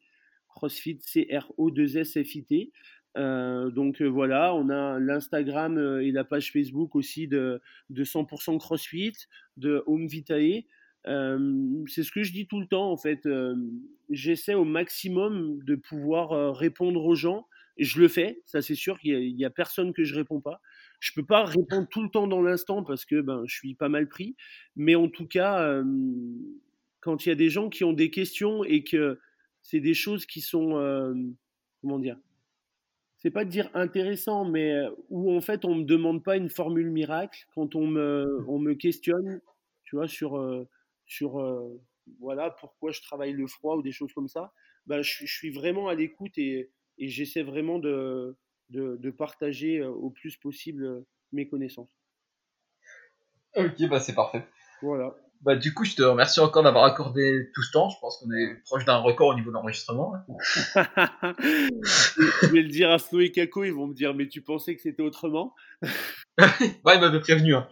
CrossFit 0.54 0.98
C-R-O-2-S-F-I-T. 1.00 2.72
Euh, 3.16 3.70
donc 3.70 4.00
euh, 4.02 4.06
voilà, 4.06 4.54
on 4.54 4.68
a 4.68 4.98
l'Instagram 5.00 5.78
euh, 5.78 6.04
et 6.04 6.12
la 6.12 6.22
page 6.22 6.52
Facebook 6.52 6.94
aussi 6.94 7.26
de, 7.26 7.60
de 7.88 8.04
100% 8.04 8.58
CrossFit, 8.58 9.14
de 9.56 9.82
Home 9.86 10.06
Vitae. 10.06 10.64
c'est 11.04 12.02
ce 12.04 12.12
que 12.12 12.22
je 12.22 12.32
dis 12.32 12.46
tout 12.46 12.60
le 12.60 12.66
temps 12.66 12.90
en 12.90 12.96
fait. 12.96 13.28
J'essaie 14.10 14.54
au 14.54 14.64
maximum 14.64 15.62
de 15.64 15.74
pouvoir 15.74 16.54
répondre 16.56 17.04
aux 17.04 17.14
gens. 17.14 17.46
Je 17.76 18.00
le 18.00 18.08
fais, 18.08 18.42
ça 18.44 18.62
c'est 18.62 18.74
sûr 18.74 18.98
qu'il 18.98 19.34
n'y 19.34 19.44
a, 19.44 19.50
personne 19.50 19.92
que 19.92 20.04
je 20.04 20.14
réponds 20.14 20.40
pas. 20.40 20.60
Je 21.00 21.12
peux 21.14 21.24
pas 21.24 21.44
répondre 21.44 21.88
tout 21.90 22.02
le 22.02 22.10
temps 22.10 22.26
dans 22.26 22.42
l'instant 22.42 22.84
parce 22.84 23.04
que 23.04 23.20
ben, 23.20 23.42
je 23.46 23.54
suis 23.54 23.74
pas 23.74 23.88
mal 23.88 24.08
pris. 24.08 24.36
Mais 24.76 24.94
en 24.94 25.08
tout 25.08 25.26
cas, 25.26 25.82
quand 27.00 27.24
il 27.24 27.30
y 27.30 27.32
a 27.32 27.36
des 27.36 27.48
gens 27.48 27.70
qui 27.70 27.84
ont 27.84 27.92
des 27.92 28.10
questions 28.10 28.64
et 28.64 28.84
que 28.84 29.18
c'est 29.62 29.80
des 29.80 29.94
choses 29.94 30.26
qui 30.26 30.40
sont, 30.40 30.72
comment 31.80 31.98
dire, 31.98 32.18
c'est 33.16 33.30
pas 33.30 33.44
de 33.44 33.50
dire 33.50 33.70
intéressant, 33.74 34.44
mais 34.44 34.82
où 35.08 35.34
en 35.34 35.40
fait 35.40 35.64
on 35.64 35.74
me 35.74 35.84
demande 35.84 36.22
pas 36.22 36.36
une 36.36 36.50
formule 36.50 36.90
miracle 36.90 37.46
quand 37.54 37.74
on 37.74 37.86
me, 37.86 38.44
on 38.48 38.58
me 38.58 38.74
questionne, 38.74 39.40
tu 39.84 39.96
vois, 39.96 40.08
sur, 40.08 40.66
sur 41.06 41.40
voilà 42.18 42.50
pourquoi 42.50 42.90
je 42.92 43.00
travaille 43.00 43.32
le 43.32 43.46
froid 43.46 43.76
ou 43.76 43.82
des 43.82 43.92
choses 43.92 44.12
comme 44.12 44.28
ça. 44.28 44.52
Ben, 44.86 45.02
je, 45.02 45.26
je 45.26 45.32
suis 45.32 45.50
vraiment 45.50 45.88
à 45.88 45.94
l'écoute 45.94 46.36
et, 46.38 46.70
et 47.00 47.08
j'essaie 47.08 47.42
vraiment 47.42 47.78
de, 47.78 48.36
de, 48.68 48.96
de, 48.96 49.10
partager 49.10 49.82
au 49.82 50.10
plus 50.10 50.36
possible 50.36 51.04
mes 51.32 51.48
connaissances. 51.48 51.90
Ok, 53.56 53.88
bah 53.88 53.98
c'est 53.98 54.14
parfait. 54.14 54.46
Voilà. 54.82 55.14
Bah, 55.42 55.56
du 55.56 55.72
coup, 55.72 55.84
je 55.86 55.96
te 55.96 56.02
remercie 56.02 56.38
encore 56.40 56.62
d'avoir 56.62 56.84
accordé 56.84 57.50
tout 57.54 57.62
ce 57.62 57.72
temps. 57.72 57.88
Je 57.88 57.98
pense 57.98 58.18
qu'on 58.18 58.30
est 58.30 58.62
proche 58.66 58.84
d'un 58.84 58.98
record 58.98 59.28
au 59.28 59.34
niveau 59.34 59.48
de 59.48 59.54
l'enregistrement. 59.54 60.12
je 62.44 62.46
vais 62.52 62.60
le 62.60 62.68
dire 62.68 62.90
à 62.90 62.98
Flo 62.98 63.20
et 63.20 63.32
Kako, 63.32 63.64
ils 63.64 63.72
vont 63.72 63.86
me 63.86 63.94
dire, 63.94 64.12
mais 64.12 64.28
tu 64.28 64.42
pensais 64.42 64.76
que 64.76 64.82
c'était 64.82 65.02
autrement? 65.02 65.54
Ouais, 66.86 66.94
il 66.94 67.00
m'avait 67.00 67.20
prévenu. 67.20 67.54
Hein. 67.54 67.68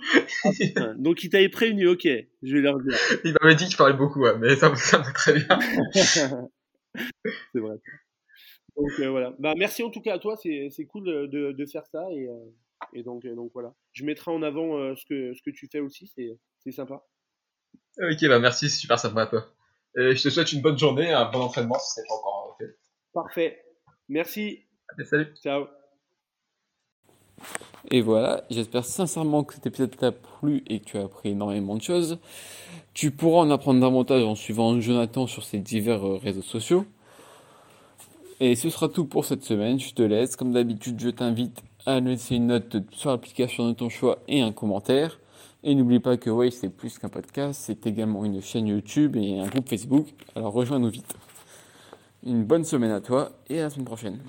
Donc, 0.98 1.24
il 1.24 1.30
t'avait 1.30 1.48
prévenu, 1.48 1.88
ok, 1.88 2.06
je 2.42 2.54
vais 2.54 2.60
leur 2.60 2.78
dire. 2.78 2.98
Il 3.24 3.34
m'avait 3.40 3.54
dit 3.54 3.66
qu'il 3.66 3.78
parlait 3.78 3.96
beaucoup, 3.96 4.26
mais 4.38 4.56
ça, 4.56 4.74
ça 4.76 4.98
me 4.98 5.10
très 5.14 5.32
bien. 5.32 5.58
c'est 7.54 7.60
vrai. 7.60 7.76
Donc, 8.78 8.92
euh, 9.00 9.10
voilà. 9.10 9.34
Bah, 9.38 9.54
merci 9.56 9.82
en 9.82 9.90
tout 9.90 10.00
cas 10.00 10.14
à 10.14 10.18
toi, 10.18 10.36
c'est 10.36 10.86
cool 10.88 11.04
de, 11.04 11.52
de, 11.52 11.66
faire 11.66 11.84
ça. 11.86 12.04
Et, 12.12 12.28
euh, 12.28 12.44
et 12.92 13.02
donc, 13.02 13.24
euh, 13.24 13.34
donc, 13.34 13.50
voilà. 13.52 13.74
Je 13.92 14.04
mettrai 14.04 14.30
en 14.30 14.42
avant 14.42 14.94
ce, 14.94 15.04
que, 15.04 15.34
ce 15.34 15.42
que 15.42 15.50
tu 15.50 15.68
fais 15.70 15.80
aussi, 15.80 16.10
c'est 16.14 16.72
sympa. 16.72 17.02
Ok, 18.00 18.28
bah 18.28 18.38
merci, 18.38 18.70
c'est 18.70 18.78
super 18.78 18.98
sympa 18.98 19.22
à 19.22 19.26
toi. 19.26 19.46
Et 19.96 20.14
je 20.14 20.22
te 20.22 20.28
souhaite 20.28 20.52
une 20.52 20.62
bonne 20.62 20.78
journée, 20.78 21.12
un 21.12 21.28
bon 21.30 21.40
entraînement 21.40 21.78
si 21.80 21.94
c'est 21.94 22.06
pas 22.06 22.14
encore 22.14 22.56
fait. 22.58 22.78
Parfait. 23.12 23.64
Merci. 24.08 24.64
Allez, 24.90 25.04
salut. 25.04 25.34
Ciao. 25.42 25.66
Et 27.90 28.00
voilà, 28.00 28.44
j'espère 28.50 28.84
sincèrement 28.84 29.42
que 29.42 29.54
cet 29.54 29.66
épisode 29.66 29.96
t'a 29.96 30.12
plu 30.12 30.62
et 30.68 30.80
que 30.80 30.84
tu 30.84 30.98
as 30.98 31.04
appris 31.04 31.30
énormément 31.30 31.74
de 31.74 31.82
choses. 31.82 32.18
Tu 32.94 33.10
pourras 33.10 33.40
en 33.40 33.50
apprendre 33.50 33.80
davantage 33.80 34.22
en 34.22 34.34
suivant 34.34 34.78
Jonathan 34.80 35.26
sur 35.26 35.42
ses 35.42 35.58
divers 35.58 36.02
réseaux 36.20 36.42
sociaux. 36.42 36.86
Et 38.40 38.54
ce 38.54 38.70
sera 38.70 38.88
tout 38.88 39.04
pour 39.04 39.24
cette 39.24 39.44
semaine. 39.44 39.80
Je 39.80 39.92
te 39.92 40.02
laisse. 40.02 40.36
Comme 40.36 40.52
d'habitude, 40.52 41.00
je 41.00 41.10
t'invite 41.10 41.62
à 41.86 42.00
laisser 42.00 42.36
une 42.36 42.48
note 42.48 42.76
sur 42.92 43.10
l'application 43.10 43.68
de 43.68 43.72
ton 43.72 43.88
choix 43.88 44.18
et 44.28 44.40
un 44.40 44.52
commentaire. 44.52 45.18
Et 45.64 45.74
n'oublie 45.74 45.98
pas 45.98 46.16
que 46.16 46.30
Wave, 46.30 46.50
c'est 46.50 46.68
plus 46.68 46.98
qu'un 46.98 47.08
podcast, 47.08 47.60
c'est 47.64 47.84
également 47.86 48.24
une 48.24 48.40
chaîne 48.40 48.68
YouTube 48.68 49.16
et 49.16 49.40
un 49.40 49.46
groupe 49.48 49.68
Facebook. 49.68 50.06
Alors 50.36 50.52
rejoins-nous 50.52 50.90
vite. 50.90 51.14
Une 52.24 52.44
bonne 52.44 52.64
semaine 52.64 52.92
à 52.92 53.00
toi 53.00 53.32
et 53.48 53.58
à 53.58 53.64
la 53.64 53.70
semaine 53.70 53.84
prochaine. 53.84 54.20